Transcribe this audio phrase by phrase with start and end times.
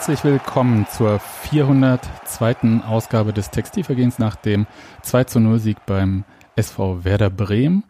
[0.00, 2.80] Herzlich willkommen zur 402.
[2.88, 4.66] Ausgabe des Textilvergehens nach dem
[5.02, 6.24] 2 zu 0 Sieg beim
[6.56, 7.84] SV Werder Bremen.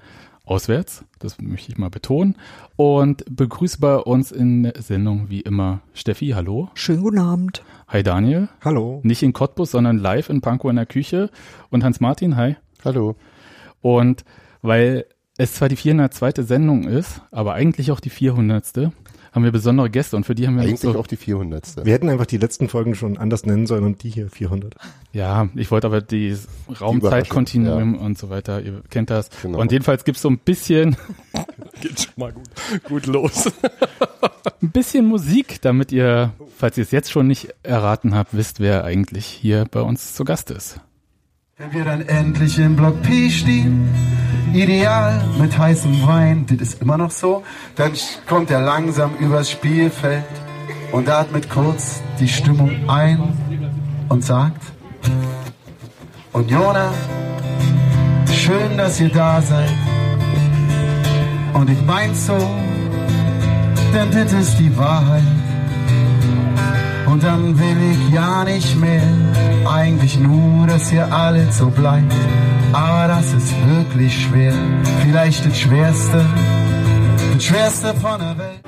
[0.44, 2.34] Auswärts, das möchte ich mal betonen.
[2.74, 6.68] Und begrüße bei uns in der Sendung wie immer Steffi, hallo.
[6.74, 7.62] Schönen guten Abend.
[7.86, 8.48] Hi Daniel.
[8.64, 8.98] Hallo.
[9.04, 11.30] Nicht in Cottbus, sondern live in Pankow in der Küche.
[11.70, 12.56] Und Hans-Martin, hi.
[12.84, 13.14] Hallo.
[13.82, 14.24] Und
[14.62, 15.06] weil
[15.38, 16.42] es zwar die 402.
[16.42, 18.66] Sendung ist, aber eigentlich auch die 400
[19.32, 21.84] haben wir besondere Gäste und für die haben wir Eigentlich so, auch die 400.
[21.84, 24.74] Wir hätten einfach die letzten Folgen schon anders nennen sollen und die hier 400.
[25.12, 26.36] Ja, ich wollte aber die
[26.80, 29.30] Raumzeitkontinuum und so weiter, ihr kennt das.
[29.42, 29.60] Genau.
[29.60, 30.96] Und jedenfalls gibt's so ein bisschen,
[31.80, 32.50] Geht schon mal gut,
[32.84, 33.50] gut los.
[34.62, 38.84] ein bisschen Musik, damit ihr, falls ihr es jetzt schon nicht erraten habt, wisst, wer
[38.84, 40.80] eigentlich hier bei uns zu Gast ist.
[41.56, 43.88] Wenn wir dann endlich im Block P stehen,
[44.54, 47.42] ideal mit heißem Wein, das ist immer noch so,
[47.76, 47.92] dann
[48.28, 50.24] kommt er langsam übers Spielfeld
[50.92, 53.20] und atmet kurz die Stimmung ein
[54.08, 54.62] und sagt,
[56.32, 56.92] Unioner,
[58.32, 59.70] schön, dass ihr da seid.
[61.54, 62.38] Und ich mein's so,
[63.92, 65.22] denn das ist die Wahrheit.
[67.10, 69.02] Und dann will ich ja nicht mehr,
[69.68, 72.14] eigentlich nur, dass ihr alle so bleibt.
[72.72, 74.54] Aber das ist wirklich schwer,
[75.02, 76.24] vielleicht das Schwerste,
[77.34, 78.60] das Schwerste von der Welt.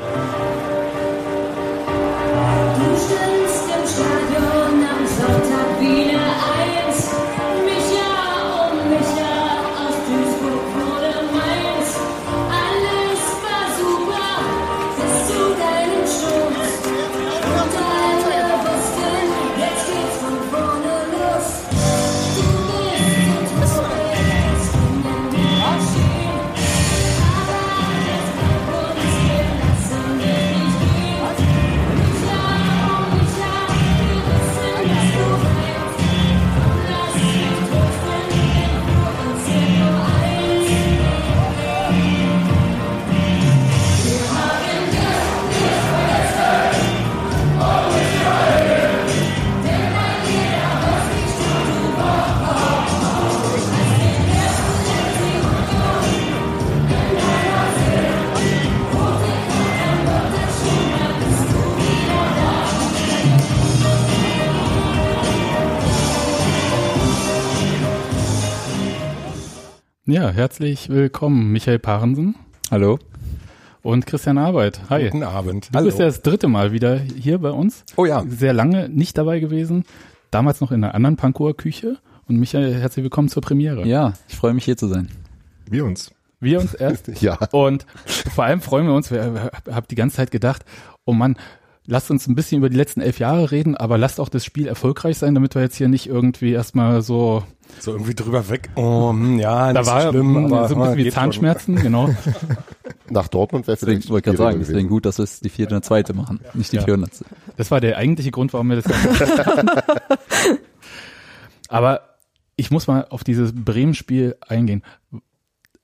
[2.76, 5.61] Du stimmst im Stadion am Sonntag
[70.12, 72.34] Ja, herzlich willkommen, Michael Parensen
[72.70, 72.98] Hallo.
[73.80, 74.78] und Christian Arbeit.
[74.90, 75.08] Hi.
[75.08, 75.70] Guten Abend.
[75.72, 77.82] Du bist ja das dritte Mal wieder hier bei uns.
[77.96, 78.22] Oh ja.
[78.28, 79.86] Sehr lange nicht dabei gewesen.
[80.30, 81.96] Damals noch in einer anderen Pankower Küche.
[82.28, 83.86] Und Michael, herzlich willkommen zur Premiere.
[83.86, 85.08] Ja, ich freue mich hier zu sein.
[85.64, 86.12] Wir uns.
[86.40, 87.08] Wir uns erst.
[87.22, 87.38] Ja.
[87.50, 90.66] Und vor allem freuen wir uns, wir haben die ganze Zeit gedacht,
[91.06, 91.36] oh Mann,
[91.86, 94.66] lasst uns ein bisschen über die letzten elf Jahre reden, aber lasst auch das Spiel
[94.66, 97.42] erfolgreich sein, damit wir jetzt hier nicht irgendwie erstmal so,
[97.80, 98.70] So irgendwie drüber weg.
[98.76, 101.14] Oh, hm, ja, da nicht war so schlimm, mm, aber so ein bisschen wie geht
[101.14, 101.22] schon.
[101.22, 102.14] Zahnschmerzen, genau.
[103.10, 105.74] Nach Dortmund wäre Deswegen wollte ich gerade sagen, deswegen gut, dass wir es die vierte
[105.74, 106.84] und zweite machen, nicht die Ja.
[106.84, 107.24] 400.
[107.56, 109.68] Das war der eigentliche Grund, warum wir das gemacht haben.
[111.68, 112.02] Aber
[112.56, 114.82] ich muss mal auf dieses Bremen-Spiel eingehen.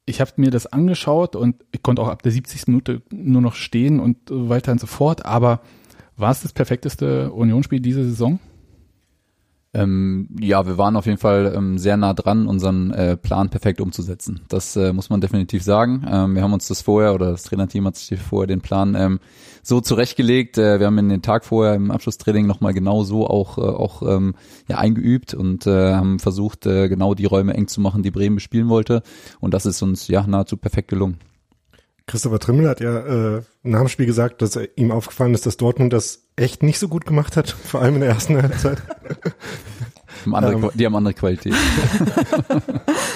[0.07, 2.69] Ich habe mir das angeschaut und ich konnte auch ab der 70.
[2.69, 5.27] Minute nur noch stehen und so weiter und so fort.
[5.27, 5.61] Aber
[6.19, 8.39] war es das perfekteste Unionsspiel diese Saison?
[9.75, 13.83] Ähm, ja, wir waren auf jeden Fall ähm, sehr nah dran, unseren äh, Plan perfekt
[13.83, 14.41] umzusetzen.
[14.49, 16.07] Das äh, muss man definitiv sagen.
[16.11, 19.21] Ähm, wir haben uns das vorher, oder das Trainerteam hat sich vorher den Plan ähm,
[19.63, 20.57] so zurechtgelegt.
[20.57, 24.03] Äh, wir haben in den Tag vorher im Abschlusstraining nochmal genau so auch, äh, auch
[24.03, 24.35] ähm,
[24.69, 28.37] ja, eingeübt und äh, haben versucht, äh, genau die Räume eng zu machen, die Bremen
[28.37, 29.03] bespielen wollte.
[29.39, 31.19] Und das ist uns ja nahezu perfekt gelungen.
[32.09, 35.57] Christopher Trimmel hat ja äh, nach dem Spiel gesagt, dass er, ihm aufgefallen ist, dass
[35.57, 38.83] Dortmund das echt nicht so gut gemacht hat, vor allem in der ersten Halbzeit.
[40.23, 40.71] Haben andere, Ähm.
[40.75, 41.55] Die haben andere Qualität.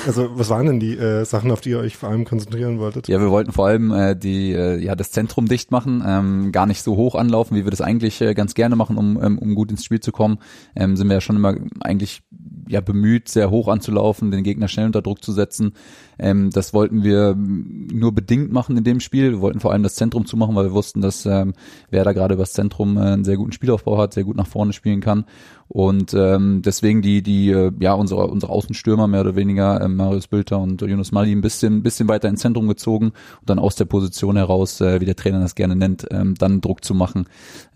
[0.04, 3.06] Also was waren denn die äh, Sachen, auf die ihr euch vor allem konzentrieren wolltet?
[3.06, 6.66] Ja, wir wollten vor allem äh, die äh, ja das Zentrum dicht machen, ähm, gar
[6.66, 9.54] nicht so hoch anlaufen, wie wir das eigentlich äh, ganz gerne machen, um ähm, um
[9.54, 10.38] gut ins Spiel zu kommen.
[10.74, 12.22] Ähm, sind wir ja schon immer eigentlich
[12.68, 15.74] ja bemüht, sehr hoch anzulaufen, den Gegner schnell unter Druck zu setzen.
[16.18, 19.32] Ähm, das wollten wir nur bedingt machen in dem Spiel.
[19.32, 21.54] Wir wollten vor allem das Zentrum zumachen, weil wir wussten, dass ähm,
[21.90, 24.46] wer da gerade über das Zentrum äh, einen sehr guten Spielaufbau hat, sehr gut nach
[24.46, 25.24] vorne spielen kann.
[25.68, 30.26] Und ähm, deswegen die, die, äh, ja, unsere, unsere Außenstürmer mehr oder weniger, ähm, Marius
[30.26, 33.86] Bülter und Yunus Mali ein bisschen, bisschen weiter ins Zentrum gezogen und dann aus der
[33.86, 37.26] Position heraus, äh, wie der Trainer das gerne nennt, ähm, dann Druck zu machen.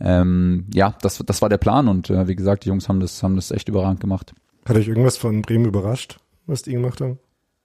[0.00, 3.22] Ähm, ja, das, das war der Plan und äh, wie gesagt, die Jungs haben das,
[3.22, 4.34] haben das echt überragend gemacht.
[4.66, 7.19] Hat euch irgendwas von Bremen überrascht, was die gemacht haben?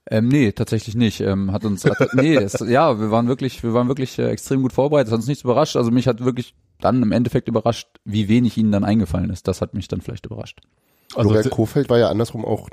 [0.09, 1.21] Ähm, nee, tatsächlich nicht.
[1.21, 4.61] Ähm, hat uns, hat, nee, es, ja, wir waren wirklich, wir waren wirklich äh, extrem
[4.61, 5.07] gut vorbereitet.
[5.07, 5.75] Das hat uns nichts überrascht.
[5.75, 9.47] Also mich hat wirklich dann im Endeffekt überrascht, wie wenig ihnen dann eingefallen ist.
[9.47, 10.61] Das hat mich dann vielleicht überrascht.
[11.15, 12.69] Also Florian se- Kofeld war ja andersrum auch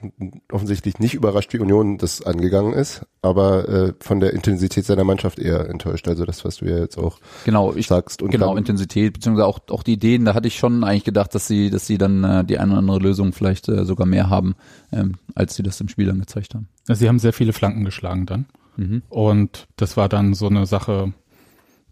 [0.53, 5.39] offensichtlich nicht überrascht, wie Union das angegangen ist, aber äh, von der Intensität seiner Mannschaft
[5.39, 6.07] eher enttäuscht.
[6.09, 8.23] Also das, was du ja jetzt auch Genau, ich sagst.
[8.23, 10.25] Und genau dann, Intensität beziehungsweise auch auch die Ideen.
[10.25, 12.79] Da hatte ich schon eigentlich gedacht, dass sie dass sie dann äh, die eine oder
[12.79, 14.55] andere Lösung vielleicht äh, sogar mehr haben,
[14.93, 16.69] ähm, als sie das im Spiel dann gezeigt haben.
[16.89, 18.47] Also sie haben sehr viele Flanken geschlagen dann.
[18.77, 19.03] Mhm.
[19.09, 21.13] Und das war dann so eine Sache,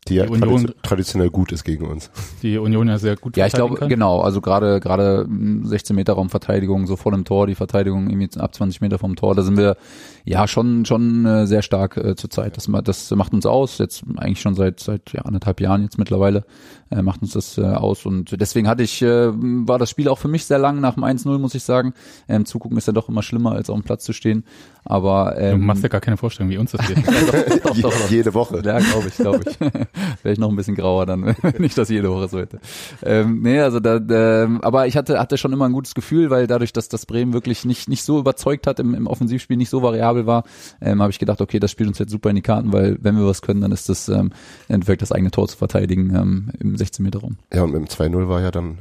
[0.09, 2.11] die ja die Union- tradition traditionell gut ist gegen uns.
[2.43, 3.89] die Union ja sehr gut Ja, ich glaube, kann.
[3.89, 8.39] genau, also gerade gerade mm, 16 Meter Raumverteidigung, so vor dem Tor, die Verteidigung irgendwie
[8.39, 9.77] ab 20 Meter vom Tor, da sind wir
[10.25, 12.57] ja schon schon äh, sehr stark äh, zur Zeit.
[12.57, 16.45] Das, das macht uns aus, jetzt eigentlich schon seit seit ja, anderthalb Jahren jetzt mittlerweile
[16.91, 20.19] äh, macht uns das äh, aus und deswegen hatte ich äh, war das Spiel auch
[20.19, 21.95] für mich sehr lang nach dem 1-0, muss ich sagen.
[22.29, 24.45] Ähm, zugucken ist ja doch immer schlimmer als auf dem Platz zu stehen,
[24.85, 26.99] aber Du ähm, machst ja gar keine Vorstellung, wie uns das geht.
[27.65, 28.11] doch, doch, doch.
[28.11, 28.63] Jede Woche.
[28.65, 29.61] Ja, glaube ich, glaube ich.
[30.23, 32.61] Wäre ich noch ein bisschen grauer dann, wenn ich das jede Woche so hätte.
[33.03, 36.47] Ähm, nee, also da, da, aber ich hatte, hatte schon immer ein gutes Gefühl, weil
[36.47, 39.83] dadurch, dass das Bremen wirklich nicht, nicht so überzeugt hat im, im Offensivspiel, nicht so
[39.83, 40.45] variabel war,
[40.81, 43.17] ähm, habe ich gedacht, okay, das spielt uns jetzt super in die Karten, weil wenn
[43.17, 44.31] wir was können, dann ist das ähm,
[44.69, 47.39] im Endeffekt das eigene Tor zu verteidigen ähm, im 16 Meter Raum.
[47.53, 48.79] Ja, und mit dem 2-0 war ja dann,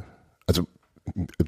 [0.48, 0.68] also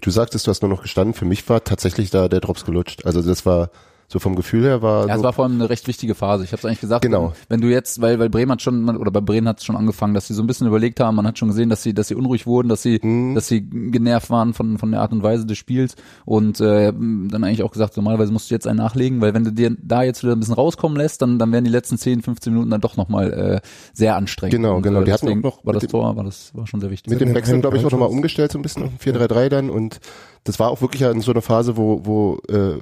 [0.02, 3.06] du sagtest, du hast nur noch gestanden, für mich war tatsächlich da der Drops gelutscht.
[3.06, 3.72] Also das war
[4.10, 6.46] so vom Gefühl her war Ja, es so, war vor allem eine recht wichtige Phase.
[6.46, 7.34] Ich habe es eigentlich gesagt, Genau.
[7.50, 10.14] wenn, du jetzt, weil weil Bremen hat schon oder bei Bremen hat es schon angefangen,
[10.14, 12.16] dass sie so ein bisschen überlegt haben, man hat schon gesehen, dass sie dass sie
[12.16, 13.36] unruhig wurden, dass sie Mhm.
[13.36, 17.44] dass sie genervt waren von von der Art und Weise des Spiels und äh, dann
[17.44, 20.24] eigentlich auch gesagt, normalerweise musst du jetzt einen nachlegen, weil wenn du dir da jetzt
[20.24, 22.96] wieder ein bisschen rauskommen lässt, dann dann werden die letzten 10, 15 Minuten dann doch
[22.96, 24.54] nochmal äh, sehr anstrengend.
[24.56, 25.02] Genau, Und, genau.
[25.02, 26.92] Äh, Die hatten auch noch war mit das dem- Tor, war das war schon sehr
[26.92, 27.12] wichtig.
[27.12, 28.16] mit dem Wechsel, glaube ich, auch nochmal Heimschuss.
[28.16, 30.00] umgestellt, so ein bisschen auf ein 4-3-3 dann und
[30.46, 32.78] das war auch wirklich in so einer Phase, wo, wo, äh,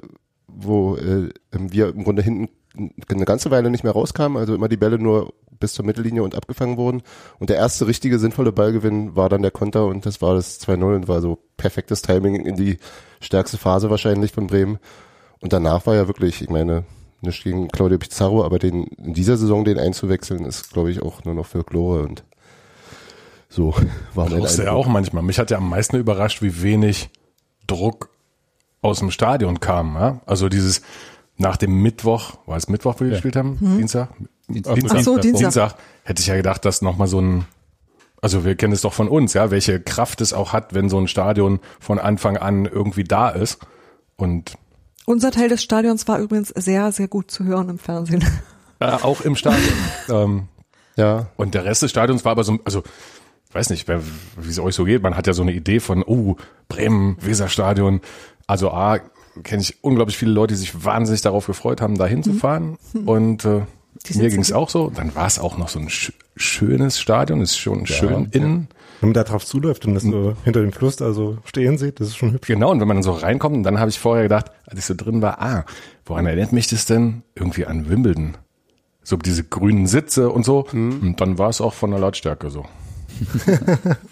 [0.56, 2.50] wo äh, wir im Grunde hinten
[3.10, 6.36] eine ganze Weile nicht mehr rauskamen, also immer die Bälle nur bis zur Mittellinie und
[6.36, 7.02] abgefangen wurden.
[7.40, 10.96] Und der erste richtige sinnvolle Ballgewinn war dann der Konter und das war das 2-0
[10.96, 12.78] und war so perfektes Timing in die
[13.22, 14.80] stärkste Phase wahrscheinlich von Bremen.
[15.40, 16.84] Und danach war ja wirklich, ich meine,
[17.22, 21.24] nicht gegen Claudio Pizarro, aber den in dieser Saison den einzuwechseln, ist, glaube ich, auch
[21.24, 22.24] nur noch für Glore und
[23.50, 23.74] so
[24.14, 25.24] war mein Brauchst ja auch manchmal.
[25.24, 27.10] Mich hat ja am meisten überrascht, wie wenig
[27.68, 28.10] Druck
[28.82, 29.96] aus dem Stadion kam.
[29.96, 30.22] Ja?
[30.26, 30.82] Also dieses
[31.38, 33.58] nach dem Mittwoch, war es Mittwoch, wo wir gespielt haben?
[33.60, 34.10] Dienstag?
[34.48, 34.76] Dienstag.
[34.76, 35.42] Dienstag, Ach so, Dienstag.
[35.42, 37.46] Dienstag hätte ich ja gedacht, dass nochmal so ein,
[38.22, 41.00] also wir kennen es doch von uns, ja, welche Kraft es auch hat, wenn so
[41.00, 43.60] ein Stadion von Anfang an irgendwie da ist.
[44.16, 44.58] Und
[45.06, 48.24] Unser Teil des Stadions war übrigens sehr, sehr gut zu hören im Fernsehen.
[48.80, 49.74] äh, auch im Stadion.
[50.10, 50.48] ähm,
[50.96, 52.84] Ja, Und der Rest des Stadions war aber so, also
[53.50, 55.02] ich weiß nicht, wie es euch so geht.
[55.02, 56.36] Man hat ja so eine Idee von, oh,
[56.68, 58.02] Bremen, Weserstadion.
[58.48, 59.00] Also A,
[59.44, 62.78] kenne ich unglaublich viele Leute, die sich wahnsinnig darauf gefreut haben, da hinzufahren.
[63.06, 63.62] Und äh,
[64.06, 64.92] Die sind mir ging es auch so.
[64.96, 68.68] Dann war es auch noch so ein sch schönes Stadion, ist schon schön innen.
[69.00, 72.00] Wenn man da drauf zuläuft und das so hinter dem Fluss da so stehen sieht,
[72.00, 72.48] das ist schon hübsch.
[72.48, 74.86] Genau, und wenn man dann so reinkommt, und dann habe ich vorher gedacht, als ich
[74.86, 75.66] so drin war, ah,
[76.06, 77.24] woran erinnert mich das denn?
[77.36, 78.36] Irgendwie an Wimbledon.
[79.04, 80.66] So diese grünen Sitze und so.
[81.02, 82.66] Und dann war es auch von der Lautstärke so.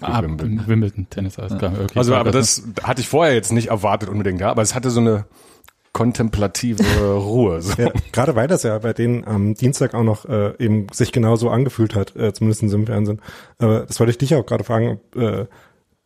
[0.02, 0.68] Ah, Wimbledon.
[0.68, 1.74] Wimbledon, Tennis, alles klar.
[1.84, 4.90] Okay, Also, aber das hatte ich vorher jetzt nicht erwartet unbedingt, ja, aber es hatte
[4.90, 5.26] so eine
[5.94, 6.84] kontemplative
[7.16, 7.62] Ruhe.
[7.62, 7.82] So.
[7.82, 11.50] Ja, gerade weil das ja bei denen am Dienstag auch noch äh, eben sich genauso
[11.50, 13.22] angefühlt hat, äh, zumindest im Fernsehen.
[13.60, 15.46] Aber das wollte ich dich auch gerade fragen, ob äh,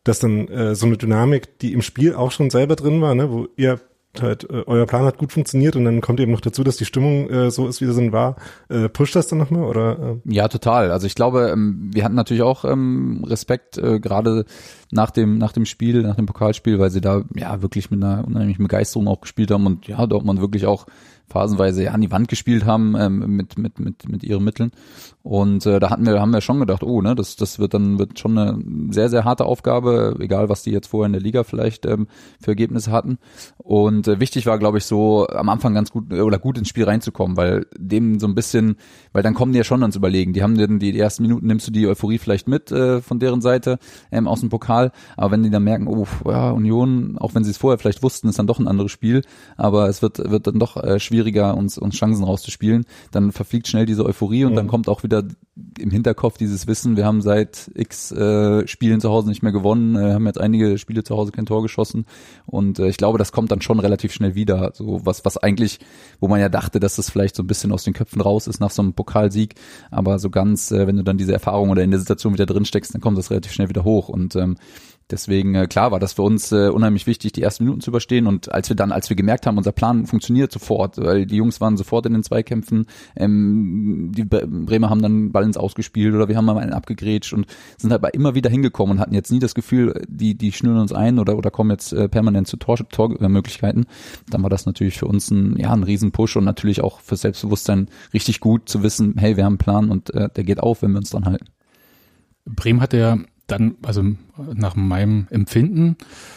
[0.04, 3.30] das dann äh, so eine Dynamik, die im Spiel auch schon selber drin war, ne,
[3.30, 3.80] wo ihr
[4.20, 6.84] halt, äh, euer Plan hat gut funktioniert und dann kommt eben noch dazu, dass die
[6.84, 8.36] Stimmung äh, so ist, wie sie war.
[8.68, 10.20] Äh, pusht das dann nochmal?
[10.24, 10.90] Äh, Ja, total.
[10.90, 14.44] Also ich glaube, ähm, wir hatten natürlich auch ähm, Respekt äh, gerade
[14.90, 18.26] nach dem nach dem Spiel, nach dem Pokalspiel, weil sie da ja wirklich mit einer
[18.26, 20.86] unheimlichen Begeisterung auch gespielt haben und ja, dort man wirklich auch
[21.28, 24.72] phasenweise ja an die Wand gespielt haben ähm, mit mit mit mit ihren Mitteln
[25.28, 27.98] und äh, da hatten wir haben wir schon gedacht, oh, ne, das das wird dann
[27.98, 31.44] wird schon eine sehr sehr harte Aufgabe, egal was die jetzt vorher in der Liga
[31.44, 32.06] vielleicht ähm,
[32.40, 33.18] für Ergebnisse hatten.
[33.58, 36.70] Und äh, wichtig war, glaube ich, so am Anfang ganz gut äh, oder gut ins
[36.70, 38.76] Spiel reinzukommen, weil dem so ein bisschen,
[39.12, 40.32] weil dann kommen die ja schon ans Überlegen.
[40.32, 43.42] Die haben dann die ersten Minuten nimmst du die Euphorie vielleicht mit äh, von deren
[43.42, 43.78] Seite
[44.10, 47.50] ähm, aus dem Pokal, aber wenn die dann merken, oh ja Union, auch wenn sie
[47.50, 49.20] es vorher vielleicht wussten, ist dann doch ein anderes Spiel,
[49.58, 53.84] aber es wird wird dann doch äh, schwieriger uns uns Chancen rauszuspielen, dann verfliegt schnell
[53.84, 55.17] diese Euphorie und dann kommt auch wieder
[55.78, 59.96] im Hinterkopf dieses Wissen, wir haben seit X äh, Spielen zu Hause nicht mehr gewonnen,
[59.96, 62.06] äh, haben jetzt einige Spiele zu Hause kein Tor geschossen
[62.46, 65.80] und äh, ich glaube, das kommt dann schon relativ schnell wieder, so was was eigentlich,
[66.20, 68.60] wo man ja dachte, dass das vielleicht so ein bisschen aus den Köpfen raus ist
[68.60, 69.54] nach so einem Pokalsieg,
[69.90, 72.64] aber so ganz, äh, wenn du dann diese Erfahrung oder in der Situation wieder drin
[72.64, 74.56] steckst, dann kommt das relativ schnell wieder hoch und ähm,
[75.10, 78.26] Deswegen, äh, klar, war das für uns äh, unheimlich wichtig, die ersten Minuten zu überstehen.
[78.26, 81.62] Und als wir dann, als wir gemerkt haben, unser Plan funktioniert sofort, weil die Jungs
[81.62, 82.84] waren sofort in den Zweikämpfen,
[83.16, 87.32] ähm, die Bre- Bremer haben dann Ball ins Ausgespielt oder wir haben mal einen abgegrätscht
[87.32, 87.46] und
[87.78, 90.92] sind aber immer wieder hingekommen und hatten jetzt nie das Gefühl, die, die schnüren uns
[90.92, 92.76] ein oder, oder kommen jetzt äh, permanent zu Tor.
[92.76, 97.88] Dann war das natürlich für uns ein, ja, ein Riesenpush und natürlich auch für Selbstbewusstsein
[98.12, 100.90] richtig gut zu wissen, hey, wir haben einen Plan und äh, der geht auf, wenn
[100.90, 101.46] wir uns dran halten.
[102.44, 104.04] Bremen hatte ja dann, also
[104.54, 105.96] nach meinem Empfinden,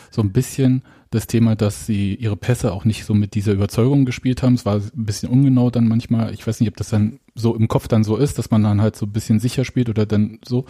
[0.10, 4.06] so ein bisschen das Thema, dass sie ihre Pässe auch nicht so mit dieser Überzeugung
[4.06, 4.54] gespielt haben.
[4.54, 6.34] Es war ein bisschen ungenau dann manchmal.
[6.34, 8.82] Ich weiß nicht, ob das dann so im Kopf dann so ist, dass man dann
[8.82, 10.66] halt so ein bisschen sicher spielt oder dann so.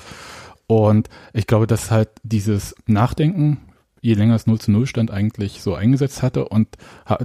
[0.66, 3.60] Und ich glaube, dass halt dieses Nachdenken,
[4.02, 6.50] je länger es 0 zu 0 stand, eigentlich so eingesetzt hatte.
[6.50, 6.68] Und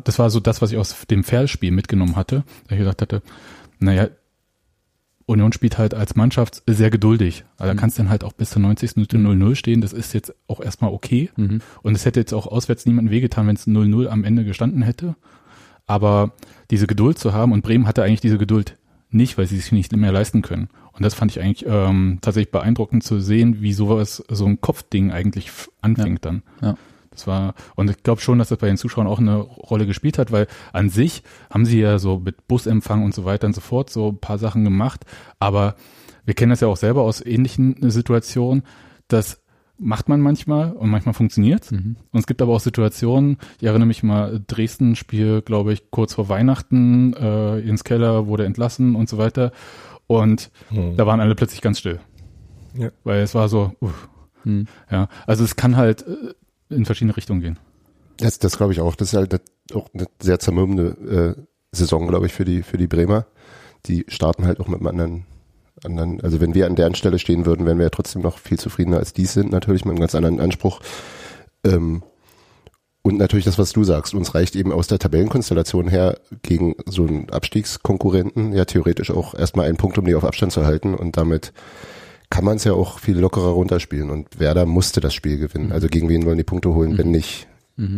[0.05, 2.45] das war so das, was ich aus dem Ferl-Spiel mitgenommen hatte.
[2.69, 3.23] Da ich gedacht hatte,
[3.79, 4.09] naja,
[5.27, 7.45] Union spielt halt als Mannschaft sehr geduldig.
[7.59, 8.97] Also da kannst du dann halt auch bis zur 90.
[8.97, 9.81] Minute 0-0 stehen.
[9.81, 11.31] Das ist jetzt auch erstmal okay.
[11.83, 15.17] Und es hätte jetzt auch auswärts niemandem wehgetan, wenn es 0-0 am Ende gestanden hätte.
[15.87, 16.33] Aber
[16.71, 18.77] diese Geduld zu haben, und Bremen hatte eigentlich diese Geduld
[19.11, 20.69] nicht, weil sie sich nicht mehr leisten können.
[20.93, 25.11] Und das fand ich eigentlich ähm, tatsächlich beeindruckend zu sehen, wie sowas, so ein Kopfding
[25.11, 26.43] eigentlich anfängt dann.
[26.61, 26.77] Ja.
[27.17, 30.19] Das war, und ich glaube schon, dass das bei den Zuschauern auch eine Rolle gespielt
[30.19, 33.61] hat, weil an sich haben sie ja so mit Busempfang und so weiter und so
[33.61, 35.05] fort so ein paar Sachen gemacht.
[35.39, 35.77] Aber
[36.25, 38.63] wir kennen das ja auch selber aus ähnlichen Situationen.
[39.09, 39.43] Das
[39.79, 41.71] macht man manchmal und manchmal funktioniert.
[41.71, 46.29] Und es gibt aber auch Situationen, ich erinnere mich mal, Dresden-Spiel, glaube ich, kurz vor
[46.29, 49.53] Weihnachten, äh, ins Keller wurde entlassen und so weiter.
[50.07, 50.51] Und
[50.97, 52.01] da waren alle plötzlich ganz still.
[52.75, 52.91] Ja.
[53.05, 54.09] Weil es war so, uff.
[54.91, 56.35] ja, also es kann halt äh,
[56.71, 57.59] in verschiedene Richtungen gehen.
[58.19, 58.95] Das, das glaube ich auch.
[58.95, 59.41] Das ist halt
[59.75, 61.43] auch eine sehr zermürbende äh,
[61.73, 63.27] Saison, glaube ich, für die, für die Bremer.
[63.87, 65.27] Die starten halt auch mit einem anderen,
[65.85, 68.59] anderen, also wenn wir an deren Stelle stehen würden, wären wir ja trotzdem noch viel
[68.59, 70.81] zufriedener als die sind, natürlich mit einem ganz anderen Anspruch.
[71.65, 72.03] Ähm,
[73.03, 77.07] und natürlich das, was du sagst, uns reicht eben aus der Tabellenkonstellation her gegen so
[77.07, 81.17] einen Abstiegskonkurrenten ja theoretisch auch erstmal einen Punkt, um die auf Abstand zu halten und
[81.17, 81.53] damit
[82.31, 85.73] kann man es ja auch viel lockerer runterspielen und Werder musste das Spiel gewinnen.
[85.73, 87.47] Also gegen wen wollen die Punkte holen, wenn nicht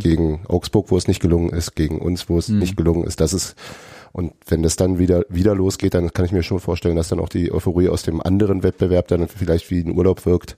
[0.00, 3.20] gegen Augsburg, wo es nicht gelungen ist, gegen uns, wo es nicht gelungen ist.
[3.20, 3.54] Das ist
[4.12, 7.20] und wenn das dann wieder wieder losgeht, dann kann ich mir schon vorstellen, dass dann
[7.20, 10.56] auch die Euphorie aus dem anderen Wettbewerb dann vielleicht wie ein Urlaub wirkt,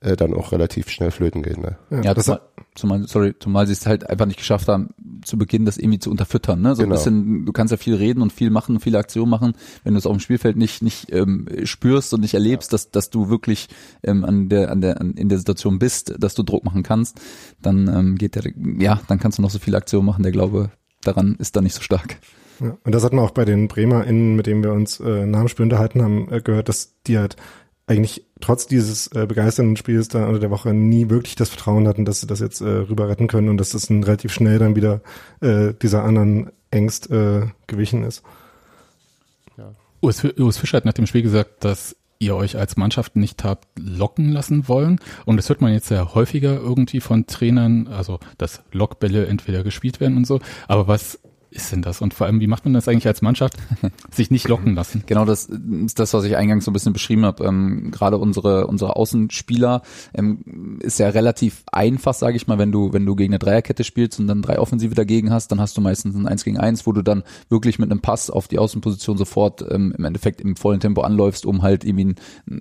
[0.00, 1.58] äh, dann auch relativ schnell flöten geht.
[1.58, 1.76] Ne?
[1.90, 2.40] Ja, das zumal,
[2.74, 4.90] zumal, sorry, zumal sie es halt einfach nicht geschafft haben,
[5.24, 6.60] zu Beginn das irgendwie zu unterfüttern.
[6.60, 6.74] Ne?
[6.74, 6.94] So Genau.
[6.94, 9.98] ein bisschen, du kannst ja viel reden und viel machen, viele Aktionen machen, wenn du
[9.98, 13.68] es auf dem Spielfeld nicht nicht ähm, spürst und nicht erlebst, dass dass du wirklich
[14.02, 17.20] ähm, an der an der an, in der Situation bist, dass du Druck machen kannst,
[17.62, 18.44] dann ähm, geht der
[18.78, 20.22] ja, dann kannst du noch so viele Aktionen machen.
[20.22, 20.70] Der Glaube
[21.02, 22.16] daran ist dann nicht so stark.
[22.60, 25.40] Ja, und das hat man auch bei den BremerInnen, mit denen wir uns äh, nach
[25.40, 27.36] dem Spiel unterhalten haben, äh, gehört, dass die halt
[27.86, 32.04] eigentlich trotz dieses äh, begeisternden Spiels da unter der Woche nie wirklich das Vertrauen hatten,
[32.04, 34.74] dass sie das jetzt äh, rüber retten können und dass das dann relativ schnell dann
[34.74, 35.02] wieder
[35.40, 38.22] äh, dieser anderen Ängst äh, gewichen ist.
[40.00, 43.66] Urs, Urs Fischer hat nach dem Spiel gesagt, dass ihr euch als Mannschaft nicht habt
[43.78, 45.00] locken lassen wollen.
[45.24, 50.00] Und das hört man jetzt ja häufiger irgendwie von Trainern, also dass Lockbälle entweder gespielt
[50.00, 50.40] werden und so.
[50.68, 51.18] Aber was
[51.56, 52.02] ist denn das?
[52.02, 53.54] Und vor allem, wie macht man das eigentlich als Mannschaft?
[54.10, 55.02] Sich nicht locken lassen.
[55.06, 57.44] Genau das ist das, was ich eingangs so ein bisschen beschrieben habe.
[57.44, 59.82] Ähm, Gerade unsere unsere Außenspieler
[60.14, 63.84] ähm, ist ja relativ einfach, sage ich mal, wenn du wenn du gegen eine Dreierkette
[63.84, 66.86] spielst und dann drei Offensive dagegen hast, dann hast du meistens ein Eins gegen Eins,
[66.86, 70.56] wo du dann wirklich mit einem Pass auf die Außenposition sofort ähm, im Endeffekt im
[70.56, 72.14] vollen Tempo anläufst, um halt irgendwie ein,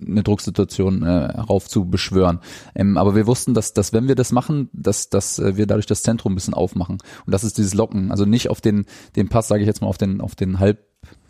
[0.07, 2.39] eine Drucksituation äh, heraufzubeschwören.
[2.73, 5.85] Ähm, aber wir wussten, dass dass wenn wir das machen, dass dass äh, wir dadurch
[5.85, 8.84] das Zentrum ein bisschen aufmachen und das ist dieses Locken, also nicht auf den
[9.15, 10.79] den Pass, sage ich jetzt mal, auf den auf den Halb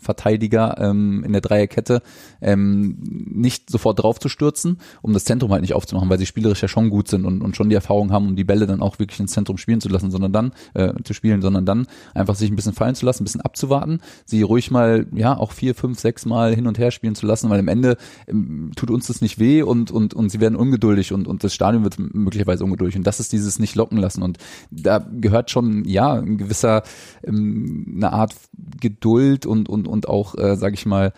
[0.05, 2.01] Verteidiger ähm, in der Dreierkette
[2.41, 6.61] ähm, nicht sofort drauf zu stürzen, um das Zentrum halt nicht aufzumachen, weil sie spielerisch
[6.61, 8.99] ja schon gut sind und, und schon die Erfahrung haben, um die Bälle dann auch
[8.99, 12.49] wirklich ins Zentrum spielen zu lassen, sondern dann äh, zu spielen, sondern dann einfach sich
[12.49, 15.99] ein bisschen fallen zu lassen, ein bisschen abzuwarten, sie ruhig mal ja auch vier, fünf,
[15.99, 17.97] sechs Mal hin und her spielen zu lassen, weil am Ende
[18.27, 21.53] ähm, tut uns das nicht weh und und und sie werden ungeduldig und und das
[21.53, 24.37] Stadion wird möglicherweise ungeduldig und das ist dieses nicht locken lassen und
[24.71, 26.83] da gehört schon ja ein gewisser
[27.23, 28.35] ähm, eine Art
[28.79, 31.13] Geduld und und und auch äh, sage ich mal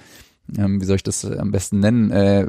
[0.57, 2.48] ähm, wie soll ich das am besten nennen äh,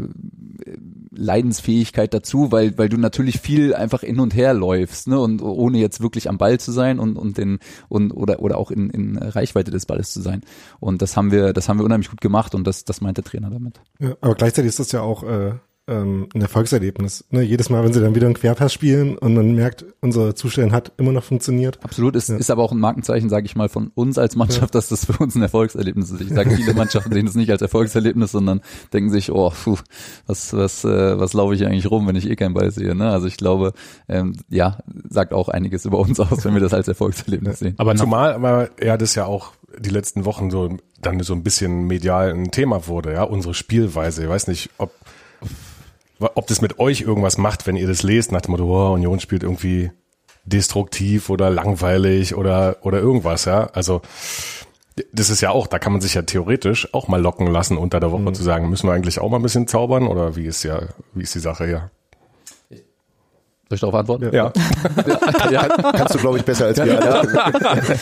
[1.10, 5.78] Leidensfähigkeit dazu, weil weil du natürlich viel einfach hin und her läufst, ne und ohne
[5.78, 7.58] jetzt wirklich am Ball zu sein und und den
[7.88, 10.42] und oder oder auch in, in Reichweite des Balles zu sein
[10.78, 13.24] und das haben wir das haben wir unheimlich gut gemacht und das das meint der
[13.24, 13.80] Trainer damit.
[13.98, 15.54] Ja, aber gleichzeitig ist das ja auch äh,
[15.88, 17.24] ähm, ein Erfolgserlebnis.
[17.30, 17.42] Ne?
[17.42, 20.92] Jedes Mal, wenn sie dann wieder einen Querpass spielen und man merkt, unser Zustellen hat
[20.98, 21.78] immer noch funktioniert.
[21.82, 22.36] Absolut, ist, Ja.
[22.36, 25.16] ist aber auch ein Markenzeichen, sage ich mal, von uns als Mannschaft, dass das für
[25.22, 26.20] uns ein Erfolgserlebnis ist.
[26.20, 28.60] Ich sage, viele Mannschaften sehen es nicht als Erfolgserlebnis, sondern
[28.92, 29.76] denken sich, oh, puh,
[30.26, 32.94] was, was, äh, was laufe ich eigentlich rum, wenn ich eh keinen Ball sehe.
[32.94, 33.10] Ne?
[33.10, 33.72] Also ich glaube,
[34.08, 34.78] ähm, ja,
[35.08, 37.74] sagt auch einiges über uns aus, wenn wir das als Erfolgserlebnis sehen.
[37.78, 41.86] Aber Zumal aber ja das ja auch die letzten Wochen so dann so ein bisschen
[41.86, 44.24] medial ein Thema wurde, ja, unsere Spielweise.
[44.24, 44.90] Ich weiß nicht, ob
[46.20, 49.20] ob das mit euch irgendwas macht, wenn ihr das lest, nach dem Motto, oh, Union
[49.20, 49.90] spielt irgendwie
[50.44, 53.66] destruktiv oder langweilig oder oder irgendwas, ja.
[53.72, 54.02] Also
[55.12, 58.00] das ist ja auch, da kann man sich ja theoretisch auch mal locken lassen unter
[58.00, 60.62] der Woche zu sagen, müssen wir eigentlich auch mal ein bisschen zaubern oder wie ist
[60.64, 60.80] ja,
[61.14, 61.90] wie ist die Sache ja?
[63.68, 64.34] Soll ich darauf antworten?
[64.34, 64.50] Ja.
[65.50, 67.98] ja, Kannst du, glaube ich, besser als wir alle.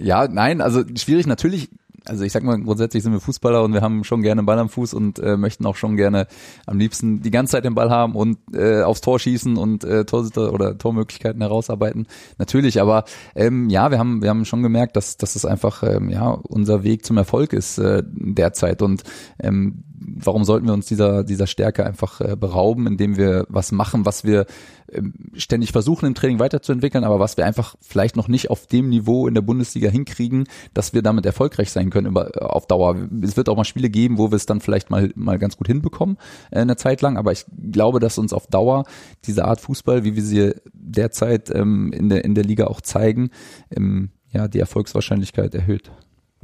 [0.02, 1.70] ja, nein, also schwierig natürlich.
[2.08, 4.58] Also ich sag mal, grundsätzlich sind wir Fußballer und wir haben schon gerne einen Ball
[4.58, 6.26] am Fuß und äh, möchten auch schon gerne
[6.66, 10.04] am liebsten die ganze Zeit den Ball haben und äh, aufs Tor schießen und äh,
[10.04, 12.06] Torsitter oder Tormöglichkeiten herausarbeiten.
[12.38, 16.10] Natürlich, aber ähm, ja, wir haben wir haben schon gemerkt, dass dass es einfach ähm,
[16.10, 19.02] ja unser Weg zum Erfolg ist äh, derzeit und
[19.40, 24.04] ähm, warum sollten wir uns dieser dieser Stärke einfach äh, berauben, indem wir was machen,
[24.06, 24.46] was wir
[24.92, 28.88] ähm, ständig versuchen im Training weiterzuentwickeln, aber was wir einfach vielleicht noch nicht auf dem
[28.88, 30.44] Niveau in der Bundesliga hinkriegen,
[30.74, 32.96] dass wir damit erfolgreich sein können über, auf Dauer.
[33.22, 35.66] Es wird auch mal Spiele geben, wo wir es dann vielleicht mal mal ganz gut
[35.66, 36.18] hinbekommen
[36.50, 38.84] äh, eine Zeit lang, aber ich glaube, dass uns auf Dauer
[39.24, 43.30] diese Art Fußball, wie wir sie derzeit ähm, in der in der Liga auch zeigen,
[43.74, 45.90] ähm, ja die Erfolgswahrscheinlichkeit erhöht.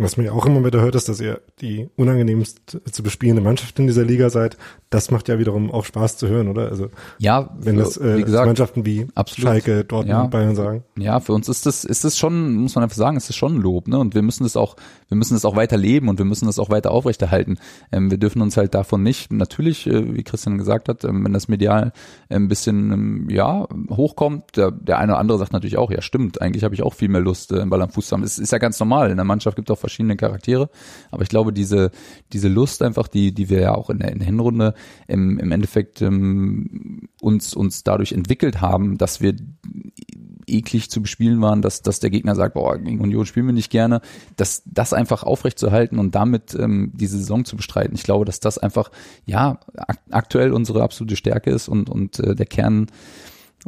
[0.03, 3.79] Was man ja auch immer wieder hört, ist, dass ihr die unangenehmst zu bespielende Mannschaft
[3.79, 4.57] in dieser Liga seid.
[4.93, 6.69] Das macht ja wiederum auch Spaß zu hören, oder?
[6.69, 9.49] Also Ja, wenn das äh, wie gesagt, Mannschaften wie absolut.
[9.49, 10.27] Schalke, Dortmund, Ja.
[10.27, 10.85] Bayern sagen.
[10.99, 13.57] Ja, für uns ist das, ist das schon, muss man einfach sagen, ist das schon
[13.57, 13.99] ein Lob, ne?
[13.99, 14.77] Und wir müssen das auch,
[15.09, 17.59] wir müssen das auch weiter leben und wir müssen das auch weiter aufrechterhalten.
[17.91, 21.33] Ähm, wir dürfen uns halt davon nicht, natürlich, äh, wie Christian gesagt hat, ähm, wenn
[21.33, 21.93] das medial
[22.29, 26.43] ein bisschen, ähm, ja, hochkommt, der, der eine oder andere sagt natürlich auch, ja, stimmt,
[26.43, 28.23] eigentlich habe ich auch viel mehr Lust, äh, Ball am Fuß zu haben.
[28.25, 29.11] Es ist ja ganz normal.
[29.11, 30.69] In der Mannschaft gibt es auch verschiedene Charaktere.
[31.11, 31.91] Aber ich glaube, diese,
[32.33, 34.75] diese Lust einfach, die, die wir ja auch in der, in der Hinrunde
[35.09, 39.35] im, im Endeffekt ähm, uns, uns dadurch entwickelt haben, dass wir
[40.47, 43.71] eklig zu bespielen waren, dass, dass der Gegner sagt, boah, gegen Union spielen wir nicht
[43.71, 44.01] gerne,
[44.37, 47.95] dass das einfach aufrechtzuerhalten und damit ähm, diese Saison zu bestreiten.
[47.95, 48.91] Ich glaube, dass das einfach,
[49.25, 52.89] ja, ak aktuell unsere absolute Stärke ist und, und äh, der Kern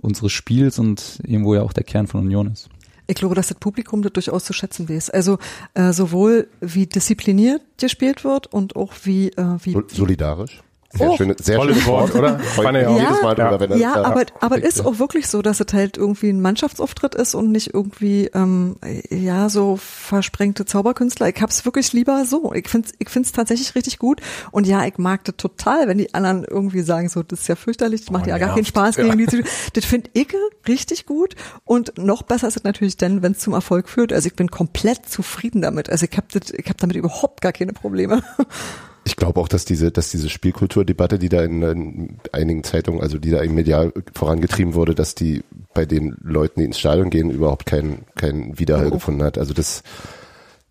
[0.00, 2.68] unseres Spiels und irgendwo ja auch der Kern von Union ist.
[3.06, 5.10] Ich glaube, dass das Publikum das durchaus zu schätzen weiß.
[5.10, 5.38] Also
[5.74, 10.62] äh, sowohl wie diszipliniert gespielt wird und auch wie wie, wie Sol- Solidarisch.
[10.96, 11.16] Sehr Oh.
[11.16, 12.38] schöne, sehr Tolles schönes Wort, oder?
[12.38, 12.98] Fand ich auch.
[13.00, 15.60] Jedes Mal drüber, wenn er- ja, da- aber, aber es ist auch wirklich so, dass
[15.60, 18.76] es halt irgendwie ein Mannschaftsauftritt ist und nicht irgendwie, ähm,
[19.10, 21.28] ja, so versprengte Zauberkünstler.
[21.28, 22.52] Ich hab's wirklich lieber so.
[22.54, 24.20] Ich find's, ich find's tatsächlich richtig gut.
[24.52, 27.56] Und ja, ich mag das total, wenn die anderen irgendwie sagen, so, das ist ja
[27.56, 28.64] fürchterlich, das macht ja gar keinen.
[28.64, 30.28] Spaß gegen die zu Das find ich
[30.68, 31.34] richtig gut.
[31.64, 34.12] Und noch besser ist es natürlich dann, wenn es zum Erfolg führt.
[34.12, 35.90] Also ich bin komplett zufrieden damit.
[35.90, 38.22] Also ich hab das, ich hab damit überhaupt gar keine Probleme.
[39.06, 43.18] Ich glaube auch, dass diese, dass diese Spielkulturdebatte, die da in, in einigen Zeitungen, also
[43.18, 47.30] die da im medial vorangetrieben wurde, dass die bei den Leuten, die ins Stadion gehen,
[47.30, 48.92] überhaupt keinen keinen Widerhall Oh.
[48.92, 49.36] gefunden hat.
[49.36, 49.82] Also das,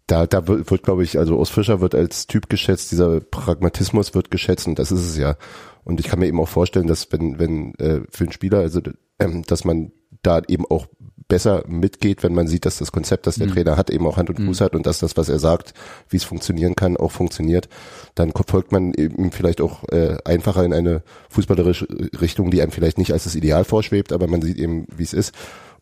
[0.07, 4.15] da, da wird, wird glaube ich, also Urs Fischer wird als Typ geschätzt, dieser Pragmatismus
[4.15, 5.35] wird geschätzt und das ist es ja.
[5.83, 8.81] Und ich kann mir eben auch vorstellen, dass wenn, wenn äh, für einen Spieler, also
[9.19, 9.91] ähm, dass man
[10.23, 10.87] da eben auch
[11.27, 14.29] besser mitgeht, wenn man sieht, dass das Konzept, das der Trainer hat, eben auch Hand
[14.29, 15.73] und Fuß hat und dass das, was er sagt,
[16.09, 17.69] wie es funktionieren kann, auch funktioniert,
[18.15, 21.87] dann folgt man eben vielleicht auch äh, einfacher in eine fußballerische
[22.19, 25.13] Richtung, die einem vielleicht nicht als das Ideal vorschwebt, aber man sieht eben, wie es
[25.13, 25.33] ist.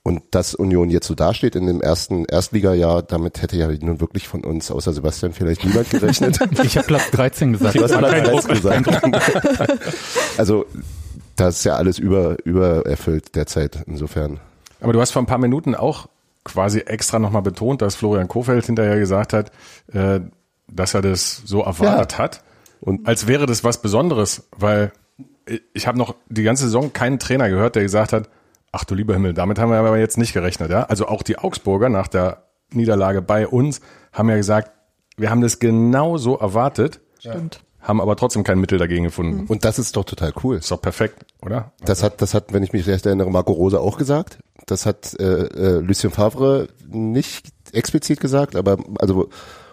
[0.03, 4.27] Und dass Union jetzt so dasteht in dem ersten Erstligajahr, damit hätte ja nun wirklich
[4.27, 6.39] von uns, außer Sebastian, vielleicht niemand gerechnet.
[6.63, 7.75] ich habe Platz 13 gesagt.
[7.75, 8.47] Du hast Platz Druck.
[8.47, 8.89] 13 gesagt.
[10.37, 10.65] also
[11.35, 14.39] das ist ja alles über, übererfüllt derzeit insofern.
[14.81, 16.07] Aber du hast vor ein paar Minuten auch
[16.43, 19.51] quasi extra nochmal betont, dass Florian Kofeld hinterher gesagt hat,
[19.93, 20.19] äh,
[20.67, 22.17] dass er das so erwartet Ja.
[22.17, 22.43] hat.
[22.81, 24.91] Und- als wäre das was Besonderes, weil
[25.73, 28.29] ich habe noch die ganze Saison keinen Trainer gehört, der gesagt hat,
[28.71, 30.71] ach du lieber Himmel, damit haben wir aber jetzt nicht gerechnet.
[30.71, 30.83] Ja?
[30.83, 33.81] Also auch die Augsburger nach der Niederlage bei uns
[34.13, 34.71] haben ja gesagt,
[35.17, 37.61] wir haben das genau so erwartet, Stimmt.
[37.81, 39.45] haben aber trotzdem kein Mittel dagegen gefunden.
[39.47, 40.55] Und das ist doch total cool.
[40.57, 41.73] Ist doch perfekt, oder?
[41.83, 44.39] Das hat, das hat, wenn ich mich recht erinnere, Marco Rose auch gesagt.
[44.65, 49.29] Das hat äh, äh, Lucien Favre nicht explizit gesagt, aber also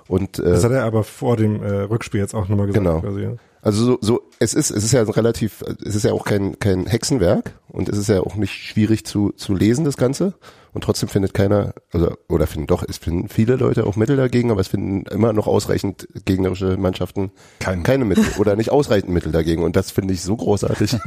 [0.09, 2.85] und Das äh, hat er aber vor dem äh, Rückspiel jetzt auch nochmal gesagt.
[2.85, 3.01] Genau.
[3.01, 3.33] Quasi, ja.
[3.61, 6.87] Also so, so es ist es ist ja relativ es ist ja auch kein kein
[6.87, 10.35] Hexenwerk und es ist ja auch nicht schwierig zu zu lesen das Ganze
[10.72, 14.53] und trotzdem findet keiner also oder finden doch es finden viele Leute auch Mittel dagegen,
[14.53, 19.33] aber es finden immer noch ausreichend gegnerische Mannschaften Kein- keine Mittel oder nicht ausreichend Mittel
[19.33, 20.96] dagegen und das finde ich so großartig.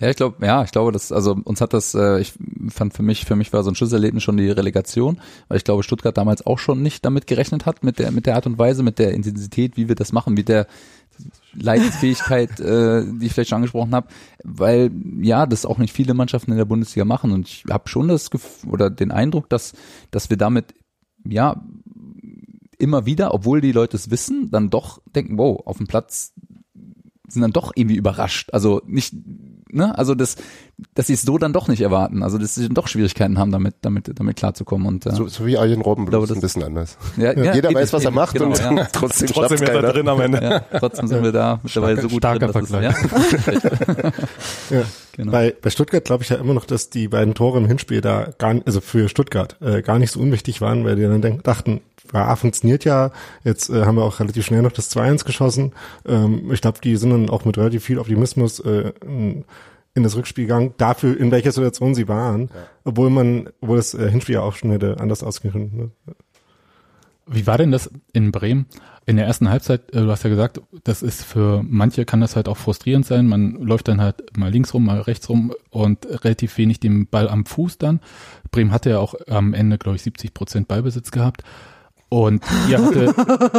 [0.00, 2.32] Ja, ich glaube, ja, ich glaube, das, also uns hat das, äh, ich
[2.68, 5.82] fand für mich, für mich war so ein Schlüsselerlebnis schon die Relegation, weil ich glaube,
[5.82, 8.82] Stuttgart damals auch schon nicht damit gerechnet hat, mit der, mit der Art und Weise,
[8.82, 10.66] mit der Intensität, wie wir das machen, mit der
[11.54, 14.08] Leidensfähigkeit, äh, die ich vielleicht schon angesprochen habe,
[14.44, 18.08] weil ja, das auch nicht viele Mannschaften in der Bundesliga machen und ich habe schon
[18.08, 19.72] das Gefühl oder den Eindruck, dass,
[20.10, 20.74] dass wir damit
[21.24, 21.62] ja
[22.78, 26.32] immer wieder, obwohl die Leute es wissen, dann doch denken, wow, auf dem Platz
[27.28, 28.50] sind dann doch irgendwie überrascht.
[28.52, 29.14] Also nicht,
[29.70, 30.36] ne, also das,
[30.94, 32.22] dass sie es so dann doch nicht erwarten.
[32.22, 34.86] Also dass sie dann doch Schwierigkeiten haben, damit, damit, damit klarzukommen.
[34.86, 36.96] Und äh, So, so wie Arjen Robben, bloß das- ein bisschen anders.
[37.16, 38.84] ja, ja, Jeder weiß, was er macht genau, und ja.
[38.92, 40.42] trotzdem, Trotzdem ist er drin am Ende.
[40.42, 42.94] ja, trotzdem sind wir da mittlerweile so gut starker drin, Vergleich.
[42.94, 44.10] ja.
[44.70, 44.82] Ja.
[45.16, 45.32] Genau.
[45.32, 48.28] Bei, bei Stuttgart glaube ich ja immer noch, dass die beiden Tore im Hinspiel da
[48.38, 51.42] gar nicht, also für Stuttgart äh, gar nicht so unwichtig waren, weil die dann denk,
[51.42, 51.80] dachten,
[52.14, 53.10] ja, funktioniert ja,
[53.44, 55.72] jetzt äh, haben wir auch relativ schnell noch das 2-1 geschossen.
[56.06, 58.92] Ähm, ich glaube, die sind dann auch mit relativ viel Optimismus äh,
[59.94, 62.50] in das Rückspiel gegangen, dafür, in welcher Situation sie waren,
[62.84, 65.76] obwohl man, obwohl das äh, Hinspiel ja auch schon hätte anders ausgehen können.
[66.06, 66.14] Ne?
[67.32, 68.66] Wie war denn das in Bremen?
[69.06, 72.34] In der ersten Halbzeit, äh, du hast ja gesagt, das ist für manche kann das
[72.34, 73.26] halt auch frustrierend sein.
[73.26, 77.28] Man läuft dann halt mal links rum, mal rechts rum und relativ wenig den Ball
[77.28, 78.00] am Fuß dann.
[78.50, 81.44] Bremen hatte ja auch am Ende, glaube ich, 70 Prozent Ballbesitz gehabt.
[82.08, 83.14] Und ihr hatte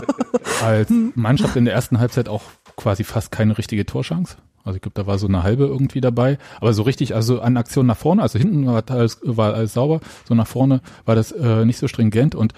[0.61, 2.43] als Mannschaft in der ersten Halbzeit auch
[2.75, 4.35] quasi fast keine richtige Torchance.
[4.63, 6.37] Also ich glaube, da war so eine halbe irgendwie dabei.
[6.59, 10.01] Aber so richtig, also an Aktion nach vorne, also hinten war alles, war alles sauber,
[10.27, 12.35] so nach vorne war das äh, nicht so stringent.
[12.35, 12.53] Und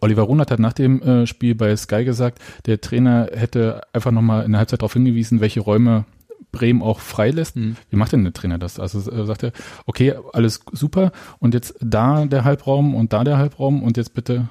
[0.00, 4.44] Oliver Runert hat nach dem äh, Spiel bei Sky gesagt, der Trainer hätte einfach nochmal
[4.44, 6.04] in der Halbzeit darauf hingewiesen, welche Räume
[6.52, 7.56] Bremen auch freilässt.
[7.56, 7.76] Mhm.
[7.90, 8.80] Wie macht denn der Trainer das?
[8.80, 9.52] Also äh, sagt er,
[9.86, 14.48] okay, alles super und jetzt da der Halbraum und da der Halbraum und jetzt bitte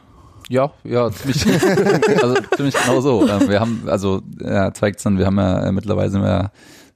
[0.49, 1.45] Ja, ja, ziemlich,
[2.23, 3.27] also ziemlich genau so.
[3.27, 6.51] Ähm, Wir haben, also ja, zeigt's dann, wir haben ja äh, mittlerweile sind wir ja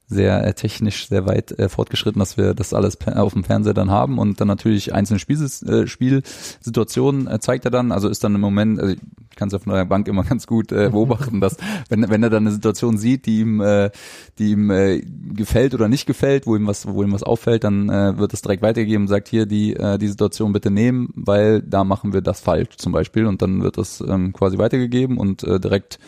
[0.06, 3.90] sehr äh, technisch sehr weit äh, fortgeschritten, dass wir das alles auf dem Fernseher dann
[3.90, 8.34] haben und dann natürlich einzelne Spielsis äh, Spielsituationen äh, zeigt er dann, also ist dann
[8.34, 11.40] im Moment, also ich kann es ja von der Bank immer ganz gut äh, beobachten,
[11.40, 11.56] dass
[11.88, 13.90] wenn, wenn er dann eine Situation sieht, die ihm, äh,
[14.38, 17.88] die ihm äh, gefällt oder nicht gefällt, wo ihm was, wo ihm was auffällt, dann
[17.88, 21.62] äh, wird es direkt weitergegeben und sagt hier die, äh, die Situation bitte nehmen, weil
[21.62, 25.42] da machen wir das falsch zum Beispiel und dann wird das ähm, quasi weitergegeben und
[25.44, 25.98] äh, direkt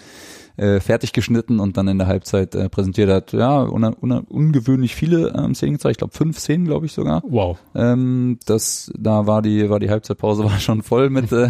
[0.56, 4.94] äh, fertig geschnitten und dann in der Halbzeit äh, präsentiert hat, ja, una, una, ungewöhnlich
[4.94, 7.22] viele ähm, Szenen gezeigt, ich glaube fünf Szenen, glaube ich sogar.
[7.28, 7.58] wow.
[7.74, 11.48] Ähm, das, da war die, war die Halbzeitpause war schon voll mit, äh,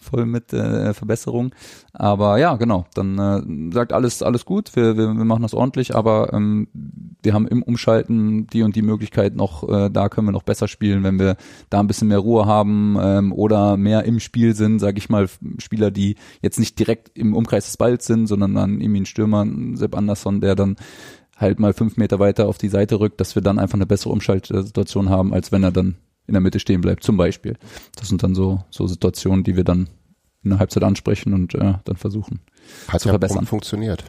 [0.00, 1.54] voll mit äh, Verbesserung.
[1.92, 2.86] Aber ja, genau.
[2.94, 4.74] Dann äh, sagt alles, alles gut.
[4.74, 5.94] Wir, wir, wir machen das ordentlich.
[5.94, 6.66] Aber ähm,
[7.22, 9.68] wir haben im Umschalten die und die Möglichkeit noch.
[9.68, 11.36] Äh, da können wir noch besser spielen, wenn wir
[11.70, 14.80] da ein bisschen mehr Ruhe haben ähm, oder mehr im Spiel sind.
[14.80, 18.80] Sage ich mal Spieler, die jetzt nicht direkt im Umkreis des Balls sind, sondern dann
[18.80, 20.76] irgendwie ein Stürmer, Sepp Andersson, der dann
[21.36, 24.12] halt mal fünf Meter weiter auf die Seite rückt, dass wir dann einfach eine bessere
[24.12, 27.56] Umschaltsituation haben, als wenn er dann in der Mitte stehen bleibt, zum Beispiel.
[27.96, 29.88] Das sind dann so, so Situationen, die wir dann
[30.42, 32.40] in der Halbzeit ansprechen und äh, dann versuchen.
[32.88, 33.46] Hat zu ja verbessern.
[33.46, 34.04] funktioniert.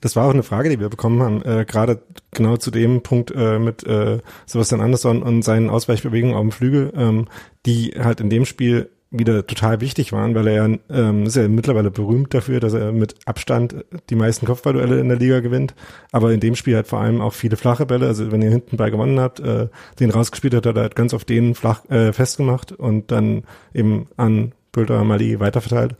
[0.00, 3.30] Das war auch eine Frage, die wir bekommen haben, äh, gerade genau zu dem Punkt
[3.34, 7.26] äh, mit äh, Sebastian Andersson und seinen Ausweichbewegungen auf dem Flügel, ähm,
[7.64, 11.46] die halt in dem Spiel wieder total wichtig waren, weil er ja, ähm, ist ja
[11.48, 15.74] mittlerweile berühmt dafür, dass er mit Abstand die meisten Kopfballduelle in der Liga gewinnt,
[16.12, 18.76] aber in dem Spiel halt vor allem auch viele flache Bälle, also wenn ihr hinten
[18.76, 19.68] Ball gewonnen habt, äh,
[20.00, 24.08] den rausgespielt hat, hat er halt ganz auf den flach äh, festgemacht und dann eben
[24.16, 25.96] an Bülter Mali weiterverteilt.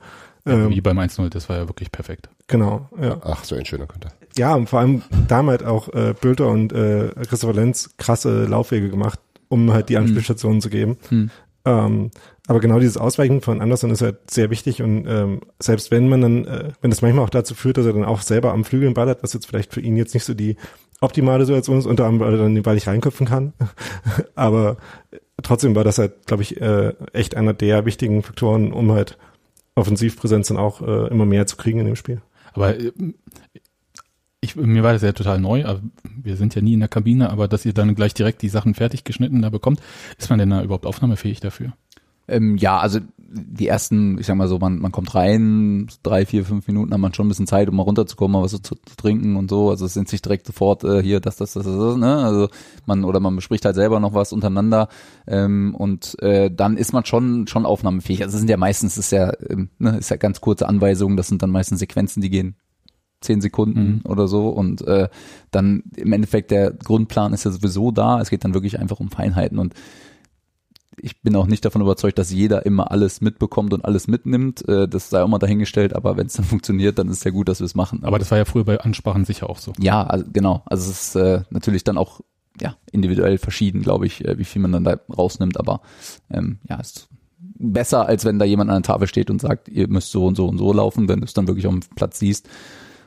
[0.47, 2.29] Ähm, Wie beim 1-0, das war ja wirklich perfekt.
[2.49, 3.19] genau, ja.
[3.23, 4.11] Ach, so ein schöner Konter.
[4.37, 9.21] Ja, und vor allem damals auch äh, Bülter und äh, Christopher Lenz krasse Laufwege gemacht,
[9.49, 10.99] um halt die Anspielstationen zu geben.
[11.09, 11.31] Hm.
[11.65, 12.11] Ähm,
[12.47, 16.21] aber genau dieses Ausweichen von Anderson ist halt sehr wichtig und ähm, selbst wenn man
[16.21, 18.89] dann, äh, wenn das manchmal auch dazu führt, dass er dann auch selber am Flügel
[18.89, 20.57] den Ball hat, was jetzt vielleicht für ihn jetzt nicht so die
[21.01, 23.55] optimale Situation ist, unter anderem, weil er dann den Ball nicht reinköpfen kann.
[24.35, 24.77] aber
[25.43, 29.17] trotzdem war das halt, glaube ich, äh, echt einer der wichtigen Faktoren, um halt
[29.75, 32.21] Offensivpräsenz dann auch äh, immer mehr zu kriegen in dem Spiel.
[32.53, 32.93] Aber äh,
[34.41, 35.65] ich, mir war das ja total neu,
[36.23, 38.75] wir sind ja nie in der Kabine, aber dass ihr dann gleich direkt die Sachen
[38.75, 39.81] fertig geschnitten da bekommt,
[40.19, 41.73] ist man denn da überhaupt aufnahmefähig dafür?
[42.27, 43.01] Ähm, ja, also
[43.37, 47.01] die ersten, ich sag mal so, man, man kommt rein, drei, vier, fünf Minuten hat
[47.01, 49.71] man schon ein bisschen Zeit, um mal runterzukommen, mal was zu, zu trinken und so.
[49.71, 52.17] Also es sind nicht direkt sofort äh, hier das, das, das, das, das, ne?
[52.19, 52.49] Also
[52.87, 54.89] man oder man bespricht halt selber noch was untereinander
[55.27, 58.23] ähm, und äh, dann ist man schon schon aufnahmefähig.
[58.23, 61.29] Also es sind ja meistens ist ja ähm, ne, ist ja ganz kurze Anweisungen, das
[61.29, 62.57] sind dann meistens Sequenzen, die gehen
[63.21, 65.09] zehn Sekunden oder so und äh,
[65.51, 68.21] dann im Endeffekt der Grundplan ist ja sowieso da.
[68.21, 69.75] Es geht dann wirklich einfach um Feinheiten und
[71.01, 74.67] ich bin auch nicht davon überzeugt, dass jeder immer alles mitbekommt und alles mitnimmt.
[74.69, 77.31] Äh, das sei auch mal dahingestellt, aber wenn es dann funktioniert, dann ist es ja
[77.31, 78.05] gut, dass wir es machen.
[78.05, 79.73] Aber das war ja früher bei Ansprachen sicher auch so.
[79.79, 80.63] Ja, also genau.
[80.67, 82.21] Also es ist äh, natürlich dann auch
[82.61, 85.59] ja individuell verschieden, glaube ich, äh, wie viel man dann da rausnimmt.
[85.59, 85.81] Aber
[86.31, 89.89] ähm, ja, ist besser, als wenn da jemand an der Tafel steht und sagt, ihr
[89.89, 92.19] müsst so und so und so laufen, wenn du es dann wirklich auf dem Platz
[92.19, 92.49] siehst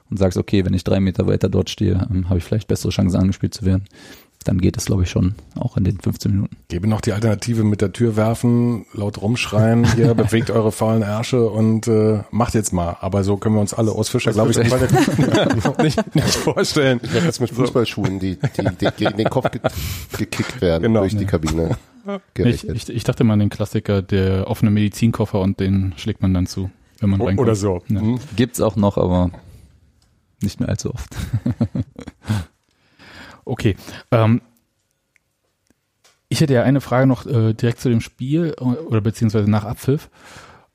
[0.10, 2.92] und sagst, okay, wenn ich drei Meter weiter dort stehe, ähm, habe ich vielleicht bessere
[2.92, 3.86] Chancen angespielt zu werden.
[4.44, 6.56] Dann geht es, glaube ich, schon auch in den 15 Minuten.
[6.70, 11.50] Gebe noch die Alternative mit der Tür werfen, laut rumschreien, hier bewegt eure faulen Ärsche
[11.50, 12.96] und äh, macht jetzt mal.
[13.02, 17.02] Aber so können wir uns alle aus Fischer, glaube ich, noch nicht, nicht vorstellen.
[17.04, 19.60] Ich werde jetzt mit Fußballschuhen, die, die, die gegen den Kopf ge
[20.18, 21.02] gekickt werden Genau.
[21.02, 21.78] durch die Kabine.
[22.38, 26.34] Ich, ich, ich dachte mal an den Klassiker, der offene Medizinkoffer und den schlägt man
[26.34, 26.70] dann zu,
[27.02, 27.40] wenn man reinkommt.
[27.40, 27.82] Oder so.
[27.90, 28.00] Ja.
[28.00, 28.20] Hm.
[28.38, 29.30] Gibt's auch noch, aber
[30.42, 31.10] nicht mehr allzu oft.
[33.48, 33.76] Okay.
[34.12, 34.42] Ähm,
[36.30, 39.64] ich hätte ja eine Frage noch äh, direkt zu dem Spiel äh, oder beziehungsweise nach
[39.64, 40.10] Abpfiff.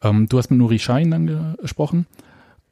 [0.02, 2.06] Ähm, du hast mit Nuri Schein dann gesprochen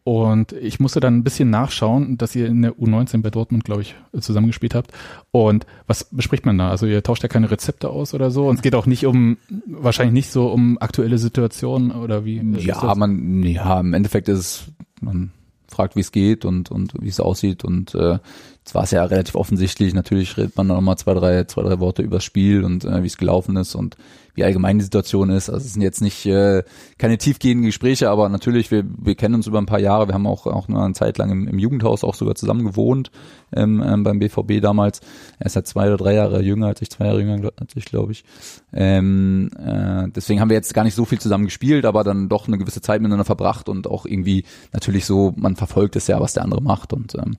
[0.02, 3.82] und ich musste dann ein bisschen nachschauen, dass ihr in der U19 bei Dortmund, glaube
[3.82, 4.92] ich, zusammengespielt habt.
[5.30, 6.70] Und was bespricht man da?
[6.70, 9.36] Also ihr tauscht ja keine Rezepte aus oder so und es geht auch nicht um,
[9.66, 12.42] wahrscheinlich nicht so um aktuelle Situationen oder wie?
[12.58, 14.64] Ja, man, ja, im Endeffekt ist es,
[15.02, 15.32] man
[15.68, 18.18] fragt, wie es geht und, und wie es aussieht und äh,
[18.61, 19.94] jetzt war es ja relativ offensichtlich.
[19.94, 23.07] Natürlich redet man nochmal zwei, drei, zwei, drei Worte über das Spiel und äh, wie
[23.07, 23.96] es gelaufen ist und
[24.35, 25.51] wie allgemein die Situation ist.
[25.51, 26.62] Also es sind jetzt nicht äh,
[26.99, 30.09] keine tiefgehenden Gespräche, aber natürlich, wir, wir kennen uns über ein paar Jahre.
[30.09, 33.11] Wir haben auch, auch nur eine Zeit lang im, im Jugendhaus auch sogar zusammen gewohnt
[33.53, 35.01] ähm, ähm, beim BVB damals.
[35.38, 37.87] Er ist halt zwei oder drei Jahre jünger als ich, zwei Jahre jünger als ich,
[37.87, 38.25] glaube ich.
[38.73, 42.46] Ähm, äh, deswegen haben wir jetzt gar nicht so viel zusammen gespielt, aber dann doch
[42.46, 46.35] eine gewisse Zeit miteinander verbracht und auch irgendwie natürlich so, man verfolgt es ja, was
[46.35, 47.37] der andere macht und ähm,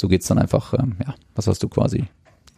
[0.00, 2.04] so geht's dann einfach, ähm, ja, was hast du quasi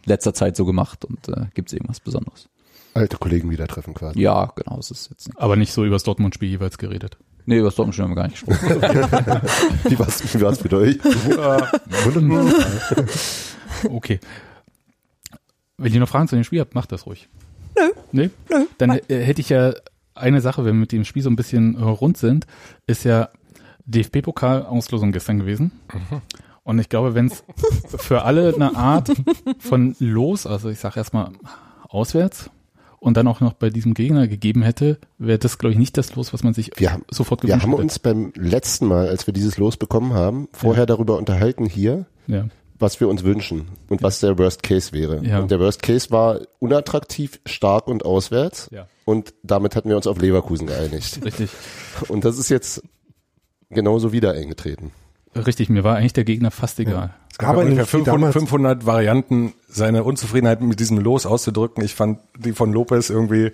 [0.05, 2.49] letzter Zeit so gemacht und äh, gibt's irgendwas Besonderes?
[2.93, 4.19] Alte Kollegen wieder treffen quasi.
[4.19, 5.29] Ja, genau, es ist jetzt.
[5.35, 7.17] Aber nicht so über das Dortmund-Spiel jeweils geredet.
[7.45, 8.81] Nee, über das Dortmund haben wir gar nicht gesprochen.
[9.89, 10.97] Wie war's, wie war's mit euch?
[13.89, 14.19] Okay.
[15.77, 17.27] Wenn ihr noch Fragen zu dem Spiel habt, macht das ruhig.
[17.75, 17.89] Nö.
[18.13, 18.29] Nee?
[18.49, 18.65] Nö.
[18.77, 19.73] Dann äh, hätte ich ja
[20.15, 22.45] eine Sache, wenn wir mit dem Spiel so ein bisschen äh, rund sind,
[22.87, 23.29] ist ja
[23.85, 25.71] DFB-Pokal-Auslosung gestern gewesen.
[26.63, 27.43] Und ich glaube, wenn es
[27.97, 29.11] für alle eine Art
[29.59, 31.31] von Los, also ich sage erstmal
[31.89, 32.49] auswärts
[32.99, 36.15] und dann auch noch bei diesem Gegner gegeben hätte, wäre das, glaube ich, nicht das
[36.15, 37.81] Los, was man sich Wir haben, sofort wir gewünscht haben hätte.
[37.81, 42.47] uns beim letzten Mal, als wir dieses Los bekommen haben, vorher darüber unterhalten hier, ja.
[42.79, 45.23] was wir uns wünschen und was der Worst Case wäre.
[45.25, 45.39] Ja.
[45.39, 48.69] Und der Worst Case war unattraktiv, stark und auswärts.
[48.71, 48.87] Ja.
[49.03, 51.19] Und damit hatten wir uns auf Leverkusen geeinigt.
[51.25, 51.49] Richtig.
[52.07, 52.81] Und das ist jetzt
[53.69, 54.91] genauso wieder eingetreten.
[55.35, 57.13] Richtig, mir war eigentlich der Gegner fast egal.
[57.31, 60.99] Es gab Aber in ungefähr dem Spiel 500, damals- 500 Varianten, seine Unzufriedenheit mit diesem
[60.99, 61.83] Los auszudrücken.
[61.83, 63.51] Ich fand die von Lopez irgendwie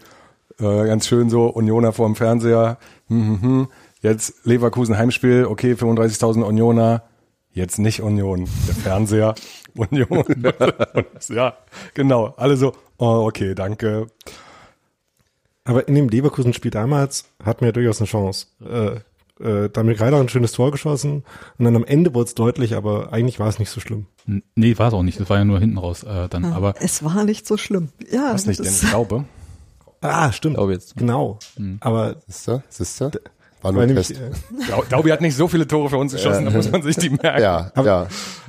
[0.59, 3.67] äh, ganz schön so, Unioner vor dem Fernseher, hm, hm, hm.
[4.01, 7.03] jetzt Leverkusen Heimspiel, okay, 35.000 Unioner,
[7.51, 9.35] jetzt nicht Union, der Fernseher,
[9.75, 10.25] Union.
[11.29, 11.53] Ja,
[11.93, 14.07] genau, alle so, oh, okay, danke.
[15.63, 18.47] Aber in dem Leverkusen-Spiel damals hatten wir ja durchaus eine Chance.
[18.61, 18.99] Äh,
[19.39, 21.23] äh, Damir Greiler hat ein schönes Tor geschossen
[21.57, 24.05] und dann am Ende wurde es deutlich, aber eigentlich war es nicht so schlimm.
[24.55, 25.19] Nee, war es auch nicht.
[25.19, 26.43] Das war ja nur hinten raus äh, dann.
[26.43, 27.89] Ja, Aber es war nicht so schlimm.
[28.11, 29.25] Ja, Was nicht, denn ich glaube.
[30.01, 30.55] Ah, stimmt.
[30.55, 30.95] glaube jetzt.
[30.95, 31.39] Genau.
[31.81, 32.63] Aber Siehst du?
[32.69, 33.11] Siehst du?
[33.61, 34.11] War nur Test.
[34.11, 34.15] äh,
[34.69, 37.09] Dau- Daubi hat nicht so viele Tore für uns geschossen, da muss man sich die
[37.21, 37.41] merken.
[37.41, 38.07] Ja, Aber- ja.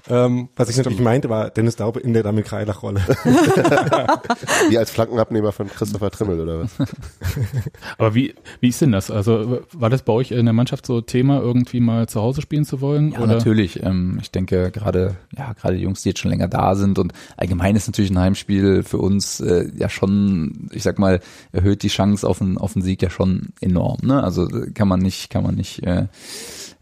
[0.09, 3.01] Ähm, was ich natürlich meinte, war Dennis Daube in der Damir Greiler-Rolle.
[4.69, 6.71] Wie als Flankenabnehmer von Christopher Trimmel oder was?
[7.99, 9.11] Aber wie, wie ist denn das?
[9.11, 12.65] Also war das bei euch in der Mannschaft so Thema, irgendwie mal zu Hause spielen
[12.65, 13.13] zu wollen?
[13.13, 13.27] Ja, oder?
[13.35, 13.83] natürlich.
[13.83, 17.13] Ähm, ich denke gerade, ja, gerade die Jungs, die jetzt schon länger da sind und
[17.37, 21.21] allgemein ist natürlich ein Heimspiel für uns äh, ja schon, ich sag mal,
[21.53, 23.99] erhöht die Chance auf einen, auf einen Sieg ja schon enorm.
[24.03, 24.23] Ne?
[24.23, 26.07] Also kann man nicht, kann man nicht äh,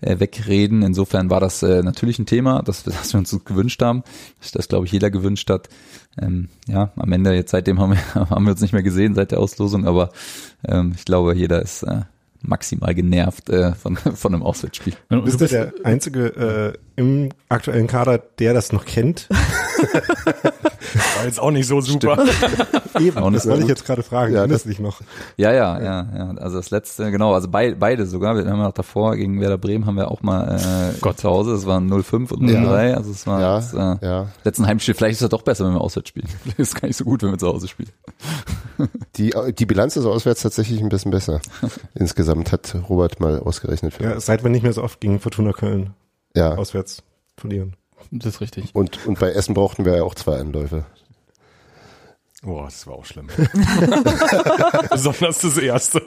[0.01, 0.83] äh, wegreden.
[0.83, 4.03] Insofern war das äh, natürlich ein Thema, das, das wir uns gewünscht haben,
[4.41, 5.69] das, das glaube ich jeder gewünscht hat.
[6.21, 9.33] Ähm, ja, am Ende jetzt seitdem haben wir, haben wir uns nicht mehr gesehen seit
[9.33, 10.11] der Auslosung, aber
[10.67, 12.03] ähm, ich glaube, jeder ist äh,
[12.43, 14.95] maximal genervt äh, von, von einem Auswärtsspiel.
[15.09, 19.29] Bist du der Einzige äh, im aktuellen Kader, der das noch kennt?
[21.17, 22.25] war jetzt auch nicht so super.
[22.99, 24.33] Eben, Auch nicht das wollte ich jetzt gerade fragen.
[24.35, 25.01] Ja, Ja, das- dich noch.
[25.37, 26.31] Ja, ja, ja, ja.
[26.39, 28.37] Also das letzte, genau, also bei, beide sogar.
[28.37, 30.57] Wir haben ja auch davor gegen Werder Bremen haben wir auch mal
[30.95, 31.19] äh, Gott.
[31.21, 31.53] zu Hause.
[31.53, 32.61] Es waren 0-5 und Ja.
[32.61, 32.95] 0-3.
[32.95, 34.27] Also es war Ja, das, äh, ja.
[34.45, 34.95] letzten Heimspiel.
[34.95, 36.27] Vielleicht ist es doch besser, wenn wir auswärts spielen.
[36.43, 37.91] Vielleicht ist es gar nicht so gut, wenn wir zu Hause spielen.
[39.17, 41.41] Die, die Bilanz ist auswärts tatsächlich ein bisschen besser.
[41.95, 43.95] Insgesamt hat Robert mal ausgerechnet.
[43.95, 45.95] Für Ja, seit wir nicht mehr so oft gegen Fortuna Köln
[46.35, 46.55] ja.
[46.55, 47.03] auswärts
[47.37, 47.75] verlieren.
[48.11, 48.75] Das ist richtig.
[48.75, 50.85] Und, und bei Essen brauchten wir ja auch zwei Anläufe.
[52.43, 53.27] Boah, das war auch schlimm.
[54.91, 56.03] Besonders das erste.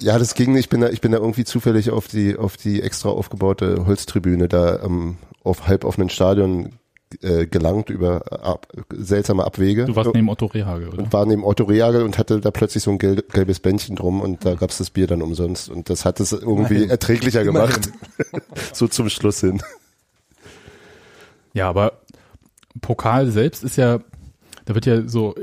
[0.00, 0.64] Ja, das ging nicht.
[0.64, 4.48] Ich bin da, ich bin da irgendwie zufällig auf die, auf die extra aufgebaute Holztribüne
[4.48, 6.78] da ähm, auf halb offenen Stadion
[7.20, 9.84] äh, gelangt über ab, seltsame Abwege.
[9.84, 10.98] Du warst neben Otto Rehagel, oder?
[10.98, 14.22] und war neben Otto Rehagel und hatte da plötzlich so ein gel gelbes Bändchen drum
[14.22, 17.90] und da gab's das Bier dann umsonst und das hat es irgendwie erträglicher gemacht.
[18.72, 19.62] so zum Schluss hin.
[21.54, 21.92] Ja, aber
[22.82, 24.00] Pokal selbst ist ja,
[24.66, 25.34] da wird ja so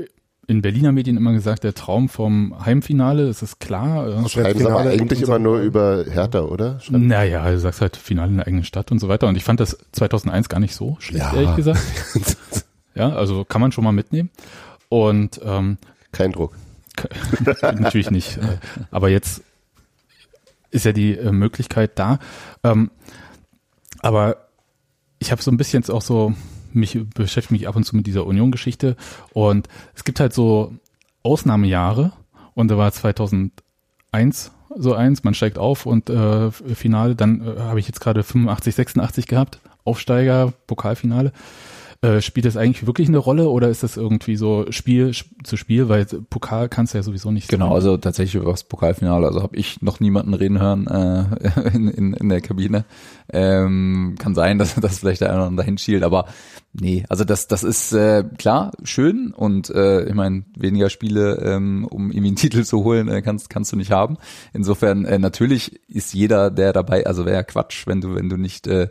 [0.46, 4.06] in Berliner Medien immer gesagt, der Traum vom Heimfinale, das ist klar.
[4.24, 6.78] äh, Schreiben sie aber eigentlich immer nur über Hertha, oder?
[6.80, 9.28] Schreiben- Naja, du sagst halt Finale in der eigenen Stadt und so weiter.
[9.28, 11.34] Und ich fand das 2001 gar nicht so schlecht, Ja.
[11.34, 11.80] ehrlich gesagt.
[12.94, 14.28] Ja, also kann man schon mal mitnehmen.
[14.90, 15.78] Und ähm,
[16.12, 16.54] Kein Druck.
[17.62, 18.36] natürlich nicht.
[18.36, 18.58] äh,
[18.90, 19.40] Aber jetzt
[20.70, 22.18] ist ja die äh, Möglichkeit da.
[22.62, 22.90] Ähm,
[24.00, 24.48] aber
[25.22, 26.34] ich habe so ein bisschen jetzt auch so,
[26.72, 28.96] mich beschäftige mich ab und zu mit dieser Union-Geschichte
[29.32, 30.74] und es gibt halt so
[31.22, 32.12] Ausnahmejahre
[32.54, 37.78] und da war 2001 so eins, man steigt auf und äh, Finale, dann äh, habe
[37.78, 41.32] ich jetzt gerade 85, 86 gehabt, Aufsteiger, Pokalfinale.
[42.04, 45.12] Äh, spielt das eigentlich wirklich eine Rolle oder ist das irgendwie so Spiel
[45.44, 47.74] zu Spiel, weil Pokal kannst du ja sowieso nicht Genau, sein.
[47.76, 49.24] also tatsächlich über das Pokalfinale.
[49.26, 52.84] Also habe ich noch niemanden reden hören äh, in, in, in der Kabine.
[53.32, 56.26] Ähm, kann sein, dass das vielleicht der eine oder andere hinschielt, aber
[56.72, 61.86] nee, also das das ist äh, klar schön und äh, ich meine weniger Spiele, ähm,
[61.90, 64.18] um irgendwie einen Titel zu holen, äh, kannst kannst du nicht haben.
[64.52, 68.36] Insofern äh, natürlich ist jeder, der dabei, also wäre ja Quatsch, wenn du wenn du
[68.36, 68.88] nicht äh,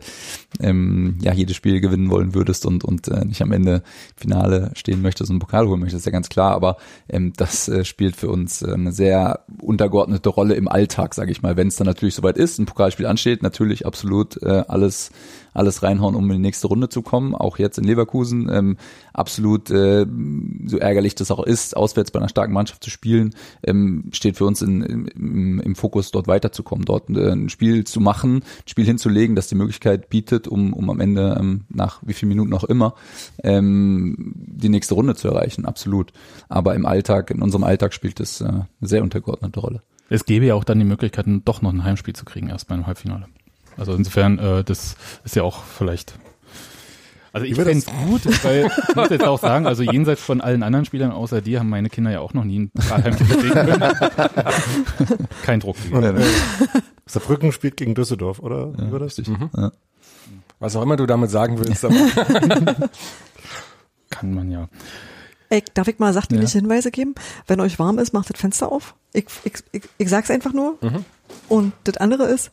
[0.60, 3.82] ähm, ja jedes Spiel gewinnen wollen würdest und und äh, nicht am Ende
[4.16, 6.52] Finale stehen möchtest und einen Pokal holen möchtest, ist ja ganz klar.
[6.52, 6.76] Aber
[7.08, 11.42] ähm, das äh, spielt für uns äh, eine sehr untergeordnete Rolle im Alltag, sage ich
[11.42, 11.56] mal.
[11.56, 15.10] Wenn es dann natürlich soweit ist, ein Pokalspiel ansteht, natürlich absolut äh, alles
[15.54, 17.34] alles reinhauen, um in die nächste Runde zu kommen.
[17.34, 18.76] Auch jetzt in Leverkusen ähm,
[19.12, 20.06] absolut äh,
[20.66, 24.46] so ärgerlich das auch ist, auswärts bei einer starken Mannschaft zu spielen, ähm, steht für
[24.46, 28.86] uns in, im, im Fokus, dort weiterzukommen, dort äh, ein Spiel zu machen, ein Spiel
[28.86, 32.64] hinzulegen, das die Möglichkeit bietet, um, um am Ende ähm, nach wie vielen Minuten auch
[32.64, 32.94] immer
[33.42, 36.12] ähm, die nächste Runde zu erreichen, absolut.
[36.48, 39.82] Aber im Alltag, in unserem Alltag spielt es äh, eine sehr untergeordnete Rolle.
[40.08, 42.86] Es gäbe ja auch dann die Möglichkeit, doch noch ein Heimspiel zu kriegen erst beim
[42.86, 43.26] Halbfinale.
[43.76, 46.14] Also insofern, äh, das ist ja auch vielleicht.
[47.34, 50.62] Also ich fände es gut, weil ich muss jetzt auch sagen, also jenseits von allen
[50.62, 55.28] anderen Spielern außer dir haben meine Kinder ja auch noch nie ein Pokalheimspiel bewegen können.
[55.42, 55.76] Kein Druck.
[55.90, 56.14] Und, äh,
[57.06, 58.76] Saarbrücken spielt gegen Düsseldorf, oder?
[58.76, 59.20] Wie war das?
[60.58, 61.84] Was auch immer du damit sagen willst.
[61.84, 61.94] Aber
[64.10, 64.68] Kann man ja.
[65.48, 66.60] Ey, darf ich mal sachdienliche Ja.
[66.62, 67.14] Hinweise geben?
[67.46, 68.94] Wenn euch warm ist, macht das Fenster auf.
[69.12, 70.78] Ich, ich, ich, ich sag's einfach nur.
[71.48, 72.50] Und das andere ist,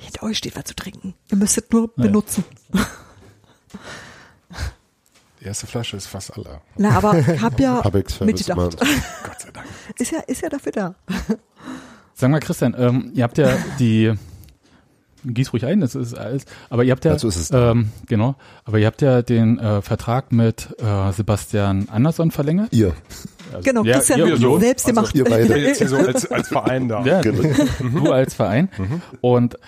[0.00, 1.14] hinter euch steht was zu trinken.
[1.30, 2.02] Ihr müsst es nur Ja.
[2.04, 2.44] benutzen.
[5.40, 6.60] die erste Flasche ist fast alle.
[6.76, 7.82] Na, aber ich hab ja
[8.20, 8.78] mitgedacht.
[9.24, 9.66] Gott sei Dank.
[9.98, 10.94] Ist ja, ist ja dafür da.
[12.14, 14.12] Sag mal, Christian, ähm, ihr habt ja die
[15.22, 16.44] gieß ruhig ein, das ist alles.
[16.70, 19.82] Aber ihr habt ja, Dazu ist es ähm, genau, aber ihr habt ja den äh,
[19.82, 22.72] Vertrag mit äh, Sebastian Andersson verlängert.
[22.72, 22.94] Ihr.
[23.52, 24.58] Also, Genau, ja, Christian, ihr, so.
[24.58, 25.14] selbst gemacht.
[25.14, 25.58] ihr beide.
[25.58, 27.04] Jetzt hier so als, als Verein da.
[27.04, 27.42] Ja, Genau.
[27.80, 28.70] du als Verein.
[29.20, 29.58] Und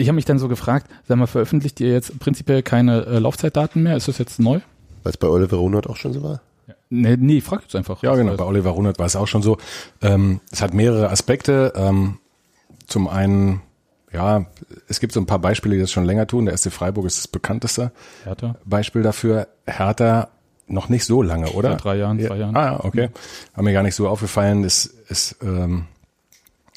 [0.00, 3.82] ich habe mich dann so gefragt, sag mal, veröffentlicht ihr jetzt prinzipiell keine äh, Laufzeitdaten
[3.82, 3.96] mehr?
[3.96, 4.60] Ist das jetzt neu?
[5.02, 6.40] Weil es bei Oliver Runert auch schon so war.
[6.90, 8.02] Nee, nee, ich frag jetzt einfach.
[8.02, 8.36] Ja, genau.
[8.36, 9.58] Bei Oliver Runert war es auch schon so.
[10.02, 11.72] Ähm, es hat mehrere Aspekte.
[11.76, 12.18] Ähm,
[12.86, 13.62] zum einen,
[14.12, 14.46] ja,
[14.88, 16.46] es gibt so ein paar Beispiele, die das schon länger tun.
[16.46, 17.92] Der SC Freiburg ist das bekannteste
[18.24, 18.56] Hertha.
[18.64, 19.46] Beispiel dafür.
[19.66, 20.28] Hertha
[20.66, 21.70] noch nicht so lange, oder?
[21.70, 22.56] Seit drei Jahren, zwei Jahren.
[22.56, 23.10] Ah, ja, okay.
[23.54, 24.64] War mir gar nicht so aufgefallen.
[24.64, 25.86] Es, es ähm,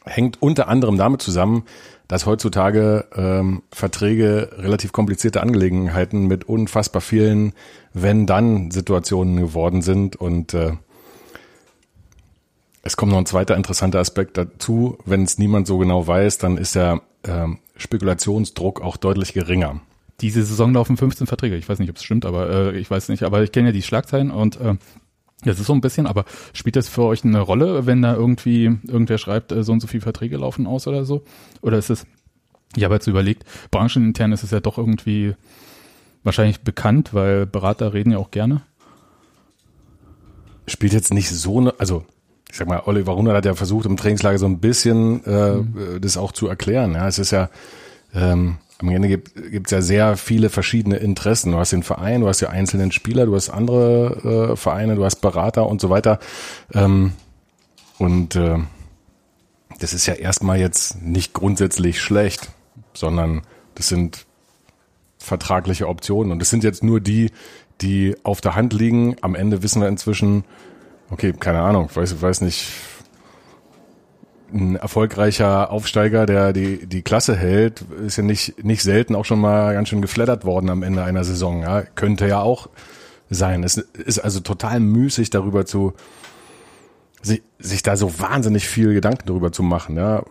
[0.06, 1.64] hängt unter anderem damit zusammen,
[2.08, 7.54] dass heutzutage ähm, Verträge relativ komplizierte Angelegenheiten mit unfassbar vielen
[7.94, 10.74] Wenn-Dann-Situationen geworden sind und äh,
[12.84, 14.98] es kommt noch ein zweiter interessanter Aspekt dazu.
[15.06, 19.80] Wenn es niemand so genau weiß, dann ist der ähm, Spekulationsdruck auch deutlich geringer.
[20.20, 21.56] Diese Saison laufen 15 Verträge.
[21.56, 23.24] Ich weiß nicht, ob es stimmt, aber äh, ich weiß nicht.
[23.24, 24.76] Aber ich kenne ja die Schlagzeilen und äh,
[25.46, 28.66] das ist so ein bisschen, aber spielt das für euch eine Rolle, wenn da irgendwie
[28.88, 31.24] irgendwer schreibt, äh, so und so viele Verträge laufen aus oder so?
[31.62, 32.06] Oder ist es,
[32.76, 35.36] ich habe jetzt überlegt, branchenintern ist es ja doch irgendwie
[36.24, 38.62] wahrscheinlich bekannt, weil Berater reden ja auch gerne.
[40.68, 42.06] spielt jetzt nicht so eine, also
[42.50, 46.18] ich sag mal, Oliver Runert hat ja versucht im Trainingslager so ein bisschen äh, das
[46.18, 46.94] auch zu erklären.
[46.94, 47.50] Ja, es ist ja
[48.14, 51.54] ähm, am Ende gibt es ja sehr viele verschiedene Interessen.
[51.54, 55.06] Du hast den Verein, du hast die einzelnen Spieler, du hast andere äh, Vereine, du
[55.06, 56.20] hast Berater und so weiter.
[56.74, 57.14] Ähm,
[57.98, 58.58] und äh,
[59.80, 62.52] das ist ja erstmal jetzt nicht grundsätzlich schlecht,
[62.94, 63.44] sondern
[63.76, 64.26] das sind
[65.18, 66.34] vertragliche Optionen.
[66.34, 67.32] Und es sind jetzt nur die,
[67.80, 69.16] die auf der Hand liegen.
[69.22, 70.44] Am Ende wissen wir inzwischen,
[71.10, 72.70] okay, keine Ahnung, weiß, weiß nicht,
[74.54, 79.40] ein erfolgreicher Aufsteiger, der die, die Klasse hält, ist ja nicht, nicht selten auch schon
[79.40, 81.62] mal ganz schön geflattert worden am Ende einer Saison.
[81.62, 81.82] Ja.
[81.82, 82.70] Könnte ja auch
[83.30, 83.64] sein.
[83.64, 85.94] Es ist also total müßig darüber zu,
[87.22, 89.98] sich, sich da so wahnsinnig viel Gedanken darüber zu machen.
[89.98, 90.24] Ja.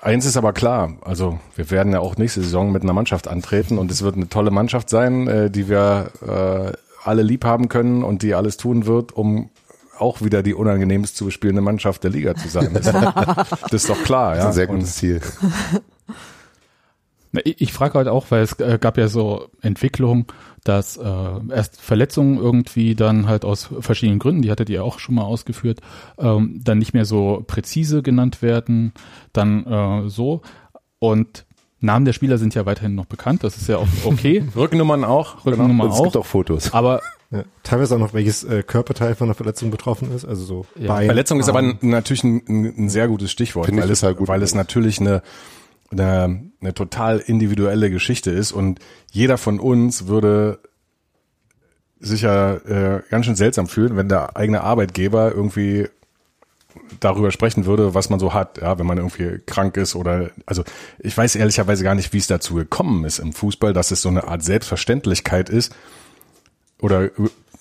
[0.00, 3.78] Eins ist aber klar, also wir werden ja auch nächste Saison mit einer Mannschaft antreten
[3.78, 6.72] und es wird eine tolle Mannschaft sein, äh, die wir äh,
[7.04, 9.50] alle lieb haben können und die alles tun wird, um
[9.98, 12.70] auch wieder die unangenehmst zu bespielende Mannschaft der Liga zu sein.
[12.74, 14.34] Das, ist doch- das ist doch klar.
[14.34, 14.48] Das ist Ja.
[14.48, 15.20] ein sehr Und- gutes Ziel.
[17.44, 20.24] Ich, frage halt auch, weil es äh, gab ja so Entwicklungen,
[20.64, 21.02] dass äh,
[21.50, 25.80] erst Verletzungen irgendwie dann halt aus verschiedenen Gründen, die hattet ihr auch schon mal ausgeführt,
[26.18, 28.92] ähm, dann nicht mehr so präzise genannt werden,
[29.34, 30.40] dann äh, so
[30.98, 31.44] und
[31.80, 34.42] Namen der Spieler sind ja weiterhin noch bekannt, das ist ja auch okay.
[34.56, 35.44] Rückennummern auch.
[35.44, 36.72] Rückennummer Und es gibt auch, auch Fotos.
[36.72, 40.66] aber Ja, teilweise auch noch, welches äh, Körperteil von der Verletzung betroffen ist, also so
[40.78, 40.94] Ja.
[40.94, 41.78] Bein, Verletzung ist aber Arm.
[41.82, 44.28] ein, natürlich ein, ein sehr gutes Stichwort, Finde ich weil es, gut.
[44.28, 45.22] weil es natürlich eine,
[45.90, 48.78] eine, eine total individuelle Geschichte ist und
[49.10, 50.60] jeder von uns würde
[51.98, 52.64] sicher
[52.98, 55.88] äh, ganz schön seltsam fühlen, wenn der eigene Arbeitgeber irgendwie
[57.00, 60.62] darüber sprechen würde, was man so hat, ja, wenn man irgendwie krank ist oder also
[60.98, 64.10] ich weiß ehrlicherweise gar nicht, wie es dazu gekommen ist im Fußball, dass es so
[64.10, 65.74] eine Art Selbstverständlichkeit ist
[66.80, 67.10] oder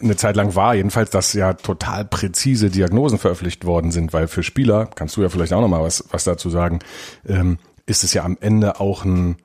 [0.01, 4.43] eine Zeit lang war, jedenfalls, dass ja total präzise Diagnosen veröffentlicht worden sind, weil für
[4.43, 6.80] Spieler, kannst du ja vielleicht auch nochmal was, was dazu sagen,
[7.28, 9.38] ähm, ist es ja am Ende auch ein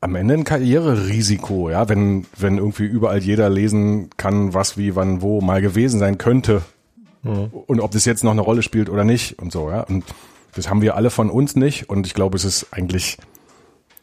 [0.00, 5.22] am Ende ein Karriererisiko, ja, wenn, wenn irgendwie überall jeder lesen kann, was, wie, wann,
[5.22, 6.60] wo mal gewesen sein könnte.
[7.66, 9.80] Und ob das jetzt noch eine Rolle spielt oder nicht und so, ja.
[9.80, 10.04] Und
[10.54, 11.88] das haben wir alle von uns nicht.
[11.88, 13.16] Und ich glaube, es ist eigentlich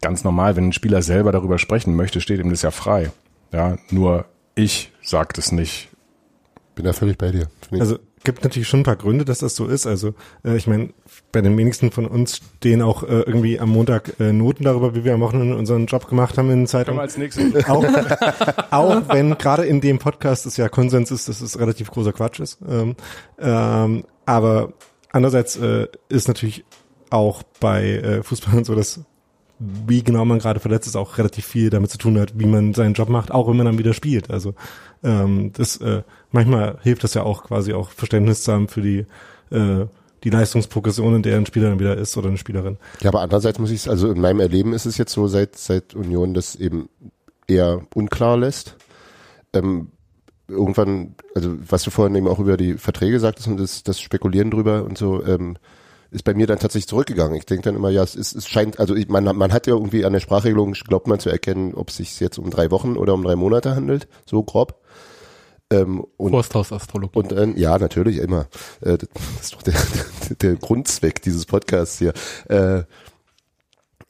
[0.01, 3.11] ganz normal, wenn ein Spieler selber darüber sprechen möchte, steht ihm das ja frei.
[3.51, 4.25] Ja, nur
[4.55, 5.89] ich sag das nicht.
[6.75, 7.49] Bin da völlig bei dir.
[7.71, 9.87] Also gibt natürlich schon ein paar Gründe, dass das so ist.
[9.87, 10.89] Also äh, ich meine,
[11.31, 15.03] bei den wenigsten von uns stehen auch äh, irgendwie am Montag äh, Noten darüber, wie
[15.03, 16.99] wir am Wochenende unseren Job gemacht haben in den Zeitungen.
[16.99, 17.65] als nächstes.
[17.65, 17.83] auch,
[18.71, 22.39] auch wenn gerade in dem Podcast es ja Konsens ist, dass es relativ großer Quatsch
[22.39, 22.59] ist.
[22.67, 22.95] Ähm,
[23.39, 24.73] ähm, aber
[25.11, 26.63] andererseits äh, ist natürlich
[27.09, 29.01] auch bei äh, Fußballern so, dass
[29.61, 32.73] wie genau man gerade verletzt ist, auch relativ viel damit zu tun hat, wie man
[32.73, 34.31] seinen Job macht, auch wenn man dann wieder spielt.
[34.31, 34.53] Also
[35.03, 39.05] ähm, das äh, manchmal hilft das ja auch quasi auch Verständnis zu haben für die
[39.51, 39.85] äh,
[40.23, 42.77] die Leistungsprogression, in der ein Spieler dann wieder ist oder eine Spielerin.
[43.01, 45.95] Ja, aber andererseits muss ich, also in meinem Erleben ist es jetzt so, seit, seit
[45.95, 46.89] Union das eben
[47.47, 48.77] eher unklar lässt.
[49.53, 49.91] Ähm,
[50.47, 54.51] irgendwann, also was du vorhin eben auch über die Verträge sagtest und das, das Spekulieren
[54.51, 55.57] drüber und so, ähm,
[56.11, 57.35] ist bei mir dann tatsächlich zurückgegangen.
[57.35, 60.05] Ich denke dann immer, ja, es, ist, es scheint, also man, man hat ja irgendwie
[60.05, 63.13] an der Sprachregelung, glaubt man zu erkennen, ob es sich jetzt um drei Wochen oder
[63.13, 64.81] um drei Monate handelt, so grob.
[65.71, 67.17] Ähm, und Forsthausastrologie.
[67.17, 68.47] und äh, ja, natürlich immer.
[68.81, 69.09] Äh, das
[69.41, 69.73] ist doch der,
[70.41, 72.13] der Grundzweck dieses Podcasts hier.
[72.49, 72.83] Äh,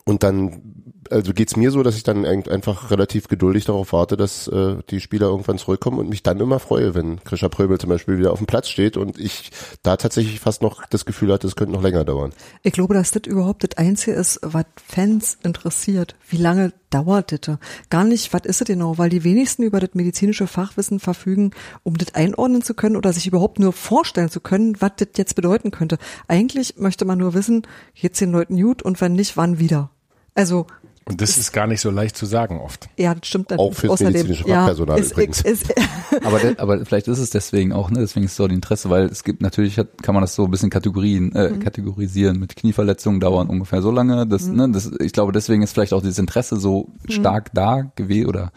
[0.05, 0.70] und dann,
[1.12, 4.78] also geht's mir so, dass ich dann ein- einfach relativ geduldig darauf warte, dass äh,
[4.89, 8.32] die Spieler irgendwann zurückkommen und mich dann immer freue, wenn Krischer Pröbel zum Beispiel wieder
[8.32, 9.51] auf dem Platz steht und ich
[9.84, 12.32] da tatsächlich fast noch das Gefühl hatte, es könnte noch länger dauern.
[12.64, 16.16] Ich glaube, dass das überhaupt das Einzige ist, was Fans interessiert.
[16.30, 17.57] Wie lange dauert das?
[17.89, 21.51] Gar nicht, was ist es genau, weil die wenigsten über das medizinische Fachwissen verfügen,
[21.84, 25.36] um das einordnen zu können oder sich überhaupt nur vorstellen zu können, was das jetzt
[25.36, 25.97] bedeuten könnte.
[26.28, 29.89] Eigentlich möchte man nur wissen, jetzt den Leuten gut und wenn nicht, wann wieder.
[30.34, 30.68] Also,
[31.12, 32.89] Und das ist gar nicht so leicht zu sagen oft.
[32.97, 33.51] ja, das stimmt.
[33.57, 35.41] Auch fürs medizinische Fachpersonal ist, übrigens.
[35.41, 35.74] Ist,
[36.24, 37.99] Aber, der, aber vielleicht ist es deswegen auch, ne?
[37.99, 40.51] Deswegen ist so die Interesse, weil es gibt natürlich hat, kann man das so ein
[40.51, 42.39] bisschen Kategorien, äh, kategorisieren.
[42.39, 44.28] Mit Knieverletzungen dauern ungefähr so lange.
[44.28, 48.28] Das, ne, das, ich glaube, deswegen ist vielleicht auch dieses Interesse so stark da gewesen
[48.28, 48.51] oder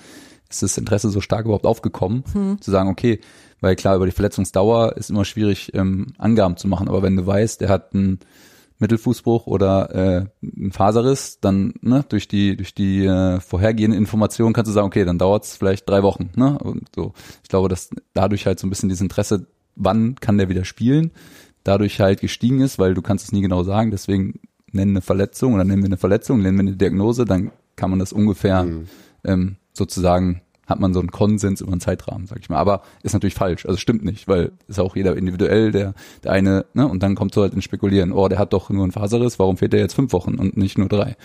[0.50, 2.24] ist das Interesse so stark überhaupt aufgekommen,
[2.60, 3.20] zu sagen, okay,
[3.60, 6.88] weil klar, über die Verletzungsdauer ist immer schwierig, ähm, Angaben zu machen.
[6.88, 8.20] Aber wenn du weißt, der hat einen
[8.78, 14.68] Mittelfußbruch oder äh, ein Faserriss, dann ne, durch die durch die äh, vorhergehende Information kannst
[14.68, 16.30] du sagen, okay, dann dauert's vielleicht drei Wochen.
[16.34, 16.58] Ne?
[16.58, 17.12] Und so,
[17.42, 19.46] ich glaube, dass dadurch halt so ein bisschen dieses Interesse,
[19.76, 21.12] wann kann der wieder spielen,
[21.62, 23.90] dadurch halt gestiegen ist, weil du kannst es nie genau sagen.
[23.90, 24.40] Deswegen
[24.72, 27.98] nennen eine Verletzung oder nennen wir eine Verletzung, nennen wir eine Diagnose, dann kann man
[27.98, 28.66] das ungefähr
[29.24, 32.58] ähm, sozusagen hat man so einen Konsens über einen Zeitrahmen, sag ich mal.
[32.58, 36.64] Aber ist natürlich falsch, also stimmt nicht, weil ist auch jeder individuell, der, der eine,
[36.74, 39.38] ne, und dann kommt so halt ins Spekulieren, oh, der hat doch nur einen Faserriss,
[39.38, 41.16] warum fehlt der jetzt fünf Wochen und nicht nur drei?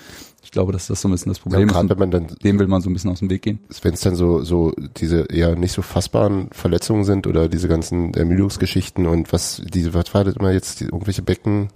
[0.43, 1.89] Ich glaube, dass das so ein bisschen das Ja, Problem gerade ist.
[1.91, 3.59] wenn man dann Dem will man so ein bisschen aus dem Weg gehen.
[3.81, 8.13] wenn es dann so so diese eher nicht so fassbaren Verletzungen sind oder diese ganzen
[8.13, 11.69] Ermüdungsgeschichten und was diese was war das immer jetzt die, irgendwelche Becken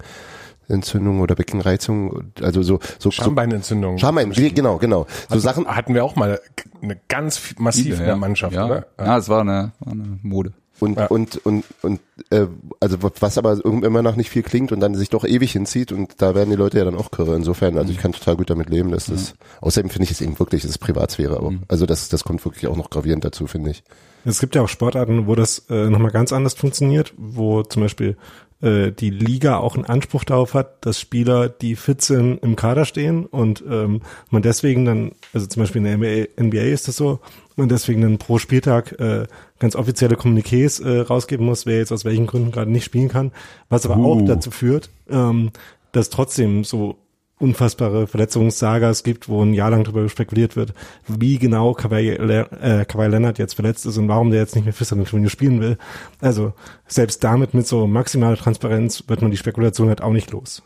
[0.68, 3.98] Entzündung oder Beckenreizung, also so so Schambeinentzündung.
[3.98, 5.06] Schambein, genau, genau.
[5.28, 6.40] So Hatten- Sachen, hatten wir auch mal
[6.82, 8.66] eine ganz f- massiv in der Mannschaft, ja.
[8.66, 8.86] oder?
[8.98, 10.52] Ja, es war eine, war eine Mode.
[10.80, 11.06] Und, Ja.
[11.06, 12.00] und, und, und,
[12.30, 12.46] äh,
[12.80, 16.20] also was aber immer noch nicht viel klingt und dann sich doch ewig hinzieht und
[16.20, 17.36] da werden die Leute ja dann auch kirre.
[17.36, 20.36] Insofern, also ich kann total gut damit leben, dass das, außerdem finde ich es eben
[20.40, 21.52] wirklich, das ist Privatsphäre auch.
[21.68, 23.84] Also das, das kommt wirklich auch noch gravierend dazu, finde ich.
[24.24, 28.16] Es gibt ja auch Sportarten, wo das äh, nochmal ganz anders funktioniert, wo zum Beispiel
[28.64, 32.84] äh, die Liga auch einen Anspruch darauf hat, dass Spieler, die fit sind, im Kader
[32.84, 34.00] stehen und ähm,
[34.30, 37.20] man deswegen dann, also zum Beispiel in der NBA, NBA ist das so,
[37.56, 39.26] man deswegen dann pro Spieltag äh,
[39.58, 43.32] ganz offizielle Kommuniqués äh, rausgeben muss, wer jetzt aus welchen Gründen gerade nicht spielen kann,
[43.68, 45.50] was aber auch dazu führt, ähm,
[45.92, 46.96] dass trotzdem so
[47.44, 50.72] unfassbare Verletzungssagas gibt, wo ein Jahr lang darüber spekuliert wird,
[51.06, 54.74] wie genau Kawhi, äh, Kawhi Leonard jetzt verletzt ist und warum der jetzt nicht mehr
[54.74, 55.76] für San Antonio spielen will.
[56.20, 56.54] Also
[56.86, 60.62] selbst damit mit so maximaler Transparenz wird man die Spekulation halt auch nicht los.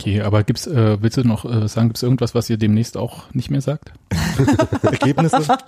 [0.00, 3.34] Okay, aber gibt's, äh, willst du noch äh, sagen, gibt's irgendwas, was ihr demnächst auch
[3.34, 3.92] nicht mehr sagt?
[4.82, 5.42] Ergebnisse?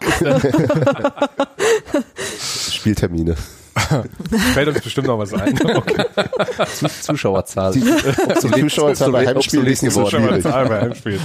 [2.71, 3.35] Spieltermine.
[4.55, 5.59] Fällt uns bestimmt noch was ein.
[5.75, 6.05] Okay.
[7.03, 7.73] Zuschauerzahl.
[7.73, 7.83] Die
[8.41, 10.43] Zuschauerzahl bei Heimspielen ist nicht so schwierig.
[10.45, 11.21] Bei einem Spiel.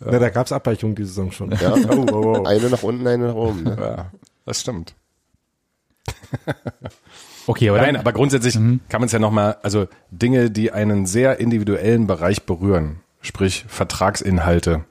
[0.00, 1.50] Na, da gab's Abweichungen diese Saison schon.
[1.52, 2.44] Ja, Oh, oh, oh.
[2.44, 3.62] eine nach unten, eine nach oben.
[3.64, 3.76] Ne?
[3.78, 4.10] Ja,
[4.44, 4.94] das stimmt.
[7.48, 11.38] Okay, aber Nein, aber grundsätzlich kann man es ja nochmal, also Dinge, die einen sehr
[11.38, 14.84] individuellen Bereich berühren, sprich Vertragsinhalte.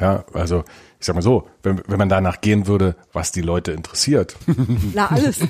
[0.00, 0.64] Ja, also
[1.06, 4.34] ich sag mal so, wenn, wenn man danach gehen würde, was die Leute interessiert.
[4.92, 5.38] Na, alles.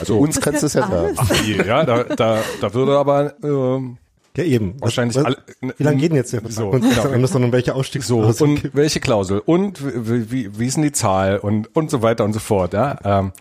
[0.00, 1.14] Also uns kannst du es ja sagen.
[1.16, 3.98] Ach je, ja, da, da, da würde aber ähm,
[4.36, 4.74] Ja, eben.
[4.74, 5.36] Was- wahrscheinlich was, alle.
[5.60, 6.56] Wie lange geht denn jetzt der Vertrag?
[6.56, 7.18] So, und genau.
[7.18, 10.90] müssen noch welche So, Ausstiegsklausel und welche Klausel und wie, wie, wie ist denn die
[10.92, 12.98] Zahl und, und so weiter und so fort, ja.
[13.04, 13.32] Ähm,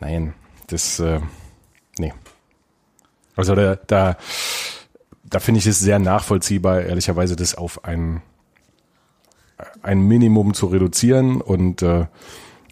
[0.00, 0.34] nein,
[0.66, 1.20] das, äh,
[1.98, 2.12] nee.
[3.36, 4.16] Also da, da,
[5.22, 8.22] da finde ich es sehr nachvollziehbar, ehrlicherweise, das auf ein,
[9.86, 12.06] ein Minimum zu reduzieren und, äh,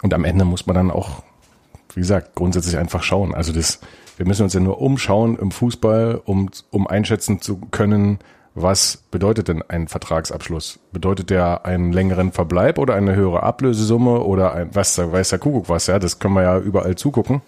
[0.03, 1.23] und am Ende muss man dann auch,
[1.95, 3.35] wie gesagt, grundsätzlich einfach schauen.
[3.35, 3.81] Also das,
[4.17, 8.19] wir müssen uns ja nur umschauen im Fußball, um, um einschätzen zu können,
[8.55, 10.79] was bedeutet denn ein Vertragsabschluss?
[10.93, 15.69] Bedeutet der einen längeren Verbleib oder eine höhere Ablösesumme oder ein, was, weiß der Kuckuck
[15.69, 15.99] was, ja?
[15.99, 17.43] Das können wir ja überall zugucken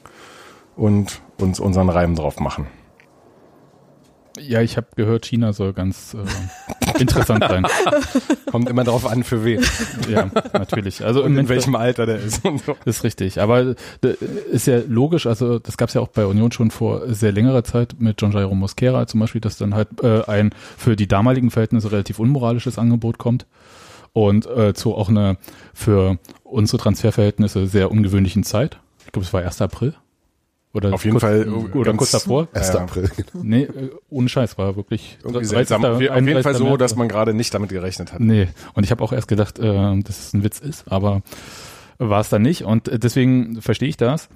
[0.77, 2.67] und uns unseren Reim drauf machen.
[4.39, 7.67] Ja, ich habe gehört, China soll ganz äh, interessant sein.
[8.51, 9.63] Kommt immer drauf an, für wen
[10.11, 11.05] Ja, natürlich.
[11.05, 12.77] Also und in Moment- welchem Alter der ist und so.
[12.85, 13.41] Ist richtig.
[13.41, 14.15] Aber äh,
[14.51, 17.65] ist ja logisch, also das gab es ja auch bei Union schon vor sehr längerer
[17.65, 21.51] Zeit mit John Jairo Mosquera zum Beispiel, dass dann halt äh, ein für die damaligen
[21.51, 23.47] Verhältnisse relativ unmoralisches Angebot kommt
[24.13, 25.37] und äh, zu auch eine
[25.75, 28.79] für unsere Transferverhältnisse sehr ungewöhnlichen Zeit.
[29.05, 29.61] Ich glaube, es war 1.
[29.63, 29.95] April.
[30.77, 32.49] Oder Auf jeden kurz, Fall Oder ganz- kurz davor.
[32.53, 32.69] 1.
[32.75, 32.81] Ja.
[32.81, 33.11] April.
[33.17, 33.43] genau.
[33.43, 35.49] Nee, äh, ohne Scheiß, war wirklich Irgendwie 30.
[35.49, 35.85] seltsam.
[35.87, 36.43] Auf jeden 31.
[36.43, 38.21] Fall so, dass man gerade nicht damit gerechnet hat.
[38.21, 41.23] Nee, und ich habe auch erst gedacht, äh, dass es ein Witz ist, aber
[41.99, 44.29] war es dann nicht und äh, deswegen verstehe ich das.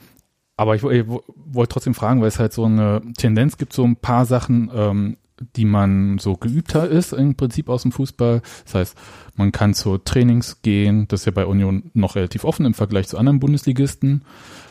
[0.57, 3.85] Aber ich, ich wo- wollte trotzdem fragen, weil es halt so eine Tendenz gibt, so
[3.85, 5.17] ein paar Sachen, ähm,
[5.57, 8.43] die man so geübter ist im Prinzip aus dem Fußball.
[8.65, 8.99] Das heißt,
[9.37, 13.09] man kann zu Trainings gehen, das ist ja bei Union noch relativ offen im Vergleich
[13.09, 14.23] zu anderen Bundesligisten.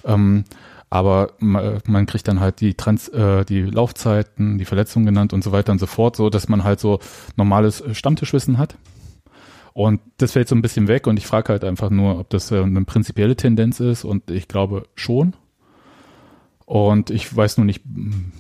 [0.06, 0.44] Ähm,
[0.90, 5.44] aber ma- man kriegt dann halt die Trans, äh, die Laufzeiten, die Verletzungen genannt und
[5.44, 7.00] so weiter und so fort, so dass man halt so
[7.36, 8.76] normales äh, Stammtischwissen hat.
[9.74, 12.52] Und das fällt so ein bisschen weg und ich frage halt einfach nur, ob das
[12.52, 15.36] äh, eine prinzipielle Tendenz ist und ich glaube schon.
[16.66, 17.82] Und ich weiß nur nicht,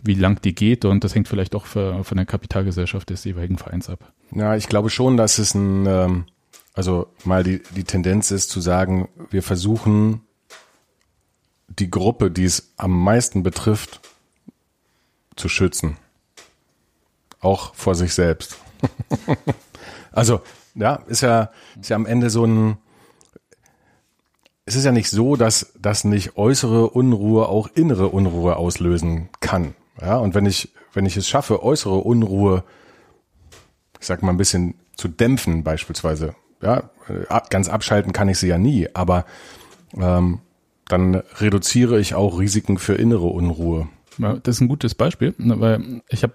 [0.03, 3.57] wie lang die geht und das hängt vielleicht auch für, von der Kapitalgesellschaft des jeweiligen
[3.57, 4.11] Vereins ab.
[4.35, 6.25] Ja, ich glaube schon, dass es ein, ähm,
[6.75, 10.21] also mal die, die Tendenz ist zu sagen, wir versuchen
[11.69, 14.01] die Gruppe, die es am meisten betrifft,
[15.35, 15.97] zu schützen.
[17.39, 18.57] Auch vor sich selbst.
[20.11, 20.41] also,
[20.75, 22.77] ja, ist ja, ist ja am Ende so ein,
[24.65, 29.75] es ist ja nicht so, dass, dass nicht äußere Unruhe auch innere Unruhe auslösen kann.
[30.01, 32.63] Ja, und wenn ich, wenn ich es schaffe, äußere Unruhe
[33.99, 36.35] ich sag mal, ein bisschen zu dämpfen beispielsweise.
[36.61, 39.25] Ja, äh, ganz abschalten kann ich sie ja nie, aber
[39.97, 40.39] ähm,
[40.89, 43.87] dann reduziere ich auch Risiken für innere Unruhe.
[44.17, 46.33] Das ist ein gutes Beispiel, ne, weil ich habe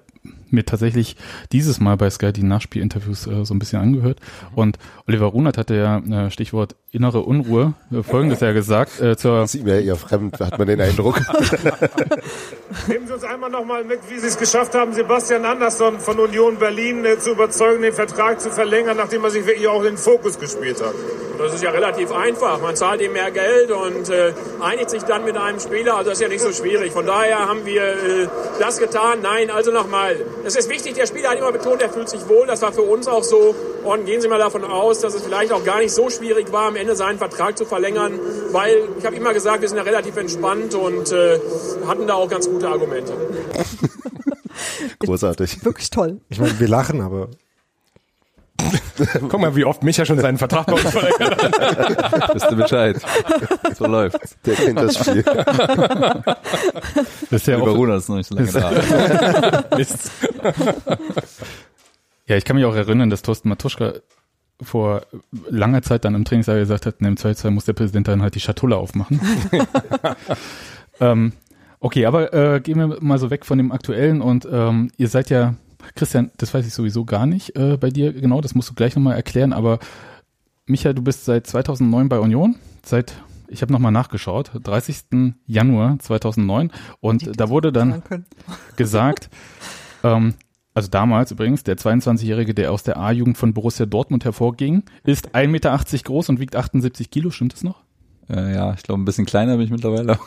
[0.55, 1.17] mir tatsächlich
[1.53, 4.21] dieses Mal bei Sky die Nachspielinterviews äh, so ein bisschen angehört.
[4.55, 9.41] Und Oliver Runert hatte ja äh, Stichwort innere Unruhe äh, folgendes ja gesagt äh, zur
[9.41, 11.21] Das ist mir eher fremd, hat man den Eindruck.
[12.89, 16.19] Nehmen Sie uns einmal noch mal mit, wie Sie es geschafft haben, Sebastian Andersson von
[16.19, 19.95] Union Berlin äh, zu überzeugen, den Vertrag zu verlängern, nachdem er sich wirklich auch in
[19.95, 20.95] den Fokus gespielt hat.
[21.39, 22.61] Das ist ja relativ einfach.
[22.61, 25.97] Man zahlt ihm mehr Geld und äh, einigt sich dann mit einem Spieler.
[25.97, 26.93] Also das ist ja nicht so schwierig.
[26.93, 28.29] Von daher haben wir äh,
[28.61, 29.19] das getan.
[29.23, 30.17] Nein, also nochmal.
[30.47, 32.47] Es ist wichtig, der Spieler hat immer betont, er fühlt sich wohl.
[32.47, 33.55] Das war für uns auch so.
[33.85, 36.69] Und gehen Sie mal davon aus, dass es vielleicht auch gar nicht so schwierig war,
[36.69, 38.19] am Ende seinen Vertrag zu verlängern.
[38.53, 41.39] Weil ich habe immer gesagt, wir sind ja relativ entspannt und äh,
[41.87, 43.13] hatten da auch ganz gute Argumente.
[44.99, 45.65] Großartig.
[45.65, 46.21] Wirklich toll.
[46.29, 47.29] Ich meine, wir lachen, aber
[49.29, 52.29] Guck mal, wie oft Micha schon seinen Vertrag bei uns verlängert hat.
[52.35, 52.97] Wisst ihr Bescheid.
[53.77, 54.37] So läuft's.
[54.47, 55.25] Der kennt das Spiel.
[55.25, 56.37] das
[57.31, 58.53] ist ja Über auch, Runa ist noch nicht so lange
[59.71, 59.77] da.
[59.77, 60.11] Mist.
[62.27, 63.95] Ja, ich kann mich auch erinnern, dass Thorsten Matuschka
[64.63, 65.03] vor
[65.49, 68.35] langer Zeit dann im Trainingssaal gesagt hat, in dem 2 muss der Präsident dann halt
[68.35, 69.21] die Schatulle aufmachen.
[71.01, 71.33] ähm,
[71.81, 75.29] okay, aber äh, gehen wir mal so weg von dem Aktuellen und ähm, ihr seid
[75.29, 75.55] ja,
[75.97, 78.95] Christian, das weiß ich sowieso gar nicht äh, bei dir genau, das musst du gleich
[78.95, 79.79] nochmal erklären, aber
[80.67, 83.15] Micha, du bist seit 2009 bei Union, seit
[83.49, 85.37] ich habe nochmal nachgeschaut, 30.
[85.47, 88.03] Januar 2009 und da wurde dann
[88.77, 89.29] gesagt,
[90.05, 90.35] ähm,
[90.75, 95.49] also damals übrigens, der 22-Jährige, der aus der A-Jugend von Borussia Dortmund hervorging, ist 1,80
[95.49, 97.84] Meter groß und wiegt 78 Kilo, stimmt das noch?
[98.31, 100.19] Äh, ja, ich glaube, ein bisschen kleiner bin ich mittlerweile.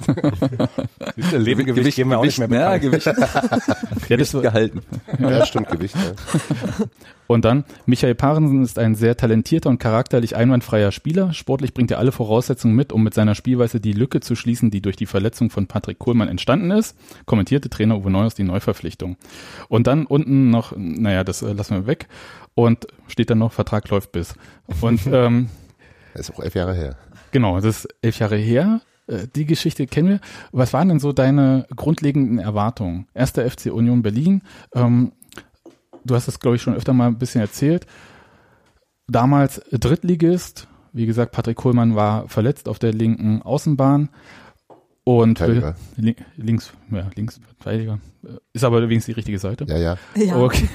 [1.32, 2.78] Lebengewicht geben wir auch nicht mehr ja.
[2.78, 3.08] Gewicht,
[4.10, 4.82] Ja, das gehalten.
[5.20, 5.96] Ja, stimmt, Gewicht.
[5.96, 6.86] Ja.
[7.28, 11.34] Und dann, Michael Parensen ist ein sehr talentierter und charakterlich einwandfreier Spieler.
[11.34, 14.82] Sportlich bringt er alle Voraussetzungen mit, um mit seiner Spielweise die Lücke zu schließen, die
[14.82, 16.96] durch die Verletzung von Patrick Kohlmann entstanden ist.
[17.26, 19.18] Kommentierte Trainer Uwe Neuhaus die Neuverpflichtung.
[19.68, 22.08] Und dann unten noch, naja, das äh, lassen wir weg.
[22.56, 24.34] Und steht dann noch, Vertrag läuft bis.
[24.80, 25.50] Und ähm,
[26.14, 26.96] Das ist auch elf Jahre her.
[27.32, 28.82] Genau, das ist elf Jahre her.
[29.08, 30.20] Äh, Die Geschichte kennen wir.
[30.52, 33.08] Was waren denn so deine grundlegenden Erwartungen?
[33.14, 34.42] Erster FC Union Berlin.
[34.74, 35.12] Ähm,
[36.06, 37.86] du hast das, glaube ich, schon öfter mal ein bisschen erzählt.
[39.08, 40.68] Damals Drittligist.
[40.94, 44.10] Wie gesagt, Patrick Kohlmann war verletzt auf der linken Außenbahn.
[45.04, 45.76] Und Verteidiger.
[45.96, 48.00] li links, ja, links Verteidiger.
[48.26, 49.66] Äh, Ist aber übrigens die richtige Seite.
[49.70, 49.98] Ja, ja.
[50.16, 50.36] Ja.
[50.38, 50.68] Okay.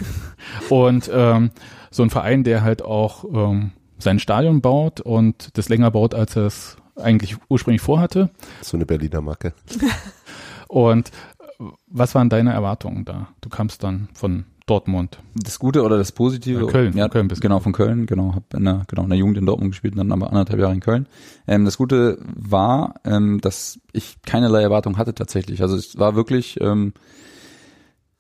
[0.71, 1.51] Und ähm,
[1.91, 3.73] so ein Verein, der halt auch ähm,
[4.03, 8.31] sein Stadion baut und das länger baut, als er es eigentlich ursprünglich vorhatte.
[8.61, 9.55] So eine Berliner Macke.
[10.69, 13.29] Und äh, was waren deine Erwartungen da?
[13.41, 15.19] Du kamst dann von Dortmund.
[15.35, 16.61] Das Gute oder das Positive?
[16.61, 17.49] Ja, Köln, Ja, von Köln bist du.
[17.49, 18.35] genau, von Köln, genau.
[18.35, 20.73] Hab in der, genau, in der Jugend in Dortmund gespielt und dann aber anderthalb Jahre
[20.73, 21.07] in Köln.
[21.47, 25.63] Ähm, das Gute war, ähm, dass ich keinerlei Erwartung hatte tatsächlich.
[25.63, 26.93] Also es war wirklich, ähm,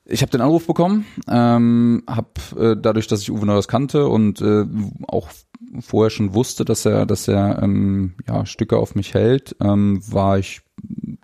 [0.04, 2.28] ich habe den Anruf bekommen, ähm, habe
[2.58, 4.64] äh, dadurch, dass ich Uwe Neuers kannte und äh,
[5.06, 5.28] auch
[5.80, 10.38] vorher schon wusste, dass er, dass er ähm, ja, Stücke auf mich hält, ähm, war
[10.38, 10.62] ich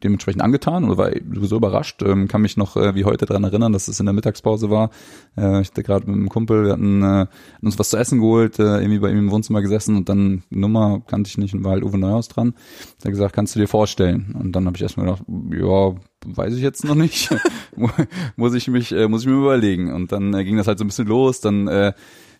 [0.04, 2.02] dementsprechend angetan oder war sowieso überrascht.
[2.02, 4.90] Ähm, kann mich noch äh, wie heute dran erinnern, dass es in der Mittagspause war.
[5.36, 7.26] Äh, ich hatte gerade mit einem Kumpel, wir hatten, äh,
[7.62, 11.02] uns was zu essen geholt, äh, irgendwie bei ihm im Wohnzimmer gesessen und dann Nummer
[11.06, 12.54] kannte ich nicht und war halt Uwe Neuhaus dran.
[12.98, 14.36] Hat er gesagt, kannst du dir vorstellen?
[14.38, 15.94] Und dann habe ich erstmal gedacht, ja,
[16.26, 17.34] weiß ich jetzt noch nicht.
[18.36, 19.92] muss ich mich, äh, muss ich mir überlegen.
[19.92, 21.40] Und dann äh, ging das halt so ein bisschen los.
[21.40, 21.92] Dann äh,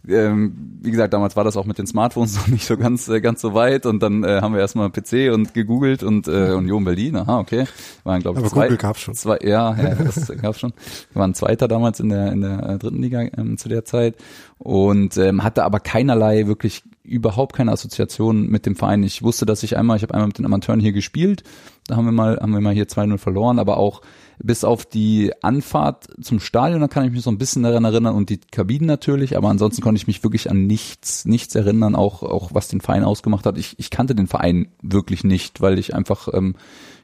[0.07, 3.20] ähm, wie gesagt, damals war das auch mit den Smartphones noch nicht so ganz äh,
[3.20, 6.84] ganz so weit und dann äh, haben wir erstmal PC und gegoogelt und äh, Union
[6.84, 7.64] Berlin, aha, okay.
[8.05, 9.14] Waren glaube ich Aber zwei, Google gab's schon.
[9.14, 10.72] Zwei, ja, ja, das gab's schon.
[11.12, 14.16] Wir waren Zweiter damals in der in der äh, dritten Liga ähm, zu der Zeit
[14.59, 19.03] und ähm, hatte aber keinerlei wirklich überhaupt keine Assoziation mit dem Verein.
[19.03, 21.42] Ich wusste, dass ich einmal, ich habe einmal mit den Amateuren hier gespielt,
[21.86, 24.03] da haben wir mal haben wir mal hier 2-0 verloren, aber auch
[24.41, 28.14] bis auf die Anfahrt zum Stadion, da kann ich mich so ein bisschen daran erinnern
[28.14, 32.22] und die Kabinen natürlich, aber ansonsten konnte ich mich wirklich an nichts, nichts erinnern, auch,
[32.22, 33.59] auch was den Verein ausgemacht hat.
[33.59, 36.55] Ich, ich kannte den Verein wirklich nicht, weil ich einfach, ähm,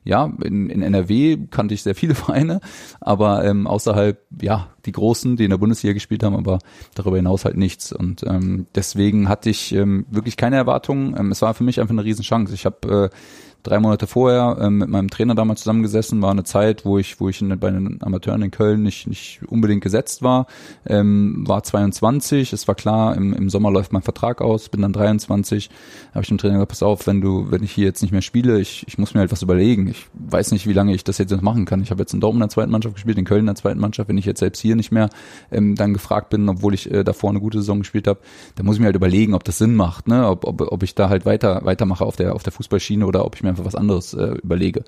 [0.05, 2.61] ja, in, in NRW kannte ich sehr viele Vereine,
[3.01, 6.59] aber ähm, außerhalb, ja, die Großen, die in der Bundesliga gespielt haben, aber
[6.95, 7.93] darüber hinaus halt nichts.
[7.93, 11.17] Und ähm, deswegen hatte ich ähm, wirklich keine Erwartungen.
[11.19, 12.53] Ähm, es war für mich einfach eine Riesenchance.
[12.53, 13.17] Ich habe äh,
[13.65, 17.29] drei Monate vorher ähm, mit meinem Trainer damals zusammengesessen, war eine Zeit, wo ich, wo
[17.29, 20.47] ich in, bei den Amateuren in Köln nicht, nicht unbedingt gesetzt war,
[20.87, 24.93] ähm, war 22, es war klar, im, im Sommer läuft mein Vertrag aus, bin dann
[24.93, 25.71] 23,
[26.13, 28.23] habe ich dem Trainer gesagt, pass auf, wenn du, wenn ich hier jetzt nicht mehr
[28.23, 29.89] spiele, ich, ich muss mir halt was überlegen.
[29.89, 31.83] Ich weiß nicht, wie lange ich das jetzt noch machen kann.
[31.83, 33.81] Ich habe jetzt in Dortmund in der zweiten Mannschaft gespielt, in Köln in der zweiten
[33.81, 35.09] Mannschaft, wenn ich jetzt selbst hier nicht mehr
[35.51, 38.21] ähm, dann gefragt bin, obwohl ich äh, davor eine gute Saison gespielt habe,
[38.57, 40.29] dann muss ich mir halt überlegen, ob das Sinn macht, ne?
[40.29, 43.37] ob, ob, ob ich da halt weiter weitermache auf der auf der Fußballschiene oder ob
[43.37, 44.85] ich mir einfach was anderes äh, überlege.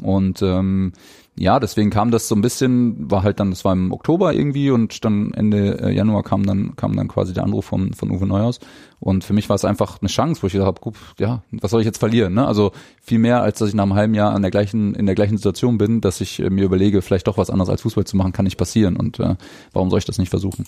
[0.00, 0.92] Und ähm,
[1.36, 4.70] ja, deswegen kam das so ein bisschen, war halt dann, das war im Oktober irgendwie
[4.70, 8.26] und dann Ende äh, Januar kam dann kam dann quasi der Anruf von von Uwe
[8.26, 8.58] Neuhaus
[8.98, 11.70] und für mich war es einfach eine Chance, wo ich gesagt habe, guck, ja, was
[11.70, 12.34] soll ich jetzt verlieren?
[12.34, 12.46] Ne?
[12.46, 15.14] Also viel mehr, als dass ich nach einem halben Jahr an der gleichen in der
[15.14, 18.16] gleichen Situation bin, dass ich äh, mir überlege, vielleicht doch was anderes als Fußball zu
[18.16, 19.36] machen, kann nicht passieren und äh,
[19.72, 20.64] warum soll ich das nicht versuchen?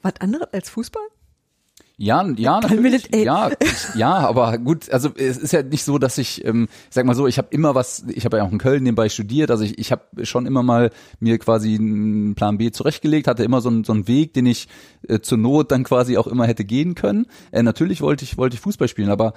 [0.00, 1.02] Was anderes als Fußball?
[2.02, 3.10] Ja, ja, natürlich.
[3.14, 3.50] ja,
[3.94, 7.14] ja, aber gut, also es ist ja nicht so, dass ich, ähm, ich sag mal
[7.14, 9.78] so, ich habe immer was, ich habe ja auch in Köln nebenbei studiert, also ich,
[9.78, 13.84] ich habe schon immer mal mir quasi einen Plan B zurechtgelegt, hatte immer so einen,
[13.84, 14.66] so einen Weg, den ich
[15.08, 17.26] äh, zur Not dann quasi auch immer hätte gehen können.
[17.50, 19.34] Äh, natürlich wollte ich, wollte ich Fußball spielen, aber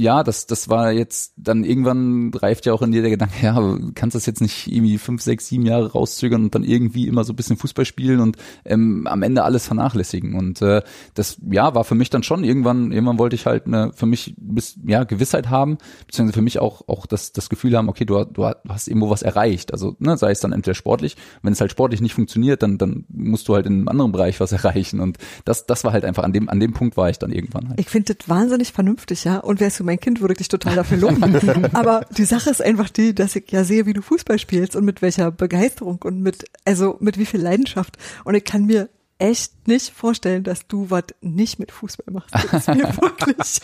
[0.00, 3.54] ja, das, das war jetzt dann irgendwann reift ja auch in dir der Gedanke, ja,
[3.60, 7.22] du kannst das jetzt nicht irgendwie fünf, sechs, sieben Jahre rauszögern und dann irgendwie immer
[7.22, 10.34] so ein bisschen Fußball spielen und ähm, am Ende alles vernachlässigen.
[10.34, 10.82] Und äh,
[11.14, 14.34] das, ja, war für mich dann schon irgendwann, irgendwann wollte ich halt eine, für mich
[14.38, 15.76] bis, ja, Gewissheit haben,
[16.06, 19.22] beziehungsweise für mich auch, auch das, das Gefühl haben, okay, du, du hast irgendwo was
[19.22, 19.72] erreicht.
[19.72, 23.04] Also, ne, sei es dann entweder sportlich, wenn es halt sportlich nicht funktioniert, dann, dann
[23.08, 25.00] musst du halt in einem anderen Bereich was erreichen.
[25.00, 27.68] Und das, das war halt einfach, an dem, an dem Punkt war ich dann irgendwann
[27.68, 27.80] halt.
[27.80, 29.38] Ich finde das wahnsinnig vernünftig, ja.
[29.38, 31.70] Und wärst du mein Kind, würde ich dich total dafür loben.
[31.74, 34.84] Aber die Sache ist einfach die, dass ich ja sehe, wie du Fußball spielst und
[34.84, 37.96] mit welcher Begeisterung und mit, also mit wie viel Leidenschaft.
[38.24, 38.88] Und ich kann mir
[39.18, 42.32] echt nicht vorstellen, dass du was nicht mit Fußball machst.
[42.32, 43.60] Das ist mir wirklich.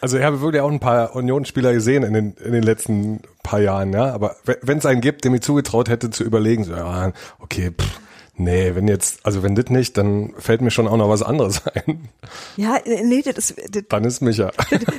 [0.00, 3.60] Also ich habe wirklich auch ein paar Unionsspieler gesehen in den, in den letzten paar
[3.60, 4.12] Jahren, ja.
[4.12, 8.00] Aber wenn es einen gibt, der mir zugetraut hätte zu überlegen, so, ja, okay, pff,
[8.38, 11.62] nee, wenn jetzt, also wenn das nicht, dann fällt mir schon auch noch was anderes
[11.74, 12.08] ein.
[12.56, 14.50] Ja, nee, das ist, das, Dann ist Micha.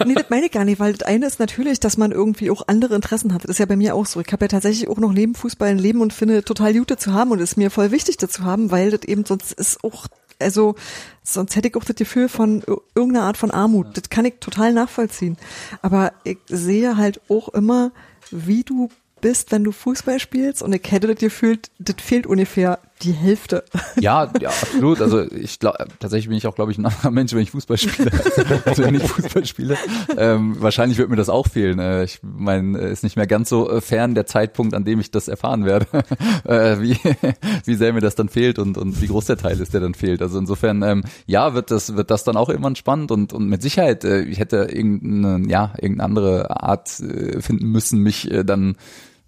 [0.05, 2.67] nee, das meine ich gar nicht, weil das eine ist natürlich, dass man irgendwie auch
[2.67, 3.43] andere Interessen hat.
[3.43, 4.19] Das ist ja bei mir auch so.
[4.21, 7.13] Ich habe ja tatsächlich auch noch neben Fußball ein Leben und finde total Jute zu
[7.13, 10.07] haben und ist mir voll wichtig, das zu haben, weil das eben sonst ist auch,
[10.39, 10.75] also
[11.23, 13.87] sonst hätte ich auch das Gefühl von ir- irgendeiner Art von Armut.
[13.97, 15.37] Das kann ich total nachvollziehen.
[15.81, 17.91] Aber ich sehe halt auch immer,
[18.31, 18.89] wie du
[19.21, 23.63] bist, wenn du Fußball spielst und ich hätte das Gefühl, das fehlt ungefähr die Hälfte.
[23.99, 25.01] Ja, ja, absolut.
[25.01, 27.77] Also ich glaube, tatsächlich bin ich auch, glaube ich, ein anderer Mensch, wenn ich Fußball
[27.77, 28.11] spiele,
[28.65, 29.77] als wenn ich Fußball spiele.
[30.17, 31.79] Ähm, wahrscheinlich wird mir das auch fehlen.
[31.79, 35.11] Äh, ich meine, ist nicht mehr ganz so äh, fern der Zeitpunkt, an dem ich
[35.11, 35.87] das erfahren werde,
[36.45, 36.97] äh, wie,
[37.65, 39.93] wie sehr mir das dann fehlt und, und wie groß der Teil ist, der dann
[39.93, 40.21] fehlt.
[40.21, 43.61] Also insofern, ähm, ja, wird das, wird das dann auch irgendwann spannend und, und mit
[43.61, 48.75] Sicherheit, äh, ich hätte irgendeine, ja, irgendeine andere Art äh, finden müssen, mich äh, dann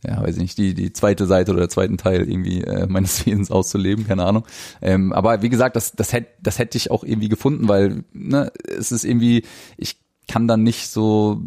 [0.06, 3.26] ja, weiß ich nicht, die, die zweite Seite oder der zweiten Teil irgendwie äh, meines
[3.26, 4.46] Wesens auszuleben, keine Ahnung.
[4.82, 8.52] Ähm, aber wie gesagt, das, das hätte das hätte ich auch irgendwie gefunden, weil ne,
[8.68, 9.44] es ist irgendwie,
[9.78, 9.98] ich
[10.28, 11.42] kann dann nicht so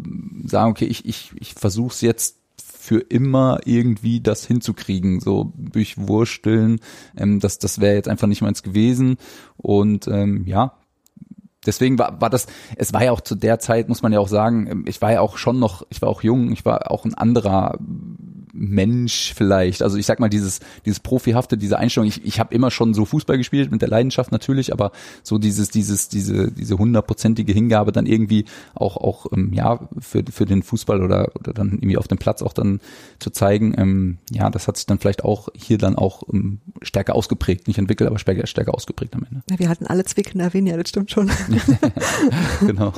[0.45, 6.79] sagen, okay, ich, ich, ich versuche es jetzt für immer irgendwie das hinzukriegen, so durchwursteln.
[7.17, 9.17] Ähm, das das wäre jetzt einfach nicht meins gewesen.
[9.57, 10.73] Und ähm, ja,
[11.65, 14.27] deswegen war, war das, es war ja auch zu der Zeit, muss man ja auch
[14.27, 17.05] sagen, ähm, ich war ja auch schon noch, ich war auch jung, ich war auch
[17.05, 17.79] ein anderer
[18.55, 19.81] Mensch vielleicht.
[19.81, 23.05] Also ich sag mal, dieses, dieses Profihafte, diese Einstellung, ich, ich habe immer schon so
[23.05, 24.91] Fußball gespielt, mit der Leidenschaft natürlich, aber
[25.23, 30.45] so dieses, dieses, diese, diese hundertprozentige Hingabe dann irgendwie auch, auch ähm, ja, für, für
[30.45, 32.79] den Fußball oder, oder dann irgendwie auf dem Platz auch dann
[33.19, 37.15] zu zeigen, ähm, ja, das hat sich dann vielleicht auch hier dann auch ähm, stärker
[37.15, 39.43] ausgeprägt, nicht entwickelt, aber stärker, stärker ausgeprägt am Ende.
[39.49, 41.29] Na, wir hatten alle Kinder weniger, das stimmt schon.
[42.61, 42.93] genau.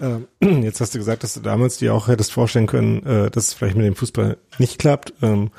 [0.00, 0.26] Ähm,
[0.62, 3.54] Jetzt hast du gesagt, dass du damals dir auch hättest vorstellen können, äh, dass es
[3.54, 5.14] vielleicht mit dem Fußball nicht klappt.
[5.22, 5.50] Ähm,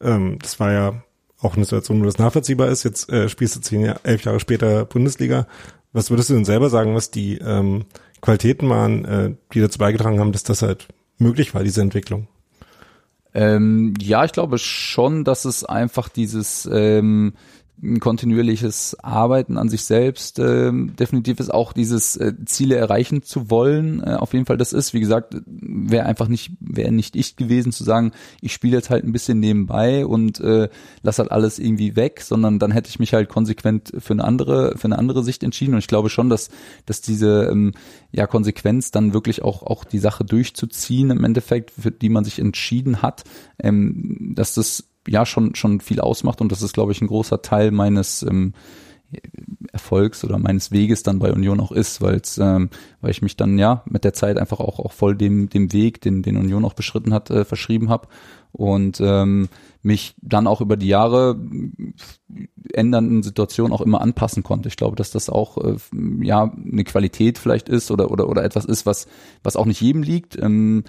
[0.00, 1.02] ähm, das war ja
[1.40, 2.84] auch eine Situation, wo das nachvollziehbar ist.
[2.84, 5.46] Jetzt äh, spielst du zehn Jahre, elf Jahre später Bundesliga.
[5.92, 7.84] Was würdest du denn selber sagen, was die ähm,
[8.20, 12.28] Qualitäten waren, äh, die dazu beigetragen haben, dass das halt möglich war, diese Entwicklung?
[13.34, 17.34] Ähm, ja, ich glaube schon, dass es einfach dieses ähm,
[17.82, 23.50] ein kontinuierliches Arbeiten an sich selbst ähm, definitiv ist auch dieses äh, Ziele erreichen zu
[23.50, 24.94] wollen äh, auf jeden Fall das ist.
[24.94, 29.04] Wie gesagt wäre einfach nicht wäre nicht ich gewesen zu sagen ich spiele jetzt halt
[29.04, 30.68] ein bisschen nebenbei und äh,
[31.02, 34.78] lass halt alles irgendwie weg sondern dann hätte ich mich halt konsequent für eine andere
[34.78, 35.74] für eine andere Sicht entschieden.
[35.74, 36.50] Und ich glaube schon dass
[36.86, 37.72] dass diese ähm,
[38.12, 42.38] ja Konsequenz dann wirklich auch auch die Sache durchzuziehen im Endeffekt für die man sich
[42.38, 43.24] entschieden hat
[43.58, 47.42] ähm, dass das ja schon schon viel ausmacht und das ist glaube ich ein großer
[47.42, 48.54] Teil meines ähm,
[49.72, 53.58] Erfolgs oder meines Weges dann bei Union auch ist, weil ähm, weil ich mich dann
[53.58, 56.74] ja mit der Zeit einfach auch auch voll dem dem Weg, den den Union auch
[56.74, 58.08] beschritten hat, äh, verschrieben habe
[58.52, 59.48] und ähm,
[59.82, 61.38] mich dann auch über die Jahre
[62.72, 64.68] ändernden Situationen auch immer anpassen konnte.
[64.68, 65.76] Ich glaube, dass das auch äh,
[66.22, 69.06] ja eine Qualität vielleicht ist oder oder oder etwas ist, was
[69.42, 70.38] was auch nicht jedem liegt.
[70.40, 70.84] Ähm,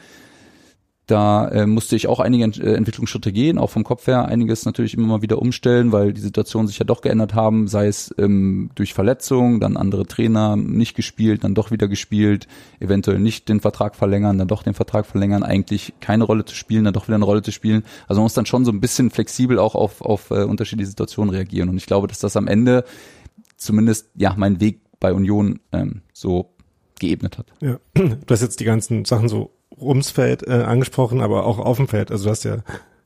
[1.06, 4.64] Da äh, musste ich auch einige Ent äh, Entwicklungsschritte gehen, auch vom Kopf her einiges
[4.64, 8.16] natürlich immer mal wieder umstellen, weil die Situation sich ja doch geändert haben, sei es
[8.18, 12.48] ähm, durch Verletzung, dann andere Trainer nicht gespielt, dann doch wieder gespielt,
[12.80, 16.86] eventuell nicht den Vertrag verlängern, dann doch den Vertrag verlängern, eigentlich keine Rolle zu spielen,
[16.86, 17.84] dann doch wieder eine Rolle zu spielen.
[18.08, 21.36] Also man muss dann schon so ein bisschen flexibel auch auf, auf äh, unterschiedliche Situationen
[21.36, 21.68] reagieren.
[21.68, 22.86] Und ich glaube, dass das am Ende
[23.58, 26.54] zumindest ja meinen Weg bei Union ähm, so
[27.00, 27.48] geebnet hat.
[27.60, 27.80] Ja.
[27.94, 31.88] Du hast jetzt die ganzen Sachen so ums Feld äh, angesprochen, aber auch auf dem
[31.88, 32.12] Feld.
[32.12, 32.58] Also du hast ja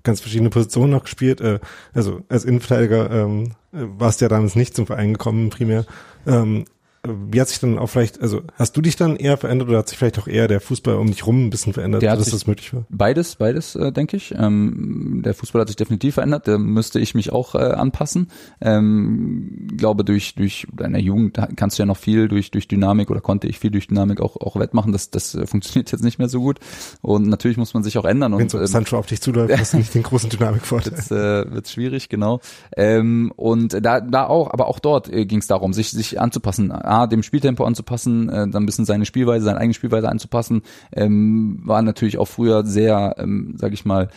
[0.03, 1.41] ganz verschiedene Positionen noch gespielt.
[1.41, 1.59] Äh,
[1.93, 5.86] also als Innenverteidiger ähm, äh, warst ja damals nicht zum Verein gekommen primär.
[6.26, 6.65] Ähm,
[7.03, 9.89] wie hat sich dann auch vielleicht, also hast du dich dann eher verändert oder hat
[9.89, 12.47] sich vielleicht auch eher der Fußball um dich rum ein bisschen verändert, Der dass das
[12.47, 12.85] möglich war?
[12.89, 14.33] Beides, beides, äh, denke ich.
[14.37, 18.29] Ähm, der Fußball hat sich definitiv verändert, da müsste ich mich auch äh, anpassen.
[18.61, 23.21] Ähm, glaube, durch, durch deiner Jugend kannst du ja noch viel durch, durch Dynamik oder
[23.21, 24.91] konnte ich viel durch Dynamik auch, auch wettmachen.
[24.91, 26.59] Das, das äh, funktioniert jetzt nicht mehr so gut.
[27.01, 28.33] Und natürlich muss man sich auch ändern.
[28.33, 30.91] Wenn Und, so ähm, Sancho auf dich zuläuft, hast du nicht den großen Dynamikvorteil.
[30.91, 32.41] wird's, äh, wird's schwierig, genau.
[32.75, 36.71] Ähm, und da, da auch, aber auch dort äh, ging es darum, sich, sich anzupassen,
[36.88, 40.61] A, dem Spieltempo anzupassen, äh, dann ein bisschen seine Spielweise, seine eigene Spielweise anzupassen.
[40.91, 44.09] Ähm, war natürlich auch früher sehr, ähm, sag ich mal,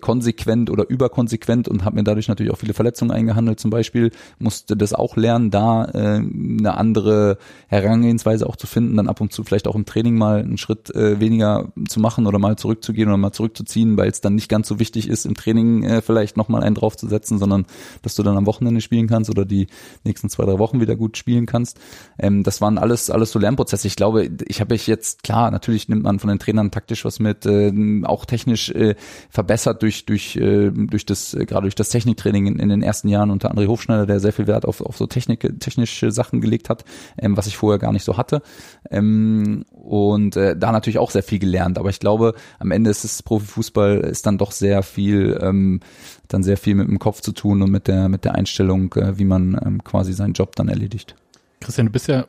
[0.00, 4.10] konsequent oder überkonsequent und habe mir dadurch natürlich auch viele Verletzungen eingehandelt zum Beispiel.
[4.38, 9.32] Musste das auch lernen, da äh, eine andere Herangehensweise auch zu finden, dann ab und
[9.32, 13.08] zu vielleicht auch im Training mal einen Schritt äh, weniger zu machen oder mal zurückzugehen
[13.08, 16.36] oder mal zurückzuziehen, weil es dann nicht ganz so wichtig ist, im Training äh, vielleicht
[16.36, 17.64] nochmal einen draufzusetzen, sondern
[18.02, 19.68] dass du dann am Wochenende spielen kannst oder die
[20.04, 21.78] nächsten zwei, drei Wochen wieder gut spielen kannst.
[22.18, 23.86] Ähm, das waren alles, alles so Lernprozesse.
[23.86, 27.18] Ich glaube, ich habe mich jetzt, klar, natürlich nimmt man von den Trainern taktisch was
[27.18, 27.72] mit, äh,
[28.04, 28.94] auch technisch äh,
[29.30, 33.08] verbessert durch, durch, äh, durch das, äh, gerade durch das Techniktraining in, in den ersten
[33.08, 36.68] Jahren unter André Hofschneider, der sehr viel Wert auf, auf so Technik, technische Sachen gelegt
[36.68, 36.84] hat,
[37.18, 38.42] ähm, was ich vorher gar nicht so hatte.
[38.90, 41.78] Ähm, und äh, da natürlich auch sehr viel gelernt.
[41.78, 45.80] Aber ich glaube, am Ende ist es Profifußball ist dann doch sehr viel, ähm,
[46.28, 49.18] dann sehr viel mit dem Kopf zu tun und mit der, mit der Einstellung, äh,
[49.18, 51.14] wie man ähm, quasi seinen Job dann erledigt.
[51.60, 52.26] Christian, du bist ja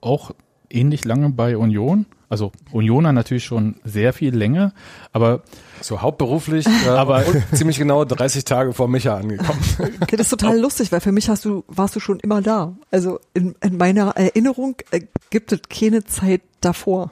[0.00, 0.32] auch
[0.70, 2.06] ähnlich lange bei Union.
[2.28, 4.72] Also Unioner natürlich schon sehr viel länger,
[5.12, 5.42] aber
[5.80, 7.22] So hauptberuflich, äh, Aber-
[7.52, 9.60] ziemlich genau 30 Tage vor Micha angekommen.
[10.00, 12.74] Okay, das ist total lustig, weil für mich hast du, warst du schon immer da.
[12.90, 17.10] Also in, in meiner Erinnerung äh, gibt es keine Zeit davor,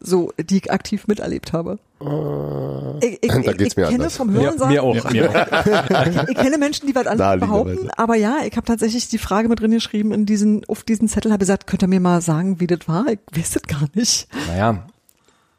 [0.00, 1.78] so die ich aktiv miterlebt habe.
[2.00, 4.16] Ich, ich, Da geht's ich mir kenne anders.
[4.16, 4.94] vom Hören sagen, mir auch.
[4.94, 6.06] ja, mir auch.
[6.06, 9.48] ich, ich kenne Menschen, die was anderes behaupten, aber ja, ich habe tatsächlich die Frage
[9.48, 12.58] mit drin geschrieben in diesen, auf diesen Zettel, habe gesagt, könnt ihr mir mal sagen,
[12.60, 13.06] wie das war?
[13.08, 14.28] Ich weiß das gar nicht.
[14.48, 14.86] Naja,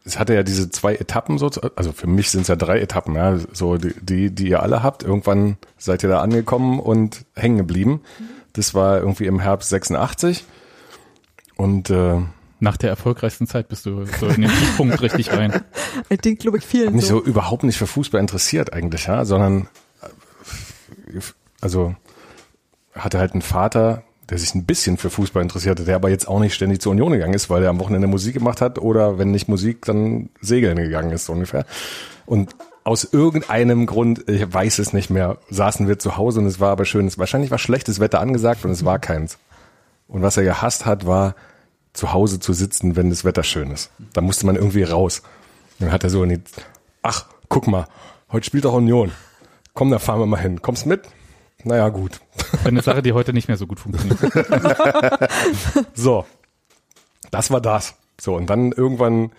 [0.03, 3.15] es hatte ja diese zwei Etappen so, also für mich sind es ja drei Etappen,
[3.15, 5.03] ja, so die, die, die ihr alle habt.
[5.03, 8.01] Irgendwann seid ihr da angekommen und hängen geblieben.
[8.53, 10.43] Das war irgendwie im Herbst 86.
[11.55, 12.17] Und äh,
[12.61, 15.63] nach der erfolgreichsten Zeit bist du so in den Tiefpunkt richtig rein.
[16.09, 17.19] Ich denke, glaube ich, vielen hab mich so.
[17.19, 19.67] so überhaupt nicht für Fußball interessiert eigentlich, ja, sondern
[20.01, 21.19] äh,
[21.59, 21.95] also
[22.93, 26.39] hatte halt einen Vater, der sich ein bisschen für Fußball interessierte, der aber jetzt auch
[26.39, 29.31] nicht ständig zur Union gegangen ist, weil er am Wochenende Musik gemacht hat oder wenn
[29.31, 31.65] nicht Musik, dann segeln gegangen ist so ungefähr.
[32.27, 36.59] Und aus irgendeinem Grund, ich weiß es nicht mehr, saßen wir zu Hause und es
[36.59, 37.07] war aber schön.
[37.07, 39.39] Es, wahrscheinlich war schlechtes Wetter angesagt und es war keins.
[40.07, 41.35] Und was er gehasst hat, war
[41.93, 43.91] zu Hause zu sitzen, wenn das Wetter schön ist.
[44.13, 45.23] Da musste man irgendwie raus.
[45.79, 46.41] Dann hat er so in die,
[47.01, 47.87] ach, guck mal,
[48.31, 49.11] heute spielt doch Union.
[49.73, 50.61] Komm, da fahren wir mal hin.
[50.61, 51.01] Kommst mit?
[51.63, 52.19] Naja, gut.
[52.63, 54.19] Eine Sache, die heute nicht mehr so gut funktioniert.
[55.93, 56.25] So,
[57.29, 57.95] das war das.
[58.19, 59.31] So, und dann irgendwann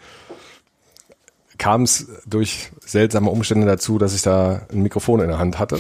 [1.59, 5.79] kam es durch seltsame Umstände dazu, dass ich da ein Mikrofon in der Hand hatte.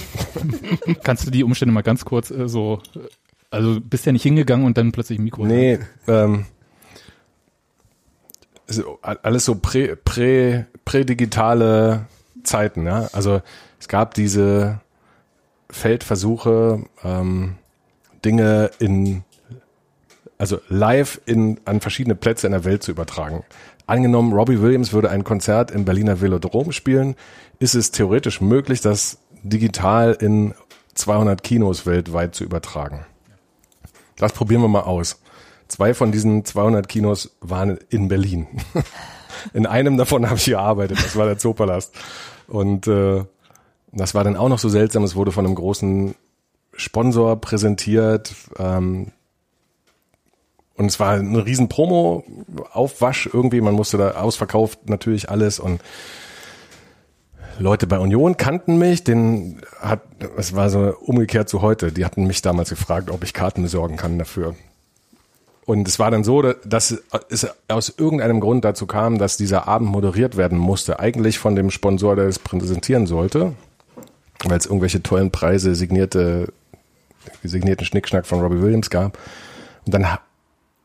[1.02, 3.00] Kannst du die Umstände mal ganz kurz äh, so, äh,
[3.50, 5.44] also bist ja nicht hingegangen und dann plötzlich ein Mikro.
[5.44, 6.46] Nee, ähm,
[9.02, 12.06] alles so prä, prä, prädigitale
[12.44, 13.08] Zeiten, ja.
[13.12, 13.42] Also
[13.78, 14.80] es gab diese
[15.70, 17.56] Feldversuche, ähm,
[18.24, 19.24] Dinge in,
[20.38, 23.44] also live in, an verschiedene Plätze in der Welt zu übertragen.
[23.86, 27.16] Angenommen, Robbie Williams würde ein Konzert im Berliner Velodrom spielen,
[27.58, 30.54] ist es theoretisch möglich, das digital in
[30.94, 33.04] 200 Kinos weltweit zu übertragen.
[34.16, 35.21] Das probieren wir mal aus.
[35.72, 38.46] Zwei von diesen 200 Kinos waren in Berlin.
[39.54, 41.94] In einem davon habe ich gearbeitet, das war der Zoopalast.
[42.46, 43.24] Und äh,
[43.90, 46.14] das war dann auch noch so seltsam, es wurde von einem großen
[46.74, 48.34] Sponsor präsentiert.
[48.58, 49.12] Ähm,
[50.76, 55.80] und es war ein riesen Promo-Aufwasch irgendwie, man musste da ausverkauft natürlich alles und
[57.58, 60.02] Leute bei Union kannten mich, den hat,
[60.36, 63.96] es war so umgekehrt zu heute, die hatten mich damals gefragt, ob ich Karten besorgen
[63.96, 64.54] kann dafür.
[65.64, 69.90] Und es war dann so, dass es aus irgendeinem Grund dazu kam, dass dieser Abend
[69.90, 70.98] moderiert werden musste.
[70.98, 73.54] Eigentlich von dem Sponsor, der es präsentieren sollte,
[74.44, 76.52] weil es irgendwelche tollen Preise, signierte,
[77.44, 79.18] signierten Schnickschnack von Robbie Williams gab.
[79.86, 80.06] Und dann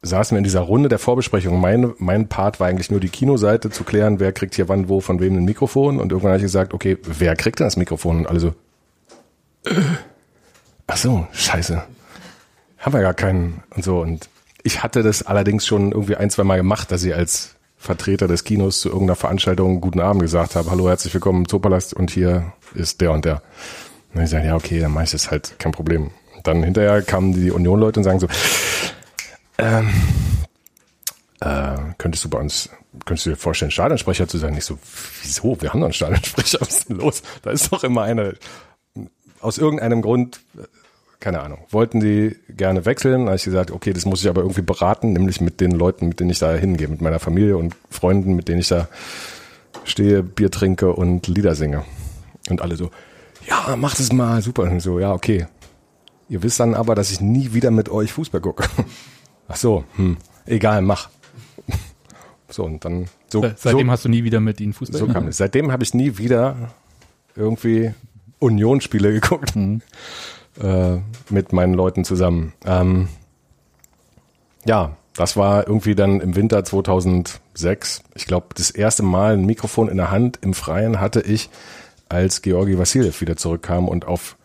[0.03, 1.59] saßen wir in dieser Runde der Vorbesprechung.
[1.59, 5.01] Mein, mein Part war eigentlich nur die Kinoseite zu klären, wer kriegt hier wann, wo,
[5.01, 5.99] von wem ein Mikrofon.
[5.99, 8.19] Und irgendwann habe ich gesagt, okay, wer kriegt denn das Mikrofon?
[8.19, 8.47] Und alle so,
[9.65, 9.81] äh,
[10.85, 11.83] ach so, scheiße.
[12.77, 14.01] Haben wir gar keinen und so.
[14.01, 14.29] Und
[14.67, 18.43] ich hatte das allerdings schon irgendwie ein, zwei Mal gemacht, dass ich als Vertreter des
[18.43, 22.51] Kinos zu irgendeiner Veranstaltung guten Abend gesagt habe, hallo, herzlich willkommen im Zoopalast und hier
[22.73, 23.41] ist der und der.
[24.13, 26.11] Und ich sage, ja, okay, dann mache ich das halt, kein Problem.
[26.43, 28.27] Dann hinterher kamen die Union-Leute und sagen so,
[29.57, 29.89] ähm,
[31.39, 32.69] äh, könntest du bei uns,
[33.05, 34.53] könntest du dir vorstellen, Stadionsprecher zu sein?
[34.57, 34.77] Ich so,
[35.21, 35.61] wieso?
[35.61, 37.23] Wir haben doch einen Stadionsprecher, was ist denn los?
[37.41, 38.33] Da ist doch immer einer,
[39.39, 40.41] aus irgendeinem Grund,
[41.19, 43.21] keine Ahnung, wollten die gerne wechseln.
[43.21, 46.07] Da habe ich gesagt, okay, das muss ich aber irgendwie beraten, nämlich mit den Leuten,
[46.07, 48.87] mit denen ich da hingehe, mit meiner Familie und Freunden, mit denen ich da
[49.83, 51.83] stehe, Bier trinke und Lieder singe.
[52.49, 52.91] Und alle so,
[53.47, 54.63] ja, mach das mal, super.
[54.63, 55.47] Und so, ja, okay.
[56.29, 58.65] Ihr wisst dann aber, dass ich nie wieder mit euch Fußball gucke.
[59.47, 61.09] Ach so, hm, egal, mach.
[62.49, 65.07] So, und dann, so, Se- Seitdem so, hast du nie wieder mit ihnen Fußball so
[65.07, 65.35] kam es.
[65.35, 66.71] Seitdem habe ich nie wieder
[67.35, 67.93] irgendwie
[68.39, 69.53] Unionsspiele geguckt
[70.61, 70.97] äh,
[71.29, 72.53] mit meinen Leuten zusammen.
[72.65, 73.07] Ähm,
[74.65, 78.01] ja, das war irgendwie dann im Winter 2006.
[78.15, 81.49] Ich glaube, das erste Mal ein Mikrofon in der Hand im Freien hatte ich,
[82.09, 84.35] als Georgi Vassiljev wieder zurückkam und auf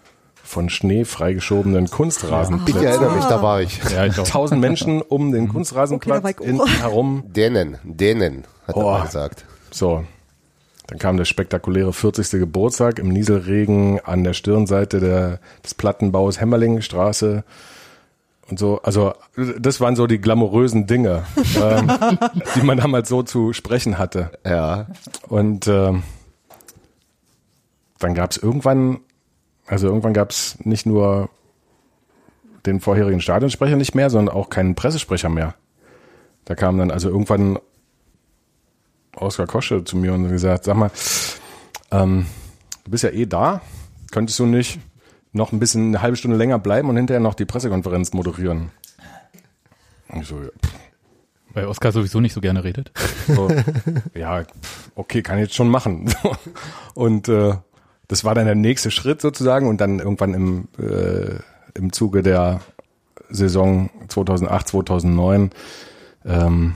[0.45, 3.81] von Schnee freigeschobenen Kunstrasen Ich erinnere mich, da war ich.
[3.91, 4.17] Ja, ich.
[4.17, 7.23] Tausend Menschen um den Kunstrasenplatz Okay, in, herum.
[7.27, 8.91] Denen, denen, hat er Oh.
[8.91, 9.45] mal gesagt.
[9.71, 10.05] So.
[10.93, 12.33] Dann kam der spektakuläre 40.
[12.33, 17.45] Geburtstag im Nieselregen an der Stirnseite der, des Plattenbaus Hämmerlingstraße
[18.51, 18.79] und so.
[18.83, 19.15] Also
[19.59, 21.25] das waren so die glamourösen Dinge,
[21.57, 21.91] ähm,
[22.55, 24.33] die man damals so zu sprechen hatte.
[24.45, 24.89] Ja.
[25.29, 26.03] Und ähm,
[27.99, 29.01] dann gab es irgendwann,
[29.67, 31.31] also irgendwann gab es nicht nur
[32.67, 35.55] den vorherigen Stadionsprecher nicht mehr, sondern auch keinen Pressesprecher mehr.
[36.45, 37.59] Da kam dann also irgendwann
[39.17, 40.91] Oskar Kosche zu mir und gesagt, sag mal,
[41.91, 42.27] ähm,
[42.85, 43.61] du bist ja eh da,
[44.11, 44.81] könntest du nicht
[45.33, 48.71] noch ein bisschen eine halbe Stunde länger bleiben und hinterher noch die Pressekonferenz moderieren?
[50.09, 50.75] Und ich so, ja, pff,
[51.55, 52.93] Weil Oskar sowieso nicht so gerne redet.
[53.27, 53.49] so,
[54.15, 54.45] ja,
[54.95, 56.15] okay, kann ich jetzt schon machen.
[56.95, 57.55] Und äh,
[58.09, 61.37] das war dann der nächste Schritt sozusagen und dann irgendwann im, äh,
[61.73, 62.61] im Zuge der
[63.31, 65.51] Saison 2008, 2009,
[66.27, 66.75] ähm,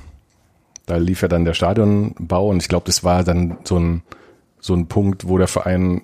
[0.87, 4.03] da lief ja dann der Stadionbau und ich glaube, das war dann so ein,
[4.61, 6.03] so ein Punkt, wo der Verein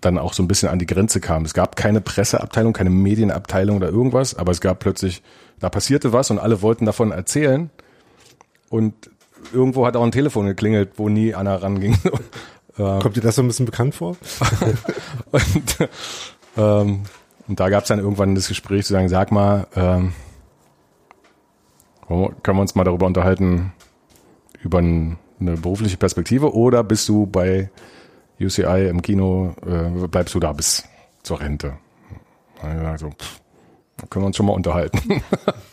[0.00, 1.44] dann auch so ein bisschen an die Grenze kam.
[1.44, 5.22] Es gab keine Presseabteilung, keine Medienabteilung oder irgendwas, aber es gab plötzlich,
[5.58, 7.70] da passierte was und alle wollten davon erzählen
[8.70, 9.10] und
[9.52, 11.98] irgendwo hat auch ein Telefon geklingelt, wo nie einer ranging.
[12.76, 14.16] Kommt dir das so ein bisschen bekannt vor?
[15.32, 15.88] und,
[16.56, 17.02] ähm,
[17.46, 20.12] und da gab es dann irgendwann das Gespräch zu sagen, sag mal, ähm,
[22.08, 23.72] können wir uns mal darüber unterhalten,
[24.62, 27.70] über ein, eine berufliche Perspektive oder bist du bei
[28.40, 30.84] UCI im Kino, äh, bleibst du da bis
[31.22, 31.74] zur Rente?
[32.62, 33.40] Also, pff,
[34.10, 35.22] können wir uns schon mal unterhalten.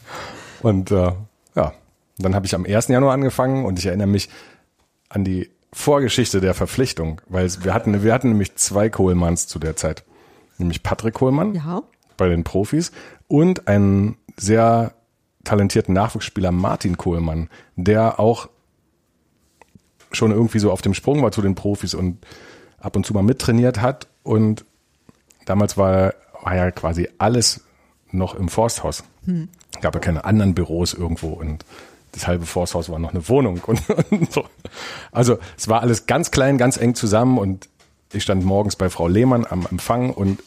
[0.61, 1.11] und äh,
[1.55, 1.73] ja,
[2.17, 2.87] dann habe ich am 1.
[2.87, 4.29] Januar angefangen und ich erinnere mich
[5.09, 9.75] an die Vorgeschichte der Verpflichtung, weil wir hatten, wir hatten nämlich zwei Kohlmanns zu der
[9.75, 10.03] Zeit.
[10.57, 11.83] Nämlich Patrick Kohlmann Ja.
[12.15, 12.91] bei den Profis
[13.27, 14.93] und einen sehr
[15.43, 18.49] talentierten Nachwuchsspieler Martin Kohlmann, der auch
[20.11, 22.17] schon irgendwie so auf dem Sprung war zu den Profis und
[22.79, 24.65] ab und zu mal mittrainiert hat und
[25.45, 27.61] damals war, war ja quasi alles
[28.11, 29.03] noch im Forsthaus.
[29.81, 31.65] Gab ja keine anderen Büros irgendwo und
[32.13, 33.81] das halbe Forsthaus war noch eine Wohnung und,
[34.11, 34.45] und so.
[35.11, 37.67] Also es war alles ganz klein, ganz eng zusammen und
[38.13, 40.41] ich stand morgens bei Frau Lehmann am Empfang und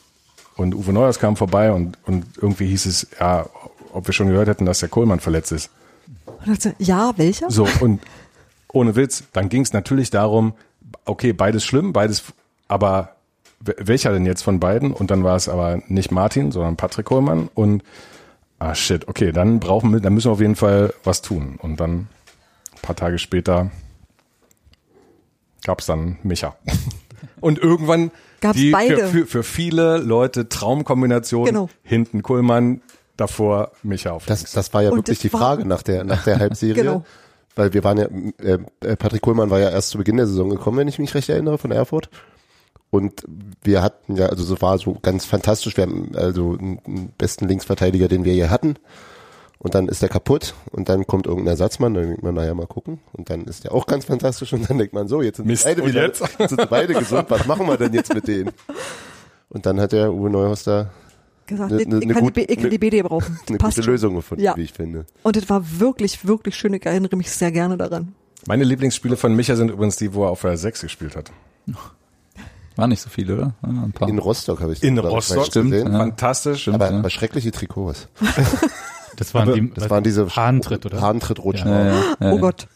[0.60, 3.46] und Uwe Neuers kam vorbei und, und irgendwie hieß es, ja,
[3.92, 5.70] ob wir schon gehört hätten, dass der Kohlmann verletzt ist.
[6.26, 7.50] Und Ja, welcher?
[7.50, 8.00] So, und
[8.72, 10.54] ohne Witz, dann ging es natürlich darum,
[11.04, 12.24] okay, beides schlimm, beides,
[12.68, 13.16] aber
[13.60, 14.92] welcher denn jetzt von beiden?
[14.92, 17.82] Und dann war es aber nicht Martin, sondern Patrick Kohlmann und
[18.58, 21.56] ah shit, okay, dann brauchen wir, dann müssen wir auf jeden Fall was tun.
[21.60, 22.08] Und dann
[22.72, 23.70] ein paar Tage später
[25.64, 26.56] gab es dann Micha.
[27.40, 28.10] Und irgendwann
[28.40, 28.96] Gab's die beide.
[28.96, 31.68] Für, für, für viele Leute Traumkombination Genau.
[31.82, 32.80] hinten Kohlmann,
[33.16, 36.24] davor Micha auf Das, das war ja Und wirklich die war- Frage nach der, nach
[36.24, 36.74] der Halbserie.
[36.82, 37.04] Genau.
[37.60, 38.06] Weil wir waren ja,
[38.42, 41.14] äh, äh, Patrick Kohlmann war ja erst zu Beginn der Saison gekommen, wenn ich mich
[41.14, 42.08] recht erinnere, von Erfurt.
[42.88, 43.22] Und
[43.62, 48.08] wir hatten ja, also es war so ganz fantastisch, wir haben also einen, besten Linksverteidiger,
[48.08, 48.76] den wir hier hatten.
[49.58, 52.66] Und dann ist der kaputt und dann kommt irgendein Ersatzmann, dann denkt man, naja, mal
[52.66, 53.00] gucken.
[53.12, 55.64] Und dann ist der auch ganz fantastisch und dann denkt man, so, jetzt sind Mist,
[55.64, 56.24] beide wieder, jetzt?
[56.38, 58.52] sind beide gesund, was machen wir denn jetzt mit denen?
[59.50, 60.92] Und dann hat der Uwe Neuhaus da
[61.50, 63.02] Gesagt, Ne- ich, ne- ich, ne kann gut- die, B- ich kann ne- die BD
[63.02, 63.38] brauchen.
[63.48, 63.92] eine Passt gute schon.
[63.92, 64.56] Lösung gefunden, Ja.
[64.56, 65.04] wie ich finde.
[65.22, 66.72] Und es war wirklich, wirklich schön.
[66.74, 68.14] Ich erinnere mich sehr gerne daran.
[68.46, 71.30] Meine Lieblingsspiele von Micha sind übrigens die, wo er auf der 6 gespielt hat.
[72.76, 73.52] War nicht so viel, oder?
[73.62, 74.08] Ja, ein paar.
[74.08, 75.92] In Rostock habe ich In Rostock, mal stimmt, gesehen.
[75.92, 75.98] ja.
[75.98, 76.62] Fantastisch.
[76.62, 76.98] Stimmt, Aber, ja.
[76.98, 78.08] aber schreckliche Trikots.
[79.16, 81.02] Das waren, Aber die, Das waren diese Hahntritt, oder?
[81.02, 81.68] Hahntritt-Rutschen.
[81.68, 82.40] Ja, ja, ja, oh ja.
[82.40, 82.68] Gott.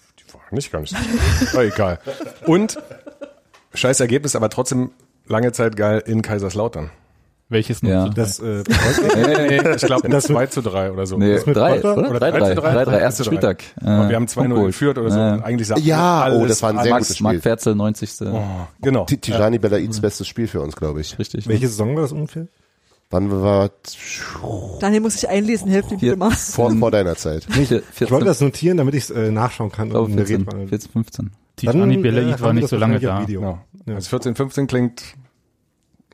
[0.51, 0.93] Nicht ganz.
[1.53, 2.01] Aber egal.
[2.45, 2.77] Und
[3.73, 4.91] scheiß Ergebnis, aber trotzdem
[5.27, 6.91] lange Zeit geil in Kaiserslautern.
[7.55, 7.91] Welches noch?
[7.91, 8.09] Ja.
[8.11, 8.63] Das, äh,
[9.15, 11.17] Nee, nee, Ich glaube Das mit- 2 zu 3 oder so.
[11.17, 11.97] nee, mit drei, Potter?
[11.97, 12.11] oder?
[12.11, 13.37] Oder 3, 3, 3 zu 3, 3, erster 3 3.
[13.37, 13.63] Spieltag.
[13.81, 14.67] Aber wir haben 2-0 Punktgoal.
[14.67, 15.19] geführt oder so.
[15.19, 15.35] Ja.
[15.35, 17.25] Und eigentlich sagt Ja, alles, oh, das war ein sehr gutes Spiel.
[17.25, 18.11] Mark Ferzel, 90.
[18.27, 18.41] Oh,
[18.83, 19.05] genau.
[19.07, 21.19] Ti- Tijani Belaids bestes Spiel für uns, glaube ich.
[21.19, 21.49] Richtig.
[21.49, 22.49] welche Saison war das ungefähr?
[23.11, 23.71] Wann war
[24.81, 26.31] Daniel muss sich einlesen, helft ihm bitte mal.
[26.33, 27.45] vor, vor deiner Zeit?
[27.49, 29.95] Vier, Ich wollte das notieren, damit ich es äh, nachschauen kann.
[29.95, 30.69] oh, und in der 14, Redewandlung.
[30.69, 31.31] 14, 15.
[31.57, 33.21] Tijani äh, Belaid war nicht so lange da.
[33.23, 33.41] Video.
[33.41, 33.59] genau.
[33.87, 33.95] Ja.
[33.97, 35.03] Also 14, 15 klingt,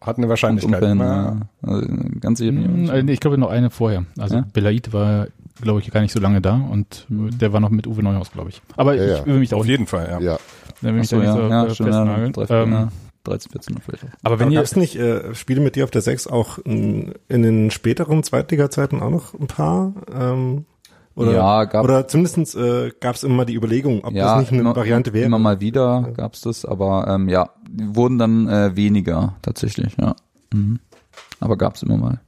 [0.00, 0.74] hat eine Wahrscheinlichkeit.
[0.82, 1.24] Umfällen, Ja.
[1.24, 1.40] ja.
[1.62, 1.86] Also,
[2.20, 2.92] ganz sicher Hm, nicht.
[2.92, 4.04] äh, Ich glaube noch eine vorher.
[4.18, 4.44] Also Ja?
[4.52, 5.26] Belaid war,
[5.60, 7.38] glaube ich, gar nicht so lange da und Mhm.
[7.38, 8.62] der war noch mit Uwe Neuhaus, glaube ich.
[8.76, 9.26] Aber Ja, ich ja.
[9.26, 10.20] will mich da auch Auf jeden Fall, ja.
[10.20, 10.38] Ja.
[10.80, 12.32] will mich Achso, da nicht ja, so ja, schon, ja, festnageln.
[12.32, 12.88] drei, Ähm, ja,
[13.24, 14.08] 13, 14 vielleicht auch.
[14.08, 16.58] aber Aber wenn ihr, gab es nicht äh, Spiele mit dir auf der 6 auch
[16.58, 19.92] in, in den späteren Zweitliga-Zeiten auch noch ein paar?
[20.10, 20.64] Ähm,
[21.20, 24.52] oder, Ja, gab- oder zumindest äh, gab es immer mal die Überlegung, ob das nicht
[24.52, 25.26] eine immer, Variante wäre.
[25.26, 30.16] Immer mal wieder gab's das, aber ähm, ja, wurden dann äh, weniger tatsächlich, ja.
[30.52, 30.80] Mhm.
[31.38, 32.20] Aber gab's immer mal,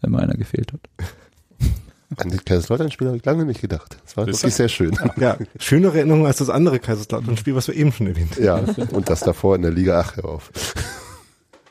[0.00, 0.80] wenn mal einer gefehlt hat.
[2.16, 3.96] An das Kaiserslautern-Spiel habe ich lange nicht gedacht.
[4.04, 4.98] Das war wirklich sehr schön.
[5.16, 8.42] Ja, schönere Erinnerung als das andere Kaiserslautern-Spiel, was wir eben schon erwähnt haben.
[8.44, 8.56] Ja,
[8.90, 10.50] und das davor in der Liga, ach, hör auf.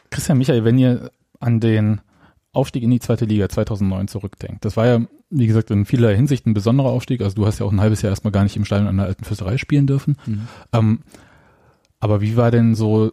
[0.10, 1.12] Christian Michael, wenn ihr
[1.42, 2.00] an den
[2.54, 6.46] Aufstieg in die zweite Liga 2009 zurückdenkt, das war ja, wie gesagt, in vieler Hinsicht
[6.46, 7.22] ein besonderer Aufstieg.
[7.22, 9.06] Also du hast ja auch ein halbes Jahr erstmal gar nicht im Stadion an der
[9.06, 10.18] alten Fürsterei spielen dürfen.
[10.74, 11.00] Ähm,
[12.00, 13.12] aber wie war denn so,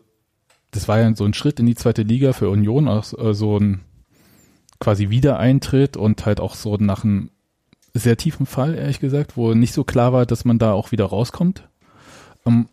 [0.70, 3.58] das war ja so ein Schritt in die zweite Liga für Union, auch äh, so
[3.58, 3.80] ein
[4.78, 7.30] quasi Wiedereintritt und halt auch so nach einem
[7.94, 11.06] sehr tiefen Fall, ehrlich gesagt, wo nicht so klar war, dass man da auch wieder
[11.06, 11.68] rauskommt.
[12.46, 12.68] Ähm,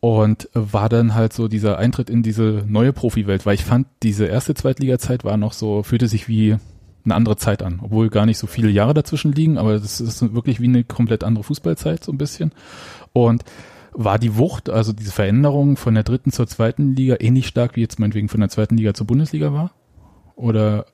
[0.00, 4.24] und war dann halt so dieser Eintritt in diese neue Profiwelt, weil ich fand, diese
[4.24, 6.56] erste Zweitliga-Zeit war noch so, fühlte sich wie
[7.04, 10.34] eine andere Zeit an, obwohl gar nicht so viele Jahre dazwischen liegen, aber das ist
[10.34, 12.52] wirklich wie eine komplett andere Fußballzeit so ein bisschen.
[13.12, 13.44] Und
[13.92, 17.80] war die Wucht, also diese Veränderung von der dritten zur zweiten Liga ähnlich stark wie
[17.80, 19.72] jetzt meinetwegen von der zweiten Liga zur Bundesliga war?
[20.36, 20.86] Oder,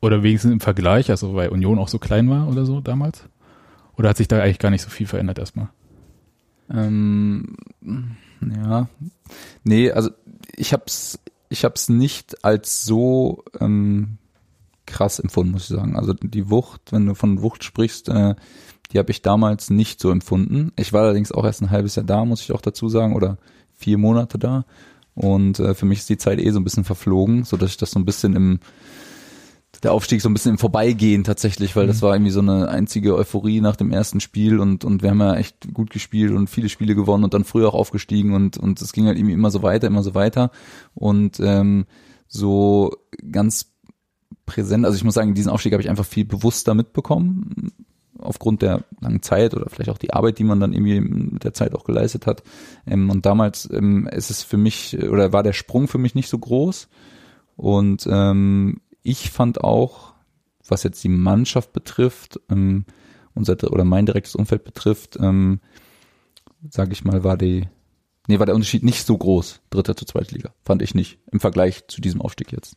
[0.00, 3.24] oder wenigstens im Vergleich, also weil Union auch so klein war oder so damals?
[3.96, 5.70] Oder hat sich da eigentlich gar nicht so viel verändert erstmal?
[6.70, 7.56] Ähm,
[8.40, 8.88] ja,
[9.64, 10.10] nee, also
[10.54, 11.18] ich hab's,
[11.48, 14.18] ich hab's nicht als so ähm,
[14.88, 15.96] krass empfunden, muss ich sagen.
[15.96, 18.34] Also die Wucht, wenn du von Wucht sprichst, äh,
[18.92, 20.72] die habe ich damals nicht so empfunden.
[20.76, 23.38] Ich war allerdings auch erst ein halbes Jahr da, muss ich auch dazu sagen, oder
[23.74, 24.64] vier Monate da.
[25.14, 27.76] Und äh, für mich ist die Zeit eh so ein bisschen verflogen, so dass ich
[27.76, 28.60] das so ein bisschen im
[29.82, 33.14] der Aufstieg so ein bisschen im Vorbeigehen tatsächlich, weil das war irgendwie so eine einzige
[33.14, 36.68] Euphorie nach dem ersten Spiel und und wir haben ja echt gut gespielt und viele
[36.68, 39.62] Spiele gewonnen und dann früher auch aufgestiegen und und es ging halt irgendwie immer so
[39.62, 40.50] weiter, immer so weiter
[40.94, 41.86] und ähm,
[42.26, 42.96] so
[43.30, 43.72] ganz
[44.48, 47.70] präsent, also ich muss sagen, diesen Aufstieg habe ich einfach viel bewusster mitbekommen
[48.18, 51.52] aufgrund der langen Zeit oder vielleicht auch die Arbeit, die man dann irgendwie mit der
[51.52, 52.42] Zeit auch geleistet hat.
[52.86, 56.30] Ähm, und damals ähm, ist es für mich oder war der Sprung für mich nicht
[56.30, 56.88] so groß.
[57.56, 60.14] Und ähm, ich fand auch,
[60.66, 62.40] was jetzt die Mannschaft betrifft,
[63.34, 67.68] unser oder mein direktes Umfeld betrifft, sage ich mal, war die,
[68.26, 71.88] nee, war der Unterschied nicht so groß, dritter zu Zweitliga, fand ich nicht im Vergleich
[71.88, 72.76] zu diesem Aufstieg jetzt.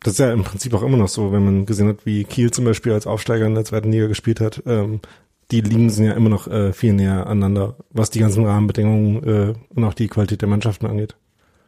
[0.00, 2.50] Das ist ja im Prinzip auch immer noch so, wenn man gesehen hat, wie Kiel
[2.50, 4.62] zum Beispiel als Aufsteiger in der zweiten Liga gespielt hat.
[4.66, 5.00] Ähm,
[5.50, 9.54] die Ligen sind ja immer noch äh, viel näher aneinander, was die ganzen Rahmenbedingungen äh,
[9.74, 11.16] und auch die Qualität der Mannschaften angeht.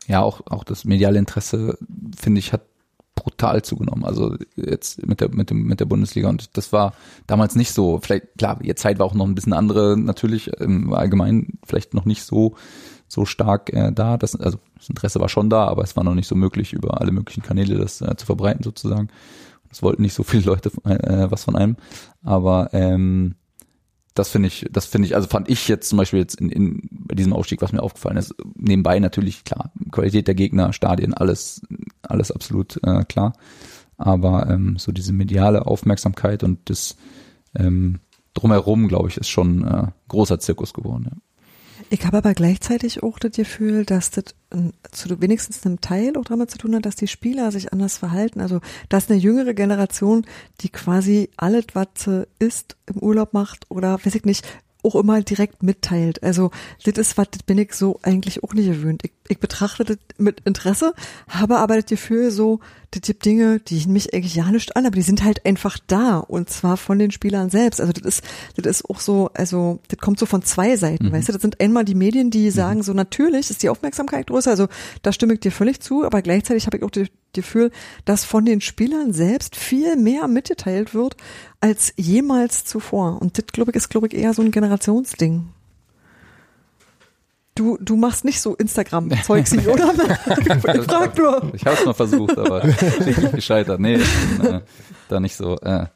[0.07, 1.79] Ja, auch, auch das mediale Interesse,
[2.17, 2.63] finde ich, hat
[3.15, 4.05] brutal zugenommen.
[4.05, 6.29] Also jetzt mit der, mit dem, mit der Bundesliga.
[6.29, 6.95] Und das war
[7.27, 8.01] damals nicht so.
[8.03, 12.05] Vielleicht, klar, die Zeit war auch noch ein bisschen andere, natürlich, im Allgemeinen vielleicht noch
[12.05, 12.55] nicht so,
[13.09, 14.17] so stark äh, da.
[14.17, 17.01] Das, also das Interesse war schon da, aber es war noch nicht so möglich, über
[17.01, 19.09] alle möglichen Kanäle das äh, zu verbreiten, sozusagen.
[19.71, 21.77] Es wollten nicht so viele Leute äh, was von einem.
[22.23, 23.35] Aber ähm,
[24.15, 26.89] das finde ich, das finde ich, also fand ich jetzt zum Beispiel jetzt in, in
[26.91, 31.63] bei diesem Aufstieg, was mir aufgefallen ist, nebenbei natürlich klar, Qualität der Gegner, Stadien, alles,
[32.03, 33.33] alles absolut äh, klar.
[33.97, 36.97] Aber ähm, so diese mediale Aufmerksamkeit und das
[37.57, 38.01] ähm,
[38.35, 41.09] drumherum, glaube ich, ist schon äh, großer Zirkus geworden.
[41.11, 41.17] Ja.
[41.91, 46.25] Ich habe aber gleichzeitig auch das Gefühl, dass das ähm, zu wenigstens einem Teil auch
[46.25, 48.41] damit zu tun hat, dass die Spieler sich anders verhalten.
[48.41, 50.27] Also, dass eine jüngere Generation,
[50.61, 54.47] die quasi alles, was sie isst, im Urlaub macht oder, weiß ich nicht,
[54.83, 56.23] auch immer direkt mitteilt.
[56.23, 56.51] Also,
[56.85, 59.03] das ist was, das bin ich so eigentlich auch nicht gewöhnt.
[59.05, 60.95] Ich, ich betrachte das mit Interesse,
[61.29, 62.61] habe aber das Gefühl so,
[62.91, 66.19] das gibt Dinge, die mich eigentlich ja nicht an, aber die sind halt einfach da
[66.19, 67.81] und zwar von den Spielern selbst.
[67.81, 68.25] Also das ist,
[68.57, 71.33] das ist auch so, also das kommt so von zwei Seiten, weißt du?
[71.33, 74.69] Das sind einmal die Medien, die sagen so, natürlich ist die Aufmerksamkeit größer, also
[75.03, 77.71] da stimme ich dir völlig zu, aber gleichzeitig habe ich auch das Gefühl,
[78.07, 81.17] dass von den Spielern selbst viel mehr mitgeteilt wird
[81.61, 83.21] als jemals zuvor.
[83.21, 85.49] Und das, glaube ich, ist, glaube ich, eher so ein Generationsding.
[87.59, 89.93] Du, du machst nicht so Instagram-Zeugs, oder?
[90.29, 91.51] ich frag nur.
[91.55, 92.61] Ich habe es mal versucht, aber
[93.33, 93.81] gescheitert.
[93.81, 94.61] Nee, ich bin, äh,
[95.09, 95.87] da nicht so äh,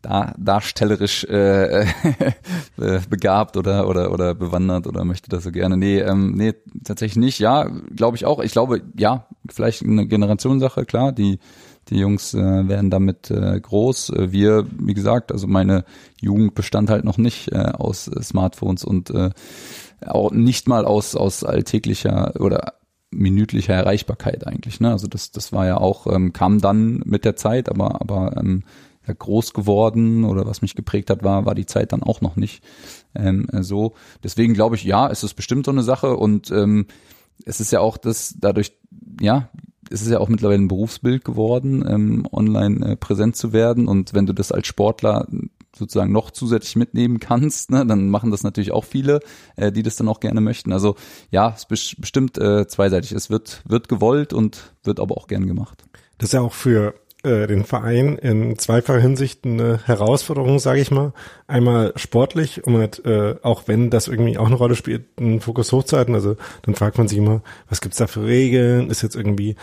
[0.00, 1.82] da, darstellerisch äh,
[2.78, 5.76] äh, begabt oder oder oder bewandert oder möchte das so gerne.
[5.76, 7.40] Nee, ähm, nee, tatsächlich nicht.
[7.40, 8.40] Ja, glaube ich auch.
[8.40, 11.38] Ich glaube, ja, vielleicht eine Generationssache, klar, die
[11.88, 14.10] die Jungs äh, werden damit äh, groß.
[14.10, 15.84] Äh, wir, wie gesagt, also meine
[16.20, 19.30] Jugend bestand halt noch nicht äh, aus Smartphones und äh,
[20.04, 22.74] auch nicht mal aus aus alltäglicher oder
[23.10, 24.80] minütlicher Erreichbarkeit eigentlich.
[24.80, 24.90] Ne?
[24.90, 28.64] Also das das war ja auch ähm, kam dann mit der Zeit, aber aber ähm,
[29.06, 32.36] ja, groß geworden oder was mich geprägt hat, war war die Zeit dann auch noch
[32.36, 32.62] nicht
[33.14, 33.94] ähm, äh, so.
[34.22, 36.86] Deswegen glaube ich, ja, es ist bestimmt so eine Sache und ähm,
[37.44, 38.72] es ist ja auch das dadurch,
[39.20, 39.48] ja,
[39.90, 43.88] es ist ja auch mittlerweile ein Berufsbild geworden, ähm, online äh, präsent zu werden.
[43.88, 45.26] Und wenn du das als Sportler
[45.78, 49.20] sozusagen noch zusätzlich mitnehmen kannst, ne, dann machen das natürlich auch viele,
[49.56, 50.72] äh, die das dann auch gerne möchten.
[50.72, 50.96] Also
[51.30, 53.12] ja, es ist bestimmt äh, zweiseitig.
[53.12, 55.84] Es wird, wird gewollt und wird aber auch gern gemacht.
[56.18, 56.94] Das ist ja auch für
[57.26, 61.12] äh, den Verein in zweifacher Hinsicht eine Herausforderung, sage ich mal.
[61.46, 65.72] Einmal sportlich, um halt, äh, auch wenn das irgendwie auch eine Rolle spielt, einen Fokus
[65.72, 66.14] hochzuhalten.
[66.14, 68.88] Also dann fragt man sich immer, was gibt's da für Regeln?
[68.88, 69.56] Ist jetzt irgendwie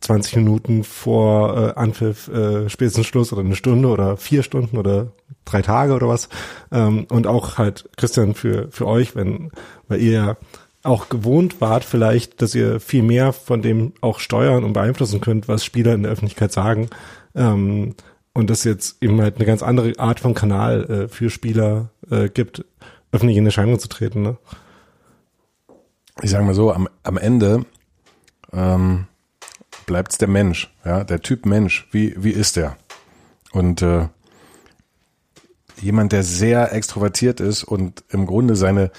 [0.00, 5.12] 20 Minuten vor äh, Anpfiff äh, spätestens Schluss oder eine Stunde oder vier Stunden oder
[5.44, 6.28] drei Tage oder was?
[6.72, 9.52] Ähm, und auch halt, Christian, für, für euch, wenn,
[9.88, 10.36] weil ihr ja
[10.82, 15.48] auch gewohnt wart vielleicht, dass ihr viel mehr von dem auch steuern und beeinflussen könnt,
[15.48, 16.88] was Spieler in der Öffentlichkeit sagen.
[17.34, 17.94] Ähm,
[18.34, 22.28] und das jetzt eben halt eine ganz andere Art von Kanal äh, für Spieler äh,
[22.28, 22.64] gibt,
[23.12, 24.22] öffentlich in Erscheinung zu treten.
[24.22, 24.38] Ne?
[26.20, 27.64] ich sage mal so, am, am Ende
[28.52, 29.06] ähm,
[29.86, 31.88] bleibt es der Mensch, ja, der Typ Mensch.
[31.90, 32.76] Wie, wie ist der?
[33.52, 34.08] Und äh,
[35.80, 38.90] jemand, der sehr extrovertiert ist und im Grunde seine,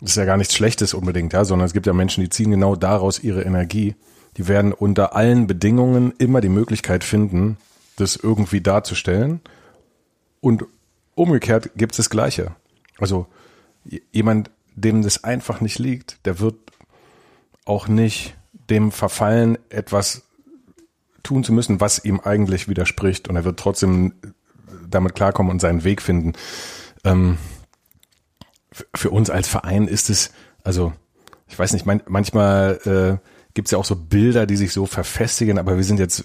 [0.00, 2.50] das ist ja gar nichts Schlechtes unbedingt, ja, sondern es gibt ja Menschen, die ziehen
[2.50, 3.94] genau daraus ihre Energie.
[4.36, 7.56] Die werden unter allen Bedingungen immer die Möglichkeit finden,
[7.96, 9.40] das irgendwie darzustellen.
[10.40, 10.64] Und
[11.14, 12.54] umgekehrt gibt es das Gleiche.
[12.98, 13.26] Also
[14.12, 16.56] jemand, dem das einfach nicht liegt, der wird
[17.64, 18.36] auch nicht
[18.68, 20.22] dem verfallen, etwas
[21.22, 23.28] tun zu müssen, was ihm eigentlich widerspricht.
[23.28, 24.12] Und er wird trotzdem
[24.88, 26.34] damit klarkommen und seinen Weg finden.
[27.04, 27.38] Ähm,
[28.94, 30.30] für uns als Verein ist es,
[30.64, 30.92] also
[31.48, 34.86] ich weiß nicht, man, manchmal äh, gibt es ja auch so Bilder, die sich so
[34.86, 36.24] verfestigen, aber wir sind jetzt,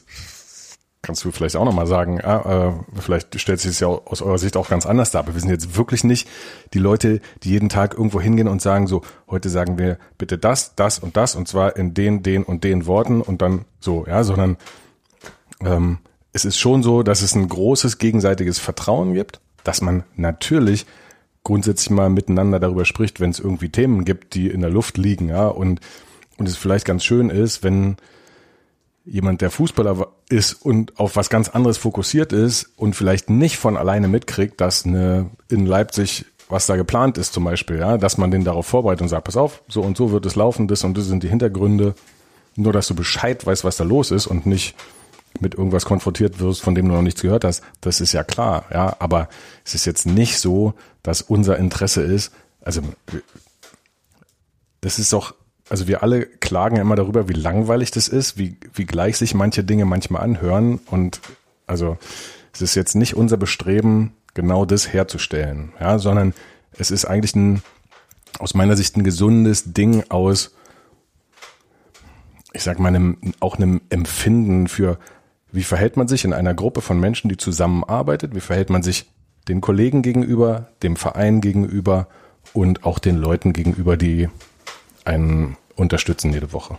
[1.01, 4.37] kannst du vielleicht auch nochmal sagen, ja, äh, vielleicht stellt sich es ja aus eurer
[4.37, 6.27] Sicht auch ganz anders dar, aber wir sind jetzt wirklich nicht
[6.73, 10.75] die Leute, die jeden Tag irgendwo hingehen und sagen so, heute sagen wir bitte das,
[10.75, 14.23] das und das und zwar in den, den und den Worten und dann so, ja,
[14.23, 14.57] sondern
[15.61, 15.99] ähm,
[16.33, 20.85] es ist schon so, dass es ein großes gegenseitiges Vertrauen gibt, dass man natürlich
[21.43, 25.29] grundsätzlich mal miteinander darüber spricht, wenn es irgendwie Themen gibt, die in der Luft liegen,
[25.29, 25.79] ja, und,
[26.37, 27.97] und es vielleicht ganz schön ist, wenn
[29.03, 33.75] jemand, der Fußballer ist und auf was ganz anderes fokussiert ist und vielleicht nicht von
[33.75, 38.29] alleine mitkriegt, dass eine in Leipzig was da geplant ist zum Beispiel, ja, dass man
[38.29, 40.97] den darauf vorbereitet und sagt, pass auf, so und so wird es laufen, das und
[40.97, 41.95] das sind die Hintergründe,
[42.55, 44.75] nur dass du Bescheid weißt, was da los ist und nicht
[45.39, 48.65] mit irgendwas konfrontiert wirst, von dem du noch nichts gehört hast, das ist ja klar,
[48.71, 49.29] ja, aber
[49.63, 52.31] es ist jetzt nicht so, dass unser Interesse ist,
[52.63, 52.81] also
[54.81, 55.35] das ist doch,
[55.69, 59.63] also wir alle klagen immer darüber, wie langweilig das ist, wie, wie gleich sich manche
[59.63, 61.21] Dinge manchmal anhören und
[61.67, 61.97] also
[62.53, 66.33] es ist jetzt nicht unser Bestreben, genau das herzustellen, ja, sondern
[66.73, 67.63] es ist eigentlich ein,
[68.39, 70.55] aus meiner Sicht ein gesundes Ding aus,
[72.53, 74.97] ich sag mal, einem, auch einem Empfinden für,
[75.51, 79.09] wie verhält man sich in einer Gruppe von Menschen, die zusammenarbeitet, wie verhält man sich
[79.47, 82.07] den Kollegen gegenüber, dem Verein gegenüber
[82.53, 84.29] und auch den Leuten gegenüber, die
[85.05, 86.77] einen unterstützen jede Woche.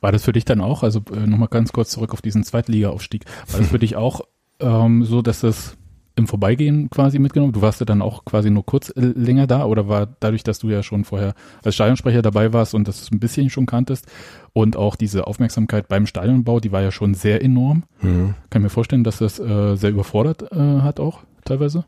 [0.00, 3.24] War das für dich dann auch, also äh, nochmal ganz kurz zurück auf diesen Zweitliga-Aufstieg,
[3.50, 4.20] war das für dich auch
[4.60, 5.76] ähm, so, dass es
[6.14, 7.52] im Vorbeigehen quasi mitgenommen?
[7.52, 10.58] Du warst ja dann auch quasi nur kurz äh, länger da oder war dadurch, dass
[10.58, 11.34] du ja schon vorher
[11.64, 14.06] als Stadionsprecher dabei warst und das ein bisschen schon kanntest
[14.52, 17.84] und auch diese Aufmerksamkeit beim Stadionbau, die war ja schon sehr enorm.
[18.00, 18.34] Mhm.
[18.50, 21.84] Kann mir vorstellen, dass das äh, sehr überfordert äh, hat auch teilweise.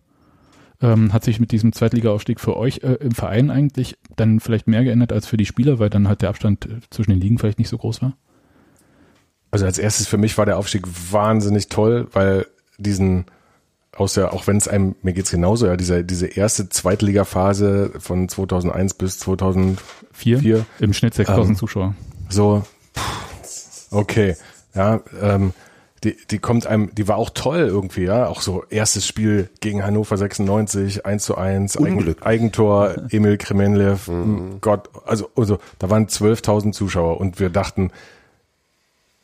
[0.82, 4.82] Ähm, hat sich mit diesem Zweitliga-Aufstieg für euch äh, im Verein eigentlich dann vielleicht mehr
[4.82, 7.59] geändert als für die Spieler, weil dann halt der Abstand äh, zwischen den Ligen vielleicht
[7.59, 8.16] nicht so groß war?
[9.51, 12.47] Also als erstes für mich war der Aufstieg wahnsinnig toll, weil
[12.78, 13.27] diesen
[13.95, 18.28] aus der, auch wenn es einem, mir geht's genauso, ja, diese, diese erste Zweitliga-Phase von
[18.28, 20.66] 2001 bis 2004, Vier?
[20.78, 21.95] Im Schnitt 6000 Ähm, Zuschauer.
[22.28, 22.62] so,
[23.91, 24.37] okay,
[24.74, 25.53] ja, ähm,
[26.05, 29.85] die, die kommt einem, die war auch toll irgendwie, ja, auch so erstes Spiel gegen
[29.85, 32.24] Hannover 96, 1 zu 1, Eigen, Unglück.
[32.24, 34.10] Eigentor, Emil Kremenlev,
[34.60, 37.90] Gott, also, also, da waren 12.000 Zuschauer und wir dachten,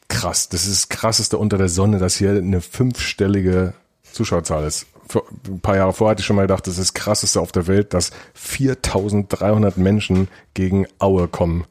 [0.08, 3.72] krass, das ist das krasseste unter der Sonne, dass hier eine fünfstellige
[4.12, 4.86] Zuschauerzahl ist.
[5.08, 7.52] Vor, ein paar Jahre vorher hatte ich schon mal gedacht, das ist das krasseste auf
[7.52, 11.64] der Welt, dass 4300 Menschen gegen Aue kommen.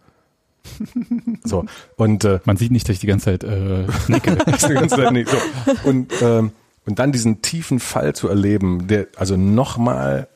[1.44, 1.66] So,
[1.96, 4.36] und äh, Man sieht nicht, dass ich die ganze Zeit äh, nicke.
[4.70, 5.38] die ganze Zeit nicht so.
[5.84, 6.52] Und, ähm,
[6.86, 10.28] und dann diesen tiefen Fall zu erleben, der also nochmal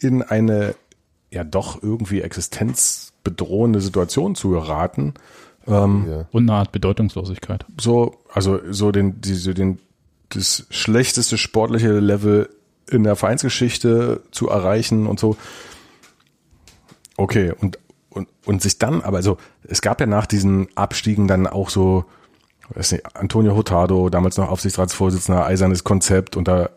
[0.00, 0.74] in eine
[1.30, 5.14] ja doch irgendwie existenzbedrohende Situation zu geraten,
[5.66, 6.26] ähm, Ja.
[6.30, 7.64] Und eine Art Bedeutungslosigkeit.
[7.80, 9.78] so, also so den, diese, den,
[10.28, 12.48] das schlechteste sportliche Level
[12.90, 15.36] in der Vereinsgeschichte zu erreichen und so.
[17.16, 17.78] Okay, und,
[18.16, 22.04] und, und sich dann, aber so, es gab ja nach diesen Abstiegen dann auch so,
[22.70, 26.70] weiß nicht, Antonio Hurtado, damals noch Aufsichtsratsvorsitzender, eisernes Konzept und da,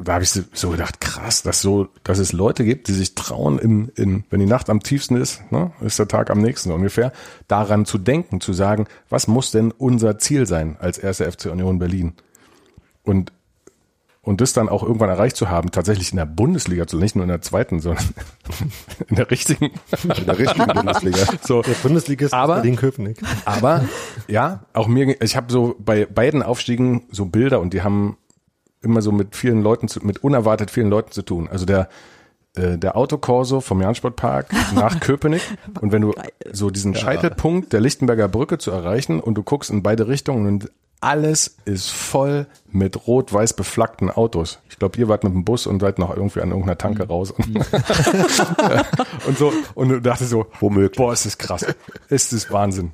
[0.00, 3.14] da habe ich so- so gedacht, krass, dass so, dass es Leute gibt, die sich
[3.14, 6.70] trauen, in, in, wenn die Nacht am tiefsten ist, ne, ist der Tag am nächsten
[6.70, 7.12] ungefähr,
[7.48, 11.78] daran zu denken, zu sagen, was muss denn unser Ziel sein als erste FC Union
[11.78, 12.12] Berlin?
[13.02, 13.32] Und
[14.28, 17.22] und das dann auch irgendwann erreicht zu haben, tatsächlich in der Bundesliga zu, nicht nur
[17.24, 18.04] in der zweiten, sondern
[19.08, 19.70] in der richtigen.
[20.02, 21.18] In der richtigen Bundesliga.
[21.42, 23.22] So, Der Bundesligist Aber- Berlin-Köpenick.
[23.46, 23.84] aber
[24.28, 28.18] ja, auch mir, ich habe so bei beiden Aufstiegen so Bilder und die haben
[28.82, 31.48] immer so mit vielen Leuten, zu, mit unerwartet vielen Leuten zu tun.
[31.50, 31.88] Also der
[32.54, 35.42] äh, der Autokorso vom Jansportpark nach Köpenick
[35.80, 36.12] und wenn du
[36.52, 40.70] so diesen Scheitelpunkt der Lichtenberger Brücke zu erreichen und du guckst in beide Richtungen und
[41.00, 44.58] alles ist voll mit rot-weiß beflaggten Autos.
[44.68, 47.30] Ich glaube, ihr wart mit dem Bus und seid noch irgendwie an irgendeiner Tanke raus.
[47.30, 47.56] Und,
[49.26, 50.96] und so, und du dachtest so, Womöglich.
[50.96, 51.64] boah, ist das krass.
[52.08, 52.92] Ist das Wahnsinn.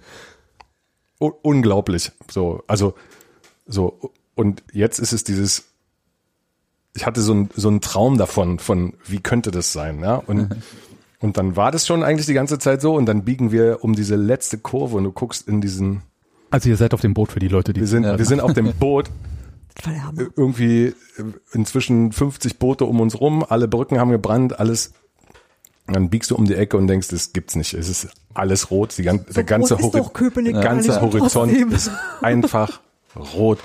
[1.20, 2.12] U unglaublich.
[2.30, 2.94] So, also,
[3.66, 5.64] so, und jetzt ist es dieses,
[6.94, 10.56] ich hatte so ein so einen Traum davon, von wie könnte das sein, ja, und,
[11.20, 13.94] und dann war das schon eigentlich die ganze Zeit so und dann biegen wir um
[13.94, 16.02] diese letzte Kurve und du guckst in diesen,
[16.54, 18.16] Also ihr seid auf dem Boot für die Leute, die wir sind, Ja.
[18.16, 19.10] wir sind auf dem Boot,
[19.84, 20.22] Hammer.
[20.36, 20.94] irgendwie äh,
[21.50, 24.92] inzwischen 50 Boote um uns rum, alle Brücken haben gebrannt, alles.
[25.88, 27.74] Dann biegst du um die Ecke und denkst, das gibt's nicht.
[27.74, 29.32] Es ist alles rot, die ganze,
[30.12, 31.72] Köpenick der ganze nicht, und Horizont trotzdem.
[31.72, 31.90] ist
[32.22, 32.80] einfach
[33.34, 33.58] rot.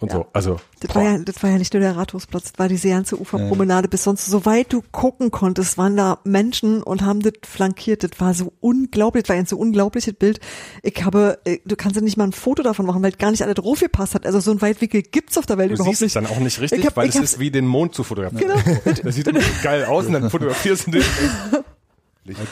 [0.00, 0.16] Und Ja.
[0.16, 2.88] so, also Das war, ja, das war ja nicht nur der Rathausplatz, das war diese
[2.88, 8.02] ganze Uferpromenade bis sonst, soweit du gucken konntest, waren da Menschen und haben das flankiert.
[8.02, 10.40] Das war so unglaublich, das war ein so unglaubliches Bild.
[10.82, 13.42] Ich habe, äh, du kannst ja nicht mal ein Foto davon machen, weil gar nicht
[13.42, 14.24] alle drauf gepasst hat.
[14.24, 16.16] Also so ein Weitwinkel gibt's auf der Welt du überhaupt siehst nicht.
[16.16, 18.52] dann auch nicht richtig, Ich hab- weil es ist wie den Mond zu fotografieren.
[18.64, 18.80] Genau.
[19.04, 19.32] Das sieht so
[19.62, 21.02] geil aus und dann fotografierst du den.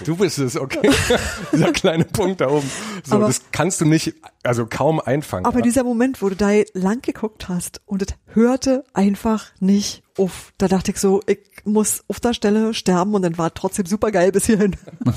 [0.05, 0.91] Du bist es, okay.
[1.53, 2.71] Dieser kleine Punkt da oben.
[3.05, 5.47] So, Aber- das kannst du nicht, also kaum einfangen.
[5.47, 5.63] Aber ja.
[5.63, 10.53] dieser Moment, wo du da lang geguckt hast und es hörte einfach nicht auf.
[10.59, 14.11] Da dachte ich so, ich muss auf der Stelle sterben und dann war trotzdem super
[14.11, 14.77] geil bis hierhin.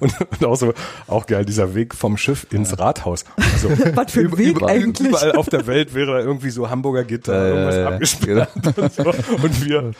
[0.00, 0.72] Und, und auch so,
[1.06, 3.24] auch geil, dieser Weg vom Schiff ins Rathaus.
[3.36, 5.08] Also, Was für ein über- Weg überall, eigentlich.
[5.08, 7.88] Überall auf der Welt wäre da irgendwie so Hamburger Gitter, ja, irgendwas ja, ja.
[7.90, 9.02] abgesperrt und, so.
[9.42, 9.92] und wir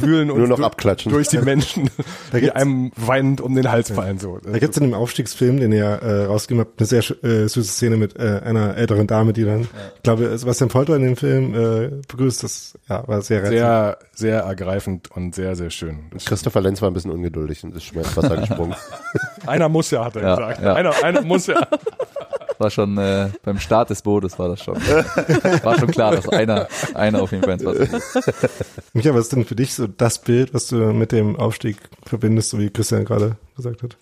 [0.00, 1.12] wühlen uns Nur noch du- abklatschen.
[1.12, 1.90] durch die Menschen,
[2.32, 4.18] die einem weinend um den Hals fallen.
[4.18, 4.38] So.
[4.38, 7.96] Da gibt's in dem Aufstiegsfilm, den ihr äh, rausgegeben habt, eine sehr äh, süße Szene
[7.96, 9.62] mit äh, einer älteren Dame, die dann,
[9.96, 12.42] ich glaube, Sebastian Polter in dem Film äh, begrüßt.
[12.42, 13.56] Das ja, war sehr reizend.
[13.58, 16.06] sehr, sehr ergreifend und sehr, sehr schön.
[16.12, 18.74] Das Christopher Lenz war ein bisschen ungeduldig und ist schon mal ins Wasser gesprungen.
[19.46, 20.62] Einer muss ja, hat er Ja, gesagt.
[20.62, 20.74] ja.
[20.74, 21.66] Einer, einer muss ja.
[22.58, 24.76] War schon äh, beim Start des Bootes war das schon.
[24.76, 28.02] War schon klar, dass einer, einer auf jeden Fall ins Wasser geht.
[28.94, 31.76] Micha, was ist denn für dich so das Bild, was du mit dem Aufstieg
[32.06, 33.98] verbindest, so wie Christian gerade gesagt hat?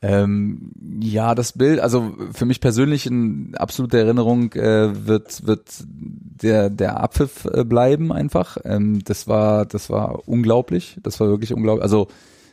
[0.00, 6.70] Ähm, ja, das Bild, also für mich persönlich in absoluter Erinnerung äh, wird wird der
[6.70, 8.58] der Abpfiff äh, bleiben einfach.
[8.64, 11.82] Ähm, das war das war unglaublich, das war wirklich unglaublich.
[11.82, 12.06] Also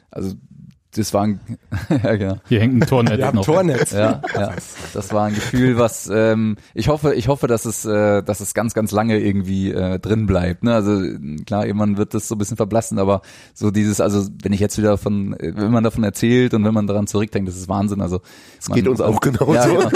[0.10, 0.34] also
[0.96, 1.40] das war ein,
[2.04, 2.38] ja, genau.
[2.48, 3.46] Hier hängt ein Tornetz Wir haben noch.
[3.46, 3.92] Tornetz.
[3.92, 4.54] Ja, ja.
[4.94, 8.54] Das war ein Gefühl, was ähm, ich hoffe, ich hoffe, dass es, äh, dass es
[8.54, 10.64] ganz, ganz lange irgendwie äh, drin bleibt.
[10.64, 10.74] Ne?
[10.74, 11.02] Also
[11.46, 13.22] klar, irgendwann wird das so ein bisschen verblassen, aber
[13.54, 16.88] so dieses, also wenn ich jetzt wieder von, wenn man davon erzählt und wenn man
[16.88, 18.02] daran zurückdenkt, das ist Wahnsinn.
[18.02, 18.22] Also
[18.60, 19.54] es geht uns auch genauso.
[19.54, 19.90] Ja, genau.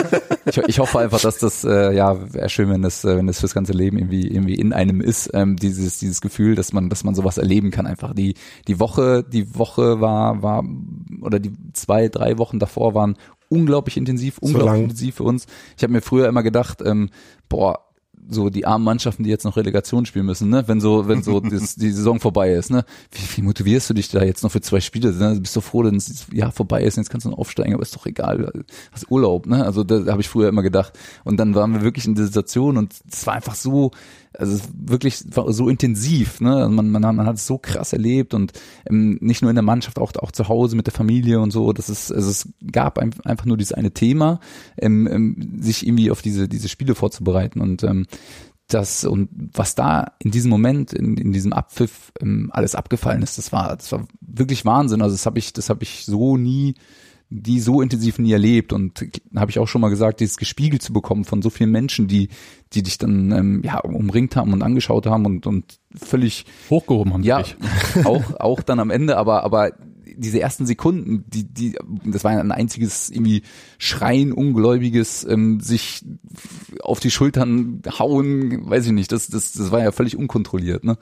[0.45, 3.39] ich, ich hoffe einfach, dass das, äh, ja, wäre schön, wenn das, äh, wenn das
[3.39, 5.30] fürs ganze Leben irgendwie irgendwie in einem ist.
[5.34, 7.88] Ähm, dieses dieses Gefühl, dass man, dass man sowas erleben kann.
[7.88, 8.35] Einfach die
[8.67, 10.63] die Woche, die Woche war war
[11.22, 13.16] oder die zwei drei Wochen davor waren
[13.49, 14.84] unglaublich intensiv, unglaublich lang.
[14.84, 15.48] intensiv für uns.
[15.76, 17.10] Ich habe mir früher immer gedacht, ähm,
[17.49, 17.80] boah,
[18.32, 20.68] so die armen Mannschaften, die jetzt noch Relegation spielen müssen, ne?
[20.68, 22.86] Wenn so, wenn so das, die Saison vorbei ist, ne?
[23.11, 25.11] Wie, wie motivierst du dich da jetzt noch für zwei Spiele?
[25.11, 25.36] Ne?
[25.36, 27.74] Du bist so froh, wenn das Jahr vorbei ist, und jetzt kannst du noch aufsteigen,
[27.74, 28.52] aber ist doch egal,
[28.91, 29.66] hast Urlaub, ne?
[29.66, 30.94] Also da habe ich früher immer gedacht.
[31.24, 33.91] Und dann waren wir wirklich in der Situation und es war einfach so,
[34.38, 36.56] also wirklich so intensiv, ne?
[36.56, 38.53] Also Man, man, man hat es so krass erlebt und
[38.89, 41.73] ähm, nicht nur in der Mannschaft, auch, auch zu Hause mit der Familie und so.
[41.73, 44.39] Das ist, also es gab ein, einfach nur dieses eine Thema,
[44.77, 48.06] ähm, ähm, sich irgendwie auf diese, diese Spiele vorzubereiten und ähm,
[48.68, 53.39] das und was da in diesem Moment in, in diesem Abpfiff ähm, alles abgefallen ist,
[53.39, 55.01] das war das war wirklich Wahnsinn.
[55.01, 56.76] Also das habe ich das habe ich so nie
[57.30, 58.73] die so intensiv nie erlebt.
[58.73, 62.07] Und habe ich auch schon mal gesagt, dieses gespiegelt zu bekommen von so vielen Menschen,
[62.07, 62.30] die
[62.73, 67.23] die dich dann ähm, ja umringt haben und angeschaut haben und und völlig Hochgehoben haben
[67.23, 67.43] ja
[68.03, 69.72] auch auch dann am Ende, aber aber
[70.19, 73.43] diese ersten Sekunden, die, die, das war ja ein einziges irgendwie
[73.77, 76.03] Schreien, ungläubiges, ähm, sich
[76.81, 80.97] auf die Schultern hauen, weiß ich nicht, das, das, das war ja völlig unkontrolliert, ne?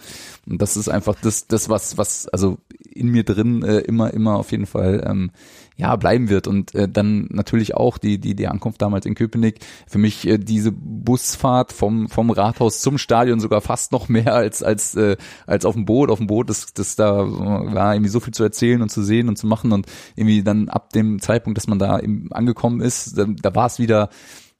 [0.47, 2.59] Und das ist einfach das, das was, was also
[2.93, 5.31] in mir drin äh, immer, immer auf jeden Fall ähm,
[5.77, 6.47] ja bleiben wird.
[6.47, 9.59] Und äh, dann natürlich auch die die die Ankunft damals in Köpenick.
[9.87, 14.63] Für mich äh, diese Busfahrt vom vom Rathaus zum Stadion sogar fast noch mehr als
[14.63, 16.09] als äh, als auf dem Boot.
[16.09, 19.29] Auf dem Boot das das da war irgendwie so viel zu erzählen und zu sehen
[19.29, 19.71] und zu machen.
[19.71, 19.85] Und
[20.15, 21.99] irgendwie dann ab dem Zeitpunkt dass man da
[22.31, 24.09] angekommen ist da, da war es wieder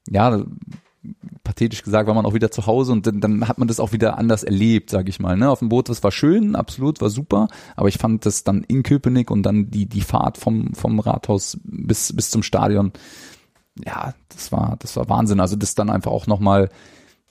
[0.08, 0.44] ja
[1.44, 3.92] pathetisch gesagt, war man auch wieder zu Hause und dann, dann hat man das auch
[3.92, 5.36] wieder anders erlebt, sage ich mal.
[5.36, 5.48] Ne?
[5.50, 8.82] Auf dem Boot, das war schön, absolut, war super, aber ich fand das dann in
[8.82, 12.92] Köpenick und dann die die Fahrt vom vom Rathaus bis bis zum Stadion,
[13.84, 15.40] ja, das war das war Wahnsinn.
[15.40, 16.68] Also das dann einfach auch noch mal,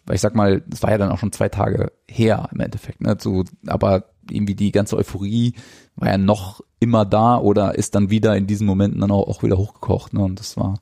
[0.06, 3.02] weil ich sag mal, das war ja dann auch schon zwei Tage her im Endeffekt,
[3.02, 3.18] ne?
[3.20, 5.54] So, aber irgendwie die ganze Euphorie
[5.96, 9.44] war ja noch immer da oder ist dann wieder in diesen Momenten dann auch, auch
[9.44, 10.14] wieder hochgekocht.
[10.14, 10.22] Ne?
[10.22, 10.76] Und das war,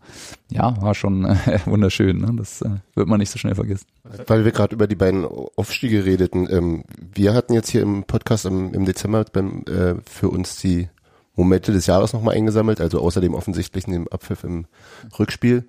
[0.51, 2.17] ja, war schon äh, wunderschön.
[2.17, 2.33] Ne?
[2.35, 3.87] Das äh, wird man nicht so schnell vergessen.
[4.27, 6.47] Weil wir gerade über die beiden Aufstiege redeten.
[6.51, 10.89] Ähm, wir hatten jetzt hier im Podcast im, im Dezember beim, äh, für uns die
[11.35, 14.65] Momente des Jahres nochmal eingesammelt, also außer dem offensichtlichen dem Abpfiff im
[15.17, 15.65] Rückspiel.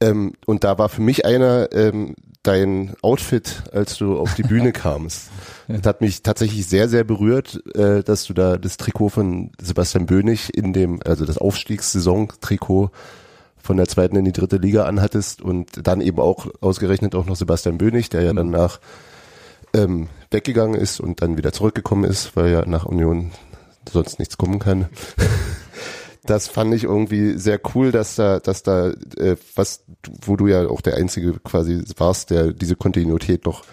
[0.00, 2.14] Ähm, und da war für mich einer ähm,
[2.48, 5.28] dein Outfit, als du auf die Bühne kamst.
[5.68, 10.06] Das hat mich tatsächlich sehr, sehr berührt, äh, dass du da das Trikot von Sebastian
[10.06, 12.90] Bönig in dem, also das Aufstiegssaison-Trikot
[13.58, 17.36] von der zweiten in die dritte Liga anhattest und dann eben auch ausgerechnet auch noch
[17.36, 18.80] Sebastian Bönig, der ja danach
[19.74, 23.32] ähm, weggegangen ist und dann wieder zurückgekommen ist, weil ja nach Union
[23.92, 24.88] sonst nichts kommen kann.
[26.24, 29.84] Das fand ich irgendwie sehr cool, dass da, dass da, äh, was,
[30.22, 33.64] wo du ja auch der Einzige quasi warst, der diese Kontinuität noch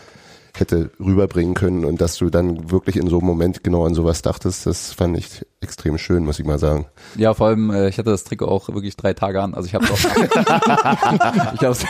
[0.60, 4.22] hätte rüberbringen können und dass du dann wirklich in so einem Moment genau an sowas
[4.22, 6.86] dachtest, das fand ich extrem schön, muss ich mal sagen.
[7.16, 9.54] Ja, vor allem, äh, ich hatte das Trikot auch wirklich drei Tage an.
[9.56, 9.98] Also ich habe auch,
[11.56, 11.86] ich hab's,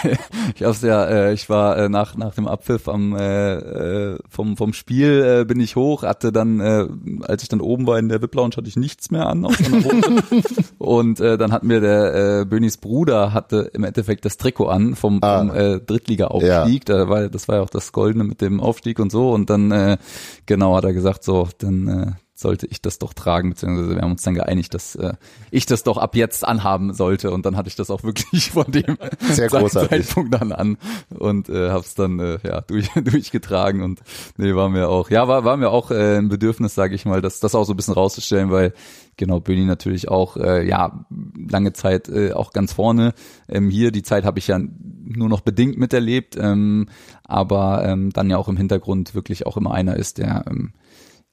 [0.56, 4.56] ich hab's ja, äh, ich war äh, nach nach dem Abpfiff am äh, äh, vom
[4.58, 6.88] vom Spiel äh, bin ich hoch, hatte dann, äh,
[7.24, 9.46] als ich dann oben war in der VIP Lounge, hatte ich nichts mehr an
[10.78, 14.96] und äh, dann hat mir der äh, Bönis Bruder hatte im Endeffekt das Trikot an
[14.96, 15.40] vom, Ah.
[15.40, 16.86] vom äh, Drittliga-Aufstieg.
[16.86, 19.32] Da war, das war ja auch das Goldene mit dem Aufstieg und so.
[19.32, 19.98] Und dann äh,
[20.46, 24.12] genau hat er gesagt, so dann äh, sollte ich das doch tragen, beziehungsweise wir haben
[24.12, 25.14] uns dann geeinigt, dass äh,
[25.52, 28.70] ich das doch ab jetzt anhaben sollte und dann hatte ich das auch wirklich von
[28.70, 30.06] dem Sehr großartig.
[30.06, 30.78] Zeitpunkt dann an
[31.18, 34.02] und äh, hab's dann äh, ja durch, durchgetragen und
[34.36, 37.22] nee, war mir auch, ja, war, war mir auch äh, ein Bedürfnis, sage ich mal,
[37.22, 38.74] das, das auch so ein bisschen rauszustellen, weil
[39.16, 41.06] genau Böni natürlich auch äh, ja
[41.50, 43.14] lange Zeit äh, auch ganz vorne.
[43.48, 46.88] Ähm, hier die Zeit habe ich ja nur noch bedingt miterlebt, ähm,
[47.24, 50.74] aber ähm, dann ja auch im Hintergrund wirklich auch immer einer ist, der ähm,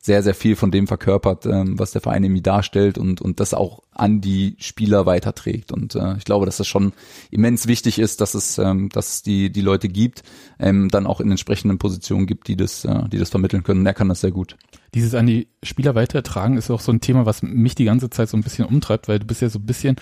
[0.04, 3.54] sehr, sehr viel von dem verkörpert, ähm, was der Verein irgendwie darstellt und, und das
[3.54, 5.70] auch an die Spieler weiterträgt.
[5.70, 6.92] Und äh, ich glaube, dass das schon
[7.30, 10.24] immens wichtig ist, dass es, ähm, dass es die, die Leute gibt,
[10.58, 13.80] ähm, dann auch in entsprechenden Positionen gibt, die das, äh, die das vermitteln können.
[13.80, 14.56] Und er kann das sehr gut.
[14.92, 18.28] Dieses an die Spieler weitertragen ist auch so ein Thema, was mich die ganze Zeit
[18.28, 19.94] so ein bisschen umtreibt, weil du bist ja so ein bisschen,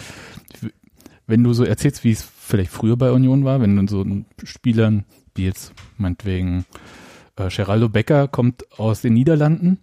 [1.27, 4.25] wenn du so erzählst, wie es vielleicht früher bei Union war, wenn du so einen
[4.45, 5.05] Spielern,
[5.35, 6.65] wie jetzt meinetwegen
[7.37, 9.79] Geraldo Becker kommt aus den Niederlanden.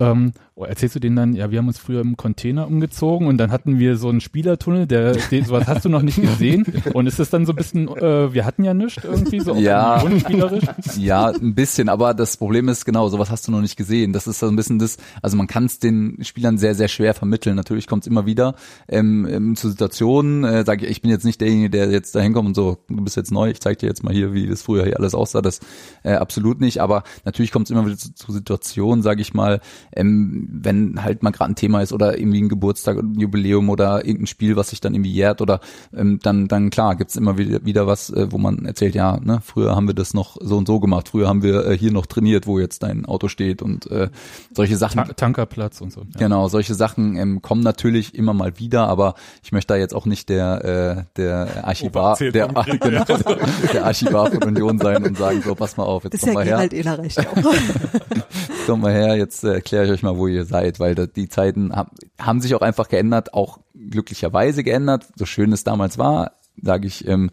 [0.00, 0.32] Ähm,
[0.64, 3.78] erzählst du denen dann, ja, wir haben uns früher im Container umgezogen und dann hatten
[3.78, 6.64] wir so einen Spielertunnel, der, den, sowas hast du noch nicht gesehen.
[6.94, 10.00] Und ist es dann so ein bisschen, äh, wir hatten ja nichts irgendwie, so Ja.
[10.02, 10.64] unspielerisch?
[10.96, 14.12] Ja, ein bisschen, aber das Problem ist genau, sowas hast du noch nicht gesehen.
[14.12, 17.14] Das ist so ein bisschen das, also man kann es den Spielern sehr, sehr schwer
[17.14, 17.56] vermitteln.
[17.56, 18.54] Natürlich kommt es immer wieder
[18.88, 22.20] ähm, ähm, zu Situationen, äh, sage ich, ich bin jetzt nicht derjenige, der jetzt da
[22.20, 24.62] hinkommt und so, du bist jetzt neu, ich zeig dir jetzt mal hier, wie das
[24.62, 25.42] früher hier alles aussah.
[25.42, 25.60] Das
[26.02, 29.60] äh, absolut nicht, aber natürlich kommt es immer wieder zu, zu Situationen, sage ich mal,
[29.94, 34.04] ähm, wenn halt mal gerade ein Thema ist oder irgendwie ein Geburtstag, ein Jubiläum oder
[34.04, 35.60] irgendein Spiel, was sich dann irgendwie jährt oder
[35.94, 39.40] ähm, dann, dann klar, gibt's immer wieder, wieder was, äh, wo man erzählt, ja, ne,
[39.44, 42.06] früher haben wir das noch so und so gemacht, früher haben wir äh, hier noch
[42.06, 44.08] trainiert, wo jetzt dein Auto steht und äh,
[44.54, 45.04] solche Sachen.
[45.04, 46.00] Ta Tankerplatz und so.
[46.00, 46.18] Ja.
[46.18, 50.06] Genau, solche Sachen ähm, kommen natürlich immer mal wieder, aber ich möchte da jetzt auch
[50.06, 52.80] nicht der äh, der Archivar, der, Krieg.
[52.80, 53.04] genau,
[53.72, 56.44] der Archivar von Union sein und sagen so, pass mal auf, jetzt komm ja mal
[56.44, 57.54] her, Gerald Ehler recht auch.
[58.66, 61.74] komm mal her, jetzt äh, erkläre ich euch mal, wo ihr seid, weil die Zeiten
[61.74, 65.06] haben, haben sich auch einfach geändert, auch glücklicherweise geändert.
[65.16, 67.30] So schön es damals war, sage ich, ähm,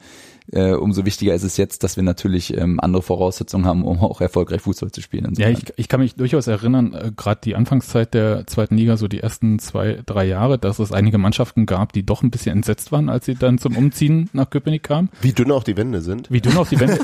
[0.51, 4.21] äh, umso wichtiger ist es jetzt, dass wir natürlich ähm, andere Voraussetzungen haben, um auch
[4.21, 5.33] erfolgreich Fußball zu spielen.
[5.37, 9.07] Ja, ich, ich kann mich durchaus erinnern, äh, gerade die Anfangszeit der zweiten Liga, so
[9.07, 12.91] die ersten zwei, drei Jahre, dass es einige Mannschaften gab, die doch ein bisschen entsetzt
[12.91, 15.09] waren, als sie dann zum Umziehen nach Köpenick kamen.
[15.21, 16.29] Wie dünn auch die Wände sind.
[16.31, 16.99] Wie du noch die Wände,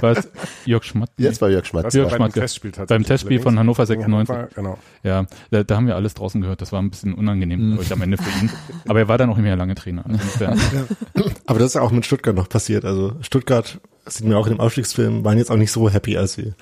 [0.00, 0.28] was
[0.64, 1.84] Jörg Schmatt, Jetzt war Jörg Schmatz.
[1.84, 2.32] Das Ja, war beim.
[2.32, 4.34] Testspiel beim Testspiel von Hannover 96.
[4.34, 4.78] Hannover, Genau.
[5.02, 6.60] Ja, da, da haben wir alles draußen gehört.
[6.62, 8.50] Das war ein bisschen unangenehm, glaube ich, am Ende für ihn.
[8.88, 10.04] Aber er war dann auch nicht mehr lange Trainer.
[10.06, 10.58] Also insofern-
[11.46, 12.84] Aber das ist auch mit Stuttgart noch passiert.
[12.84, 16.16] Also Stuttgart, das sieht man auch in dem Aufstiegsfilm, waren jetzt auch nicht so happy,
[16.16, 16.54] als sie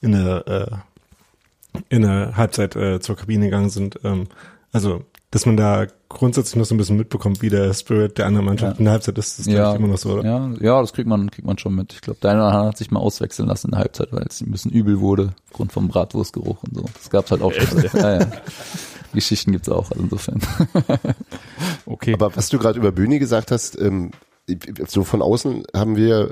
[0.00, 0.46] in der,
[1.74, 3.98] äh, in der Halbzeit äh, zur Kabine gegangen sind.
[4.04, 4.28] Ähm,
[4.72, 5.02] also,
[5.32, 8.74] dass man da grundsätzlich noch so ein bisschen mitbekommt, wie der Spirit der anderen Mannschaft
[8.74, 8.78] Ja.
[8.78, 10.24] in der Halbzeit ist, das ist ja, ich, immer noch so, oder?
[10.24, 11.92] ja, ja, das kriegt man, kriegt man schon mit.
[11.92, 14.24] Ich glaube, der eine oder andere hat sich mal auswechseln lassen in der Halbzeit, weil
[14.28, 16.84] es ihm ein bisschen übel wurde, aufgrund vom Bratwurstgeruch und so.
[16.94, 17.84] Das gab's halt auch schon.
[17.94, 18.26] Ja, ja.
[19.12, 20.40] Geschichten gibt's auch, also insofern.
[21.86, 22.14] okay.
[22.14, 24.12] Aber was du gerade über Bühne gesagt hast, ähm,
[24.88, 26.30] so von außen haben wir,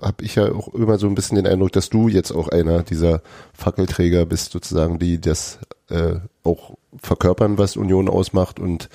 [0.00, 2.82] habe ich ja auch immer so ein bisschen den Eindruck, dass du jetzt auch einer
[2.82, 3.22] dieser
[3.52, 8.60] Fackelträger bist, sozusagen, die das äh, auch verkörpern, was Union ausmacht.
[8.60, 8.88] Und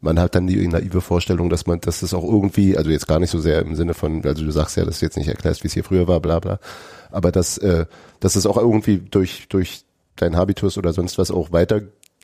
[0.00, 3.18] man hat dann die naive Vorstellung, dass man, dass das auch irgendwie, also jetzt gar
[3.18, 5.62] nicht so sehr im Sinne von, also du sagst ja, dass du jetzt nicht erklärst,
[5.64, 6.60] wie es hier früher war, bla bla,
[7.10, 7.86] aber dass, äh,
[8.20, 9.84] dass es auch irgendwie durch, durch
[10.16, 11.52] dein Habitus oder sonst was auch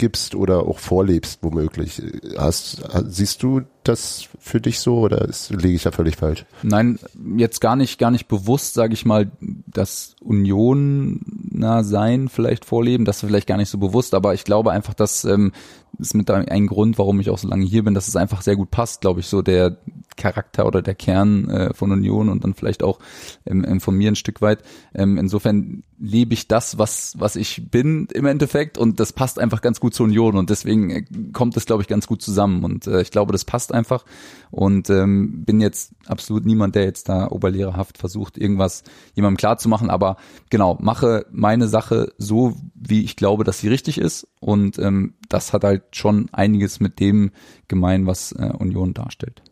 [0.00, 2.02] weitergibst oder auch vorlebst, womöglich.
[2.36, 6.44] Hast, siehst du das für dich so oder ist, ich da völlig falsch?
[6.62, 6.98] Nein,
[7.36, 13.22] jetzt gar nicht, gar nicht bewusst, sage ich mal, das Unioner sein vielleicht vorleben, das
[13.22, 15.52] ist vielleicht gar nicht so bewusst, aber ich glaube einfach, dass ähm,
[16.00, 18.56] ist mit ein Grund, warum ich auch so lange hier bin, dass es einfach sehr
[18.56, 19.78] gut passt, glaube ich, so der
[20.16, 22.98] Charakter oder der Kern äh, von Union und dann vielleicht auch
[23.46, 24.62] ähm, von mir ein Stück weit.
[24.94, 29.60] Ähm, insofern lebe ich das, was was ich bin im Endeffekt und das passt einfach
[29.60, 32.86] ganz gut zur Union und deswegen äh, kommt es, glaube ich, ganz gut zusammen und
[32.86, 34.04] äh, ich glaube, das passt einfach
[34.50, 38.82] und ähm, bin jetzt absolut niemand, der jetzt da oberlehrerhaft versucht, irgendwas
[39.14, 40.16] jemandem klarzumachen, aber
[40.50, 45.52] genau, mache meine Sache so, wie ich glaube, dass sie richtig ist und ähm, das
[45.52, 47.30] hat halt schon einiges mit dem
[47.68, 49.42] gemein, was äh, Union darstellt.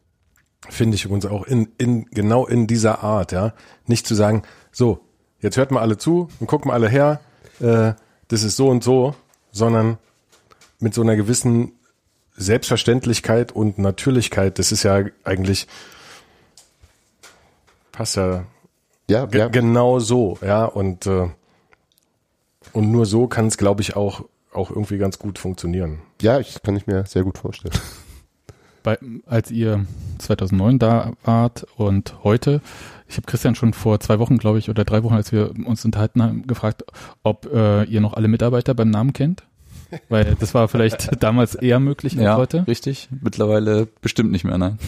[0.68, 3.54] Finde ich übrigens auch in, in, genau in dieser Art, ja.
[3.86, 5.00] Nicht zu sagen, so,
[5.40, 7.20] jetzt hört mal alle zu und guckt mal alle her,
[7.60, 7.92] äh,
[8.28, 9.14] das ist so und so,
[9.52, 9.98] sondern
[10.80, 11.72] mit so einer gewissen
[12.36, 15.66] Selbstverständlichkeit und Natürlichkeit, das ist ja eigentlich,
[17.98, 18.44] passt ja
[19.10, 19.48] Ja, Ge ja.
[19.48, 20.64] Genau so, ja.
[20.66, 21.28] Und, äh,
[22.72, 25.98] und nur so kann es, glaube ich, auch, auch irgendwie ganz gut funktionieren.
[26.22, 27.74] Ja, ich kann ich mir sehr gut vorstellen.
[28.84, 29.84] bei, als ihr
[30.18, 32.60] 2009 da wart und heute,
[33.08, 35.84] ich habe Christian schon vor zwei Wochen, glaube ich, oder drei Wochen, als wir uns
[35.84, 36.84] unterhalten haben, gefragt,
[37.24, 39.42] ob äh, ihr noch alle Mitarbeiter beim Namen kennt.
[40.08, 42.64] Weil das war vielleicht damals eher möglich als Ja, heute.
[42.68, 43.08] richtig.
[43.22, 44.78] Mittlerweile bestimmt nicht mehr, nein.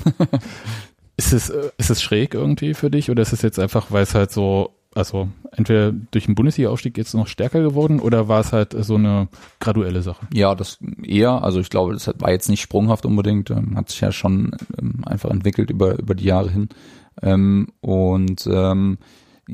[1.21, 4.15] Ist es, ist es schräg irgendwie für dich oder ist es jetzt einfach, weil es
[4.15, 8.75] halt so, also entweder durch den Bundesliga-Aufstieg jetzt noch stärker geworden oder war es halt
[8.79, 9.29] so eine
[9.59, 10.27] graduelle Sache?
[10.33, 11.45] Ja, das eher.
[11.45, 13.51] Also ich glaube, das war jetzt nicht sprunghaft unbedingt.
[13.51, 16.71] Ähm, hat sich ja schon ähm, einfach entwickelt über über die Jahre hin.
[17.21, 18.97] Ähm, und ähm,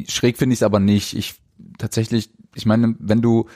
[0.06, 1.16] schräg finde ich es aber nicht.
[1.16, 1.34] Ich
[1.78, 3.48] tatsächlich, ich meine, wenn du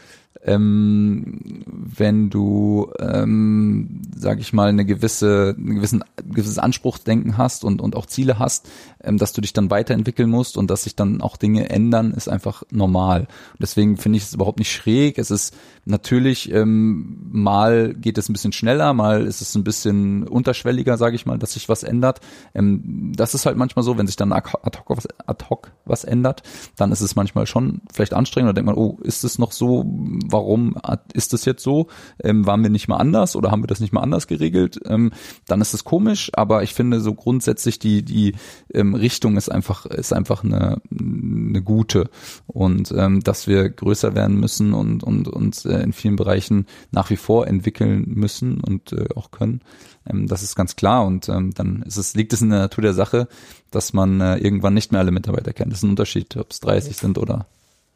[0.45, 7.81] ähm, wenn du, ähm, sag ich mal, eine gewisse, einen gewissen, gewisses Anspruchsdenken hast und,
[7.81, 8.69] und auch Ziele hast,
[9.03, 12.29] ähm, dass du dich dann weiterentwickeln musst und dass sich dann auch Dinge ändern, ist
[12.29, 13.21] einfach normal.
[13.21, 15.19] Und deswegen finde ich es überhaupt nicht schräg.
[15.19, 15.55] Es ist
[15.85, 21.17] natürlich, ähm, mal geht es ein bisschen schneller, mal ist es ein bisschen unterschwelliger, sage
[21.17, 22.21] ich mal, dass sich was ändert.
[22.55, 26.05] Ähm, das ist halt manchmal so, wenn sich dann ad hoc, was, ad hoc was
[26.05, 26.43] ändert,
[26.77, 29.85] dann ist es manchmal schon vielleicht anstrengend oder denkt man, oh, ist es noch so,
[29.87, 30.77] warum
[31.13, 31.89] ist das jetzt so?
[32.23, 34.81] Ähm, waren wir nicht mal anders oder haben wir das nicht mal anders geregelt?
[34.87, 35.13] Ähm,
[35.47, 38.35] dann ist es komisch, aber ich finde so grundsätzlich die die
[38.73, 42.11] ähm, Richtung ist einfach ist einfach eine eine gute
[42.47, 47.11] und ähm, dass wir größer werden müssen und und uns äh, in vielen Bereichen nach
[47.11, 49.61] wie vor entwickeln müssen und äh, auch können.
[50.09, 52.83] Ähm, das ist ganz klar und ähm, dann ist es liegt es in der Natur
[52.83, 53.29] der Sache,
[53.71, 55.73] dass man äh, irgendwann nicht mehr alle Mitarbeiter kennt.
[55.73, 57.47] Das ist ein Unterschied, ob es 30 sind oder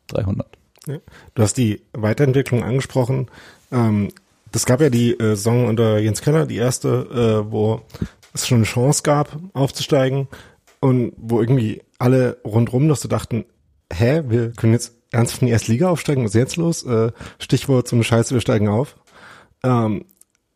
[0.08, 0.46] 300.
[0.86, 0.98] Ja.
[1.34, 3.28] Du hast die Weiterentwicklung angesprochen.
[3.72, 4.10] Ähm,
[4.52, 6.88] das gab ja die äh, Saison unter Jens Keller, die erste,
[7.46, 7.82] äh, wo
[8.32, 10.28] es schon eine Chance gab, aufzusteigen
[10.84, 13.46] und wo irgendwie alle rundrum noch so dachten,
[13.90, 16.84] hä, wir können jetzt ernsthaft in die erste Liga aufsteigen, was ist jetzt los?
[16.84, 18.96] Äh, Stichwort so eine Scheiße, wir steigen auf.
[19.62, 20.04] Ähm,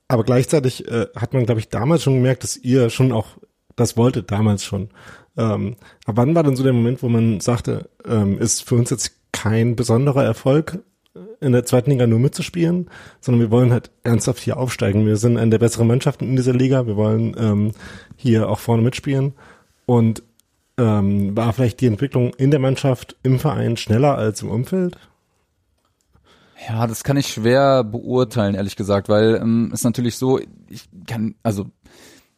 [0.06, 3.38] aber gleichzeitig äh, hat man, glaube ich, damals schon gemerkt, dass ihr schon auch
[3.74, 4.90] das wolltet, damals schon.
[5.38, 8.90] Ähm, aber wann war dann so der Moment, wo man sagte, ähm, ist für uns
[8.90, 10.80] jetzt kein besonderer Erfolg,
[11.40, 12.90] in der zweiten Liga nur mitzuspielen,
[13.20, 15.06] sondern wir wollen halt ernsthaft hier aufsteigen.
[15.06, 16.86] Wir sind eine der besseren Mannschaften in dieser Liga.
[16.86, 17.72] Wir wollen ähm,
[18.16, 19.32] hier auch vorne mitspielen.
[19.88, 20.22] Und
[20.76, 24.98] ähm, war vielleicht die Entwicklung in der Mannschaft im Verein schneller als im Umfeld?
[26.68, 31.36] Ja, das kann ich schwer beurteilen, ehrlich gesagt, weil ähm, es natürlich so, ich kann,
[31.42, 31.70] also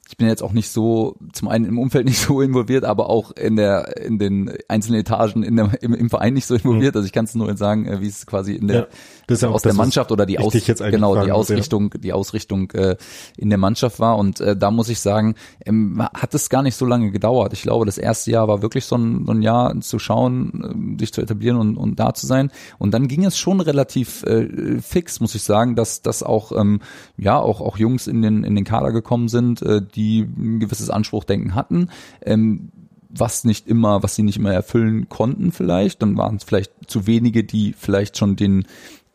[0.09, 3.33] ich bin jetzt auch nicht so, zum einen im Umfeld nicht so involviert, aber auch
[3.33, 6.95] in der, in den einzelnen Etagen in der, im, im Verein nicht so involviert.
[6.95, 8.87] Also ich kann es nur sagen, äh, wie es quasi in der, Ja,
[9.31, 11.35] das aus der Mannschaft oder die Aus, genau, die wollte, ja.
[11.35, 12.97] Ausrichtung, die Ausrichtung äh,
[13.37, 14.19] in der Mannschaft war.
[14.19, 15.35] Und äh, da muss ich sagen,
[15.65, 17.53] ähm, hat es gar nicht so lange gedauert.
[17.53, 21.13] Ich glaube, das erste Jahr war wirklich so ein, so ein Jahr zu schauen, sich
[21.13, 22.51] zu etablieren und, und da zu sein.
[22.79, 26.81] Und dann ging es schon relativ äh, fix, muss ich sagen, dass, dass auch, ähm,
[27.17, 30.91] ja, auch, auch Jungs in den, in den Kader gekommen sind, äh, die ein gewisses
[30.91, 31.89] Anspruchdenken hatten.
[32.23, 32.71] Ähm,
[33.11, 37.07] was nicht immer, was sie nicht immer erfüllen konnten vielleicht, dann waren es vielleicht zu
[37.07, 38.67] wenige, die vielleicht schon den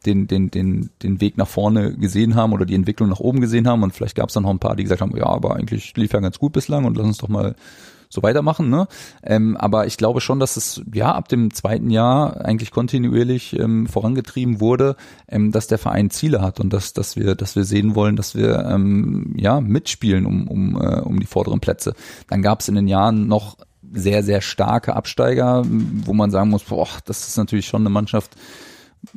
[0.05, 3.67] den, den, den, den Weg nach vorne gesehen haben oder die Entwicklung nach oben gesehen
[3.67, 5.95] haben und vielleicht gab es dann noch ein paar, die gesagt haben, ja, aber eigentlich
[5.95, 7.55] lief ja ganz gut bislang und lass uns doch mal
[8.09, 8.87] so weitermachen, ne?
[9.23, 13.87] Ähm, aber ich glaube schon, dass es ja ab dem zweiten Jahr eigentlich kontinuierlich ähm,
[13.87, 14.95] vorangetrieben wurde,
[15.27, 18.35] ähm, dass der Verein Ziele hat und dass, dass wir, dass wir sehen wollen, dass
[18.35, 21.93] wir ähm, ja mitspielen um, um, äh, um die vorderen Plätze.
[22.29, 23.57] Dann gab es in den Jahren noch
[23.93, 28.35] sehr, sehr starke Absteiger, wo man sagen muss, boah, das ist natürlich schon eine Mannschaft,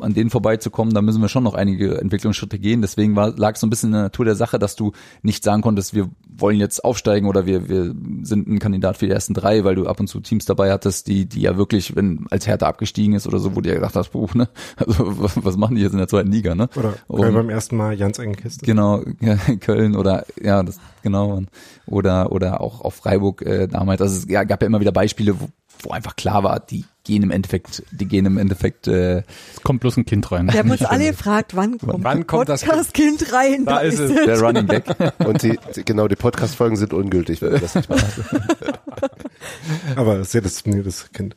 [0.00, 2.80] an denen vorbeizukommen, da müssen wir schon noch einige Entwicklungsschritte gehen.
[2.82, 4.92] Deswegen war, lag es so ein bisschen in der Natur der Sache, dass du
[5.22, 9.12] nicht sagen konntest, wir wollen jetzt aufsteigen oder wir, wir sind ein Kandidat für die
[9.12, 12.26] ersten drei, weil du ab und zu Teams dabei hattest, die, die ja wirklich, wenn
[12.30, 14.48] als Hertha abgestiegen ist oder so, wo du ja gedacht hast, puh, ne?
[14.76, 16.68] Also was was machen die jetzt in der zweiten Liga, ne?
[16.76, 18.64] Oder Um- Köln beim ersten Mal Jans eigene Kiste?
[18.64, 21.42] Genau, ja, Köln oder ja, das genau
[21.86, 24.00] oder oder auch auf Freiburg äh, damals.
[24.00, 25.48] Also es ja, gab ja immer wieder Beispiele, wo,
[25.82, 29.22] wo einfach klar war, die gehen im Endeffekt, die gehen im Endeffekt äh,
[29.54, 30.52] Es kommt bloß ein Kind rein.
[30.52, 33.64] Wir haben uns alle gefragt, wann kommt, Wann kommt das Podcast-Kind rein?
[33.64, 34.14] Da ist es.
[34.14, 34.84] der Running Back.
[35.18, 38.24] Und die, die, genau, die Podcast-Folgen sind ungültig, wenn wir das nicht machen.
[39.96, 41.34] Aber es ist ja das, nee, das Kind.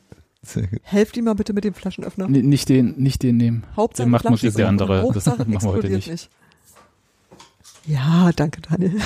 [0.82, 2.26] Helft ihm mal bitte mit dem Flaschenöffner.
[2.26, 3.64] N nicht den, nicht den nehmen.
[3.74, 5.08] Hauptsache den macht Musik ist der andere.
[5.14, 6.30] Das machen wir heute explodiert nicht.
[7.86, 9.00] Ja, danke Daniel.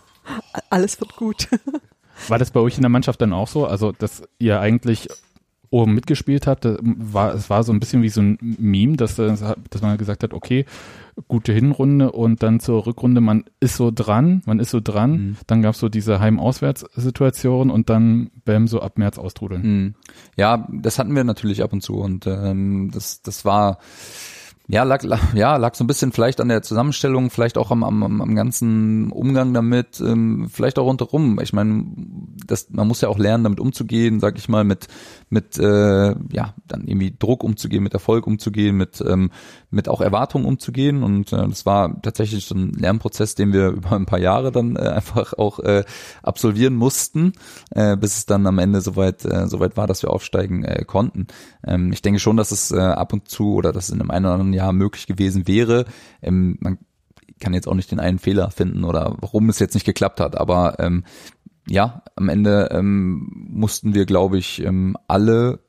[0.70, 1.48] Alles wird gut.
[2.26, 3.66] War das bei euch in der Mannschaft dann auch so?
[3.66, 5.08] Also, dass ihr eigentlich
[5.70, 9.18] oben mitgespielt habt, da war, es war so ein bisschen wie so ein Meme, dass,
[9.18, 9.34] äh,
[9.70, 10.64] dass man gesagt hat, okay,
[11.28, 15.36] gute Hinrunde und dann zur Rückrunde, man ist so dran, man ist so dran, Mhm.
[15.46, 19.62] dann gab es so diese Heim-Auswärts-Situation und dann bam, so ab März austrudeln.
[19.62, 19.94] Mhm.
[20.36, 23.78] Ja, das hatten wir natürlich ab und zu und ähm, das, das war
[24.68, 27.82] ja lag, lag, ja lag so ein bisschen vielleicht an der Zusammenstellung, vielleicht auch am,
[27.82, 31.40] am, am ganzen Umgang damit, ähm, vielleicht auch rundherum.
[31.40, 31.86] Ich meine,
[32.46, 34.86] das man muss ja auch lernen, damit umzugehen, sag ich mal, mit
[35.30, 39.30] mit äh, ja dann irgendwie Druck umzugehen, mit Erfolg umzugehen, mit ähm,
[39.70, 43.92] mit auch Erwartungen umzugehen und äh, das war tatsächlich so ein Lernprozess, den wir über
[43.92, 45.84] ein paar Jahre dann äh, einfach auch äh,
[46.22, 47.32] absolvieren mussten,
[47.70, 51.28] äh, bis es dann am Ende soweit äh, soweit war, dass wir aufsteigen äh, konnten.
[51.64, 54.26] Ähm, ich denke schon, dass es äh, ab und zu oder dass in einem einen
[54.26, 55.84] oder anderen Jahr möglich gewesen wäre.
[56.22, 56.78] Ähm, man
[57.40, 60.36] kann jetzt auch nicht den einen Fehler finden oder warum es jetzt nicht geklappt hat,
[60.36, 61.04] aber ähm,
[61.68, 65.60] ja, am Ende ähm, mussten wir, glaube ich, ähm, alle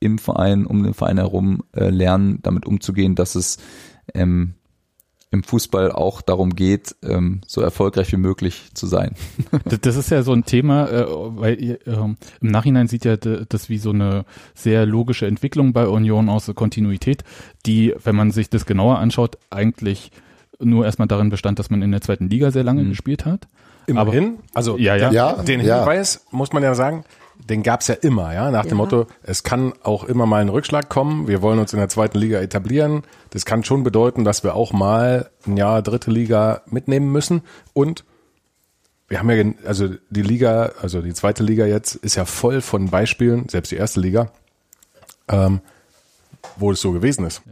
[0.00, 3.58] im Verein, um den Verein herum äh, lernen, damit umzugehen, dass es
[4.14, 4.54] ähm,
[5.30, 9.14] im Fußball auch darum geht, ähm, so erfolgreich wie möglich zu sein.
[9.82, 13.68] Das, ist ja so ein Thema, äh, weil ihr, ähm, im Nachhinein sieht ja das
[13.68, 17.24] wie so eine sehr logische Entwicklung bei Union aus, so Kontinuität,
[17.66, 20.12] die, wenn man sich das genauer anschaut, eigentlich
[20.60, 22.90] nur erstmal darin bestand, dass man in der zweiten Liga sehr lange Mhm.
[22.90, 23.48] gespielt hat.
[23.88, 24.38] Immerhin.
[24.54, 25.10] Also Ja, ja.
[25.10, 25.78] Ja, den ja.
[25.78, 27.04] Hinweis muss man ja sagen,
[27.38, 28.76] den gab's ja immer, ja, nach dem Ja.
[28.76, 32.18] Motto, es kann auch immer mal ein Rückschlag kommen, wir wollen uns in der zweiten
[32.18, 33.02] Liga etablieren.
[33.30, 37.42] Das kann schon bedeuten, dass wir auch mal ein Jahr dritte Liga mitnehmen müssen
[37.72, 38.04] und
[39.08, 42.90] wir haben ja, also die Liga, also die zweite Liga jetzt ist ja voll von
[42.90, 44.30] Beispielen, selbst die erste Liga,
[45.28, 45.60] ähm,
[46.56, 47.42] wo es so gewesen ist.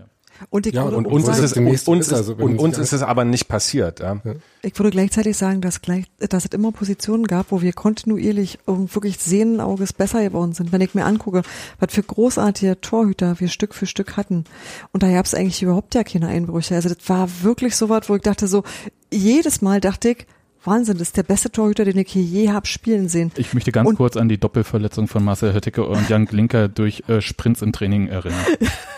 [0.51, 2.93] Und ich, Ja, Und uns sagen, ist es, und uns ist also, und uns ist
[2.93, 4.01] es aber nicht passiert.
[4.01, 4.21] Ja.
[4.63, 8.95] ich würde gleichzeitig sagen, dass, gleich, dass es immer Positionen gab, wo wir kontinuierlich und
[8.95, 10.73] wirklich Sehnenauges besser geworden sind.
[10.73, 11.43] Wenn ich mir angucke,
[11.79, 14.45] was für großartige Torhüter wir Stück für Stück hatten.
[14.93, 16.75] Und da gab es eigentlich überhaupt ja keine Einbrüche.
[16.75, 18.65] Also das war wirklich so was, wo ich dachte so,
[19.13, 20.27] jedes Mal dachte ich,
[20.67, 23.33] Wahnsinn, das ist der beste Torhüter, den ich hier je hab spielen sehen.
[23.37, 27.05] Ich möchte ganz Und- kurz an die Doppelverletzung von Marcel Hötteke und Jan Glinker durch
[27.09, 28.39] äh, Sprints im Training erinnern.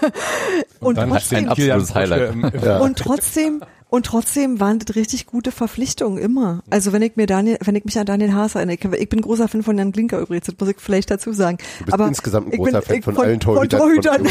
[0.81, 2.81] Und, dann trotzdem, ein absolutes Highlight.
[2.81, 6.63] Und trotzdem, und trotzdem waren das richtig gute Verpflichtungen immer.
[6.69, 9.49] Also wenn ich mir Daniel, wenn ich mich an Daniel Haas erinnere, ich, bin großer
[9.49, 11.59] Fan von Jan Glinker übrigens, das muss ich vielleicht dazu sagen.
[11.79, 14.29] Du bist aber insgesamt ein großer bin- Fan ich von allen Torhütern von Torhütern.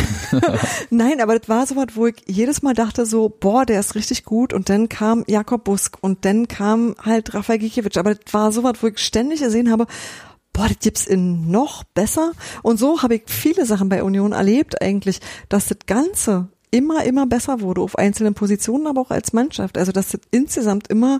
[0.90, 3.96] Nein, aber das war so was, wo ich jedes Mal dachte so, boah, der ist
[3.96, 8.34] richtig gut und dann kam Jakob Busk und dann kam halt Rafael Gikiewicz, aber das
[8.34, 9.88] war so was, wo ich ständig gesehen habe,
[10.54, 12.32] boah, das gibt's in noch besser
[12.64, 15.20] und so habe ich viele Sachen bei Union erlebt eigentlich,
[15.50, 19.78] dass das Ganze immer, immer besser wurde auf einzelnen Positionen, aber auch als Mannschaft.
[19.78, 21.20] Also, dass das insgesamt immer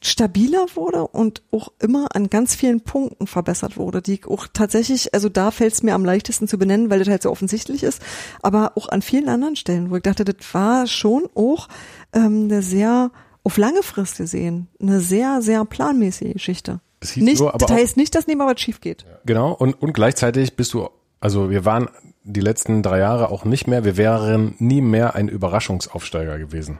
[0.00, 5.28] stabiler wurde und auch immer an ganz vielen Punkten verbessert wurde, die auch tatsächlich, also
[5.28, 8.00] da fällt es mir am leichtesten zu benennen, weil das halt so offensichtlich ist,
[8.42, 11.68] aber auch an vielen anderen Stellen, wo ich dachte, das war schon auch
[12.12, 13.10] ähm, eine sehr,
[13.42, 16.80] auf lange Frist gesehen, eine sehr, sehr planmäßige Geschichte.
[17.00, 19.04] Das hieß Nicht, nur, das heißt nicht, dass neben was schief geht.
[19.24, 20.88] Genau, und, und gleichzeitig bist du,
[21.20, 21.88] also wir waren
[22.28, 26.78] die letzten drei Jahre auch nicht mehr, wir wären nie mehr ein Überraschungsaufsteiger gewesen.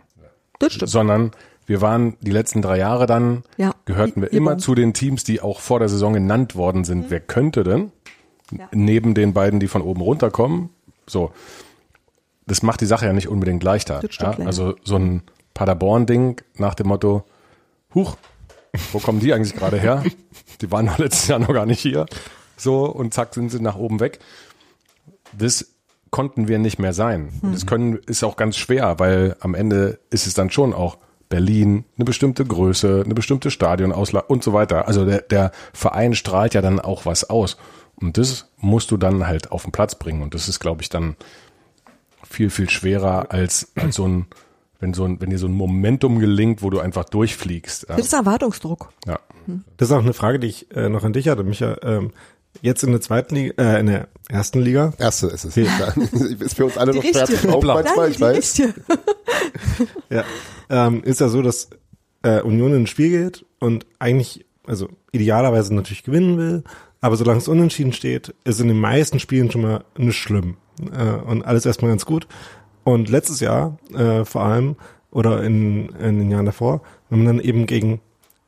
[0.58, 0.90] Das stimmt.
[0.90, 1.30] Sondern
[1.66, 5.40] wir waren die letzten drei Jahre dann, Ja, gehörten wir immer zu den Teams, die
[5.40, 7.10] auch vor der Saison genannt worden sind.
[7.10, 7.92] Wer könnte denn?
[8.50, 8.68] Ja.
[8.72, 10.70] Neben den beiden, die von oben runterkommen.
[11.06, 11.32] So.
[12.46, 14.00] Das macht die Sache ja nicht unbedingt leichter.
[14.10, 14.30] Ja?
[14.44, 15.22] Also so ein
[15.54, 17.24] Paderborn-Ding nach dem Motto,
[17.94, 18.16] huch,
[18.92, 20.02] wo kommen die eigentlich gerade her?
[20.60, 22.06] Die waren doch letztes Jahr noch gar nicht hier.
[22.56, 24.18] So, und zack, sind sie nach oben weg.
[25.36, 25.74] Das
[26.10, 27.30] konnten wir nicht mehr sein.
[27.42, 30.98] Und Das können, ist auch ganz schwer, weil am Ende ist es dann schon auch
[31.28, 34.88] Berlin, eine bestimmte Größe, eine bestimmte Stadionauslage und so weiter.
[34.88, 37.58] Also der, der Verein strahlt ja dann auch was aus.
[37.96, 40.22] Und das musst du dann halt auf den Platz bringen.
[40.22, 41.16] Und das ist, glaube ich, dann
[42.28, 44.26] viel, viel schwerer als, als so ein,
[44.80, 47.86] wenn so ein, wenn dir so ein Momentum gelingt, wo du einfach durchfliegst.
[47.88, 47.96] Ja.
[47.96, 48.90] Das ist Erwartungsdruck.
[49.06, 49.18] ja.
[49.78, 51.78] Das ist auch eine Frage, die ich äh, noch an dich hatte, Micha.
[51.82, 52.12] Ähm,
[52.60, 54.92] jetzt in der zweiten Liga, äh, in der ersten Liga.
[54.98, 55.56] Erste ist es.
[55.56, 55.88] Ja.
[56.38, 58.62] ist für uns alle Die noch schwer glauben manchmal, ich weiß.
[60.10, 60.24] Ja.
[60.70, 61.70] Ähm, ist ja so, dass
[62.22, 66.64] äh, Union in ein Spiel geht und eigentlich, also idealerweise natürlich gewinnen will,
[67.00, 70.56] aber solange es unentschieden steht, ist in den meisten Spielen schon mal nicht schlimm.
[70.92, 72.26] Äh, und alles erstmal ganz gut.
[72.84, 74.76] Und letztes Jahr äh, vor allem,
[75.10, 78.00] oder in, in den Jahren davor, wenn man dann eben gegen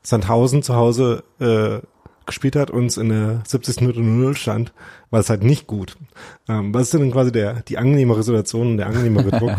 [0.03, 1.85] Sandhausen zu Hause äh,
[2.25, 3.81] gespielt hat, uns in der 70.
[3.81, 4.73] Minute 0 stand,
[5.09, 5.97] war es halt nicht gut.
[6.47, 9.51] Ähm, was ist denn quasi der, die angenehmere Situation und der angenehmere Druck?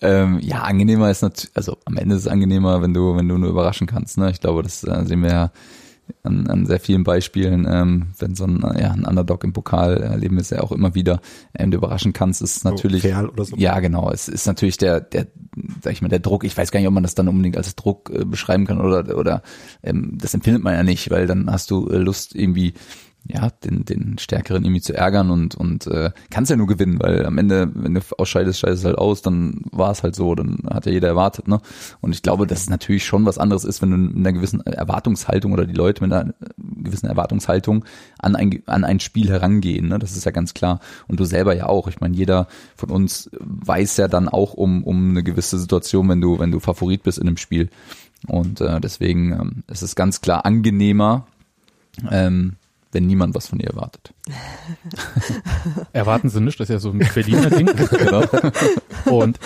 [0.00, 3.38] Ähm, ja, angenehmer ist natürlich, also am Ende ist es angenehmer, wenn du, wenn du
[3.38, 4.18] nur überraschen kannst.
[4.18, 4.30] Ne?
[4.30, 5.52] Ich glaube, das äh, sehen wir ja
[6.22, 10.36] an, an sehr vielen Beispielen, ähm, wenn so ein, ja, ein Underdog im Pokal erleben
[10.36, 11.20] wir es ja auch immer wieder,
[11.56, 13.56] ähm, du überraschen kannst, ist natürlich, oder so.
[13.56, 15.26] ja genau, es ist natürlich der, der,
[15.82, 17.74] sag ich mal, der Druck, ich weiß gar nicht, ob man das dann unbedingt als
[17.74, 19.42] Druck äh, beschreiben kann oder, oder
[19.82, 22.74] ähm, das empfindet man ja nicht, weil dann hast du äh, Lust irgendwie
[23.28, 27.24] ja, den, den Stärkeren irgendwie zu ärgern und, und äh, kannst ja nur gewinnen, weil
[27.24, 30.86] am Ende, wenn du ausscheidest, scheidest halt aus, dann war es halt so, dann hat
[30.86, 31.60] ja jeder erwartet, ne?
[32.00, 34.60] Und ich glaube, dass es natürlich schon was anderes ist, wenn du mit einer gewissen
[34.60, 37.84] Erwartungshaltung oder die Leute mit einer gewissen Erwartungshaltung
[38.18, 39.98] an ein, an ein Spiel herangehen, ne?
[40.00, 40.80] Das ist ja ganz klar.
[41.06, 41.86] Und du selber ja auch.
[41.86, 46.20] Ich meine, jeder von uns weiß ja dann auch um, um eine gewisse Situation, wenn
[46.20, 47.70] du, wenn du Favorit bist in einem Spiel.
[48.26, 51.26] Und äh, deswegen ähm, es ist ganz klar angenehmer,
[52.10, 52.56] ähm,
[52.92, 54.14] wenn niemand was von ihr erwartet.
[55.92, 57.70] Erwarten Sie nicht, das ist ja so ein Berliner Ding.
[57.90, 58.24] Genau.
[59.06, 59.38] Und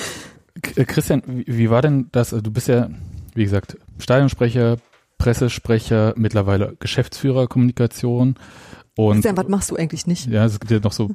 [0.63, 2.33] Christian, wie, war denn das?
[2.33, 2.91] Also Du bist ja,
[3.35, 4.79] wie gesagt, Stadionsprecher,
[5.19, 8.37] Pressesprecher, mittlerweile Geschäftsführer Kommunikation.
[8.97, 10.27] Und Christian, was machst du eigentlich nicht?
[10.27, 11.11] ja, es gibt ja noch so,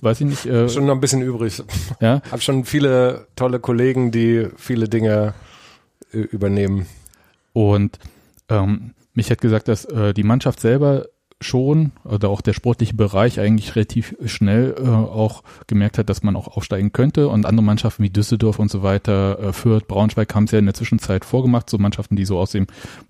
[0.00, 1.62] weiß ich nicht, äh, Schon noch ein bisschen übrig.
[2.00, 5.34] ja, Hab schon viele tolle Kollegen, die viele Dinge
[6.12, 6.86] äh, übernehmen.
[7.52, 7.98] Und
[8.48, 11.06] ähm, mich hat gesagt, dass äh, die Mannschaft selber
[11.40, 16.34] schon oder auch der sportliche Bereich eigentlich relativ schnell äh, auch gemerkt hat, dass man
[16.34, 20.44] auch aufsteigen könnte und andere Mannschaften wie Düsseldorf und so weiter, äh, Fürth, Braunschweig haben
[20.44, 22.66] es ja in der Zwischenzeit vorgemacht, so Mannschaften, die so aus dem,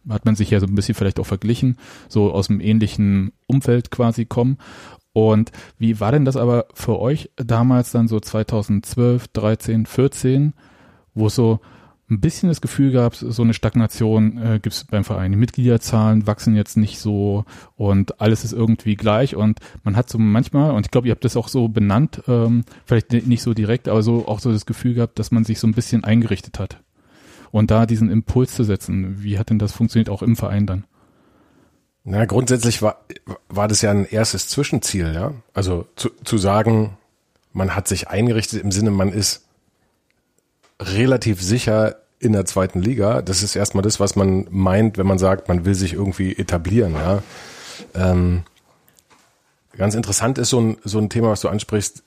[0.08, 1.78] hat man sich ja so ein bisschen vielleicht auch verglichen,
[2.08, 4.58] so aus dem ähnlichen Umfeld quasi kommen.
[5.12, 10.52] Und wie war denn das aber für euch damals dann so 2012, 13, 14,
[11.14, 11.60] wo so
[12.08, 15.32] ein bisschen das Gefühl gab, so eine Stagnation äh, gibt es beim Verein.
[15.32, 20.18] Die Mitgliederzahlen wachsen jetzt nicht so und alles ist irgendwie gleich und man hat so
[20.18, 23.88] manchmal, und ich glaube, ihr habt das auch so benannt, ähm, vielleicht nicht so direkt,
[23.88, 26.80] aber so auch so das Gefühl gehabt, dass man sich so ein bisschen eingerichtet hat.
[27.50, 30.84] Und da diesen Impuls zu setzen, wie hat denn das funktioniert auch im Verein dann?
[32.04, 33.04] Na, grundsätzlich war,
[33.48, 35.32] war das ja ein erstes Zwischenziel, ja.
[35.54, 36.96] Also zu, zu sagen,
[37.52, 39.45] man hat sich eingerichtet im Sinne, man ist
[40.80, 43.22] relativ sicher in der zweiten Liga.
[43.22, 46.94] Das ist erstmal das, was man meint, wenn man sagt, man will sich irgendwie etablieren.
[46.94, 47.22] Ja.
[47.94, 48.42] Ähm,
[49.76, 52.02] ganz interessant ist so ein, so ein Thema, was du ansprichst,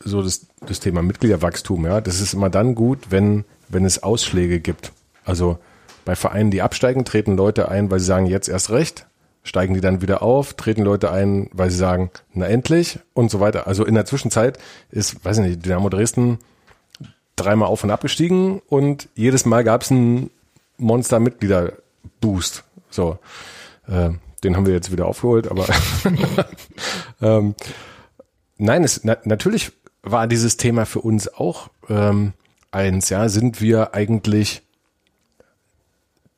[0.00, 1.86] so das, das Thema Mitgliederwachstum.
[1.86, 2.00] Ja.
[2.00, 4.92] Das ist immer dann gut, wenn, wenn es Ausschläge gibt.
[5.24, 5.58] Also
[6.04, 9.06] bei Vereinen, die absteigen, treten Leute ein, weil sie sagen, jetzt erst recht.
[9.42, 13.38] Steigen die dann wieder auf, treten Leute ein, weil sie sagen, na endlich und so
[13.38, 13.68] weiter.
[13.68, 14.58] Also in der Zwischenzeit
[14.90, 16.38] ist, weiß ich nicht, Dynamo Dresden
[17.36, 20.30] dreimal auf und abgestiegen und jedes Mal gab es einen
[20.78, 22.64] Monster-Mitglieder-Boost.
[22.90, 23.18] So,
[23.86, 24.10] äh,
[24.42, 25.66] den haben wir jetzt wieder aufgeholt, aber
[27.20, 27.54] ähm,
[28.58, 29.72] nein, es na, natürlich
[30.02, 32.32] war dieses Thema für uns auch ähm,
[32.70, 33.08] eins.
[33.08, 34.62] Ja, sind wir eigentlich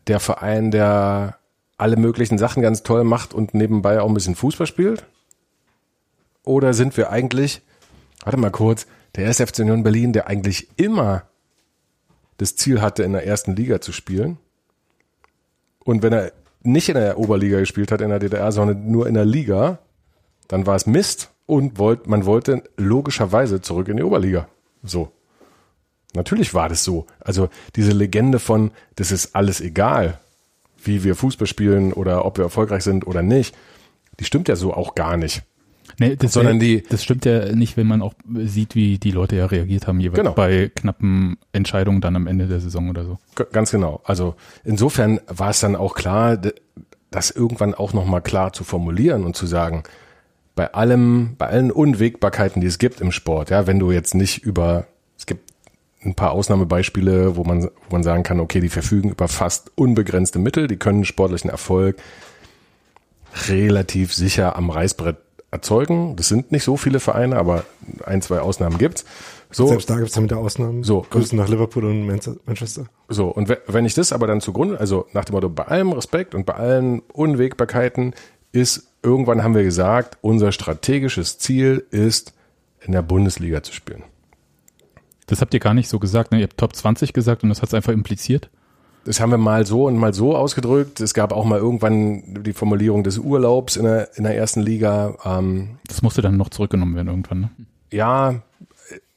[0.06, 1.38] der Verein, der
[1.76, 5.04] alle möglichen Sachen ganz toll macht und nebenbei auch ein bisschen Fußball spielt?
[6.44, 7.60] Oder sind wir eigentlich,
[8.24, 8.86] warte mal kurz,
[9.16, 11.24] der erste FC Union Berlin, der eigentlich immer
[12.36, 14.39] das Ziel hatte, in der ersten Liga zu spielen.
[15.85, 16.32] Und wenn er
[16.62, 19.78] nicht in der Oberliga gespielt hat in der DDR, sondern nur in der Liga,
[20.47, 24.48] dann war es Mist und wollt, man wollte logischerweise zurück in die Oberliga.
[24.82, 25.12] So.
[26.14, 27.06] Natürlich war das so.
[27.20, 30.18] Also diese Legende von, das ist alles egal,
[30.82, 33.56] wie wir Fußball spielen oder ob wir erfolgreich sind oder nicht,
[34.18, 35.43] die stimmt ja so auch gar nicht.
[35.98, 39.36] Nee, das Sondern die- das stimmt ja nicht, wenn man auch sieht, wie die Leute
[39.36, 40.32] ja reagiert haben, jeweils Genau.
[40.35, 43.19] bei knappen Entscheidungen dann am Ende der Saison oder so.
[43.52, 44.01] Ganz genau.
[44.05, 44.35] Also
[44.65, 46.39] insofern war es dann auch klar,
[47.10, 49.82] das irgendwann auch nochmal klar zu formulieren und zu sagen,
[50.55, 54.43] bei allem, bei allen Unwägbarkeiten, die es gibt im Sport, ja, wenn du jetzt nicht
[54.44, 54.86] über,
[55.16, 55.52] es gibt
[56.05, 60.39] ein paar Ausnahmebeispiele, wo man, wo man sagen kann, okay, die verfügen über fast unbegrenzte
[60.39, 61.97] Mittel, die können sportlichen Erfolg
[63.48, 65.16] relativ sicher am Reißbrett
[65.50, 66.16] erzeugen.
[66.16, 67.64] Das sind nicht so viele Vereine, aber
[68.04, 69.04] ein, zwei Ausnahmen gibt's.
[69.50, 70.82] So, Selbst da gibt es dann wieder Ausnahmen.
[70.84, 71.06] So.
[71.08, 72.84] Grüßen nach Liverpool und Manche- Manchester.
[73.08, 75.92] So, und we- wenn ich das aber dann zugrunde, also nach dem Motto, bei allem
[75.92, 78.14] Respekt und bei allen Unwägbarkeiten
[78.52, 82.34] ist, irgendwann haben wir gesagt, unser strategisches Ziel ist,
[82.80, 84.02] in der Bundesliga zu spielen.
[85.26, 86.38] Das habt ihr gar nicht so gesagt, ne?
[86.38, 88.50] Ihr habt Top 20 gesagt und das hat es einfach impliziert.
[89.04, 91.00] Das haben wir mal so und mal so ausgedrückt.
[91.00, 95.14] Es gab auch mal irgendwann die Formulierung des Urlaubs in der, in der ersten Liga.
[95.24, 97.50] Ähm, Das musste dann noch zurückgenommen werden irgendwann, ne?
[97.90, 98.34] ja,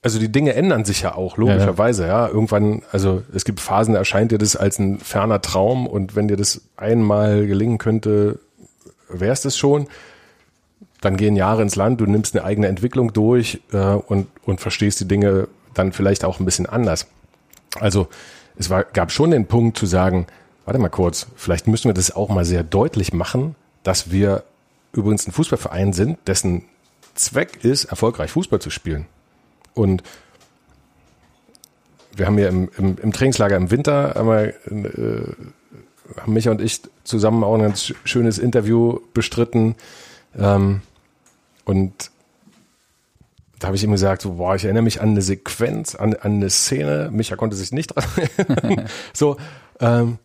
[0.03, 3.99] also die Dinge ändern sich ja auch, logischerweise, ja, Irgendwann, also es gibt Phasen, da
[3.99, 8.39] erscheint dir das als ein ferner Traum und wenn dir das einmal gelingen könnte,
[9.09, 9.87] wäre es das schon.
[11.01, 14.99] Dann gehen Jahre ins Land, du nimmst eine eigene Entwicklung durch äh, und, und verstehst
[15.01, 17.07] die Dinge dann vielleicht auch ein bisschen anders.
[17.79, 18.07] Also
[18.57, 20.27] es war, gab schon den Punkt zu sagen,
[20.65, 24.43] warte mal kurz, vielleicht müssen wir das auch mal sehr deutlich machen, dass wir
[24.93, 26.63] übrigens ein Fußballverein sind, dessen
[27.15, 29.05] Zweck ist, erfolgreich Fußball zu spielen.
[29.73, 30.03] Und
[32.15, 36.81] wir haben ja im, im, im Trainingslager im Winter einmal, äh, haben Micha und ich
[37.05, 39.75] zusammen auch ein ganz sch- schönes Interview bestritten.
[40.37, 40.81] Ähm,
[41.63, 42.11] und
[43.61, 46.33] da habe ich ihm gesagt, so, boah, ich erinnere mich an eine Sequenz, an, an
[46.33, 47.09] eine Szene.
[47.11, 48.87] Micha konnte sich nicht dran erinnern.
[49.13, 49.37] so,
[49.79, 50.17] ähm,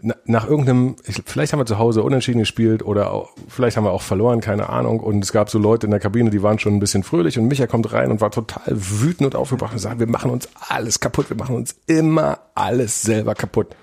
[0.00, 3.84] na, nach irgendeinem, ich, vielleicht haben wir zu Hause unentschieden gespielt oder auch, vielleicht haben
[3.84, 5.00] wir auch verloren, keine Ahnung.
[5.00, 7.48] Und es gab so Leute in der Kabine, die waren schon ein bisschen fröhlich und
[7.48, 11.00] Micha kommt rein und war total wütend und aufgebracht und sagt, wir machen uns alles
[11.00, 13.76] kaputt, wir machen uns immer alles selber kaputt.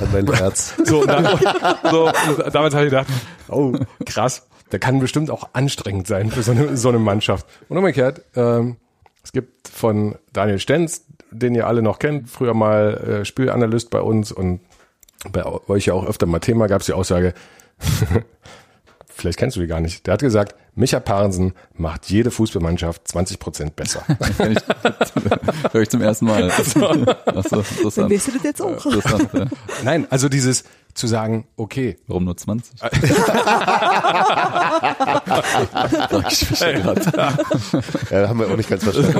[0.00, 0.72] An mein Herz.
[0.82, 1.26] So, und dann,
[1.90, 2.10] so
[2.50, 3.08] damals habe ich gedacht,
[3.48, 3.74] oh,
[4.06, 7.46] krass, der kann bestimmt auch anstrengend sein für so eine, so eine Mannschaft.
[7.68, 8.74] Und umgekehrt, ähm,
[9.22, 14.00] es gibt von Daniel Stenz, den ihr alle noch kennt, früher mal äh, Spielanalyst bei
[14.00, 14.58] uns und
[15.30, 17.34] bei euch ja auch öfter mal Thema, gab es die Aussage,
[19.24, 20.06] vielleicht kennst du die gar nicht.
[20.06, 24.04] Der hat gesagt, Micha Parensen macht jede Fußballmannschaft 20 Prozent besser.
[24.44, 26.50] Ich, höre ich zum ersten Mal.
[26.50, 28.10] Ach so, Dann interessant.
[28.10, 28.84] weißt du das jetzt auch.
[28.84, 29.46] ja.
[29.82, 32.78] Nein, also dieses zu sagen, okay, Warum nur 20?
[32.78, 32.92] Sag
[36.30, 37.16] ich ja grad.
[38.10, 39.14] Ja, haben wir auch nicht ganz verstanden.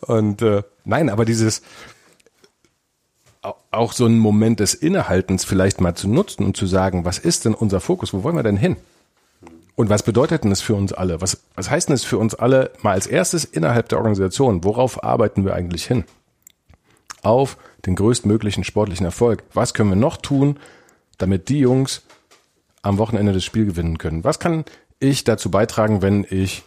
[0.00, 1.62] Und äh, nein, aber dieses
[3.42, 7.44] auch so einen Moment des Innehaltens vielleicht mal zu nutzen und zu sagen, was ist
[7.44, 8.12] denn unser Fokus?
[8.12, 8.76] Wo wollen wir denn hin?
[9.76, 11.22] Und was bedeutet denn das für uns alle?
[11.22, 14.62] Was, was heißt denn das für uns alle mal als erstes innerhalb der Organisation?
[14.64, 16.04] Worauf arbeiten wir eigentlich hin?
[17.22, 17.56] Auf
[17.86, 19.42] den größtmöglichen sportlichen Erfolg.
[19.54, 20.58] Was können wir noch tun,
[21.16, 22.02] damit die Jungs
[22.82, 24.22] am Wochenende das Spiel gewinnen können?
[24.22, 24.64] Was kann
[24.98, 26.62] ich dazu beitragen, wenn ich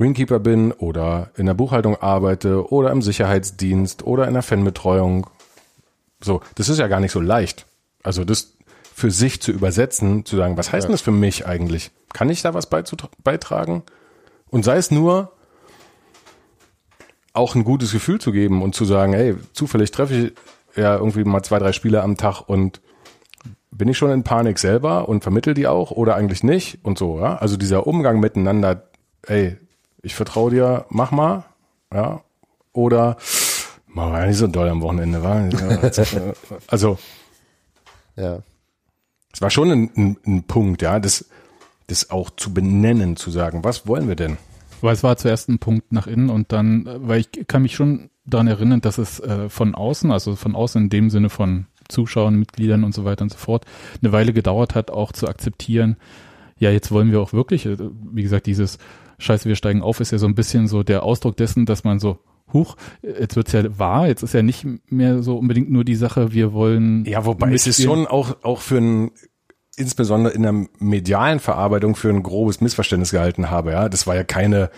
[0.00, 5.28] Greenkeeper bin oder in der Buchhaltung arbeite oder im Sicherheitsdienst oder in der Fanbetreuung.
[6.22, 7.66] So, das ist ja gar nicht so leicht.
[8.02, 8.54] Also das
[8.94, 11.90] für sich zu übersetzen, zu sagen, was heißt denn das für mich eigentlich?
[12.12, 13.82] Kann ich da was beitragen?
[14.48, 15.32] Und sei es nur
[17.32, 20.32] auch ein gutes Gefühl zu geben und zu sagen, hey, zufällig treffe ich
[20.76, 22.80] ja irgendwie mal zwei, drei Spiele am Tag und
[23.70, 27.20] bin ich schon in Panik selber und vermittel die auch oder eigentlich nicht und so,
[27.20, 27.36] ja?
[27.36, 28.88] Also dieser Umgang miteinander,
[29.26, 29.56] ey,
[30.02, 31.44] ich vertraue dir, mach mal,
[31.92, 32.20] ja,
[32.72, 33.16] oder
[33.94, 35.48] war ja nicht so doll am Wochenende, war.
[35.52, 36.32] Ja,
[36.68, 36.98] also
[38.16, 38.42] Ja.
[39.32, 41.26] es war schon ein, ein, ein Punkt, ja, das,
[41.86, 44.36] das auch zu benennen, zu sagen, was wollen wir denn?
[44.80, 47.74] Weil es war zuerst ein Punkt nach innen und dann, äh, weil ich kann mich
[47.74, 51.66] schon daran erinnern, dass es äh, von außen, also von außen in dem Sinne von
[51.88, 53.64] Zuschauern, Mitgliedern und so weiter und so fort,
[54.00, 55.96] eine Weile gedauert hat, auch zu akzeptieren,
[56.58, 58.78] ja, jetzt wollen wir auch wirklich, äh, wie gesagt, dieses
[59.18, 61.98] Scheiße, wir steigen auf, ist ja so ein bisschen so der Ausdruck dessen, dass man
[61.98, 62.18] so,
[62.52, 66.32] huch, jetzt wird's ja wahr, jetzt ist ja nicht mehr so unbedingt nur die Sache,
[66.32, 67.04] wir wollen.
[67.04, 67.90] Ja, wobei es ist mitspielen.
[68.00, 69.10] schon auch, auch für ein,
[69.76, 73.88] insbesondere in der medialen Verarbeitung für ein grobes Missverständnis gehalten habe, ja.
[73.88, 74.70] Das war ja keine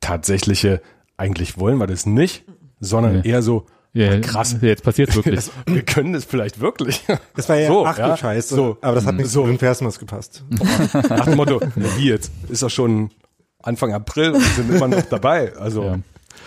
[0.00, 0.80] tatsächliche,
[1.16, 2.44] eigentlich wollen wir das nicht,
[2.80, 3.28] sondern Nee.
[3.30, 5.34] eher so, Ja, krass, Jetzt passiert's wirklich.
[5.36, 7.02] das, wir können das vielleicht wirklich.
[7.34, 8.16] Das war ja, So, ach du ja.
[8.16, 8.54] Scheiße.
[8.54, 8.76] So.
[8.82, 9.46] Aber das hat nicht So.
[9.46, 10.44] den Versmaß gepasst.
[11.08, 11.60] Nach dem Motto,
[11.96, 12.30] wie jetzt?
[12.48, 13.10] Ist doch schon
[13.62, 15.56] Anfang April und wir sind immer noch dabei.
[15.56, 15.98] Also, Ja.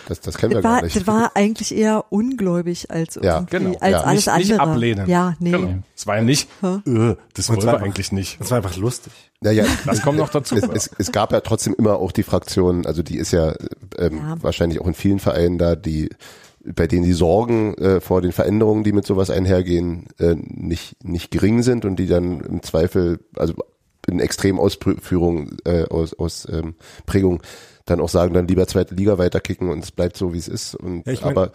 [0.08, 0.96] Das, das kennen wir Das war, gar nicht.
[0.96, 3.76] das war eigentlich eher ungläubig als Ja, genau.
[3.80, 4.00] als Ja.
[4.02, 4.70] alles nicht, nicht andere.
[4.70, 5.08] ablehnen.
[5.08, 5.50] Ja, nee.
[5.52, 5.74] Genau.
[5.96, 8.40] Es war ja nicht, äh, das wollen zwar wir eigentlich nicht.
[8.40, 9.12] Das war einfach lustig.
[9.40, 10.56] Naja, Das kommt noch dazu.
[10.56, 13.54] es, es, es gab ja trotzdem immer auch die Fraktion, also die ist ja,
[13.98, 14.36] ähm, Ja.
[14.42, 16.10] wahrscheinlich auch in vielen Vereinen da, die
[16.64, 21.32] bei denen die Sorgen äh, vor den Veränderungen, die mit sowas einhergehen, äh, nicht nicht
[21.32, 23.54] gering sind und die dann im Zweifel, also
[24.08, 26.74] in Extremausführung äh, aus, aus ähm,
[27.06, 27.42] Prägung
[27.84, 30.74] dann auch sagen, dann lieber zweite Liga weiterkicken und es bleibt so wie es ist.
[30.74, 31.52] Und Ja, ich mein- aber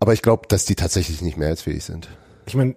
[0.00, 2.08] aber ich glaube, dass die tatsächlich nicht mehrheitsfähig sind.
[2.46, 2.76] Ich meine,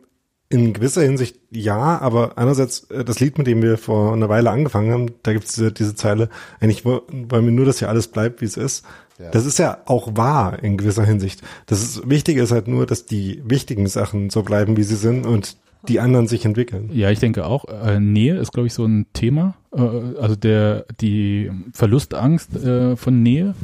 [0.49, 4.49] in gewisser Hinsicht ja, aber einerseits äh, das Lied, mit dem wir vor einer Weile
[4.49, 6.29] angefangen haben, da gibt es diese, diese Zeile,
[6.59, 8.85] eigentlich wo- wollen wir nur, dass hier alles bleibt, wie es ist.
[9.31, 11.43] Das ist ja auch wahr in gewisser Hinsicht.
[11.67, 15.27] Das ist, Wichtige ist halt nur, dass die wichtigen Sachen so bleiben, wie sie sind
[15.27, 16.89] und die anderen sich entwickeln.
[16.93, 17.65] Ja, ich denke auch.
[17.65, 19.55] Äh, Nähe ist, glaube ich, so ein Thema.
[19.75, 19.81] Äh,
[20.19, 23.55] also der die Verlustangst äh, von Nähe.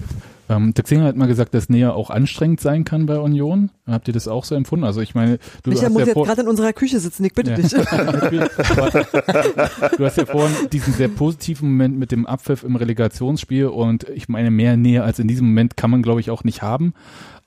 [0.50, 3.70] Ähm, der Xing hat mal gesagt, dass Nähe auch anstrengend sein kann bei Union.
[3.86, 4.86] Habt ihr das auch so empfunden?
[4.86, 7.34] Also ich meine, du Micha hast muss ja jetzt gerade in unserer Küche sitzen, ich
[7.34, 7.58] bitte Ja.
[7.58, 7.74] dich.
[9.98, 14.30] Du hast ja vorhin diesen sehr positiven Moment mit dem Abpfiff im Relegationsspiel und ich
[14.30, 16.94] meine, mehr Nähe als in diesem Moment kann man, glaube ich, auch nicht haben.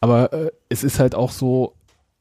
[0.01, 1.74] Aber äh, es ist halt auch so,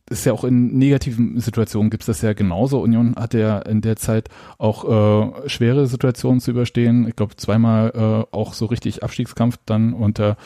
[0.10, 2.81] ist ja auch in negativen Situationen gibt's das ja genauso.
[2.81, 7.07] Union hatte ja in der Zeit auch äh, schwere Situationen zu überstehen.
[7.07, 10.38] Ich glaube, zweimal äh, auch so richtig Abstiegskampf dann unter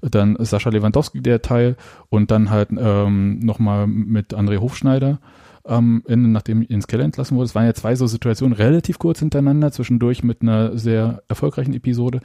[0.00, 1.76] dann Sascha Lewandowski der Teil
[2.08, 5.18] und dann halt ähm, nochmal mit André Hofschneider
[5.64, 7.46] am Ende, nachdem Jens Keller entlassen wurde.
[7.46, 12.20] Es waren ja zwei so Situationen relativ kurz hintereinander, zwischendurch mit einer sehr erfolgreichen Episode.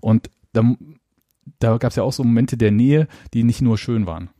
[0.00, 0.62] Und da,
[1.58, 4.30] da gab es ja auch so Momente der Nähe, die nicht nur schön waren.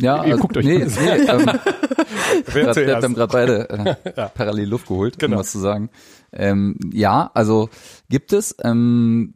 [0.00, 1.46] Ja, also, guckt euch nee, nee, ähm,
[2.52, 3.04] Wer wir zuerst?
[3.04, 5.36] haben gerade beide äh, parallel Luft geholt, Genau.
[5.36, 5.90] um was zu sagen.
[6.32, 7.68] Ähm, ja, also
[8.08, 9.34] gibt es, ähm,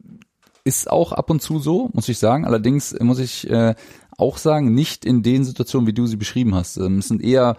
[0.63, 2.45] ist auch ab und zu so, muss ich sagen.
[2.45, 3.75] Allerdings muss ich äh,
[4.17, 6.77] auch sagen, nicht in den Situationen, wie du sie beschrieben hast.
[6.77, 7.55] Ähm, es sind eher,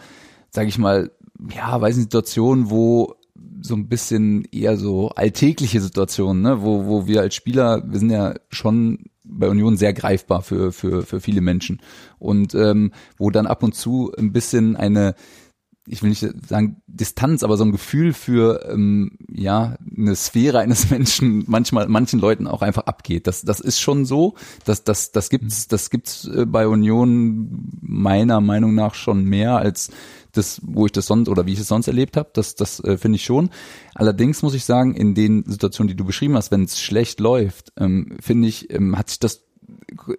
[0.50, 1.10] sage ich mal,
[1.54, 3.14] ja, weiß nicht, Situationen, wo
[3.60, 8.10] so ein bisschen eher so alltägliche Situationen, ne, wo, wo wir als Spieler, wir sind
[8.10, 11.80] ja schon bei Union sehr greifbar für, für, für viele Menschen.
[12.18, 15.14] Und ähm, wo dann ab und zu ein bisschen eine
[15.90, 20.90] ich will nicht sagen Distanz, aber so ein Gefühl für ähm, ja eine Sphäre eines
[20.90, 23.26] Menschen manchmal manchen Leuten auch einfach abgeht.
[23.26, 24.34] Das das ist schon so,
[24.64, 29.90] dass das das gibt's das gibt's äh, bei Union meiner Meinung nach schon mehr als
[30.39, 32.97] das, wo ich das sonst oder wie ich es sonst erlebt habe, das, das äh,
[32.97, 33.51] finde ich schon.
[33.94, 37.73] Allerdings muss ich sagen, in den Situationen, die du beschrieben hast, wenn es schlecht läuft,
[37.77, 39.44] ähm, finde ich, ähm, hat sich das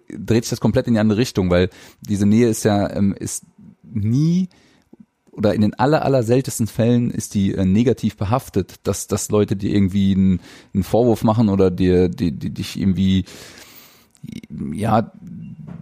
[0.08, 1.70] dreht sich das komplett in die andere Richtung, weil
[2.00, 3.44] diese Nähe ist ja ähm, ist
[3.82, 4.48] nie
[5.32, 9.56] oder in den aller, aller seltensten Fällen ist die äh, negativ behaftet, dass, dass Leute
[9.56, 13.24] dir irgendwie einen, Vorwurf machen oder dir, die, die, dich irgendwie,
[14.72, 15.12] ja,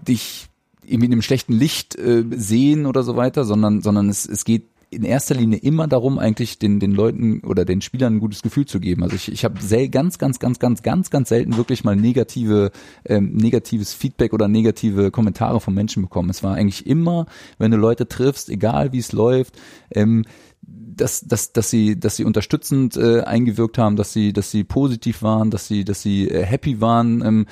[0.06, 0.48] dich
[0.88, 4.64] irgendwie in einem schlechten Licht äh, sehen oder so weiter, sondern, sondern es, es geht
[4.90, 8.66] in erster Linie immer darum, eigentlich den, den Leuten oder den Spielern ein gutes Gefühl
[8.66, 9.02] zu geben.
[9.02, 9.60] Also ich, ich habe
[9.90, 12.70] ganz, ganz, ganz, ganz, ganz, ganz selten wirklich mal negative,
[13.04, 16.30] ähm, negatives Feedback oder negative Kommentare von Menschen bekommen.
[16.30, 17.26] Es war eigentlich immer,
[17.58, 19.58] wenn du Leute triffst, egal wie es läuft,
[19.90, 20.24] ähm,
[20.62, 25.22] dass, dass, dass sie, dass sie unterstützend äh, eingewirkt haben, dass sie, dass sie positiv
[25.22, 27.46] waren, dass sie, dass sie äh, happy waren, ähm,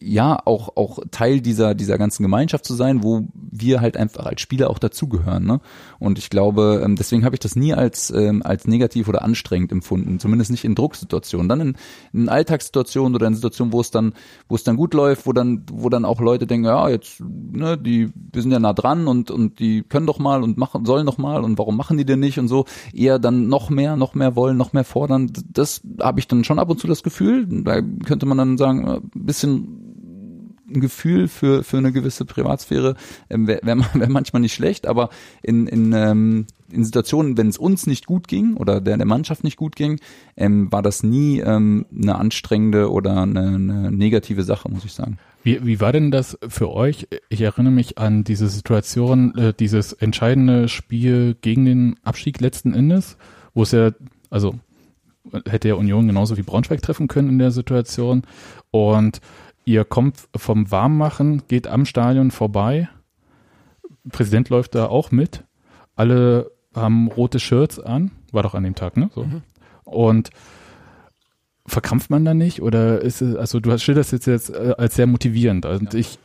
[0.00, 4.40] ja, auch, auch Teil dieser, dieser ganzen Gemeinschaft zu sein, wo wir halt einfach als
[4.40, 5.44] Spieler auch dazugehören.
[5.44, 5.60] Ne?
[5.98, 9.72] Und ich glaube, ähm, deswegen habe ich das nie als, ähm, als negativ oder anstrengend
[9.72, 11.48] empfunden, zumindest nicht in Drucksituationen.
[11.48, 11.76] Dann in,
[12.12, 14.14] in Alltagssituationen oder in Situationen, wo es dann,
[14.48, 17.76] wo es dann gut läuft, wo dann, wo dann auch Leute denken, ja, jetzt, ne,
[17.76, 21.06] die, wir sind ja nah dran und, und die können doch mal und machen, sollen
[21.06, 24.14] doch mal und warum machen die denn nicht und so, eher dann noch mehr, noch
[24.14, 25.30] mehr wollen, noch mehr fordern.
[25.52, 27.46] Das habe ich dann schon ab und zu das Gefühl.
[27.64, 32.94] Da könnte man dann sagen, bisschen ein Gefühl für für eine gewisse Privatsphäre
[33.28, 35.10] ähm, wäre wär, wär manchmal nicht schlecht, aber
[35.42, 39.44] in in ähm, in Situationen, wenn es uns nicht gut ging oder der der Mannschaft
[39.44, 40.00] nicht gut ging,
[40.36, 45.18] ähm, war das nie ähm, eine anstrengende oder eine, eine negative Sache, muss ich sagen.
[45.42, 47.08] Wie, wie war denn das für euch?
[47.30, 53.16] Ich erinnere mich an diese Situation, äh, dieses entscheidende Spiel gegen den Abstieg letzten Endes,
[53.54, 53.92] wo es ja,
[54.28, 54.56] also
[55.46, 58.22] hätte ja Union genauso wie Braunschweig treffen können in der Situation.
[58.70, 59.20] Und
[59.64, 62.88] ihr kommt vom Warmmachen, geht am Stadion vorbei.
[64.10, 65.44] Präsident läuft da auch mit.
[65.96, 68.12] Alle haben rote Shirts an.
[68.32, 69.10] War doch an dem Tag, ne?
[69.14, 69.26] So.
[69.84, 70.30] Und
[71.66, 72.62] verkrampft man da nicht?
[72.62, 75.66] Oder ist es, also du hast schilderst jetzt, jetzt äh, als sehr motivierend.
[75.66, 76.18] Und ich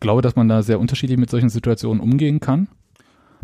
[0.00, 2.68] glaube, dass man da sehr unterschiedlich mit solchen Situationen umgehen kann.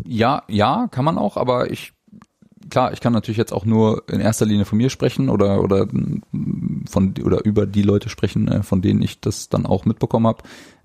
[0.03, 1.93] Ja, ja, kann man auch, aber ich
[2.69, 5.87] klar, ich kann natürlich jetzt auch nur in erster Linie von mir sprechen oder oder
[5.87, 10.43] von oder über die Leute sprechen, äh, von denen ich das dann auch mitbekommen habe.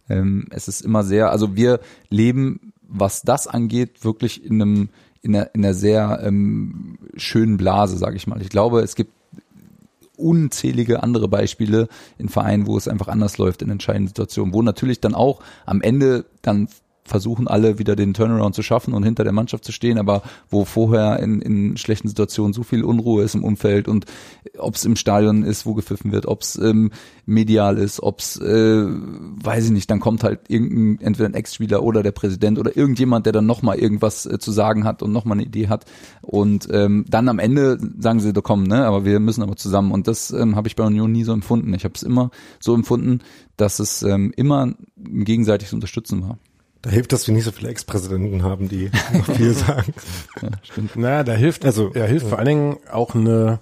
[0.08, 4.88] Ähm, es ist immer sehr, also wir leben, was das angeht, wirklich in einem
[5.22, 8.40] in einer, in einer sehr ähm, schönen Blase, sage ich mal.
[8.40, 9.12] Ich glaube, es gibt
[10.16, 15.00] unzählige andere Beispiele in Vereinen, wo es einfach anders läuft in entscheidenden Situationen, wo natürlich
[15.00, 16.68] dann auch am Ende dann
[17.06, 20.64] versuchen alle wieder den Turnaround zu schaffen und hinter der Mannschaft zu stehen, aber wo
[20.64, 24.06] vorher in, in schlechten Situationen so viel Unruhe ist im Umfeld und
[24.58, 26.90] ob es im Stadion ist, wo gepfiffen wird, ob es ähm,
[27.24, 31.82] medial ist, ob es, äh, weiß ich nicht, dann kommt halt irgendein, entweder ein Ex-Spieler
[31.82, 35.38] oder der Präsident oder irgendjemand, der dann nochmal irgendwas äh, zu sagen hat und nochmal
[35.38, 35.84] eine Idee hat
[36.22, 39.92] und ähm, dann am Ende sagen sie, da komm, ne, aber wir müssen aber zusammen
[39.92, 41.72] und das ähm, habe ich bei Union nie so empfunden.
[41.74, 42.30] Ich habe es immer
[42.60, 43.20] so empfunden,
[43.56, 46.38] dass es ähm, immer ein gegenseitiges Unterstützen war.
[46.86, 49.92] Da hilft, dass wir nicht so viele Ex-Präsidenten haben, die noch viel sagen.
[50.40, 50.94] Ja, stimmt.
[50.94, 53.58] Naja, da hilft, Also, ja, hilft vor allen Dingen auch eine,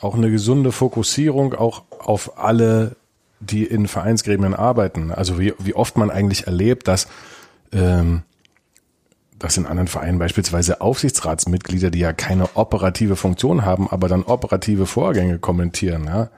[0.00, 2.96] auch eine gesunde Fokussierung auch auf alle,
[3.38, 5.12] die in Vereinsgremien arbeiten.
[5.12, 7.06] Also wie, wie oft man eigentlich erlebt, dass,
[7.70, 8.22] ähm,
[9.38, 14.86] dass in anderen Vereinen beispielsweise Aufsichtsratsmitglieder, die ja keine operative Funktion haben, aber dann operative
[14.86, 16.30] Vorgänge kommentieren, ja.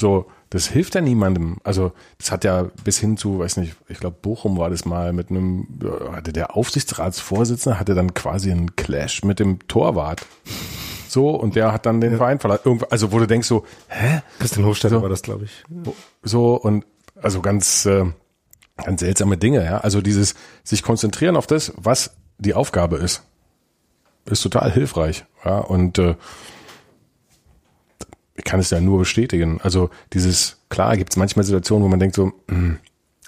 [0.00, 1.58] So, das hilft ja niemandem.
[1.62, 5.12] Also, das hat ja bis hin zu, weiß nicht, ich glaube, Bochum war das mal
[5.12, 10.26] mit einem, ja, hatte der Aufsichtsratsvorsitzende, hatte dann quasi einen Clash mit dem Torwart.
[11.08, 12.80] So, und der hat dann den Verein verlassen.
[12.90, 14.22] Also, wo du denkst so, hä?
[14.38, 15.02] Christian Hofstetter So.
[15.02, 15.64] war das, glaube ich.
[16.22, 16.84] So, und
[17.22, 18.06] also ganz, äh,
[18.76, 19.78] ganz seltsame Dinge, ja.
[19.78, 23.22] Also dieses sich konzentrieren auf das, was die Aufgabe ist,
[24.24, 25.24] ist total hilfreich.
[25.44, 26.14] Ja, und äh,
[28.44, 29.60] kann es ja nur bestätigen.
[29.62, 32.78] Also dieses, klar gibt es manchmal Situationen, wo man denkt so, hm,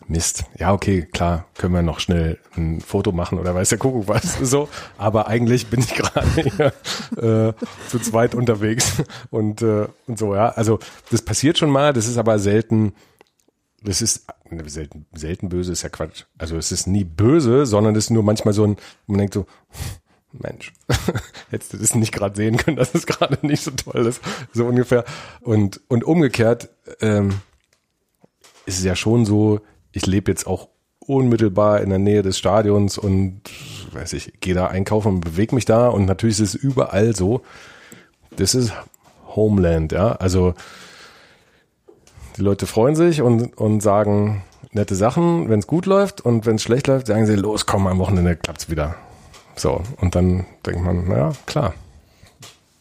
[0.09, 4.09] Mist, ja, okay, klar, können wir noch schnell ein Foto machen oder weiß der Kuckuck
[4.09, 4.69] was, so.
[4.99, 6.73] Aber eigentlich bin ich gerade hier
[7.17, 7.53] äh,
[7.89, 10.51] zu zweit unterwegs und, äh, und so, ja.
[10.51, 10.79] Also
[11.11, 12.95] das passiert schon mal, das ist aber selten,
[13.83, 16.25] das ist ne, selten, selten böse, ist ja Quatsch.
[16.39, 18.77] Also es ist nie böse, sondern es ist nur manchmal so ein,
[19.07, 19.47] man denkt so,
[20.33, 20.73] Mensch,
[21.51, 24.21] hättest du das nicht gerade sehen können, dass es gerade nicht so toll ist,
[24.53, 25.05] so ungefähr.
[25.41, 27.41] Und, und umgekehrt ähm,
[28.67, 29.61] ist es ja schon so,
[29.93, 30.69] ich lebe jetzt auch
[31.01, 33.43] unmittelbar in der Nähe des Stadions und
[33.93, 37.43] weiß ich, gehe da einkaufen und bewege mich da und natürlich ist es überall so.
[38.37, 38.73] Das ist
[39.35, 40.13] Homeland, ja.
[40.13, 40.55] Also
[42.37, 46.57] die Leute freuen sich und, und sagen nette Sachen, wenn es gut läuft und wenn
[46.57, 48.95] es schlecht läuft, sagen sie, los, komm, am Wochenende klappt's wieder.
[49.57, 51.75] So, und dann denkt man, naja, klar.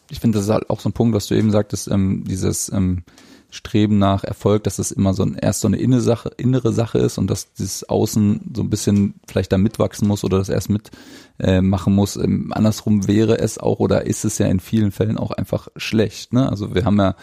[0.10, 2.72] ich finde, das ist halt auch so ein Punkt, was du eben sagtest, ähm, dieses
[2.72, 3.04] ähm,
[3.52, 7.00] Streben nach Erfolg, dass das immer so ein, erst so eine innere Sache, innere Sache
[7.00, 10.70] ist und dass dieses Außen so ein bisschen vielleicht da mitwachsen muss oder das erst
[10.70, 10.90] mit
[11.38, 12.16] äh, muss.
[12.16, 16.32] Ähm, andersrum wäre es auch oder ist es ja in vielen Fällen auch einfach schlecht.
[16.32, 16.50] Ne?
[16.50, 17.16] Also wir haben ja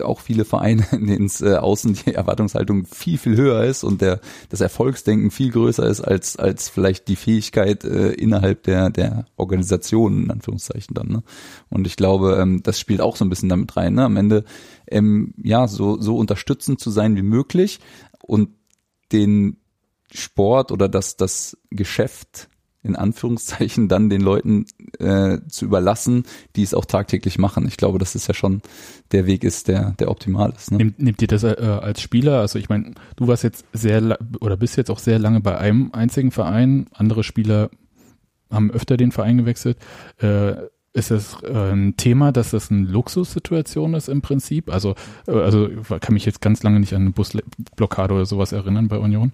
[0.00, 4.00] auch viele Vereine, in denen es äh, außen die Erwartungshaltung viel, viel höher ist und
[4.00, 9.26] der, das Erfolgsdenken viel größer ist als, als vielleicht die Fähigkeit äh, innerhalb der, der
[9.36, 11.08] Organisation, in Anführungszeichen dann.
[11.08, 11.22] Ne?
[11.68, 13.94] Und ich glaube, ähm, das spielt auch so ein bisschen damit rein.
[13.94, 14.04] Ne?
[14.04, 14.44] Am Ende,
[14.88, 17.80] ähm, ja, so, so unterstützend zu sein wie möglich
[18.22, 18.50] und
[19.12, 19.58] den
[20.12, 22.48] Sport oder das, das Geschäft
[22.86, 24.66] in Anführungszeichen dann den Leuten
[24.98, 27.66] äh, zu überlassen, die es auch tagtäglich machen.
[27.66, 28.62] Ich glaube, dass es ja schon
[29.12, 30.72] der Weg ist, der, der optimal ist.
[30.72, 30.94] Ne?
[30.96, 32.40] Nimmt, ihr das äh, als Spieler?
[32.40, 35.90] Also ich meine, du warst jetzt sehr oder bist jetzt auch sehr lange bei einem
[35.92, 36.86] einzigen Verein.
[36.92, 37.70] Andere Spieler
[38.50, 39.78] haben öfter den Verein gewechselt.
[40.18, 40.54] Äh,
[40.92, 44.72] ist es äh, ein Thema, dass das eine Luxussituation ist im Prinzip?
[44.72, 44.94] Also,
[45.26, 45.68] äh, also
[46.00, 49.32] kann mich jetzt ganz lange nicht an eine Busblockade oder sowas erinnern bei Union.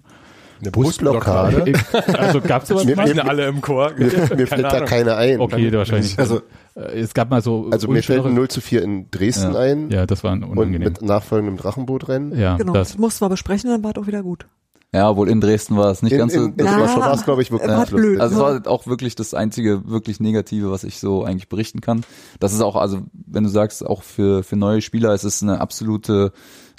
[0.63, 1.73] Eine Busblockade?
[2.17, 3.13] Also gab es sowas mal?
[3.13, 3.91] mir- alle im Chor.
[3.97, 5.39] Mir, mir fällt da keine ein.
[5.39, 6.17] Okay, wahrscheinlich.
[6.17, 6.41] Also,
[6.75, 9.59] es gab mal so also mir fällt ein unschöne- 0 zu 4 in Dresden Ja.
[9.59, 10.89] ein Ja, das war und unangenehm.
[10.89, 12.37] mit nachfolgendem Drachenbootrennen.
[12.39, 12.89] ja, Genau, das.
[12.89, 14.47] das mussten wir besprechen, dann war es auch wieder gut.
[14.95, 16.43] Ja, wohl in Dresden war es nicht In, ganz so.
[16.45, 17.95] in, in Ja, war es, glaube ich, wirklich war lustig.
[17.97, 18.19] blöd.
[18.21, 22.03] Also es war auch wirklich das einzige wirklich Negative, was ich so eigentlich berichten kann.
[22.39, 25.61] Das ist auch, also wenn du sagst, auch für, für neue Spieler ist es eine
[25.61, 26.31] absolute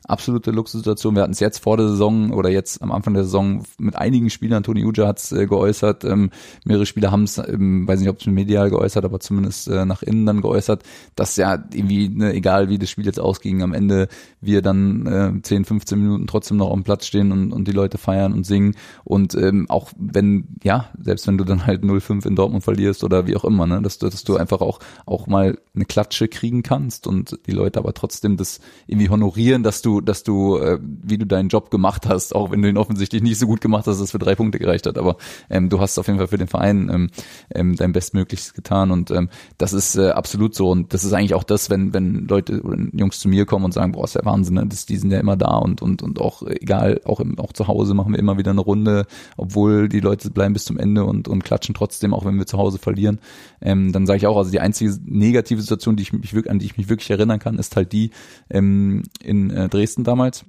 [0.04, 1.14] absolute Luxussituation.
[1.14, 4.30] Wir hatten es jetzt vor der Saison oder jetzt am Anfang der Saison mit einigen
[4.30, 4.62] Spielern.
[4.62, 6.04] Toni Uja hat es äh, geäußert.
[6.04, 6.30] Ähm,
[6.64, 10.02] mehrere Spieler haben es, ähm, weiß nicht, ob es medial geäußert, aber zumindest äh, nach
[10.02, 10.82] innen dann geäußert,
[11.16, 14.08] dass ja irgendwie, ne, egal wie das Spiel jetzt ausging, am Ende
[14.40, 17.98] wir dann äh, 10, 15 Minuten trotzdem noch am Platz stehen und, und die Leute
[17.98, 18.74] feiern und singen.
[19.04, 23.26] Und ähm, auch wenn, ja, selbst wenn du dann halt 0-5 in Dortmund verlierst oder
[23.26, 26.62] wie auch immer, ne, dass du, dass du einfach auch, auch mal eine Klatsche kriegen
[26.62, 31.18] kannst und die Leute aber trotzdem das irgendwie honorieren, dass du, dass du, äh, wie
[31.18, 33.96] du deinen Job gemacht hast, auch wenn du ihn offensichtlich nicht so gut gemacht hast,
[33.96, 34.98] dass es für drei Punkte gereicht hat.
[34.98, 35.16] Aber
[35.50, 37.10] ähm, du hast auf jeden Fall für den Verein ähm,
[37.54, 40.70] ähm, dein Bestmöglichstes getan und ähm, das ist äh, absolut so.
[40.70, 43.74] Und das ist eigentlich auch das, wenn, wenn Leute oder Jungs zu mir kommen und
[43.74, 44.66] sagen, boah, ist ja Wahnsinn, ne?
[44.66, 47.94] die sind ja immer da und, und, und auch egal, auch, im, auch zu Hause
[47.94, 49.06] machen wir immer wieder eine Runde,
[49.36, 52.58] obwohl die Leute bleiben bis zum Ende und, und klatschen trotzdem, auch wenn wir zu
[52.58, 53.18] Hause verlieren.
[53.60, 56.66] Ähm, dann sage ich auch, also die einzige negative Situation, die ich mich an die
[56.66, 58.10] ich mich wirklich erinnern kann, ist halt die
[58.50, 60.44] ähm, in äh, Dresden damals,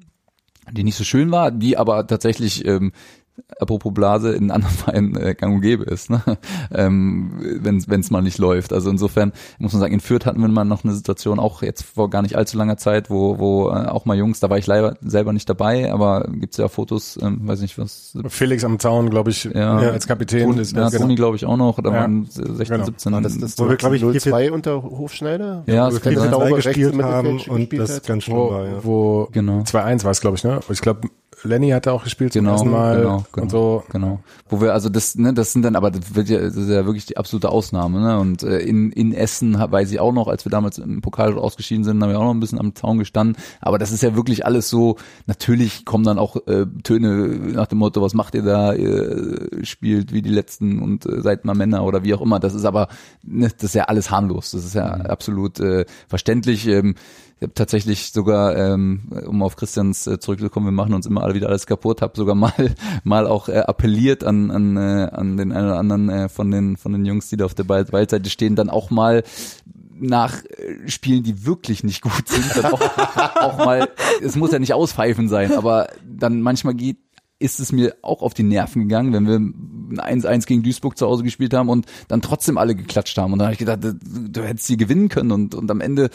[0.72, 2.92] die nicht so schön war, die aber tatsächlich ähm,
[3.60, 6.22] apropos Blase in anderen Vereinen äh, gang und gäbe ist, ne?
[6.74, 7.32] ähm,
[7.62, 8.74] wenn es mal nicht läuft.
[8.74, 11.84] Also insofern muss man sagen, in Fürth hatten wir mal noch eine Situation, auch jetzt
[11.84, 14.68] vor gar nicht allzu langer Zeit, wo, wo äh, auch mal Jungs, da war ich
[14.68, 19.10] leider selber nicht dabei, aber gibt's ja Fotos, ähm, weiß nicht was, Felix am Zaun,
[19.10, 19.78] glaube ich, Ja.
[19.78, 20.48] als Kapitän.
[20.50, 21.02] Toni, ist, ja, genau.
[21.02, 21.96] Toni glaube ich auch noch, da Ja.
[22.02, 22.86] waren 16, Genau.
[22.86, 23.14] 17.
[23.14, 25.64] War das das Wo wir, glaub ich, 0-2 unter Hofschneider?
[25.68, 26.54] Ja, Wo das kann sein.
[26.56, 28.84] Gespielt haben und das ganz schön wo, war, ja.
[28.84, 29.60] wo Genau.
[29.62, 30.60] 2-1 war es, glaube ich, ne?
[30.70, 31.08] Ich glaube,
[31.44, 33.84] Lenny hat da auch gespielt zum Genau, ersten Mal genau, genau, und so.
[33.92, 34.20] genau.
[34.50, 36.86] Wo wir also das, ne, das sind dann, aber das wird ja, das ist ja
[36.86, 38.20] wirklich die absolute Ausnahme, ne?
[38.20, 41.84] Und äh, in in Essen weiß ich auch noch, als wir damals im Pokal ausgeschieden
[41.84, 43.38] sind, haben wir auch noch ein bisschen am Zaun gestanden.
[43.62, 44.98] Aber das ist ja wirklich alles so.
[45.28, 48.74] Natürlich kommen dann auch äh, Töne nach dem Motto, was macht ihr da?
[48.74, 52.40] Ihr spielt wie die letzten und äh, seid mal Männer oder wie auch immer.
[52.40, 52.88] Das ist aber,
[53.24, 54.52] ne, das ist ja alles harmlos.
[54.52, 56.68] Das ist ja absolut äh, verständlich.
[56.68, 56.96] Ähm,
[57.38, 61.36] ich habe tatsächlich sogar, ähm, um auf Christians äh, zurückzukommen, wir machen uns immer alle
[61.36, 62.54] wieder alles kaputt, habe sogar mal
[63.04, 66.78] mal auch äh, appelliert an an, äh, an den einen oder anderen äh, von den
[66.78, 69.24] von den Jungs, die da auf der Ballseite stehen, dann auch mal
[69.98, 70.44] nach
[70.88, 72.82] Spielen, die wirklich nicht gut sind, dann auch,
[73.36, 73.90] auch mal,
[74.22, 76.98] es muss ja nicht auspfeifen sein, aber dann manchmal geht
[77.38, 79.36] ist es mir auch auf die Nerven gegangen, wenn wir
[80.04, 83.34] ein 1-1 gegen Duisburg zu Hause gespielt haben und dann trotzdem alle geklatscht haben.
[83.34, 86.10] Und dann habe ich gedacht, du, du hättest hier gewinnen können und, und am Ende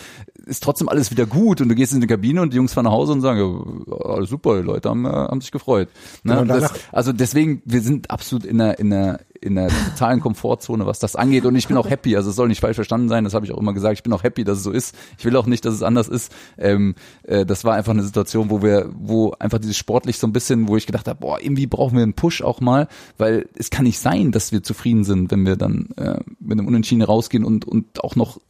[0.46, 2.84] ist trotzdem alles wieder gut und du gehst in die Kabine und die Jungs fahren
[2.84, 5.88] nach Hause und sagen, ja, alles super, die Leute haben, äh, haben sich gefreut.
[6.24, 6.36] Ne?
[6.36, 10.86] Genau, das, also deswegen, wir sind absolut in der, in der, in der totalen Komfortzone,
[10.86, 11.44] was das angeht.
[11.46, 12.16] Und ich bin auch happy.
[12.16, 13.24] Also es soll nicht falsch verstanden sein.
[13.24, 13.94] Das habe ich auch immer gesagt.
[13.94, 14.94] Ich bin auch happy, dass es so ist.
[15.18, 16.32] Ich will auch nicht, dass es anders ist.
[16.58, 16.94] Ähm,
[17.24, 20.68] äh, das war einfach eine Situation, wo wir, wo einfach dieses sportlich so ein bisschen,
[20.68, 22.88] wo ich gedacht habe, boah, irgendwie brauchen wir einen Push auch mal,
[23.18, 26.68] weil es kann nicht sein, dass wir zufrieden sind, wenn wir dann äh, mit einem
[26.68, 28.40] Unentschieden rausgehen und und auch noch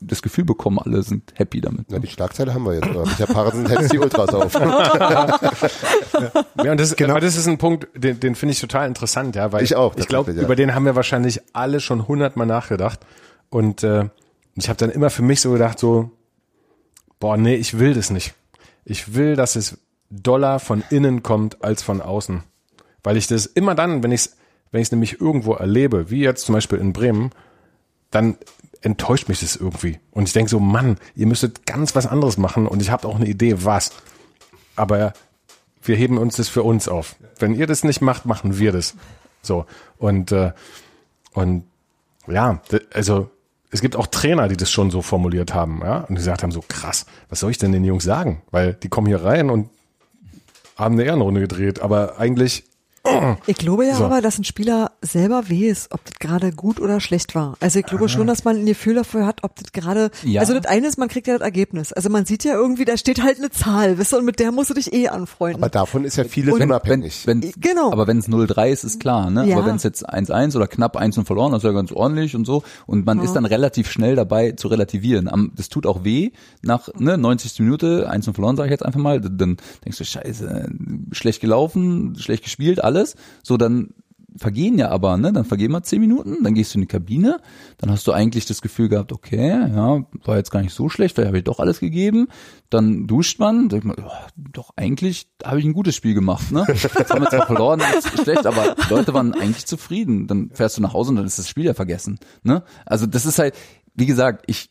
[0.00, 1.86] das Gefühl bekommen, alle sind happy damit.
[1.90, 2.88] Na, die Schlagzeile haben wir jetzt.
[2.88, 4.54] Aber Micha Parensen hetzt die Ultras auf.
[6.62, 7.12] Ja, und das, genau.
[7.12, 9.96] aber das ist ein Punkt, den, den finde ich total interessant, ja, weil Ich auch,
[9.96, 10.42] Ich glaube, ja.
[10.42, 13.00] über den haben wir wahrscheinlich alle schon hundertmal nachgedacht.
[13.48, 14.08] Und äh,
[14.56, 16.10] ich habe dann immer für mich so gedacht, so,
[17.18, 18.34] boah, nee, ich will das nicht.
[18.84, 19.78] Ich will, dass es
[20.10, 22.42] doller von innen kommt als von außen.
[23.02, 24.36] Weil ich das immer dann, wenn ich es
[24.70, 27.30] wenn ich's nämlich irgendwo erlebe, wie jetzt zum Beispiel in Bremen,
[28.10, 28.36] dann
[28.82, 29.98] enttäuscht mich das irgendwie.
[30.10, 33.16] Und ich denke so, Mann, ihr müsstet ganz was anderes machen und ich habe auch
[33.16, 33.92] eine Idee, was.
[34.76, 35.12] Aber
[35.82, 37.16] wir heben uns das für uns auf.
[37.38, 38.94] Wenn ihr das nicht macht, machen wir das.
[39.42, 39.66] So.
[39.98, 40.52] Und, äh,
[41.32, 41.64] und
[42.26, 42.60] ja,
[42.92, 43.30] also
[43.70, 46.50] es gibt auch Trainer, die das schon so formuliert haben, ja, und die gesagt haben,
[46.50, 48.42] so krass, was soll ich denn den Jungs sagen?
[48.50, 49.70] Weil die kommen hier rein und
[50.76, 52.64] haben eine Ehrenrunde gedreht, aber eigentlich
[53.46, 54.04] Ich glaube ja So.
[54.04, 57.56] aber, dass ein Spieler selber weiß, ob das gerade gut oder schlecht war.
[57.58, 60.40] Also ich glaube schon, dass man ein Gefühl dafür hat, ob das gerade, Ja.
[60.40, 61.92] also das eine ist, man kriegt ja das Ergebnis.
[61.94, 64.52] Also man sieht ja irgendwie, da steht halt eine Zahl, weißt du, und mit der
[64.52, 65.62] musst du dich eh anfreunden.
[65.62, 67.26] Aber davon ist ja vieles Und- unabhängig.
[67.26, 67.90] Wenn, wenn, Genau.
[67.90, 69.46] Aber wenn es 0-3 ist, ist klar, ne?
[69.46, 69.56] Ja.
[69.56, 72.36] Aber wenn es jetzt 1-1 oder knapp 1 und verloren, das ist ja ganz ordentlich
[72.36, 72.62] und so.
[72.86, 75.26] Und man ist dann relativ schnell dabei zu relativieren.
[75.28, 76.32] Am, das tut auch weh
[76.62, 77.60] nach ne, 90.
[77.60, 79.20] Minute, 1 und verloren, sage ich jetzt einfach mal.
[79.20, 80.70] Dann denkst du, scheiße,
[81.12, 83.16] schlecht gelaufen, schlecht gespielt, alles.
[83.42, 83.94] So, dann
[84.36, 85.32] vergehen ja aber, ne?
[85.32, 87.40] Dann vergehen wir 10 Minuten, dann gehst du in die Kabine,
[87.78, 91.14] dann hast du eigentlich das Gefühl gehabt, okay, ja, war jetzt gar nicht so schlecht,
[91.14, 92.28] vielleicht habe ich doch alles gegeben.
[92.68, 96.64] Dann duscht man, denkt man, ja, doch eigentlich habe ich ein gutes Spiel gemacht, ne?
[96.68, 100.26] Jetzt haben wir zwar verloren, ist schlecht, aber Leute waren eigentlich zufrieden.
[100.26, 102.62] Dann fährst du nach Hause und dann ist das Spiel ja vergessen, ne?
[102.86, 103.54] Also das ist halt,
[103.94, 104.70] wie gesagt, ich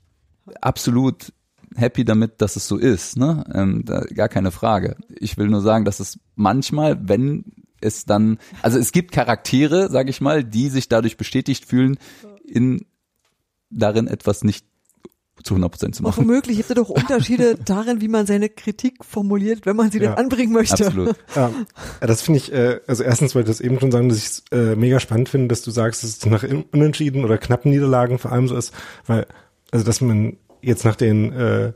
[0.62, 1.34] absolut
[1.76, 3.44] happy damit, dass es so ist, ne?
[3.54, 4.96] Ähm, da, gar keine Frage.
[5.10, 7.44] Ich will nur sagen, dass es manchmal, wenn
[7.82, 11.98] es dann, also es gibt Charaktere, sage ich mal, die sich dadurch bestätigt fühlen,
[12.44, 12.86] in
[13.70, 14.66] darin etwas nicht
[15.44, 16.28] zu 100 Prozent zu Auch machen.
[16.28, 20.10] womöglich gibt es doch Unterschiede darin, wie man seine Kritik formuliert, wenn man sie Ja.
[20.10, 20.86] denn anbringen möchte.
[20.88, 21.16] Absolut.
[21.36, 21.52] Ja,
[22.02, 24.44] das finde ich, äh, also erstens wollte ich das eben schon sagen, dass ich es
[24.52, 26.44] äh, mega spannend finde, dass du sagst, dass es nach
[26.74, 28.74] Unentschieden oder knappen Niederlagen vor allem so ist,
[29.06, 29.28] weil,
[29.72, 31.72] also dass man jetzt nach den äh,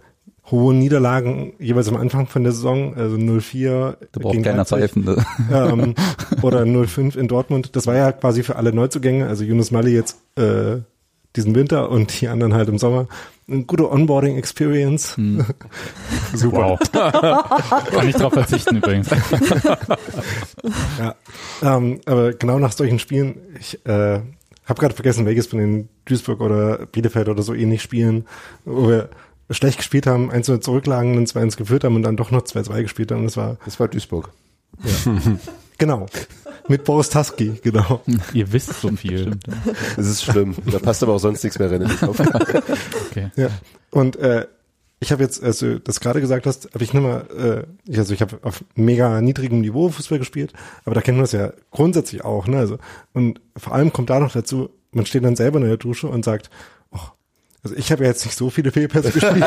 [0.51, 4.95] hohen Niederlagen jeweils am Anfang von der Saison, also 0-4 Da braucht gegen keiner Leipzig.
[4.95, 5.25] Ne?
[5.51, 5.95] ähm,
[6.41, 10.17] oder 0-5 in Dortmund, das war ja quasi für alle Neuzugänge, also Yunus Mali jetzt
[10.35, 10.81] äh,
[11.35, 13.07] diesen Winter und die anderen halt im Sommer.
[13.47, 15.15] Eine gute Onboarding-Experience.
[16.33, 16.77] Super.
[16.79, 16.79] Wow.
[17.91, 19.09] Kann ich drauf verzichten übrigens.
[20.99, 21.15] Ja,
[21.61, 24.19] ähm, aber genau nach solchen Spielen, ich äh,
[24.65, 28.25] habe gerade vergessen, welches von den Duisburg oder Bielefeld oder so ähnlich Spielen,
[28.65, 29.09] wo wir
[29.49, 33.11] schlecht gespielt haben, 1 zurücklagen, dann 2-1 geführt haben und dann doch noch 2-2 gespielt
[33.11, 33.23] haben.
[33.23, 34.31] Das war, Das war Duisburg.
[35.77, 36.07] genau,
[36.67, 38.01] mit Boris Tasky, genau.
[38.33, 39.37] Ihr wisst so viel.
[39.95, 40.55] Das ist schlimm.
[40.65, 42.19] Da passt aber auch sonst nichts mehr rein in den Kopf.
[43.11, 43.29] Okay.
[43.35, 43.49] Ja.
[43.91, 44.47] Und äh,
[44.99, 47.27] ich habe jetzt, als du das gerade gesagt hast, habe ich nochmal,
[47.85, 50.53] äh, ich, also ich habe auf mega niedrigem Niveau Fußball gespielt,
[50.85, 52.57] aber da kennt man das ja grundsätzlich auch, ne?
[52.57, 52.79] Also,
[53.13, 56.25] und vor allem kommt da noch dazu, man steht dann selber in der Dusche und
[56.25, 56.49] sagt,
[57.63, 59.45] also ich habe ja jetzt nicht so viele Fehlpässe gespielt.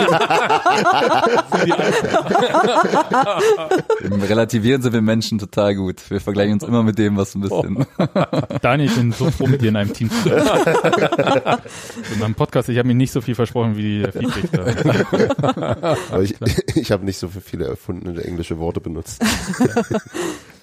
[4.00, 6.10] Im Relativieren sind wir Menschen total gut.
[6.10, 7.86] Wir vergleichen uns immer mit dem, was ein bisschen.
[8.62, 10.40] Daniel, ich bin so froh, mit dir in einem Team zu sein.
[12.14, 14.64] In meinem Podcast, ich habe mir nicht so viel versprochen wie der Viehrichter.
[16.10, 16.34] Aber ich,
[16.74, 19.22] ich habe nicht so viele erfundene englische Worte benutzt.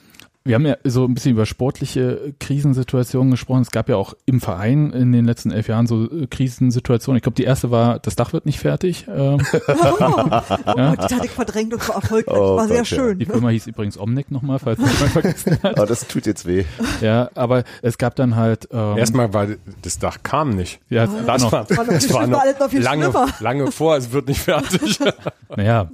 [0.45, 3.61] Wir haben ja so ein bisschen über sportliche Krisensituationen gesprochen.
[3.61, 7.15] Es gab ja auch im Verein in den letzten elf Jahren so äh, Krisensituationen.
[7.15, 9.05] Ich glaube, die erste war, das Dach wird nicht fertig.
[9.07, 9.39] Ähm,
[9.95, 12.35] Oh, die hatte ich verdrängt und war erfolgreich.
[12.37, 12.97] Oh war sehr Gott, ja.
[12.97, 13.19] schön.
[13.19, 15.77] Die Firma hieß übrigens Omnic nochmal, falls das jemand vergessen hat.
[15.77, 16.65] Aber das tut jetzt weh.
[17.01, 19.47] Ja, aber es gab dann halt ähm, erstmal war
[19.81, 20.79] das Dach kam nicht.
[20.89, 21.51] ja, da Das noch.
[21.53, 23.27] war, War noch das war noch alles noch viel lange, schlimmer.
[23.39, 24.99] lange vor, es wird nicht fertig.
[25.55, 25.89] Naja,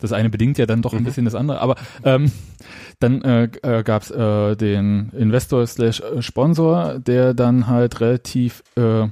[0.00, 1.60] das eine bedingt ja dann doch ein bisschen das andere.
[1.60, 2.32] Aber ähm,
[3.00, 8.62] dann äh, äh, gab es äh, den Investor slash äh, Sponsor, der dann halt relativ
[8.76, 9.08] äh,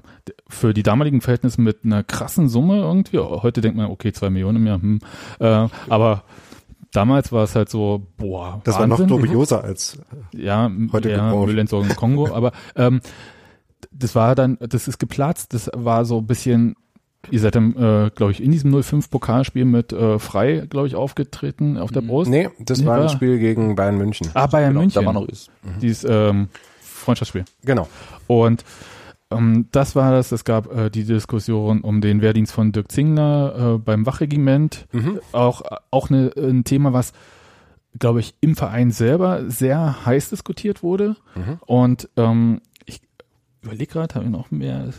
[0.49, 4.57] für die damaligen Verhältnisse mit einer krassen Summe irgendwie, heute denkt man, okay, zwei Millionen
[4.59, 5.01] im Jahr, hm,
[5.41, 6.25] äh, aber
[6.93, 9.17] damals war es halt so, boah, Das war noch Wahnsinn.
[9.17, 9.99] dubioser als
[10.35, 11.47] ja, Heute ja, gebraucht.
[11.47, 13.01] Müllentsorgung im Kongo, aber ähm,
[13.91, 16.77] das war dann, das ist geplatzt, das war so ein bisschen,
[17.31, 21.79] ihr seid dann, äh, glaube ich, in diesem 05-Pokalspiel mit äh, Frei, glaube ich, aufgetreten
[21.79, 22.31] auf der Brust.
[22.31, 24.29] nee, das Nee, war ein Spiel gegen Bayern München.
[24.35, 25.01] Ah, Bayern Genau, München.
[25.01, 25.51] da war noch ist.
[25.81, 26.49] Dieses ähm,
[26.81, 27.45] Freundschaftsspiel.
[27.65, 27.89] Genau.
[28.27, 28.65] Und
[29.31, 33.75] ähm, das war das, es gab äh, die Diskussion um den Wehrdienst von Dirk Zingler
[33.75, 34.87] äh, beim Wachregiment.
[35.33, 37.13] Auch, auch eine, ein Thema, was,
[37.99, 41.17] glaube ich, im Verein selber sehr heiß diskutiert wurde.
[41.67, 43.01] Und ähm, ich
[43.63, 44.91] überlege gerade, habe ich noch mehr.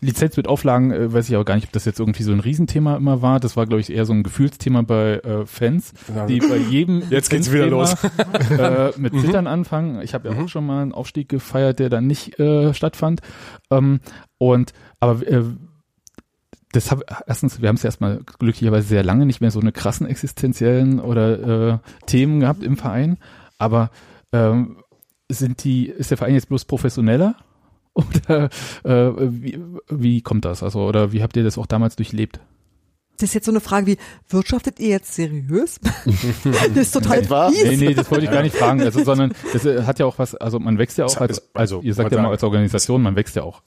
[0.00, 2.40] Lizenz mit Auflagen, äh, weiß ich aber gar nicht, ob das jetzt irgendwie so ein
[2.40, 3.40] Riesenthema immer war.
[3.40, 5.92] Das war, glaube ich, eher so ein Gefühlsthema bei äh, Fans,
[6.28, 10.02] die bei jedem Jetzt geht's wieder Lizenzthema, äh, mit Zittern anfangen.
[10.02, 13.20] Ich habe ja auch schon mal einen Aufstieg gefeiert, der dann nicht äh, stattfand.
[13.70, 14.00] Ähm,
[14.38, 15.44] und aber äh,
[16.72, 20.06] das hab, erstens, wir haben es erstmal glücklicherweise sehr lange nicht mehr so eine krassen
[20.06, 23.18] existenziellen oder äh, Themen gehabt im Verein.
[23.58, 23.90] Aber
[24.32, 24.78] ähm,
[25.30, 27.36] sind die, ist der Verein jetzt bloß professioneller?
[28.28, 28.50] Oder
[28.82, 29.58] äh, wie,
[29.88, 30.62] wie kommt das?
[30.64, 32.40] Also, oder wie habt ihr das auch damals durchlebt?
[33.18, 33.98] Das ist jetzt so eine Frage wie,
[34.28, 35.78] wirtschaftet ihr jetzt seriös?
[36.04, 37.50] das ist total Etwa?
[37.50, 37.62] fies.
[37.64, 38.82] Nee, nee, das wollte ich gar nicht fragen.
[38.82, 41.80] Also, sondern das äh, hat ja auch was, also man wächst ja auch als, also
[41.82, 43.62] ihr sagt ja mal als Organisation, man wächst ja auch.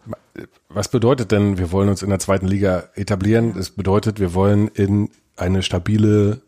[0.68, 3.54] Was bedeutet denn, wir wollen uns in der zweiten Liga etablieren?
[3.54, 6.42] Das bedeutet, wir wollen in eine stabile,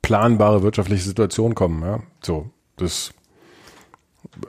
[0.00, 1.82] planbare wirtschaftliche Situation kommen.
[1.82, 2.00] Ja?
[2.22, 3.12] So, das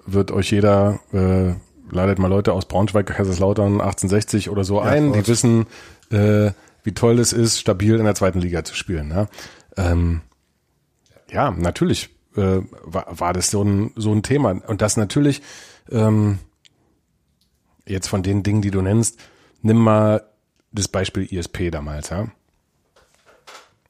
[0.06, 1.56] wird euch jeder, äh,
[1.91, 5.68] ladet mal Leute aus Braunschweig, Kaiserslautern, 1860 oder so ein, die wissen,
[6.11, 6.52] äh,
[6.84, 9.11] wie toll es ist, stabil in der zweiten Liga zu spielen.
[9.11, 9.28] Ja,
[9.78, 10.22] ähm,
[11.30, 14.61] ja natürlich äh, war, war das so ein, so ein Thema.
[14.68, 15.41] Und das natürlich,
[15.91, 16.40] ähm,
[17.86, 19.20] jetzt von den Dingen, die du nennst,
[19.61, 20.24] nimm mal
[20.72, 22.28] das Beispiel ISP damals, ja.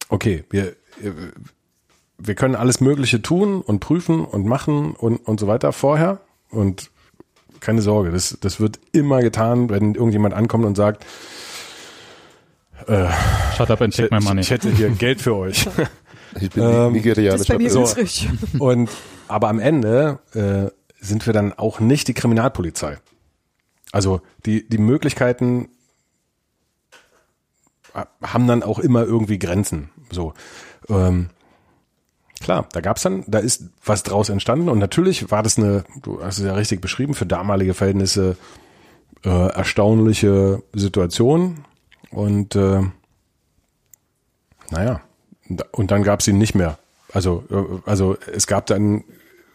[0.08, 0.76] Okay, wir,
[2.18, 6.90] wir können alles Mögliche tun und prüfen und machen und, und so weiter vorher und
[7.60, 11.06] keine Sorge, das, das wird immer getan, wenn irgendjemand ankommt und sagt,
[13.58, 14.42] Shut up and take my ich, money.
[14.42, 15.68] ich hätte hier Geld für euch.
[16.40, 17.86] Ich bin Ähm, nigerianischer Das ist bei mir So.
[18.60, 18.90] Und
[19.28, 20.72] aber am Ende äh,
[21.04, 22.98] sind wir dann auch nicht die Kriminalpolizei.
[23.92, 25.70] Also die die Möglichkeiten
[27.94, 29.90] äh, haben dann auch immer irgendwie Grenzen.
[30.12, 30.34] So
[30.88, 31.30] ähm,
[32.40, 36.24] klar, da gab's dann, da ist was draus entstanden und natürlich war das eine, du
[36.24, 38.38] hast es ja richtig beschrieben, für damalige Verhältnisse
[39.26, 41.66] äh, erstaunliche Situation
[42.12, 42.82] und äh,
[44.72, 45.02] naja,
[45.72, 46.78] und dann gab es ihn nicht mehr.
[47.12, 49.04] Also, äh, also es gab dann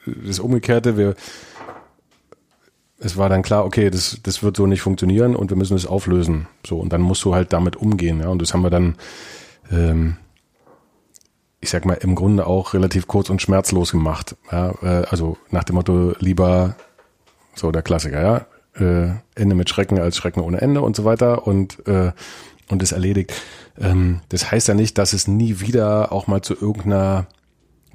[0.06, 1.14] das Umgekehrte, wir
[3.04, 5.86] es war dann klar, okay, das, das wird so nicht funktionieren und wir müssen es
[5.86, 6.46] auflösen.
[6.66, 8.28] So, und dann musst du halt damit umgehen, ja.
[8.28, 8.96] Und das haben wir dann,
[9.70, 10.16] ähm,
[11.64, 14.36] ich sag mal, im Grunde auch relativ kurz und schmerzlos gemacht.
[14.52, 16.76] Ja, äh, also nach dem Motto, lieber
[17.54, 18.46] so der Klassiker, ja.
[18.76, 22.12] Äh, Ende mit Schrecken als Schrecken ohne Ende und so weiter und äh,
[22.68, 23.32] und ist erledigt.
[23.78, 27.26] Ähm, das heißt ja nicht, dass es nie wieder auch mal zu irgendeiner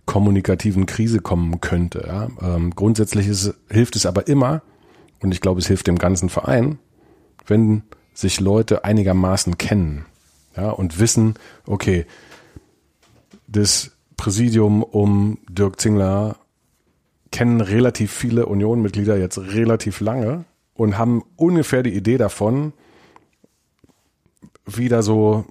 [0.06, 2.06] kommunikativen Krise kommen könnte.
[2.08, 2.28] Ja?
[2.42, 4.62] Ähm, grundsätzlich ist, hilft es aber immer,
[5.22, 6.80] und ich glaube, es hilft dem ganzen Verein,
[7.46, 7.84] wenn
[8.14, 10.06] sich Leute einigermaßen kennen
[10.56, 11.36] ja, und wissen,
[11.68, 12.06] okay,
[13.52, 16.38] das Präsidium um Dirk Zingler
[17.32, 22.74] kennen relativ viele Union-Mitglieder jetzt relativ lange und haben ungefähr die Idee davon,
[24.66, 25.46] wieder so,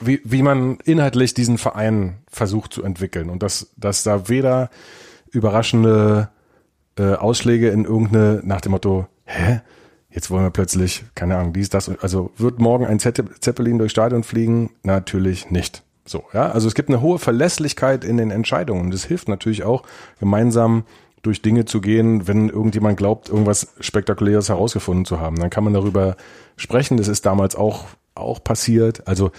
[0.00, 4.70] wie, wie man inhaltlich diesen Verein versucht zu entwickeln und dass, dass da weder
[5.30, 6.30] überraschende
[6.98, 9.60] äh, Ausschläge in irgendeine, nach dem Motto, hä?
[10.10, 14.22] Jetzt wollen wir plötzlich, keine Ahnung, dies, das, also wird morgen ein Zeppelin durchs Stadion
[14.22, 14.70] fliegen?
[14.84, 15.83] Natürlich nicht.
[16.06, 18.90] So, ja, also es gibt eine hohe Verlässlichkeit in den Entscheidungen.
[18.90, 19.84] Das hilft natürlich auch,
[20.20, 20.84] gemeinsam
[21.22, 25.36] durch Dinge zu gehen, wenn irgendjemand glaubt, irgendwas Spektakuläres herausgefunden zu haben.
[25.36, 26.16] Dann kann man darüber
[26.56, 26.98] sprechen.
[26.98, 29.08] Das ist damals auch, auch passiert.
[29.08, 29.32] Also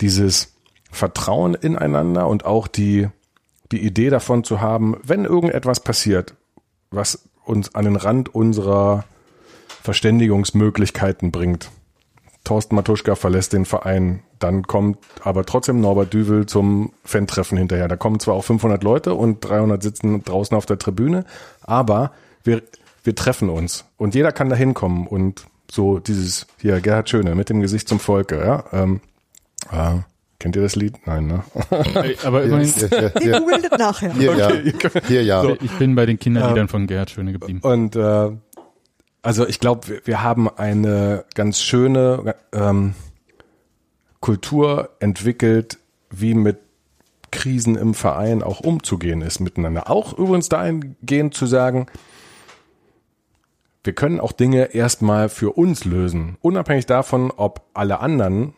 [0.00, 0.54] dieses
[0.92, 3.08] Vertrauen ineinander und auch die,
[3.72, 6.34] die Idee davon zu haben, wenn irgendetwas passiert,
[6.92, 9.04] was uns an den Rand unserer
[9.82, 11.70] Verständigungsmöglichkeiten bringt.
[12.44, 17.86] Thorsten Matuschka verlässt den Verein, dann kommt aber trotzdem Norbert Düvel zum Fan-Treffen hinterher.
[17.86, 21.24] Da kommen zwar auch 500 Leute und 300 sitzen draußen auf der Tribüne,
[21.62, 22.12] aber
[22.42, 22.62] wir,
[23.04, 27.48] wir treffen uns und jeder kann da hinkommen und so dieses, hier, Gerhard Schöne mit
[27.48, 28.64] dem Gesicht zum Volke, ja.
[28.72, 29.00] Ähm,
[29.70, 30.00] äh,
[30.38, 31.06] kennt ihr das Lied?
[31.06, 31.44] Nein, ne?
[32.24, 34.12] Aber immerhin, Hier, hier, Ihr hier, googelt es nachher.
[34.12, 34.50] hier, ja.
[35.06, 35.44] Hier, ja.
[35.62, 37.60] ich bin bei den Kinderliedern von Gerhard Schöne geblieben.
[37.62, 38.30] Und äh,
[39.22, 42.94] also ich glaube, wir, wir haben eine ganz schöne ähm,
[44.20, 45.78] Kultur entwickelt,
[46.10, 46.58] wie mit
[47.30, 49.90] Krisen im Verein auch umzugehen ist miteinander.
[49.90, 51.86] Auch übrigens dahingehend zu sagen,
[53.84, 58.54] wir können auch Dinge erstmal für uns lösen, unabhängig davon, ob alle anderen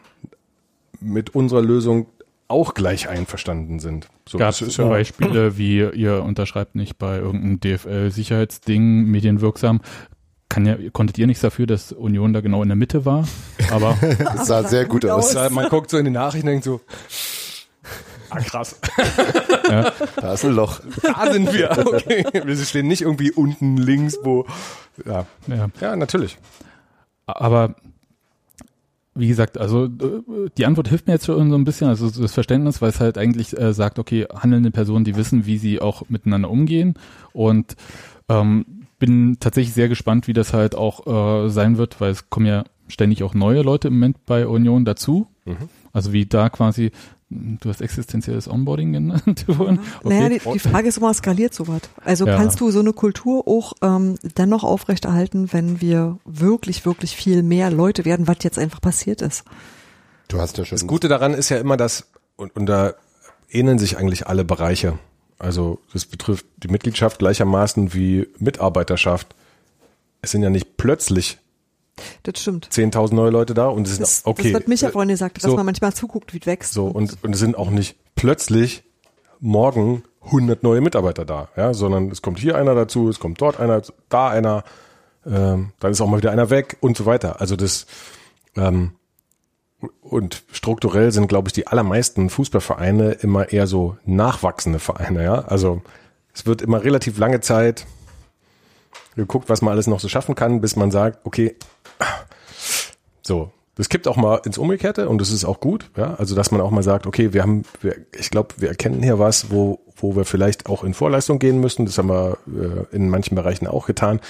[1.01, 2.07] mit unserer Lösung
[2.49, 4.09] auch gleich einverstanden sind.
[4.29, 9.81] So, Gab es ja- Beispiele, wie ihr unterschreibt nicht bei irgendeinem DFL-Sicherheitsding, medienwirksam.
[10.55, 13.27] Kann ja, konntet ihr nichts dafür, dass Union da genau in der Mitte war,
[13.73, 15.35] aber Das sah sehr gut aus.
[15.35, 16.81] Ja, man guckt so in die Nachrichten und denkt so,
[18.31, 18.79] ah krass,
[20.17, 20.79] Da ist ein Loch.
[21.03, 21.73] da sind wir.
[21.85, 22.25] Okay.
[22.45, 24.47] Wir stehen nicht irgendwie unten links, wo.
[25.05, 25.67] Ja, ja.
[25.81, 26.39] ja natürlich.
[27.27, 27.75] aber
[29.17, 32.33] wie gesagt, also äh, die Antwort hilft mir jetzt schon so ein bisschen, also das
[32.33, 36.09] Verständnis, weil es halt eigentlich äh, sagt, okay, handelnde Personen, die wissen, wie sie auch
[36.09, 36.95] miteinander umgehen
[37.33, 37.75] und
[38.29, 38.67] ähm,
[39.05, 41.07] bin tatsächlich sehr gespannt, wie das halt auch
[41.47, 44.87] äh, sein wird, weil es kommen ja ständig auch neue Leute im Moment bei Union
[44.87, 45.27] dazu.
[45.45, 45.69] Mhm.
[45.93, 46.91] Also wie da quasi,
[47.29, 49.45] du hast existenzielles Onboarding genannt.
[49.49, 49.79] Yvonne.
[50.05, 51.83] Naja, die, die Frage ist immer, skaliert sowas?
[52.03, 52.37] Also Ja.
[52.37, 57.71] kannst du so eine Kultur auch ähm, dennoch aufrechterhalten, wenn wir wirklich, wirklich viel mehr
[57.71, 59.45] Leute werden, was jetzt einfach passiert ist?
[60.29, 60.77] Du hast ja schon.
[60.77, 62.95] Das Gute daran ist ja immer, dass, und, und da
[63.51, 64.99] ähneln sich eigentlich alle Bereiche.
[65.39, 69.35] Also das betrifft die Mitgliedschaft gleichermaßen wie Mitarbeiterschaft.
[70.23, 71.39] Es sind ja nicht plötzlich
[72.23, 72.69] Das stimmt.
[72.71, 74.45] 10.000 neue Leute da und es sind Das, okay.
[74.45, 76.73] das wird Micha vorhin gesagt, dass so, man manchmal zuguckt, wie es wächst.
[76.73, 78.85] so und, und es sind auch nicht plötzlich
[79.41, 83.61] morgen 100 neue Mitarbeiter da, ja, sondern es kommt hier einer dazu, es kommt dort
[83.61, 84.65] einer, da einer,
[85.27, 87.41] ähm, dann ist auch mal wieder einer weg und so weiter.
[87.41, 87.87] Also das
[88.57, 88.93] ähm,
[90.03, 95.41] und strukturell sind, glaube ich, die allermeisten Fußballvereine immer eher so nachwachsende Vereine, ja.
[95.41, 95.83] Also
[96.33, 97.87] es wird immer relativ lange Zeit
[99.17, 101.57] geguckt, was man alles noch so schaffen kann, bis man sagt, okay,
[103.23, 106.15] so, das kippt auch mal ins Umgekehrte und das ist auch gut, ja.
[106.15, 109.19] Also dass man auch mal sagt, okay, wir haben, wir, ich glaube, wir erkennen hier
[109.19, 111.87] was, wo, wo wir vielleicht auch in Vorleistung gehen müssen.
[111.87, 114.21] Das haben wir äh, in manchen Bereichen auch getan.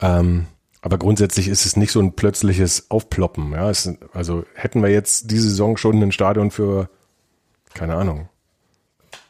[0.00, 0.46] Ähm,
[0.82, 3.52] aber grundsätzlich ist es nicht so ein plötzliches Aufploppen.
[3.52, 6.90] Ja, es, also hätten wir jetzt diese Saison schon ein Stadion für,
[7.72, 8.28] keine Ahnung,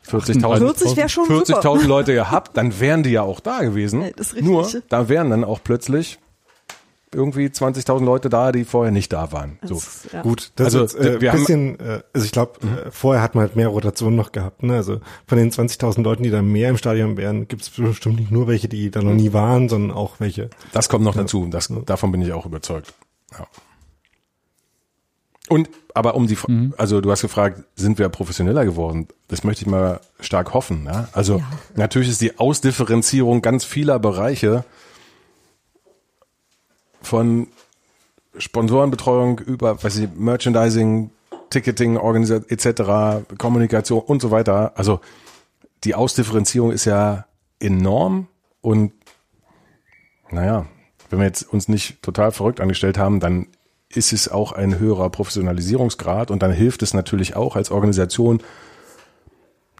[0.08, 1.60] 40.000 40 wäre schon super.
[1.60, 4.02] 40.000 Leute gehabt, dann wären die ja auch da gewesen.
[4.02, 4.50] Ja, das ist richtig.
[4.50, 6.18] Nur, da wären dann auch plötzlich
[7.14, 9.58] irgendwie 20.000 Leute da, die vorher nicht da waren.
[9.62, 9.74] So.
[9.74, 10.22] Das- ja.
[10.22, 13.22] Gut, das Also, ist jetzt, äh, wir haben- bisschen, äh, also ich glaube, äh, vorher
[13.22, 14.62] hat man halt mehr Rotation noch gehabt.
[14.62, 14.74] Ne?
[14.76, 18.30] Also von den 20.000 Leuten, die da mehr im Stadion wären, gibt es bestimmt nicht
[18.30, 20.50] nur welche, die da noch nie waren, sondern auch welche.
[20.72, 21.46] Das kommt noch dazu.
[21.50, 22.94] Das, Davon bin ich auch überzeugt.
[23.38, 23.46] Ja.
[25.48, 26.38] Und, aber um die,
[26.78, 29.08] also du hast gefragt, sind wir professioneller geworden?
[29.28, 30.84] Das möchte ich mal stark hoffen.
[30.86, 31.08] Ja?
[31.12, 31.44] Also Ja.
[31.74, 34.64] natürlich ist die Ausdifferenzierung ganz vieler Bereiche
[37.02, 37.48] von
[38.36, 41.10] Sponsorenbetreuung über, weiß ich, Merchandising,
[41.50, 44.72] Ticketing, Organisation etc., Kommunikation und so weiter.
[44.76, 45.00] Also
[45.84, 47.26] die Ausdifferenzierung ist ja
[47.60, 48.28] enorm
[48.60, 48.92] und
[50.30, 50.66] naja,
[51.10, 53.48] wenn wir jetzt uns nicht total verrückt angestellt haben, dann
[53.90, 58.42] ist es auch ein höherer Professionalisierungsgrad und dann hilft es natürlich auch als Organisation,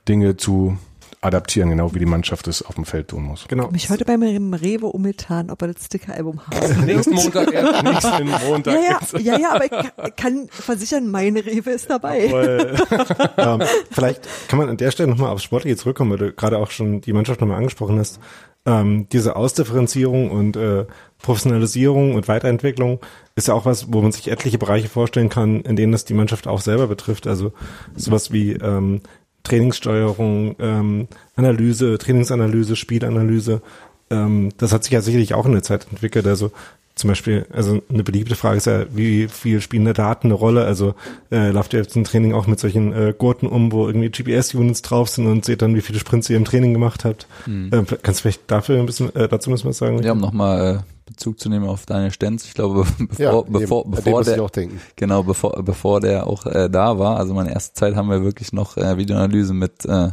[0.08, 0.76] Dinge zu
[1.22, 3.46] adaptieren, genau wie die Mannschaft es auf dem Feld tun muss.
[3.46, 3.70] Genau.
[3.70, 4.22] Mich heute beim
[4.54, 8.74] Rewe umgetan, ob er das Sticker-Album haben Nächsten Montag, erst, nächsten Montag.
[8.74, 12.24] Ja, ja, ja, ja, aber ich kann, kann versichern, mein Rewe ist dabei.
[13.36, 13.62] ähm,
[13.92, 17.00] vielleicht kann man an der Stelle nochmal aufs Sportliche zurückkommen, weil du gerade auch schon
[17.00, 18.18] die Mannschaft nochmal angesprochen hast.
[18.64, 20.86] Ähm, diese Ausdifferenzierung und äh,
[21.18, 23.00] Professionalisierung und Weiterentwicklung
[23.36, 26.14] ist ja auch was, wo man sich etliche Bereiche vorstellen kann, in denen das die
[26.14, 27.26] Mannschaft auch selber betrifft.
[27.26, 27.52] Also
[27.96, 29.02] sowas wie ähm,
[29.43, 33.62] Trainingssteuerung, ähm, Analyse, Trainingsanalyse, Spielanalyse.
[34.10, 36.27] Ähm, das hat sich ja sicherlich auch in der Zeit entwickelt.
[36.27, 36.52] Also
[36.94, 40.64] zum Beispiel, also eine beliebte Frage ist ja, wie viel spielen da Daten eine Rolle?
[40.64, 40.94] Also
[41.31, 44.82] äh, lauft ihr jetzt im Training auch mit solchen äh, Gurten um, wo irgendwie GPS-Units
[44.82, 47.27] drauf sind und seht dann, wie viele Sprints ihr im Training gemacht habt?
[47.47, 50.02] Ähm, kannst du vielleicht dafür ein bisschen äh, dazu müssen wir was sagen?
[50.02, 52.44] Ja, um nochmal äh, Bezug zu nehmen auf deine Stenz.
[52.44, 53.90] Ich glaube, bevor, Ja, bevor, eben.
[53.93, 54.81] Bevor der, auch denken.
[54.97, 58.52] genau, bevor, bevor der auch äh, da war, also meine erste Zeit haben wir wirklich
[58.52, 60.10] noch äh, Videoanalyse mit äh,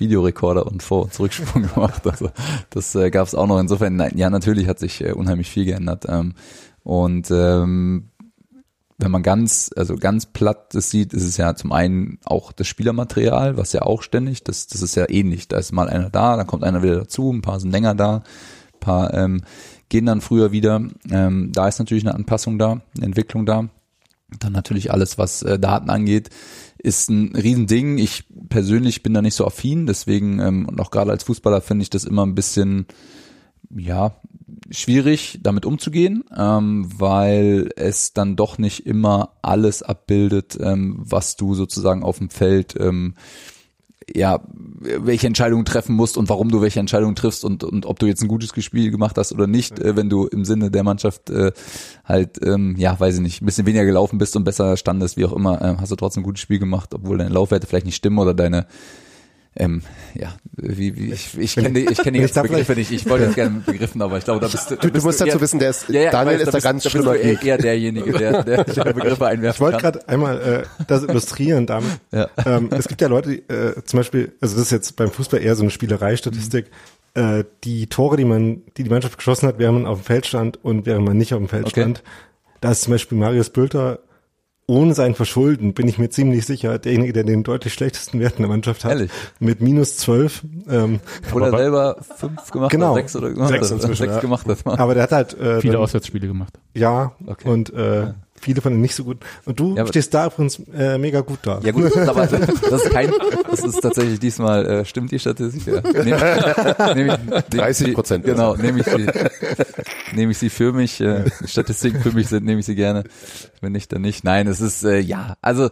[0.00, 2.06] Videorekorder und Vor- und Zurücksprung gemacht.
[2.06, 2.30] Also
[2.70, 3.60] das äh, gab es auch noch.
[3.60, 6.06] Insofern, nein, ja, natürlich hat sich äh, unheimlich viel geändert.
[6.08, 6.34] Ähm,
[6.82, 8.10] und ähm,
[8.98, 12.66] wenn man ganz, also ganz platt das sieht, ist es ja zum einen auch das
[12.66, 15.48] Spielermaterial, was ja auch ständig, das, das ist ja ähnlich.
[15.48, 18.16] Da ist mal einer da, dann kommt einer wieder dazu, ein paar sind länger da,
[18.16, 19.42] ein paar ähm,
[19.88, 20.82] gehen dann früher wieder.
[21.10, 23.68] Ähm, da ist natürlich eine Anpassung da, eine Entwicklung da.
[24.38, 26.30] Dann natürlich alles, was äh, Daten angeht,
[26.82, 27.98] ist ein Riesending.
[27.98, 31.82] Ich persönlich bin da nicht so affin, deswegen ähm, und auch gerade als Fußballer finde
[31.82, 32.86] ich das immer ein bisschen,
[33.70, 34.14] ja,
[34.70, 41.54] schwierig, damit umzugehen, ähm, weil es dann doch nicht immer alles abbildet, ähm, was du
[41.54, 43.14] sozusagen auf dem Feld ähm,
[44.14, 44.40] ja,
[44.80, 48.22] welche Entscheidungen treffen musst und warum du welche Entscheidungen triffst und, und ob du jetzt
[48.22, 51.52] ein gutes Spiel gemacht hast oder nicht, äh, wenn du im Sinne der Mannschaft äh,
[52.04, 55.24] halt, ähm, ja, weiß ich nicht, ein bisschen weniger gelaufen bist und besser standest, wie
[55.26, 57.96] auch immer, äh, hast du trotzdem ein gutes Spiel gemacht, obwohl deine Laufwerte vielleicht nicht
[57.96, 58.66] stimmen oder deine
[59.56, 59.82] ähm,
[60.14, 62.92] ja, wie, wie ich, ich kenne die, ich kenne die ganzen Begriffe nicht.
[62.92, 64.76] Ich wollte jetzt gerne mit Begriffen, aber ich glaube, da bist du.
[64.76, 66.90] Du, du musst dazu wissen, der ist, Daniel weiß, ist da bist, ganz da bist
[66.90, 70.84] schlimmer du eher, eher derjenige, der, der, der Begriffe einwerfen Ich wollte gerade einmal äh,
[70.86, 71.90] das illustrieren damit.
[72.12, 72.28] Ja.
[72.46, 75.42] Ähm, es gibt ja Leute, die, äh, zum Beispiel, also das ist jetzt beim Fußball
[75.42, 76.66] eher so eine Spielerei-Statistik,
[77.14, 80.26] äh, die Tore, die man, die die Mannschaft geschossen hat, während man auf dem Feld
[80.26, 81.80] stand und während man nicht auf dem Feld Okay.
[81.80, 82.02] stand,
[82.60, 83.98] da ist zum Beispiel Marius Bülter
[84.70, 88.42] ohne sein Verschulden, bin ich mir ziemlich sicher, derjenige, der den deutlich schlechtesten Wert in
[88.42, 88.92] der Mannschaft hat.
[88.92, 89.10] Ehrlich?
[89.38, 90.42] Mit minus zwölf.
[90.68, 92.90] Ähm, Obwohl er selber fünf gemacht Genau.
[92.90, 94.20] hat, sechs oder gemacht Sechs inzwischen, sechs ja.
[94.20, 94.66] gemacht hat.
[94.78, 96.58] aber der hat halt äh, Viele dann- Auswärtsspiele gemacht.
[96.74, 97.48] Ja, Okay.
[97.48, 99.18] und äh, viele von denen nicht so gut.
[99.44, 101.60] Und du Ja, aber- stehst da übrigens äh, mega gut da.
[101.62, 103.12] Ja gut, aber das ist kein,
[103.50, 105.66] das ist tatsächlich diesmal, äh, stimmt die Statistik?
[105.66, 105.80] Ja.
[106.94, 108.24] Nehm, nehm ich, nehm 30 sie- Prozent.
[108.24, 109.06] Genau, nehme ich sie,
[110.14, 113.04] nehme ich sie für mich, äh, Statistiken für mich sind, nehme ich sie gerne.
[113.60, 114.24] Wenn nicht, dann nicht.
[114.24, 115.68] Nein, es ist, äh, ja, also,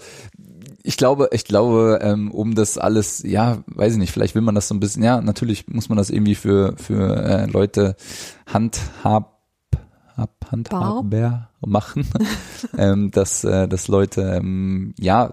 [0.83, 4.55] ich glaube, ich glaube, ähm, um das alles, ja, weiß ich nicht, vielleicht will man
[4.55, 7.97] das so ein bisschen, ja, natürlich muss man das irgendwie für, für äh, Leute
[8.47, 9.38] handhab, hab,
[10.51, 12.07] handhabbar machen,
[12.79, 15.33] ähm, dass, äh, dass Leute, ähm, ja,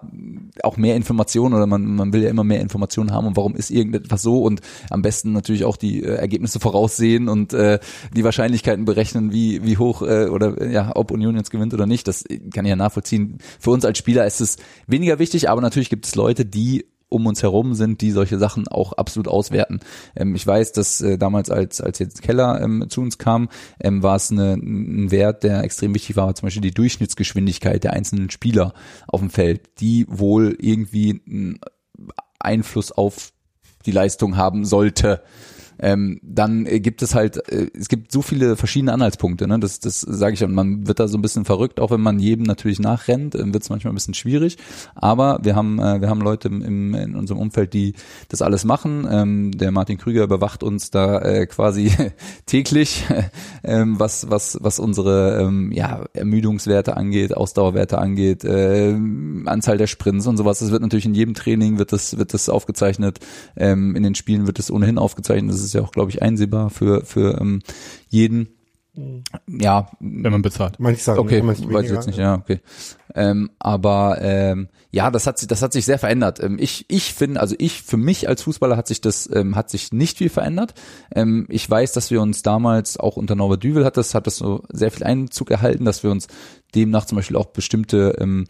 [0.64, 3.70] auch mehr Informationen oder man, man will ja immer mehr Informationen haben und warum ist
[3.70, 7.80] irgendetwas so und am besten natürlich auch die äh, Ergebnisse voraussehen und äh,
[8.16, 12.08] die Wahrscheinlichkeiten berechnen, wie, wie hoch äh, oder ja, ob Union jetzt gewinnt oder nicht.
[12.08, 13.38] Das kann ich ja nachvollziehen.
[13.60, 14.58] Für uns als Spieler ist es
[14.88, 18.68] weniger wichtig, aber natürlich gibt es Leute, die um uns herum sind, die solche Sachen
[18.68, 19.80] auch absolut auswerten.
[20.16, 23.50] Ähm, ich weiß, dass äh, damals, als, als jetzt Keller ähm, zu uns kam,
[23.80, 27.94] ähm, war es eine, ein Wert, der extrem wichtig war, zum Beispiel die Durchschnittsgeschwindigkeit der
[27.94, 28.74] einzelnen Spieler
[29.08, 31.60] auf dem Feld, die wohl irgendwie einen
[32.40, 33.32] Einfluss auf
[33.86, 35.22] die Leistung haben sollte.
[35.80, 39.60] Ähm, dann äh, gibt es halt, äh, es gibt so viele verschiedene Anhaltspunkte, ne?
[39.60, 42.20] Das, das sage ich und man wird da so ein bisschen verrückt, auch wenn man
[42.20, 44.58] jedem natürlich nachrennt, äh, wird es manchmal ein bisschen schwierig.
[44.96, 47.94] Aber wir haben, äh, wir haben Leute im, in unserem Umfeld, die
[48.30, 49.08] das alles machen.
[49.10, 51.92] Ähm, der Martin Krüger überwacht uns da äh, quasi
[52.46, 53.06] täglich,
[53.64, 60.28] ähm, was, was, was unsere ähm, ja, Ermüdungswerte angeht, Ausdauerwerte angeht, ähm, Anzahl der Sprints
[60.28, 60.60] und sowas.
[60.60, 63.20] Das wird natürlich in jedem Training wird das, wird das aufgezeichnet.
[63.56, 65.54] Ähm, in den Spielen wird es ohnehin aufgezeichnet.
[65.54, 67.62] Das ist ja auch, glaube ich, einsehbar für, für ähm,
[68.08, 68.50] jeden.
[69.48, 70.80] Ja, Wenn man bezahlt.
[70.80, 72.62] Manche sagen, Okay, manche weiß ich jetzt nicht, ja, okay.
[73.14, 76.42] Ähm, aber ähm, ja, das hat sich, das hat sich sehr verändert.
[76.42, 79.70] Ähm, ich, ich finde, also ich für mich als Fußballer hat sich das, ähm, hat
[79.70, 80.74] sich nicht viel verändert.
[81.14, 84.38] Ähm, ich weiß, dass wir uns damals auch unter Norbert Düvel hat das, hat das
[84.38, 86.28] so sehr viel Einzug erhalten, dass wir uns
[86.74, 88.46] demnach zum Beispiel auch bestimmte ähm,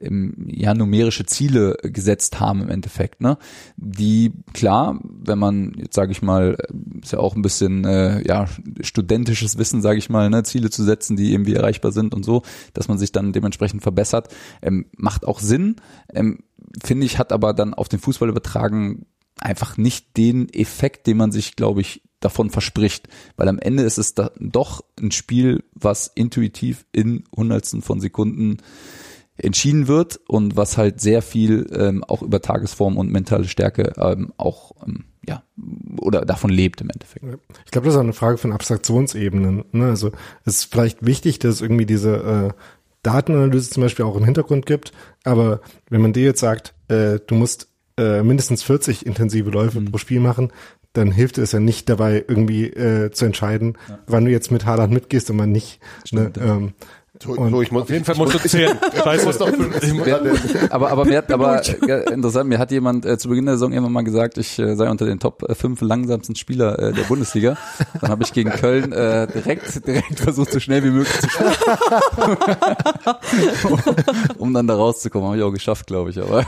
[0.00, 3.38] ja numerische Ziele gesetzt haben im Endeffekt, ne?
[3.76, 6.56] Die klar, wenn man jetzt sage ich mal,
[7.02, 8.46] ist ja auch ein bisschen äh, ja
[8.80, 12.42] studentisches Wissen, sage ich mal, ne, Ziele zu setzen, die irgendwie erreichbar sind und so,
[12.74, 14.28] dass man sich dann dementsprechend verbessert,
[14.62, 15.76] ähm, macht auch Sinn.
[16.12, 16.40] Ähm,
[16.82, 19.06] Finde ich, hat aber dann auf den Fußball übertragen
[19.38, 23.98] einfach nicht den Effekt, den man sich, glaube ich, davon verspricht, weil am Ende ist
[23.98, 28.58] es doch ein Spiel, was intuitiv in Hundertsten von Sekunden
[29.38, 34.32] entschieden wird und was halt sehr viel ähm, auch über Tagesform und mentale Stärke ähm,
[34.36, 35.42] auch ähm, ja
[36.00, 37.24] oder davon lebt im Endeffekt.
[37.64, 39.64] Ich glaube, das ist auch eine Frage von Abstraktionsebenen.
[39.72, 39.86] Ne?
[39.86, 40.12] Also
[40.44, 42.60] es ist vielleicht wichtig, dass es irgendwie diese äh,
[43.02, 44.92] Datenanalyse zum Beispiel auch im Hintergrund gibt,
[45.24, 45.60] aber
[45.90, 47.68] wenn man dir jetzt sagt, äh, du musst
[47.98, 50.52] äh, mindestens 40 intensive Läufe pro Spiel machen,
[50.92, 53.76] dann hilft es ja nicht dabei, irgendwie äh, zu entscheiden,
[54.06, 55.80] wann du jetzt mit Haaland mitgehst und wann nicht.
[56.10, 56.32] Ne?
[56.40, 56.72] Ähm,
[57.22, 58.78] So, ich muss, Auf jeden Fall musst du zählen.
[59.26, 63.54] Muss, Aber aber mir hat aber äh, interessant, mir hat jemand äh, zu Beginn der
[63.54, 66.92] Saison irgendwann mal gesagt, ich äh, sei unter den Top äh, fünf langsamsten Spieler äh,
[66.92, 67.56] der Bundesliga.
[68.00, 71.52] Dann habe ich gegen Köln äh, direkt direkt versucht, so schnell wie möglich zu spielen.
[74.38, 76.20] um dann da rauszukommen, habe ich auch geschafft, glaube ich.
[76.20, 76.44] Aber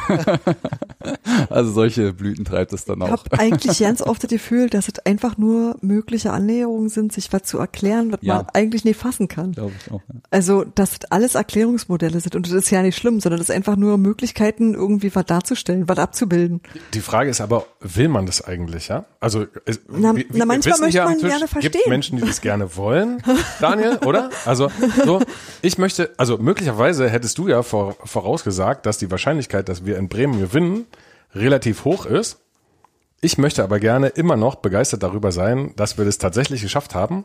[1.51, 3.11] also solche Blüten treibt es dann Ich auch.
[3.11, 7.43] habe eigentlich ganz oft das Gefühl, dass es einfach nur mögliche Annäherungen sind, sich was
[7.45, 8.37] zu erklären, was Ja.
[8.37, 9.53] man eigentlich nicht fassen kann.
[9.53, 10.01] Glaube ich auch.
[10.13, 10.21] Ja.
[10.31, 13.55] Also, dass das alles Erklärungsmodelle sind und das ist ja nicht schlimm, sondern das ist
[13.55, 16.61] einfach nur Möglichkeiten, irgendwie was darzustellen, was abzubilden.
[16.95, 19.05] Die Frage ist aber, will man das eigentlich, ja?
[19.21, 21.83] Also, es, Na- wir- na, manchmal wissen möchte man Tisch, gerne Gibt verstehen.
[21.89, 23.23] Menschen, die das gerne wollen,
[23.61, 24.31] Daniel, oder?
[24.45, 24.71] Also,
[25.05, 25.21] so,
[25.63, 30.09] ich möchte, also möglicherweise hättest du ja vor, vorausgesagt, dass die Wahrscheinlichkeit, dass wir in
[30.09, 30.87] Bremen gewinnen,
[31.35, 32.39] relativ hoch ist.
[33.21, 37.25] Ich möchte aber gerne immer noch begeistert darüber sein, dass wir das tatsächlich geschafft haben,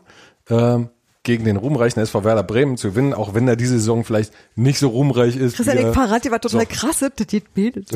[0.50, 0.88] ähm,
[1.22, 4.78] gegen den ruhmreichen SV Werder Bremen zu gewinnen, auch wenn er diese Saison vielleicht nicht
[4.78, 5.56] so ruhmreich ist.
[5.56, 6.66] Christian, ich er- verrate dir was total so.
[6.68, 7.88] krasses, das geht bildet.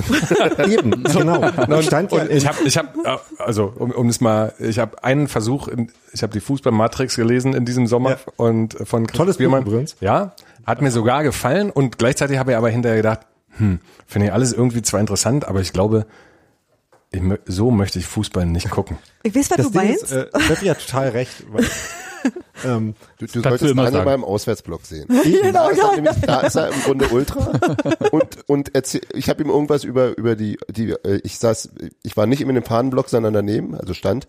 [0.67, 1.41] eben, genau.
[1.67, 5.29] Und stand Und ich habe, ich habe, also um, um es mal, ich habe einen
[5.29, 8.17] Versuch, in, ich habe die Fußballmatrix gelesen in diesem Sommer Ja.
[8.37, 9.63] und von Chris Tolles Buch Biermann.
[9.67, 9.97] übrigens.
[10.01, 10.33] Ja,
[10.65, 13.21] hat mir sogar gefallen und gleichzeitig habe ich aber hinterher gedacht,
[13.57, 16.07] hm, finde ich alles irgendwie zwar interessant, aber ich glaube,
[17.11, 18.99] ich, mö- so möchte ich Fußball nicht gucken.
[19.23, 20.03] Ich weiß, was das du Ding meinst.
[20.05, 21.45] ist, äh, Steffi hat total recht.
[21.51, 21.65] Weil,
[22.65, 25.07] ähm, du, du du solltest immer Daniel beim Auswärtsblock sehen.
[25.25, 27.53] Genau, da, ist ja, er nämlich, da ist er im Grunde Ultra
[28.11, 31.71] und und erzähl, ich habe ihm irgendwas über über die die äh, ich saß
[32.03, 34.27] ich war nicht in dem Fahnenblock sondern daneben also stand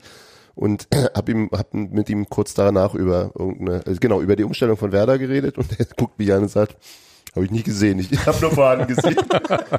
[0.56, 4.78] und hab ihm hab mit ihm kurz danach über irgendeine also genau über die Umstellung
[4.78, 6.78] von Werder geredet und er guckt mich an und sagt,
[7.36, 9.18] habe ich nie gesehen, ich, habe nur vorhin gesehen.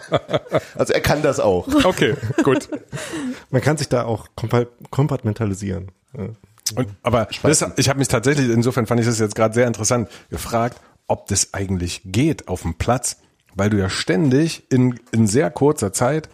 [0.76, 1.66] also er kann das auch.
[1.84, 2.68] Okay, gut.
[3.50, 5.90] Man kann sich da auch kompa- kompartmentalisieren.
[6.76, 10.08] Und, aber das, ich habe mich tatsächlich, insofern fand ich das jetzt gerade sehr interessant,
[10.30, 13.16] gefragt, ob das eigentlich geht auf dem Platz,
[13.54, 16.28] weil du ja ständig in, in sehr kurzer Zeit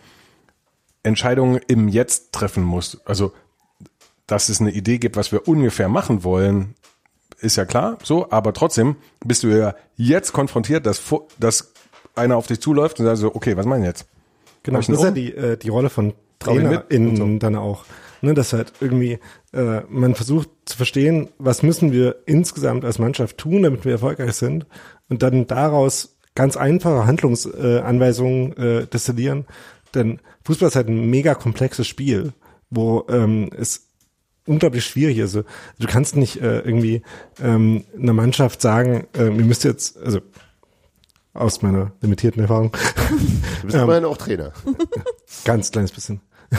[1.03, 3.01] Entscheidungen im Jetzt treffen musst.
[3.07, 3.33] Also,
[4.27, 6.75] dass es eine Idee gibt, was wir ungefähr machen wollen,
[7.41, 11.03] ist ja klar, so, aber trotzdem bist du ja jetzt konfrontiert, dass,
[11.39, 11.73] dass
[12.15, 14.07] einer auf dich zuläuft und sagt so, okay, was meinen jetzt?
[14.63, 17.39] Genau, das ist ja einen die, äh, die Rolle von TrainerInnen und so.
[17.39, 17.85] dann auch.
[18.23, 19.19] Ne, dass halt irgendwie
[19.53, 24.33] äh, man versucht zu verstehen, was müssen wir insgesamt als Mannschaft tun, damit wir erfolgreich
[24.33, 24.67] sind
[25.11, 29.45] und dann daraus ganz einfache Handlungsanweisungen äh, äh, destillieren.
[29.95, 32.33] Denn Fußball ist halt ein mega komplexes Spiel,
[32.71, 33.86] wo ähm, es
[34.47, 35.21] unglaublich schwierig.
[35.21, 35.43] Also,
[35.79, 37.03] du kannst nicht äh, irgendwie
[37.41, 40.21] ähm, einer Mannschaft sagen, äh, ihr müsst jetzt, also
[41.35, 42.73] aus meiner limitierten Erfahrung,
[43.61, 44.53] Du bist immerhin auch Trainer.
[45.45, 46.21] Ganz kleines bisschen.
[46.51, 46.59] Ich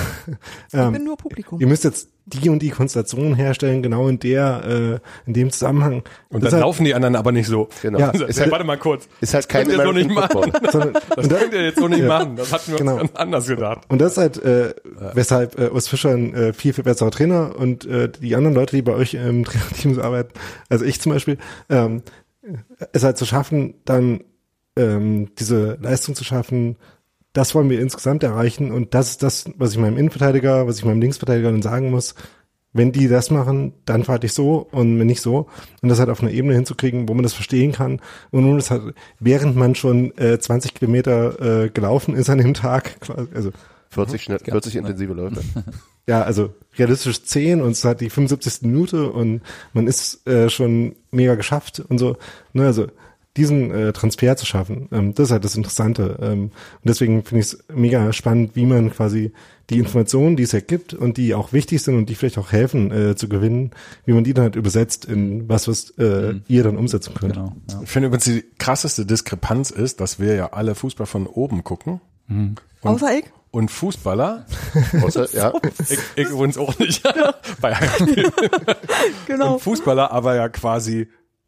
[0.74, 1.60] Ähm, bin nur Publikum.
[1.60, 6.04] Ihr müsst jetzt die und die Konstellation herstellen, genau in der, äh, in dem Zusammenhang.
[6.30, 7.70] Und Das dann ist laufen die anderen aber nicht so.
[7.82, 8.00] Genau.
[8.00, 9.08] Ja, ist, halt, warte mal kurz.
[9.22, 10.52] ist halt kein könnt ihr so nicht machen.
[10.70, 12.08] Sondern, Das und, da, könnt ihr jetzt so nicht Ja.
[12.08, 12.36] machen.
[12.36, 12.92] Das hatten wir Genau.
[12.94, 13.82] uns ganz anders gedacht.
[13.88, 14.74] und das ist halt, äh,
[15.14, 18.76] weshalb äh, Urs Fischer ein äh, viel, viel besserer Trainer und äh, die anderen Leute,
[18.76, 20.34] die bei euch im Trainerteam arbeiten,
[20.70, 21.38] also ich zum Beispiel,
[21.70, 22.02] ähm,
[22.92, 24.22] es halt zu schaffen, dann
[24.78, 26.76] ähm, diese Leistung zu schaffen,
[27.38, 30.86] das wollen wir insgesamt erreichen und das ist das, was ich meinem Innenverteidiger, was ich
[30.86, 32.16] meinem Linksverteidiger dann sagen muss,
[32.74, 35.48] wenn die das machen, dann fahre ich so und wenn nicht so.
[35.84, 38.02] Und das halt auf einer Ebene hinzukriegen, wo man das verstehen kann.
[38.32, 42.56] Und nun ist halt, während man schon äh, 20 Kilometer äh, gelaufen ist an dem
[42.56, 43.52] Tag, quasi, also
[43.92, 45.42] 40, schnell, 40 intensive Läufe.
[46.08, 48.64] ja, also realistisch 10 und es hat die 75.
[48.64, 49.42] Minute und
[49.74, 52.18] man ist äh, schon mega geschafft und so.
[52.54, 52.88] Ne, also
[53.38, 56.18] diesen äh, Transfer zu schaffen, ähm, das ist halt das Interessante.
[56.22, 56.52] Ähm, und
[56.84, 59.32] deswegen finde ich es mega spannend, wie man quasi
[59.70, 62.52] die Informationen, die es ja gibt und die auch wichtig sind und die vielleicht auch
[62.52, 63.72] helfen äh, zu gewinnen,
[64.06, 67.34] wie man die dann halt übersetzt in was, was äh, ihr dann umsetzen könnt.
[67.34, 67.56] Genau.
[67.70, 67.82] Ja.
[67.84, 72.02] Ich finde übrigens die krasseste Diskrepanz ist, dass wir ja alle Fußball von oben gucken.
[72.30, 73.26] Und, Außer ich.
[73.52, 74.46] und Fußballer,
[75.02, 75.54] Außer, ja,
[75.90, 77.04] ich, ich übrigens auch nicht,
[77.62, 78.32] bei Heimspielen.
[79.28, 79.54] Genau.
[79.56, 81.08] Und Fußballer aber ja quasi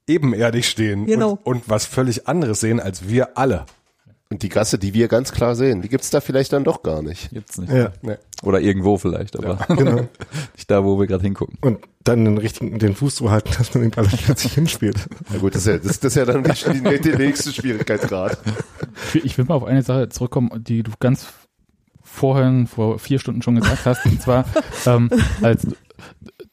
[0.09, 1.31] ebenerdig stehen Genau.
[1.43, 3.65] und, und was völlig anderes sehen als wir alle.
[4.31, 7.01] und die Gasse, die wir ganz klar sehen, die gibt's da vielleicht dann doch gar
[7.01, 7.29] nicht.
[7.31, 7.71] Gibt's nicht.
[7.71, 7.91] Ja,
[8.43, 10.07] Oder irgendwo vielleicht, aber genau.
[10.55, 11.57] nicht da, wo wir gerade hingucken.
[11.61, 14.97] Und dann den richtigen, den Fuß zu halten, dass man den Ball plötzlich hinspielt.
[15.31, 18.37] Na gut, das ist ja, das, das ist ja dann die, die, nächste Schwierigkeitsgrad.
[19.07, 21.25] Ich will- Ich will mal auf eine Sache zurückkommen, die du ganz
[22.03, 24.05] vorhin, vor vier Stunden schon gesagt hast.
[24.05, 24.45] Und zwar,
[24.85, 25.09] ähm,
[25.41, 25.67] als,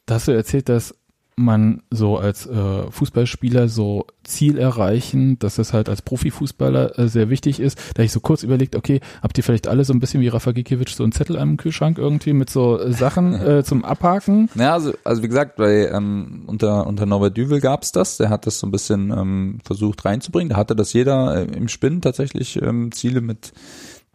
[0.05, 0.93] da hast du erzählt, dass
[1.37, 7.29] man so als äh, Fußballspieler so Ziel erreichen, dass das halt als Profifußballer äh, sehr
[7.29, 7.79] wichtig ist.
[7.93, 10.51] Da ich so kurz überlegt, okay, habt ihr vielleicht alle so ein bisschen wie Rafa
[10.51, 14.49] Gikiewicz so einen Zettel am Kühlschrank irgendwie mit so äh, Sachen äh, zum Abhaken?
[14.55, 18.17] Ja, also, also wie gesagt, bei ähm, unter unter Norbert Düvel gab's das.
[18.17, 20.49] Der hat das so ein bisschen ähm, versucht reinzubringen.
[20.49, 23.53] Da hatte das jeder äh, im Spinn tatsächlich ähm, Ziele mit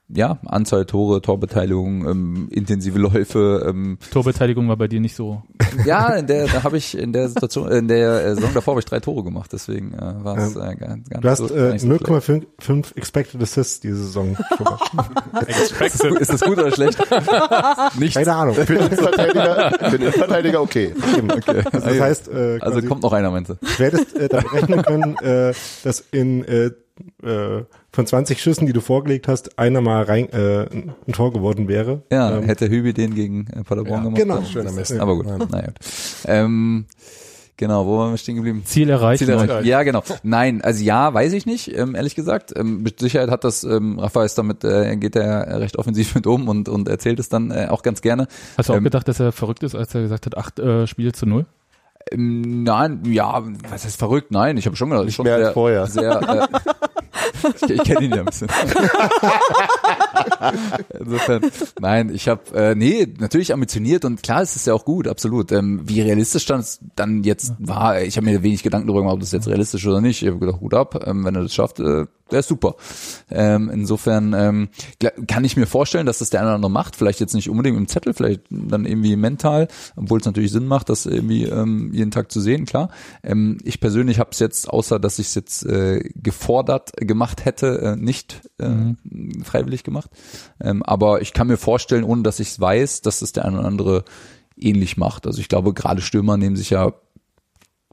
[0.09, 3.65] ja Anzahl Tore, Torbeteiligung, ähm, intensive Läufe.
[3.69, 5.43] Ähm, Torbeteiligung war bei dir nicht so.
[5.85, 8.81] ja, in der da habe ich in der Situation in der äh, Saison davor habe
[8.81, 9.51] ich drei Tore gemacht.
[9.53, 12.07] Deswegen äh, war es äh, gar, gar Du hast so, äh, nicht so schlecht.
[12.07, 14.37] 0,5 Expected Assists diese Saison.
[15.33, 16.21] mal.
[16.21, 16.99] Ist das gut oder schlecht?
[17.99, 18.15] Nichts.
[18.15, 18.55] Keine Ahnung.
[18.55, 20.95] Für den Innenverteidiger, für den Innenverteidiger okay.
[21.33, 21.63] Okay.
[21.73, 23.55] Also das heißt, äh, Also kommt noch einer, meinst du?
[23.55, 25.53] du hättest äh, damit rechnen können, äh,
[25.85, 26.71] dass in äh,
[27.23, 27.65] äh,
[27.95, 32.03] von 20 Schüssen, die du vorgelegt hast, einer mal rein äh, ein Tor geworden wäre.
[32.11, 34.17] Ja, Ähm, hätte Hübi den gegen äh, Paderborn gemacht.
[34.21, 34.37] genau.
[34.37, 34.93] dann- Schöner Mist.
[34.99, 35.69] Aber gut, naja.
[36.25, 36.87] Ähm,
[37.59, 38.63] genau, wo waren wir stehen geblieben?
[38.65, 39.27] Ziel erreichen.
[39.27, 39.67] Ziel erreicht.
[39.67, 40.03] Ja, genau.
[40.23, 42.53] Nein, also ja, weiß ich nicht, ähm, ehrlich gesagt.
[42.57, 46.27] Ähm, mit Sicherheit hat das, ähm, Rafa ist damit, äh, geht er recht offensiv mit
[46.27, 48.27] um und, und erzählt es dann äh, auch ganz gerne.
[48.57, 50.87] Hast du auch Ähm, gedacht, dass er verrückt ist, als er gesagt hat, acht äh,
[50.87, 51.45] Spiele zu null?
[52.11, 54.31] Ähm, nein, ja, was heißt verrückt?
[54.33, 55.87] Nein, ich habe schon gedacht, Nicht schon mehr als sehr, vorher.
[55.87, 56.21] Sehr,
[56.53, 56.59] äh,
[57.65, 58.49] ich ich kenne ihn ja ein bisschen.
[60.99, 61.43] Insofern,
[61.81, 65.53] nein, ich habe, äh, nee, natürlich ambitioniert und klar, es ist ja auch gut, absolut.
[65.53, 69.21] Ähm, wie realistisch das dann jetzt war, ich habe mir wenig Gedanken darüber gemacht, ob
[69.21, 70.23] das jetzt realistisch ist oder nicht.
[70.23, 72.77] Ich habe gedacht, gut ab, ähm, wenn er das schafft, äh, der ist super.
[73.31, 74.69] Ähm, insofern ähm,
[75.27, 77.77] kann ich mir vorstellen, dass das der eine oder andere macht, vielleicht jetzt nicht unbedingt
[77.77, 82.11] im Zettel, vielleicht dann irgendwie mental, obwohl es natürlich Sinn macht, das irgendwie ähm, jeden
[82.11, 82.91] Tag zu sehen, klar.
[83.23, 87.81] Ähm, ich persönlich habe es jetzt, außer dass ich es jetzt äh, gefordert gemacht hätte,
[87.81, 88.95] äh, nicht äh,
[89.45, 90.11] freiwillig gemacht.
[90.61, 93.59] Ähm, aber ich kann mir vorstellen, ohne dass ich es weiß, dass das der eine
[93.59, 94.05] oder andere
[94.57, 95.27] ähnlich macht.
[95.27, 96.93] Also ich glaube, gerade Stürmer nehmen sich ja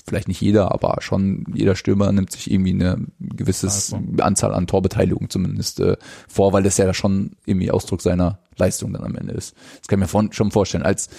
[0.09, 5.29] vielleicht nicht jeder, aber schon jeder Stürmer nimmt sich irgendwie eine gewisses Anzahl an Torbeteiligungen
[5.29, 5.95] zumindest äh,
[6.27, 9.55] vor, weil das ja schon irgendwie Ausdruck seiner Leistung dann am Ende ist.
[9.79, 10.83] Das kann ich mir schon vorstellen.
[10.83, 11.09] Als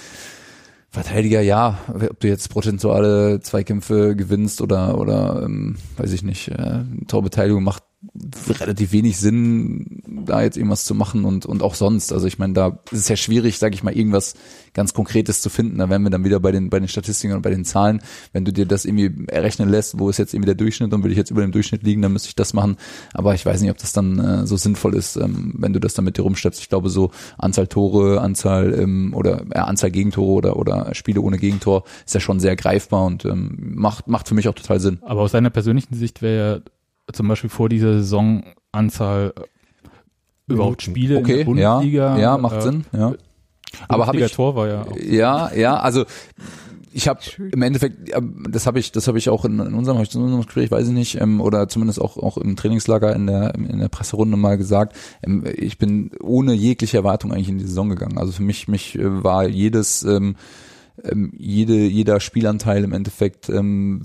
[0.90, 6.80] Verteidiger, ja, ob du jetzt prozentuale Zweikämpfe gewinnst oder oder ähm, weiß ich nicht, äh,
[7.06, 7.84] Torbeteiligung macht
[8.60, 12.12] relativ wenig Sinn, da jetzt irgendwas zu machen und und auch sonst.
[12.12, 14.34] Also ich meine, da ist es ja schwierig, sage ich mal, irgendwas
[14.72, 15.78] ganz Konkretes zu finden.
[15.78, 18.00] Da wären wir dann wieder bei den bei den Statistiken und bei den Zahlen.
[18.32, 21.10] Wenn du dir das irgendwie errechnen lässt, wo ist jetzt irgendwie der Durchschnitt und will
[21.10, 22.76] ich jetzt über dem Durchschnitt liegen, dann müsste ich das machen.
[23.12, 25.92] Aber ich weiß nicht, ob das dann äh, so sinnvoll ist, ähm, wenn du das
[25.92, 26.60] dann mit dir rumschleppst.
[26.60, 31.36] Ich glaube, so Anzahl Tore, Anzahl ähm, oder äh, Anzahl Gegentore oder oder Spiele ohne
[31.36, 35.00] Gegentor ist ja schon sehr greifbar und ähm, macht macht für mich auch total Sinn.
[35.02, 36.70] Aber aus deiner persönlichen Sicht wäre ja
[37.12, 42.16] zum Beispiel vor dieser Saison Anzahl äh, überhaupt Spiele in Okay, der Bundesliga.
[42.16, 43.14] ja, ja, macht äh, Sinn, ja.
[43.88, 44.96] Aber habe ich Tor war ja auch.
[44.96, 46.04] Ja, ja, also
[46.92, 49.98] ich habe im Endeffekt, ähm, das habe ich, das habe ich auch in, in unserem,
[49.98, 53.14] hab ich in unserem Gespräch, weiß ich nicht, ähm, oder zumindest auch auch im Trainingslager
[53.14, 54.96] in der in der Presserunde mal gesagt.
[55.22, 58.18] Ähm, ich bin ohne jegliche Erwartung eigentlich in die Saison gegangen.
[58.18, 60.36] Also für mich mich äh, war jedes ähm,
[61.04, 64.02] ähm, jede, jeder Spielanteil im Endeffekt ähm,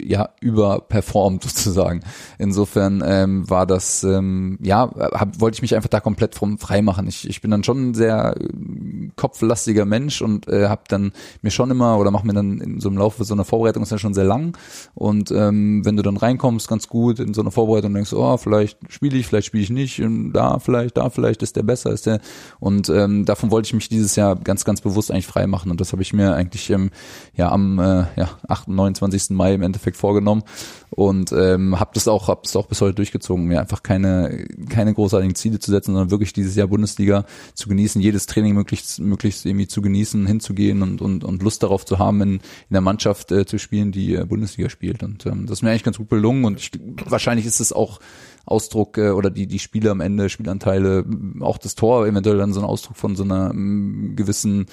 [0.00, 2.00] ja überperformt sozusagen.
[2.38, 6.82] Insofern ähm, war das ähm, ja hab, wollte ich mich einfach da komplett vom frei
[6.82, 7.06] machen.
[7.08, 11.50] Ich, ich bin dann schon ein sehr äh, kopflastiger Mensch und äh, habe dann mir
[11.50, 13.98] schon immer oder mache mir dann in so einem Laufe so eine Vorbereitung ist ja
[13.98, 14.56] schon sehr lang
[14.94, 18.78] und ähm, wenn du dann reinkommst ganz gut in so eine Vorbereitung denkst oh vielleicht
[18.88, 22.06] spiele ich vielleicht spiele ich nicht und da vielleicht da vielleicht ist der besser ist
[22.06, 22.20] der
[22.60, 25.80] und ähm, davon wollte ich mich dieses Jahr ganz ganz bewusst eigentlich frei machen und
[25.80, 26.90] das habe ich mir eigentlich ähm,
[27.34, 28.68] ja am äh, ja, 8.
[28.68, 29.30] 29.
[29.30, 30.42] Mai im Endeffekt vorgenommen
[30.90, 34.94] und ähm, habe das auch hab das auch bis heute durchgezogen mir einfach keine keine
[34.94, 39.44] großartigen Ziele zu setzen sondern wirklich dieses Jahr Bundesliga zu genießen jedes Training möglichst möglichst
[39.44, 42.40] irgendwie zu genießen hinzugehen und und, und Lust darauf zu haben in, in
[42.70, 45.84] der Mannschaft äh, zu spielen die äh, Bundesliga spielt und ähm, das ist mir eigentlich
[45.84, 46.70] ganz gut gelungen und ich,
[47.06, 48.00] wahrscheinlich ist es auch
[48.46, 51.04] Ausdruck äh, oder die die Spiele am Ende Spielanteile
[51.40, 54.66] auch das Tor eventuell dann so ein Ausdruck von so einer m, gewissen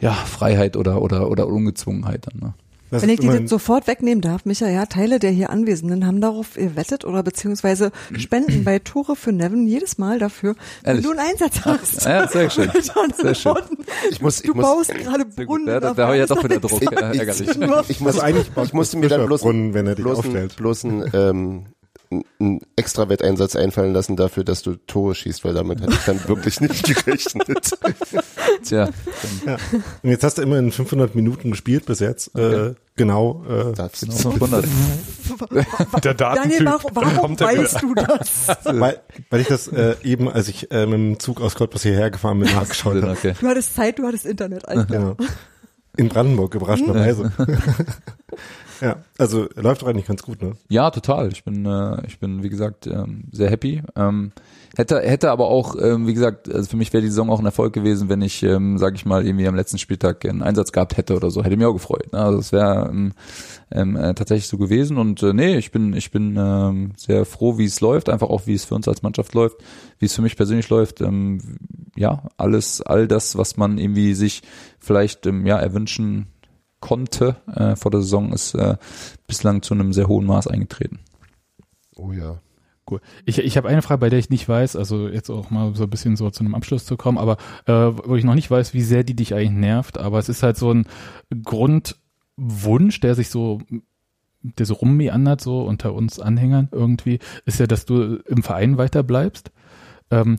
[0.00, 2.54] ja Freiheit oder oder oder Ungezwungenheit dann ne?
[2.92, 6.20] Das Wenn ich die jetzt sofort wegnehmen darf, Micha, ja, Teile der hier Anwesenden haben
[6.20, 11.04] darauf gewettet oder beziehungsweise spenden bei Tore für Nevin jedes Mal dafür, wenn Ehrlich?
[11.04, 12.04] du einen Einsatz hast.
[12.04, 12.68] Ja, sehr schön.
[13.16, 13.54] Sehr schön.
[14.10, 15.36] Ich muss- du ich muss- baust gerade gut.
[15.46, 15.68] Brunnen.
[15.68, 16.82] Ja, da, da habe ich ja doch wieder Druck.
[16.82, 17.56] Ärgerlich.
[17.58, 20.50] Nur- Ich, muss, eigentlich ich musste mir dann bloß, Brunnen, wenn er dich bloß, aufstellt.
[20.52, 21.66] Ein, bloß einen, ähm,
[22.10, 26.26] einen extra Wetteinsatz einfallen lassen dafür, dass du Tore schießt, weil damit hätte ich dann
[26.28, 27.46] wirklich nicht gerechnet.
[28.64, 28.88] Tja,
[29.46, 29.56] Ja.
[30.02, 32.34] Und jetzt hast du immerhin 500 Minuten gespielt bis jetzt.
[32.36, 33.44] Äh, genau.
[33.48, 34.64] Äh, Das, genau 500.
[36.02, 36.66] Der Daniel, Datentyp.
[36.66, 37.62] warum, warum kommt wieder.
[37.62, 38.48] weißt du das?
[38.64, 42.10] weil, weil ich das äh, eben, als ich äh, mit dem Zug aus Cottbus hierher
[42.10, 43.12] gefahren bin, nachgeschaut habe.
[43.12, 43.34] Okay.
[43.40, 44.64] Du hattest Zeit, du hattest Internet.
[44.64, 44.84] Klar.
[44.86, 45.16] Genau.
[45.96, 47.32] In Brandenburg, überraschenderweise.
[48.80, 50.52] ja, also läuft doch eigentlich ganz gut, ne?
[50.68, 51.30] Ja, total.
[51.32, 53.82] Ich bin, äh, ich bin, wie gesagt, ähm, sehr happy.
[53.94, 54.32] Ähm,
[54.74, 57.44] hätte, hätte aber auch, ähm, wie gesagt, also für mich wäre die Saison auch ein
[57.44, 60.96] Erfolg gewesen, wenn ich, ähm, sage ich mal, irgendwie am letzten Spieltag einen Einsatz gehabt
[60.96, 61.44] hätte oder so.
[61.44, 62.10] Hätte mich auch gefreut.
[62.12, 62.20] Ne?
[62.20, 63.12] Also es wäre ähm,
[63.70, 64.96] ähm, äh, tatsächlich so gewesen.
[64.96, 68.46] Und äh, nee, ich bin, ich bin ähm, sehr froh, wie es läuft, einfach auch
[68.46, 69.58] wie es für uns als Mannschaft läuft,
[69.98, 71.02] wie es für mich persönlich läuft.
[71.02, 71.58] Ähm,
[71.96, 74.42] ja, alles, all das, was man irgendwie sich
[74.78, 76.28] vielleicht ähm, ja erwünschen
[76.80, 78.76] konnte äh, vor der Saison, ist äh,
[79.26, 81.00] bislang zu einem sehr hohen Maß eingetreten.
[81.96, 82.40] oh ja.
[82.90, 83.00] Cool.
[83.24, 85.84] Ich, ich habe eine Frage, bei der ich nicht weiß, also jetzt auch mal so
[85.84, 87.36] ein bisschen so zu einem Abschluss zu kommen, aber
[87.66, 90.42] äh, wo ich noch nicht weiß, wie sehr die dich eigentlich nervt, aber es ist
[90.42, 90.86] halt so ein
[91.44, 93.60] Grundwunsch, der sich so
[94.42, 99.02] der so rummeandert, so unter uns Anhängern irgendwie, ist ja, dass du im Verein weiter
[99.02, 99.52] bleibst.
[100.10, 100.38] Ähm,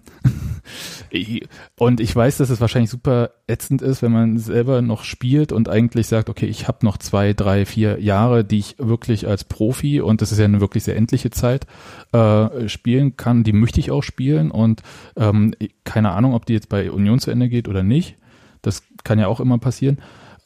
[1.77, 5.69] und ich weiß, dass es wahrscheinlich super ätzend ist, wenn man selber noch spielt und
[5.69, 10.01] eigentlich sagt, okay, ich habe noch zwei, drei, vier Jahre, die ich wirklich als Profi
[10.01, 11.67] und das ist ja eine wirklich sehr endliche Zeit
[12.11, 13.43] äh, spielen kann.
[13.43, 14.81] Die möchte ich auch spielen und
[15.15, 18.15] ähm, keine Ahnung, ob die jetzt bei Union zu Ende geht oder nicht.
[18.61, 19.97] Das kann ja auch immer passieren.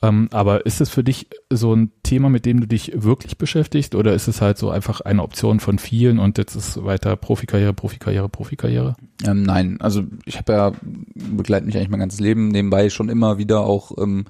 [0.06, 3.96] Ähm, aber ist es für dich so ein Thema, mit dem du dich wirklich beschäftigst?
[3.96, 7.74] Oder ist es halt so einfach eine Option von vielen und jetzt ist weiter Profikarriere,
[7.74, 8.96] Profikarriere, Profikarriere?
[9.26, 10.72] Ähm, nein, also ich habe ja
[11.16, 12.50] begleite mich eigentlich mein ganzes Leben.
[12.50, 14.26] Nebenbei schon immer wieder auch ähm,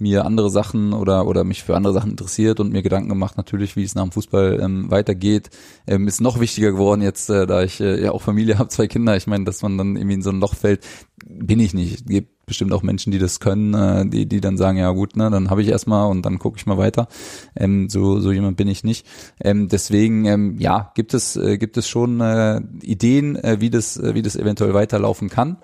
[0.00, 3.76] mir andere Sachen oder oder mich für andere Sachen interessiert und mir Gedanken gemacht natürlich,
[3.76, 5.50] wie es nach dem Fußball ähm, weitergeht.
[5.86, 8.86] Ähm, ist noch wichtiger geworden jetzt, äh, da ich äh, ja auch Familie habe, zwei
[8.86, 9.16] Kinder.
[9.16, 10.84] Ich meine, dass man dann irgendwie in so ein Loch fällt,
[11.26, 12.06] bin ich nicht.
[12.06, 15.30] Gibt bestimmt auch Menschen, die das können, äh, die die dann sagen, ja gut, ne,
[15.30, 17.06] dann habe ich erstmal und dann gucke ich mal weiter.
[17.54, 19.06] Ähm, so so jemand bin ich nicht.
[19.40, 23.96] Ähm, deswegen ähm, ja, gibt es äh, gibt es schon äh, Ideen, äh, wie das
[23.96, 25.58] äh, wie das eventuell weiterlaufen kann.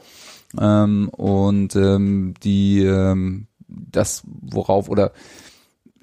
[0.61, 5.13] Ähm, und ähm, die ähm, das, worauf oder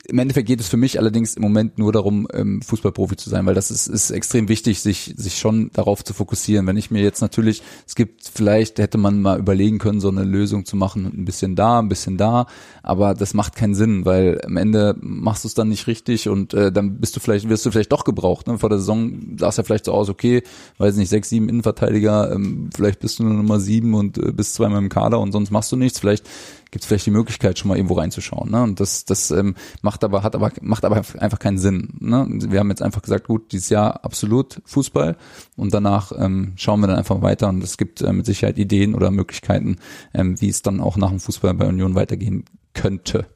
[0.06, 3.45] im Endeffekt geht es für mich allerdings im Moment nur darum, ähm, Fußballprofi zu sein,
[3.45, 6.67] weil das ist, ist extrem wichtig, sich, sich schon darauf zu fokussieren.
[6.67, 10.25] Wenn ich mir jetzt natürlich, es gibt vielleicht, hätte man mal überlegen können, so eine
[10.25, 12.48] Lösung zu machen, ein bisschen da, ein bisschen da,
[12.82, 16.53] aber das macht keinen Sinn, weil am Ende machst du es dann nicht richtig und
[16.53, 18.48] äh, dann bist du vielleicht, wirst du vielleicht doch gebraucht.
[18.48, 18.59] Ne?
[18.59, 20.43] Vor der Saison sah es ja vielleicht so aus, okay,
[20.80, 24.56] weiß nicht, sechs, sieben Innenverteidiger, ähm, vielleicht bist du nur Nummer sieben und äh, bist
[24.56, 26.00] zweimal im Kader und sonst machst du nichts.
[26.00, 26.25] Vielleicht
[26.73, 28.49] gibt es vielleicht die Möglichkeit, schon mal irgendwo reinzuschauen.
[28.49, 28.63] Ne?
[28.63, 29.53] Und das, das ähm,
[29.83, 31.93] macht aber, hat aber, macht aber einfach keinen Sinn.
[31.99, 32.25] Ne?
[32.27, 35.15] Wir haben jetzt einfach gesagt, gut, dieses Jahr absolut Fußball
[35.55, 38.95] und danach ähm, schauen wir dann einfach weiter und es gibt äh, mit Sicherheit Ideen
[38.95, 39.77] oder Möglichkeiten,
[40.15, 43.27] ähm, wie es dann auch nach dem Fußball bei Union weitergehen könnte.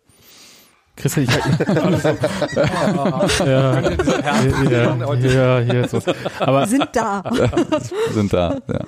[0.96, 1.30] Christian, ich
[3.46, 6.00] ja, ja, ja, hier so.
[6.40, 7.24] Aber Wir sind da.
[8.14, 8.58] Sind da.
[8.68, 8.80] Ja.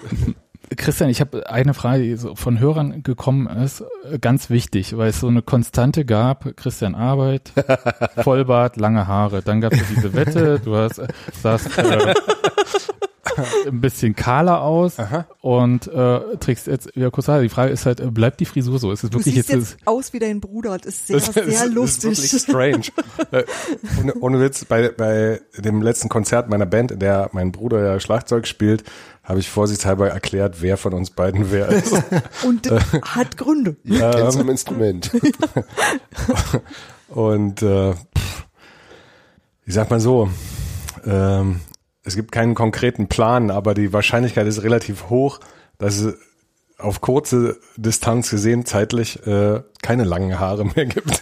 [0.77, 3.81] Christian, ich habe eine Frage, die so von Hörern gekommen ist,
[4.11, 7.51] äh, ganz wichtig, weil es so eine Konstante gab, Christian Arbeit,
[8.23, 9.41] Vollbart, lange Haare.
[9.41, 11.01] Dann gab es diese Wette, du hast,
[11.41, 12.13] sahst äh,
[13.67, 14.97] ein bisschen kahler aus
[15.41, 17.27] und äh, trägst jetzt wieder kurz.
[17.27, 18.91] Die Frage ist halt, äh, bleibt die Frisur so?
[18.91, 20.77] Ist es Du wirklich siehst jetzt, jetzt aus wie dein Bruder.
[20.77, 22.17] Das ist sehr, Das ist- sehr das ist lustig.
[22.17, 22.81] wirklich strange.
[23.31, 23.43] Äh,
[24.01, 27.99] ohne, ohne Witz, bei, bei dem letzten Konzert meiner Band, in der mein Bruder ja
[27.99, 28.83] Schlagzeug spielt,
[29.29, 31.93] habe ich vorsichtshalber erklärt, wer von uns beiden wer ist.
[32.43, 33.77] Und das hat Gründe.
[33.83, 35.11] Ihr kennt's am Instrument.
[37.09, 40.31] Und äh, ich sag mal so,
[41.05, 41.61] ähm,
[42.03, 45.39] es gibt keinen konkreten Plan, aber die Wahrscheinlichkeit ist relativ hoch,
[45.77, 46.15] dass es
[46.79, 51.21] auf kurze Distanz gesehen zeitlich äh, keine langen Haare mehr gibt.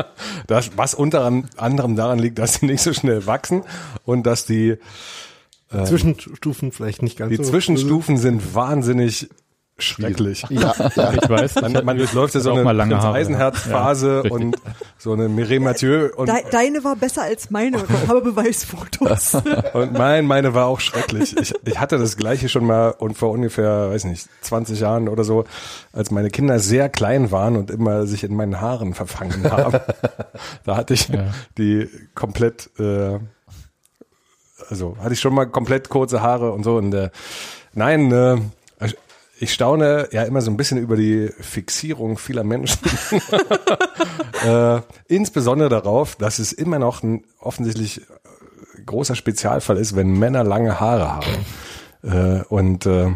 [0.46, 1.24] das, was unter
[1.56, 3.64] anderem daran liegt, dass sie nicht so schnell wachsen
[4.04, 4.76] und dass die
[5.84, 7.44] Zwischenstufen vielleicht nicht ganz die so.
[7.44, 9.28] Zwischenstufen sind wahnsinnig
[9.80, 10.44] schrecklich.
[10.48, 11.12] Ja, ja.
[11.12, 13.16] ich weiß, Man, man durchläuft ja so auch eine mal lange Prinz Haare.
[13.18, 14.56] Eisenherz-Phase Ja, und
[14.98, 19.34] so eine Mireille Mathieu und De deine war besser als meine ich habe Beweisfotos.
[19.74, 21.36] Und mein, meine war auch schrecklich.
[21.36, 25.22] Ich, ich hatte das gleiche schon mal und vor ungefähr, weiß nicht, 20 Jahren oder
[25.22, 25.44] so,
[25.92, 29.78] als meine Kinder sehr klein waren und immer sich in meinen Haaren verfangen haben.
[30.64, 31.26] da hatte ich Ja.
[31.56, 33.20] die komplett, äh,
[34.68, 36.76] also hatte ich schon mal komplett kurze Haare und so.
[36.76, 37.10] Und äh,
[37.74, 38.36] nein, äh,
[39.40, 42.80] ich staune ja immer so ein bisschen über die Fixierung vieler Menschen.
[44.44, 48.00] äh, insbesondere darauf, dass es immer noch ein offensichtlich
[48.84, 51.46] großer Spezialfall ist, wenn Männer lange Haare haben.
[52.02, 53.12] Äh, und äh,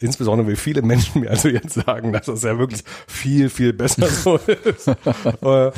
[0.00, 4.06] insbesondere wie viele Menschen mir also jetzt sagen, dass das ja wirklich viel, viel besser
[4.08, 4.88] so ist.
[4.88, 5.70] Äh,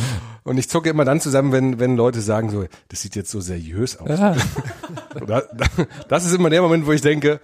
[0.44, 3.40] und ich zucke immer dann zusammen, wenn, wenn Leute sagen so, das sieht jetzt so
[3.40, 4.08] seriös aus.
[5.26, 5.42] Da-
[6.08, 7.40] Das ist immer der Moment, wo ich denke,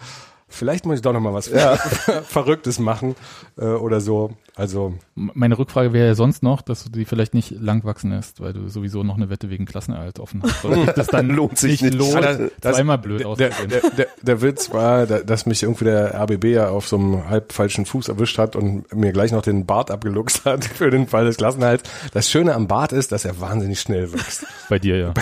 [0.54, 1.48] vielleicht muss ich doch noch mal was
[2.28, 3.14] Verrücktes machen
[3.58, 4.32] äh, oder so.
[4.56, 8.40] Also Meine Rückfrage wäre ja sonst noch, dass du die vielleicht nicht lang wachsen lässt,
[8.40, 10.62] weil du sowieso noch eine Wette wegen Klassenerhalt offen hast.
[10.62, 11.94] Sich das dann Lohnt sich nicht.
[11.94, 13.68] lohnt, Ja, das- das- zweimal blöd der, auszusehen.
[13.68, 17.28] der, der, der Witz war, da- dass mich irgendwie der RBB ja auf so einem
[17.28, 21.08] halb falschen Fuß erwischt hat und mir gleich noch den Bart abgeluchst hat für den
[21.08, 21.82] Fall des Klassenhalts.
[22.12, 24.46] Das Schöne am Bart ist, dass er wahnsinnig schnell wächst.
[24.68, 25.14] Bei dir ja.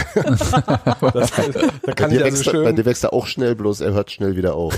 [1.12, 1.42] Das da
[1.86, 2.76] Bei kann dir, ich also wächst, er- bei schön.
[2.76, 4.76] dir wächst er auch schnell, bloß er hört schnell wieder auf.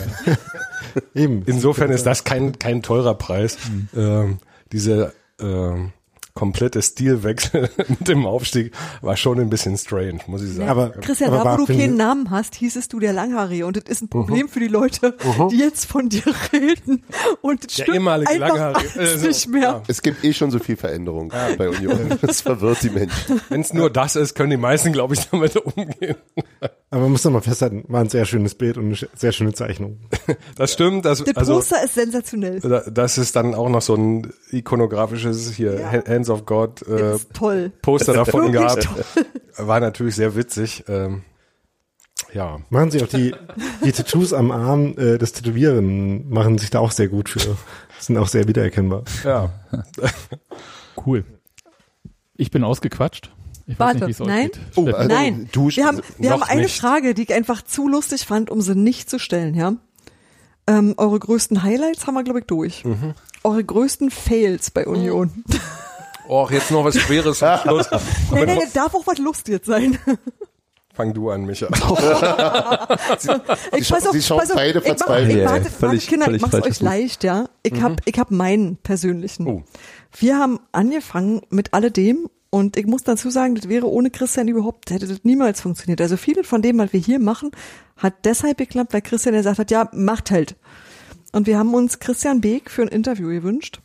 [1.14, 1.42] Eben.
[1.46, 3.58] Insofern ist das kein, kein teurer Preis.
[3.96, 4.38] Ähm,
[4.72, 5.92] diese ähm,
[6.34, 10.68] komplette Stilwechsel mit dem Aufstieg war schon ein bisschen strange, muss ich sagen.
[10.68, 13.84] Aber, Christian, aber da wo du keinen Namen hast, hießest du der Langhaarige und das
[13.84, 15.16] ist ein Problem für die Leute,
[15.50, 17.04] die jetzt von dir reden
[17.40, 19.62] und das Der stimmt ehemalige einfach Langhaarige, alles äh, so, nicht mehr.
[19.62, 19.82] ja.
[19.86, 22.18] Es gibt eh schon so viel Veränderung bei Union.
[22.20, 23.40] Das verwirrt die Menschen.
[23.48, 26.16] Wenn es nur das ist, können die meisten, glaube ich, damit umgehen.
[26.94, 29.52] Aber man muss doch mal festhalten, war ein sehr schönes Bild und eine sehr schöne
[29.52, 29.98] Zeichnung.
[30.56, 31.04] Das stimmt.
[31.04, 32.60] Das, Das also, Poster ist sensationell.
[32.60, 35.90] Da- Das ist dann auch noch so ein ikonografisches hier Ja.
[36.06, 37.72] Hands of God äh, toll.
[37.82, 38.84] Poster davon gehabt.
[38.84, 39.24] toll.
[39.66, 40.84] War natürlich sehr witzig.
[40.86, 41.22] Ähm,
[42.32, 43.34] ja, Machen Sie auch die,
[43.84, 47.56] die Tattoos am Arm äh, des Tätowieren machen sich da auch sehr gut für.
[47.98, 49.02] Sind auch sehr wiedererkennbar.
[49.24, 49.52] ja.
[51.04, 51.24] Cool.
[52.36, 53.33] Ich bin ausgequatscht.
[53.66, 54.50] Ich weiß Warte, nicht, nein?
[54.52, 54.60] geht.
[54.76, 56.78] Oh, also, Nein, du wir haben, wir haben eine nicht.
[56.78, 59.74] Frage, die ich einfach zu lustig fand, um sie nicht zu stellen, ja.
[60.66, 62.84] Ähm, eure größten Highlights haben wir, glaube ich, durch.
[62.84, 63.14] Mhm.
[63.42, 65.44] Eure größten Fails bei Union.
[66.28, 67.88] Och, jetzt noch was Schweres zum Schluss.
[68.32, 69.98] nee, nee, nee, darf auch was Lustiges sein.
[70.94, 71.66] Fang du an, Micha.
[73.76, 75.30] Ich, scha- sie schauen beide ich, mach- verzweifelt.
[75.30, 77.46] ich, Ja, warte, völlig- warte, Kinder, völlig ich mach's euch leicht, ja.
[77.62, 79.46] Ich hab, ich hab meinen persönlichen.
[79.46, 79.62] Oh.
[80.16, 84.92] Wir haben angefangen mit alledem und ich muss dazu sagen, das wäre ohne Christian überhaupt,
[84.92, 86.00] hätte das niemals funktioniert.
[86.00, 87.50] Also vieles von dem, was wir hier machen,
[87.96, 90.54] hat deshalb geklappt, weil Christian gesagt hat, ja, macht halt.
[91.32, 93.80] Und wir haben uns Christian Beek für ein Interview gewünscht.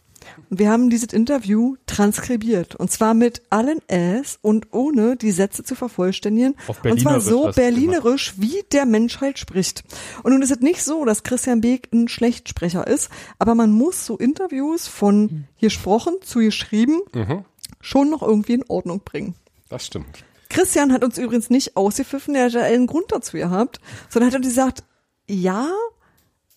[0.51, 2.75] Und wir haben dieses Interview transkribiert.
[2.75, 6.53] Und zwar mit allen S und ohne die Sätze zu vervollständigen.
[6.67, 9.83] Auf und zwar so berlinerisch, wie der Mensch halt spricht.
[10.21, 14.05] Und nun ist es nicht so, dass Christian Beek ein Schlechtsprecher ist, aber man muss
[14.05, 16.99] so Interviews von gesprochen zu geschrieben
[17.81, 19.35] schon noch irgendwie in Ordnung bringen.
[19.69, 20.23] Das stimmt.
[20.49, 24.37] Christian hat uns übrigens nicht ausgepfiffen, er hat ja einen Grund dazu gehabt, sondern hat
[24.37, 24.83] uns gesagt,
[25.27, 25.69] ja,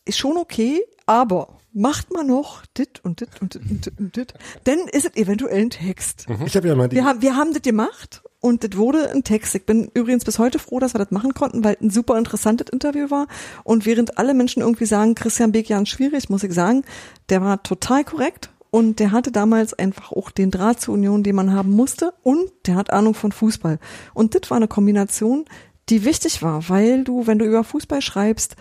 [0.05, 4.17] ist schon okay, aber macht mal noch dit und dit und dit und dit und
[4.17, 4.35] dit,
[4.67, 6.27] denn ist es eventuell ein Text.
[6.45, 9.25] Ich habe ja mal die, Wir haben, wir haben das gemacht und das wurde ein
[9.25, 9.55] Text.
[9.55, 12.19] Ich bin übrigens bis heute froh, dass wir das machen konnten, weil es ein super
[12.19, 13.27] interessantes Interview war.
[13.63, 16.85] Und während alle Menschen irgendwie sagen, Christian Bekian schwierig, muss ich sagen,
[17.29, 21.37] der war total korrekt und der hatte damals einfach auch den Draht zur Union, den
[21.37, 23.79] man haben musste und der hat Ahnung von Fußball.
[24.15, 25.45] Und das war eine Kombination,
[25.91, 28.57] die wichtig war, weil du, wenn du über Fußball schreibst,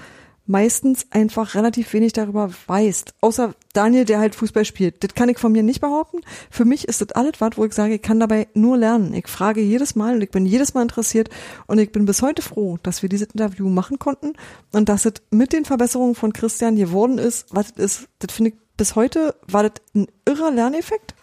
[0.46, 3.14] meistens einfach relativ wenig darüber weißt.
[3.22, 5.02] Außer Daniel, der halt Fußball spielt.
[5.02, 6.20] Das kann ich von mir nicht behaupten.
[6.50, 9.14] Für mich ist das alles was, wo ich sage, ich kann dabei nur lernen.
[9.14, 11.30] Ich frage jedes Mal und ich bin jedes Mal interessiert
[11.68, 14.34] und ich bin bis heute froh, dass wir dieses Interview machen konnten
[14.74, 18.08] und dass es mit den Verbesserungen von Christian geworden ist, was es ist.
[18.20, 21.14] Das finde ich bis heute war das ein irrer Lerneffekt.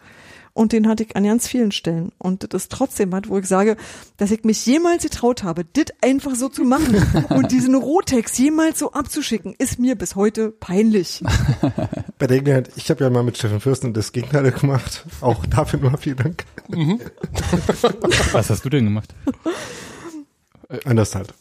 [0.54, 2.12] Und den hatte ich an ganz vielen Stellen.
[2.16, 3.76] Und das ist trotzdem was, wo ich sage,
[4.16, 8.78] dass ich mich jemals getraut habe, das einfach so zu machen und diesen Rohtext jemals
[8.78, 11.20] so abzuschicken, ist mir bis heute peinlich.
[12.18, 15.04] bei der Gelegenheit, ich habe ja mal mit Steffen Fürsten das Gegenteil gemacht.
[15.20, 16.44] Auch dafür nur vielen Dank.
[18.30, 19.12] Was hast du denn gemacht?
[20.84, 21.34] Anders halt.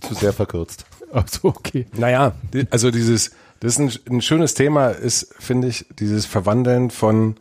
[0.00, 0.86] Zu sehr verkürzt.
[1.12, 1.86] Ach so, okay.
[1.96, 2.34] Naja,
[2.70, 7.36] also dieses, das ist ein, ein schönes Thema, ist, finde ich, dieses Verwandeln von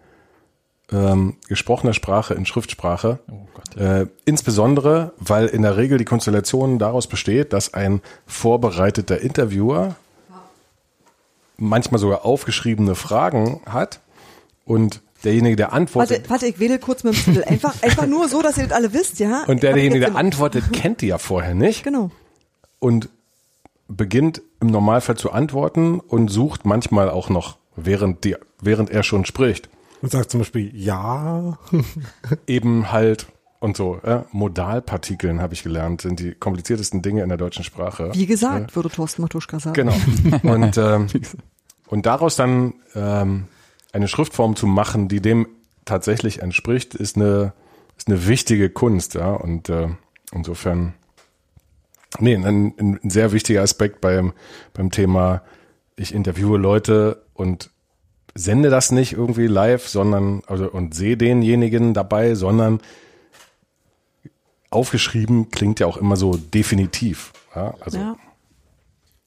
[0.92, 3.20] ähm, gesprochener Sprache in Schriftsprache.
[3.78, 9.96] Äh, insbesondere, weil in der Regel die Konstellation daraus besteht, dass ein vorbereiteter Interviewer
[11.58, 14.00] manchmal sogar aufgeschriebene Fragen hat
[14.66, 17.44] und derjenige, der antwortet, Warte, warte, ich wähle kurz mit dem Zettel.
[17.46, 19.44] Einfach, einfach nur so, dass ihr das alle wisst, ja?
[19.48, 21.84] und derjenige, der antwortet, kennt die ja vorher nicht.
[21.84, 22.12] Genau.
[22.80, 23.10] und
[23.88, 29.26] beginnt im Normalfall zu antworten und sucht manchmal auch noch, während, die, während er schon
[29.26, 29.70] spricht,
[30.02, 31.58] Und sagt zum Beispiel, ja.
[32.48, 33.28] eben halt
[33.60, 34.00] und so.
[34.04, 38.12] Äh, Modalpartikeln habe ich gelernt, sind die kompliziertesten Dinge in der deutschen Sprache.
[38.14, 39.74] Wie gesagt, würde Thorsten Matuschka sagen.
[39.74, 39.96] Genau.
[40.44, 41.08] Und, ähm,
[41.88, 43.46] und daraus dann ähm,
[43.94, 45.48] eine Schriftform zu machen, die dem
[45.86, 47.54] tatsächlich entspricht, ist eine,
[47.98, 49.14] ist eine wichtige Kunst.
[49.14, 49.34] Ja?
[49.34, 49.90] Und äh,
[50.32, 50.96] insofern,
[52.20, 54.34] nee, ein, ein sehr wichtiger Aspekt beim,
[54.74, 55.42] beim Thema,
[55.96, 57.70] ich interviewe Leute und
[58.34, 62.82] sende das nicht irgendwie live, sondern also und sehe denjenigen dabei, sondern
[64.70, 67.32] aufgeschrieben klingt ja auch immer so definitiv.
[67.56, 67.76] Ja?
[67.80, 68.16] Also Ja.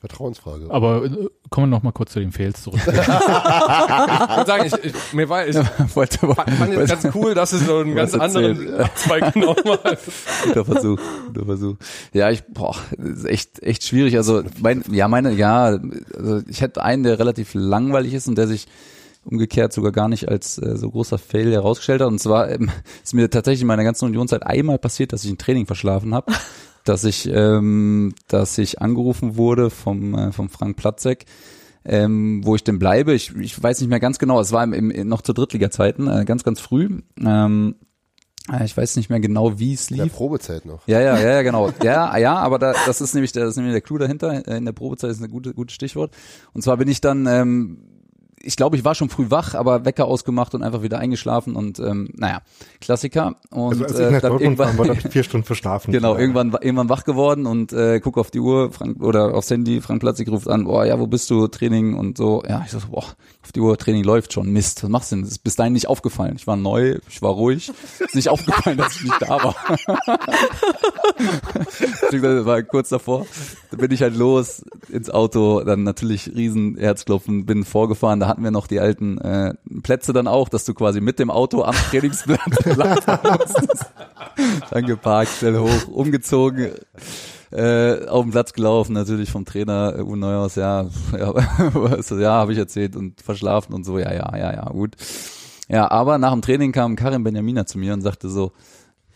[0.01, 0.71] Vertrauensfrage.
[0.71, 2.81] Aber äh, kommen wir noch mal kurz zu den Fails zurück.
[2.87, 5.57] ich würde sagen, ich, ich, mir war, ich
[5.95, 9.99] Wollte, fand jetzt ganz cool, dass es so einen ganz anderen Abzweig genommen hat.
[10.45, 11.77] guter Versuch, guter Versuch.
[12.13, 14.17] Ja, ich, boah, das ist echt, echt schwierig.
[14.17, 15.81] Also, mein, ja, meine, ja,
[16.17, 18.69] also ich hätte einen, der relativ langweilig ist und der sich
[19.25, 22.09] umgekehrt sogar gar nicht als äh, so großer Fail herausgestellt hat.
[22.09, 22.71] Und zwar ähm,
[23.03, 26.33] ist mir tatsächlich in meiner ganzen Unionszeit einmal passiert, dass ich ein Training verschlafen habe,
[26.85, 31.27] dass ich, ähm, dass ich angerufen wurde vom, äh, vom Frank Platzek,
[31.85, 33.15] ähm, wo ich denn bleibe.
[33.15, 34.41] Ich, ich weiß nicht mehr ganz genau.
[34.41, 37.03] Es war im, im, noch zu Drittliga-Zeiten, äh, ganz, ganz früh.
[37.25, 37.77] Ähm,
[38.53, 40.15] äh, ich weiß nicht mehr genau, wie es In der lief.
[40.15, 40.87] Probezeit noch.
[40.87, 41.71] Ja, ja, ja, ja, genau.
[41.83, 44.47] Ja, ja, aber da, das ist nämlich der, das ist nämlich der Clou dahinter.
[44.47, 46.15] In der Probezeit ist ein gute, gutes Stichwort.
[46.53, 47.98] Und zwar bin ich dann, ähm,
[48.43, 51.79] ich glaube, ich war schon früh wach, aber Wecker ausgemacht und einfach wieder eingeschlafen und
[51.79, 52.41] ähm, naja,
[52.81, 53.37] Klassiker.
[53.51, 55.93] Und Also als ich nach dann Dortmund war, irgendwann, dann vier Stunden verschlafen.
[55.93, 59.81] genau, irgendwann, irgendwann wach geworden und äh, guck auf die Uhr, Frank oder aufs Handy,
[59.81, 62.43] Frank Platzig ruft an, boah, ja, wo bist du, Training und so.
[62.49, 63.05] Ja, ich so, boah,
[63.43, 65.23] auf die Uhr, Training läuft schon, Mist, was machst du denn?
[65.25, 66.35] Das ist bis dahin nicht aufgefallen.
[66.37, 69.55] Ich war neu, ich war ruhig, ist nicht aufgefallen, dass ich nicht da war.
[72.01, 73.27] Beziehungsweise war kurz davor.
[73.71, 78.21] Da bin ich halt los ins Auto, dann natürlich riesen Herzklopfen, bin vorgefahren.
[78.21, 81.31] Da hatten wir noch die alten äh, Plätze dann auch, dass du quasi mit dem
[81.31, 82.41] Auto am Trainingsplatz.
[84.71, 86.71] Dann geparkt, schnell hoch, umgezogen,
[87.51, 90.87] äh, auf den Platz gelaufen, natürlich vom Trainer äh, Neuhaus, ja,
[91.19, 91.35] ja,
[92.19, 94.97] ja habe ich erzählt und verschlafen und so, ja, ja, ja, ja, gut.
[95.69, 98.53] Ja, aber nach dem Training kam Karim Benjamina zu mir und sagte so,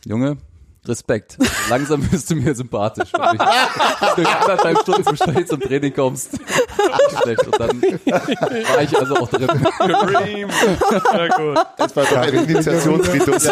[0.04, 0.38] Junge,
[0.86, 1.38] Respekt.
[1.70, 3.12] Langsam wirst du mir sympathisch.
[3.12, 6.30] Wenn du durch anderthalb Stunden zu spät zum Training kommst.
[7.22, 7.46] Schlecht.
[7.46, 9.46] Und dann war ich also auch drin.
[9.46, 10.48] Dream.
[11.12, 11.58] Ja, gut.
[11.78, 13.48] Das war doch ein Initiationsritus.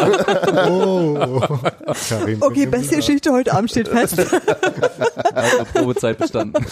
[0.69, 1.41] Oh.
[2.09, 4.19] Karin Okay, beste Geschichte heute Abend steht fest.
[5.33, 6.65] Also Probezeit bestanden.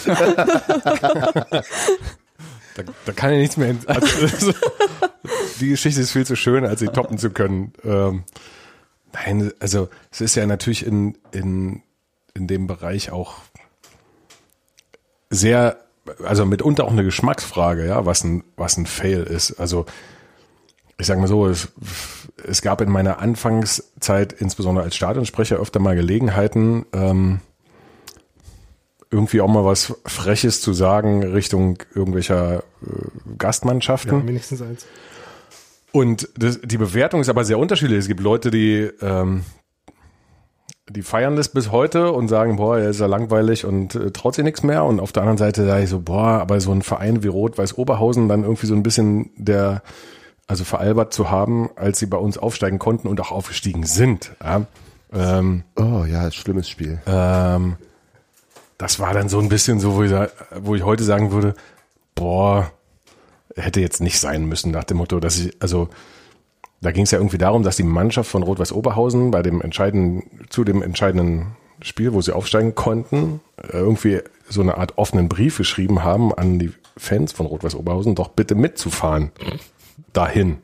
[2.75, 3.67] Da, da kann ja nichts mehr.
[3.67, 4.51] hin- Also,
[5.59, 7.73] die Geschichte ist viel zu schön, als sie toppen zu können.
[7.83, 8.23] Ähm,
[9.13, 11.81] nein, also es ist ja natürlich in, in,
[12.33, 13.35] in dem Bereich auch
[15.29, 15.77] sehr,
[16.23, 19.59] also mitunter auch eine Geschmacksfrage, ja, was ein, was ein Fail ist.
[19.59, 19.85] Also
[20.97, 21.69] ich sage mal so, es,
[22.45, 27.39] es gab in meiner Anfangszeit, insbesondere als Stadionsprecher, öfter mal Gelegenheiten, ähm,
[29.11, 34.19] irgendwie auch mal was Freches zu sagen Richtung irgendwelcher äh, Gastmannschaften.
[34.19, 34.85] Ja, wenigstens eins.
[35.91, 37.99] Und das, die Bewertung ist aber sehr unterschiedlich.
[37.99, 39.43] Es gibt Leute, die, ähm,
[40.89, 44.35] die feiern das bis heute und sagen, boah, er ist ja langweilig und äh, traut
[44.35, 44.83] sich nichts mehr.
[44.85, 47.77] Und auf der anderen Seite sage ich so, boah, aber so ein Verein wie Rot-Weiß
[47.77, 49.81] Oberhausen dann irgendwie so ein bisschen der,
[50.47, 54.31] also veralbert zu haben, als sie bei uns aufsteigen konnten und auch aufgestiegen sind.
[54.43, 54.65] Ja.
[55.11, 57.01] Ähm, Oh ja, schlimmes Spiel.
[57.07, 57.77] ähm,
[58.77, 60.13] das war dann so ein bisschen so, wo ich,
[60.55, 61.53] wo ich heute sagen würde,
[62.15, 62.71] boah,
[63.55, 65.89] hätte jetzt nicht sein müssen nach dem Motto, dass ich, also
[66.81, 70.47] da ging es ja irgendwie darum, dass die Mannschaft von Rot-Weiß Oberhausen bei dem entscheidenden,
[70.49, 75.57] zu dem entscheidenden Spiel, wo sie aufsteigen konnten, äh, irgendwie so eine Art offenen Brief
[75.57, 79.31] geschrieben haben an die Fans von Rot-Weiß Oberhausen, doch bitte mitzufahren
[80.13, 80.57] dahin.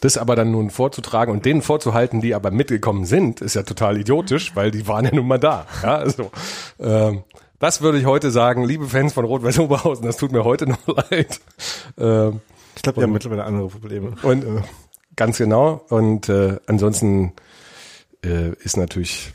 [0.00, 3.98] Das aber dann nun vorzutragen und denen vorzuhalten, die aber mitgekommen sind, ist ja total
[3.98, 5.66] idiotisch, weil die waren ja nun mal da.
[5.82, 6.30] Ja, also,
[6.78, 7.24] ähm,
[7.64, 10.86] das würde ich heute sagen, liebe Fans von Rot-Weiß Oberhausen, das tut mir heute noch
[10.86, 11.40] leid.
[11.98, 12.40] Ähm,
[12.76, 14.14] Ich glaube, wir haben mittlerweile andere Probleme.
[14.22, 14.62] und äh,
[15.16, 15.84] ganz genau.
[15.88, 17.32] Und äh, ansonsten
[18.24, 19.32] äh, ist natürlich,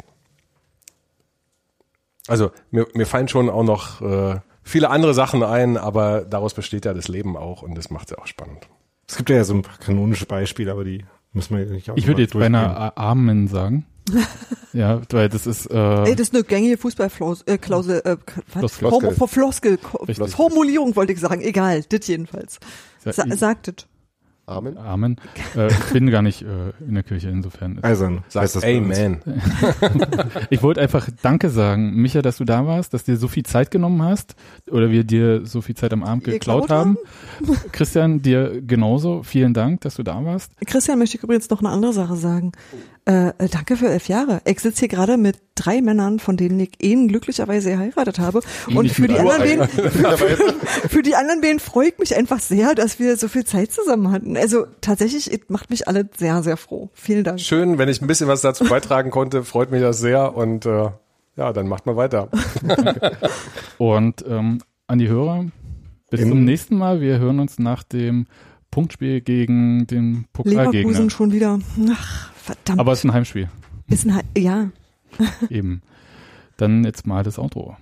[2.27, 6.85] also mir, mir fallen schon auch noch äh, viele andere Sachen ein, aber daraus besteht
[6.85, 8.67] ja das Leben auch und das macht es ja auch spannend.
[9.07, 12.05] Es gibt ja so ein paar kanonische Beispiele, aber die müssen wir nicht auch Ich
[12.05, 12.91] würde mal jetzt beinahe durchgehen.
[12.95, 13.85] A- Amen sagen.
[14.73, 18.17] Ja, weil das ist, äh, Ey, das ist eine gängige Fußballklausel, äh, Klausel, äh,
[18.53, 18.73] was?
[18.73, 19.09] Floskel.
[19.15, 20.29] Homo, Floskel, Richtig.
[20.35, 22.59] Formulierung wollte ich sagen, egal, das jedenfalls.
[23.03, 23.75] Sa ich- sagt das.
[24.49, 24.77] Amen.
[24.77, 25.17] Amen.
[25.55, 27.79] Äh, ich bin gar nicht äh, in der Kirche, insofern.
[28.27, 28.63] Sagt heißt das.
[28.63, 29.21] Amen.
[30.49, 33.71] Ich wollte einfach Danke sagen, Micha, dass du da warst, dass dir so viel Zeit
[33.71, 34.35] genommen hast
[34.69, 36.97] oder wir dir so viel Zeit am Abend geklaut Geklaut haben.
[37.71, 39.23] Christian, dir genauso.
[39.23, 40.51] Vielen Dank, dass du da warst.
[40.65, 42.51] Christian möchte ich übrigens noch eine andere Sache sagen.
[43.09, 44.41] Äh, äh, danke für elf Jahre.
[44.45, 48.41] Ich sitze hier gerade mit drei Männern, von denen ich einen glücklicherweise geheiratet habe.
[48.67, 50.37] Und für die, anderen beiden, für,
[50.89, 54.11] für die anderen beiden freue ich mich einfach sehr, dass wir so viel Zeit zusammen
[54.11, 54.35] hatten.
[54.41, 56.89] Also tatsächlich, es macht mich alle sehr, sehr froh.
[56.93, 57.39] Vielen Dank.
[57.39, 60.89] Schön, wenn ich ein bisschen was dazu beitragen konnte, freut mich das sehr und äh,
[61.35, 62.29] ja, dann macht mal weiter.
[63.77, 65.45] Und ähm, an die Hörer,
[66.09, 66.99] bis In- zum nächsten Mal.
[66.99, 68.27] Wir hören uns nach dem
[68.71, 70.71] Punktspiel gegen den Pokalgegner.
[70.73, 71.59] Leverkusen schon wieder.
[71.91, 72.79] Ach, verdammt.
[72.79, 73.49] Aber es ist ein Heimspiel,
[73.87, 74.69] ist ein, He- ja.
[75.49, 75.81] eben.
[76.57, 77.77] Dann jetzt mal das Outro.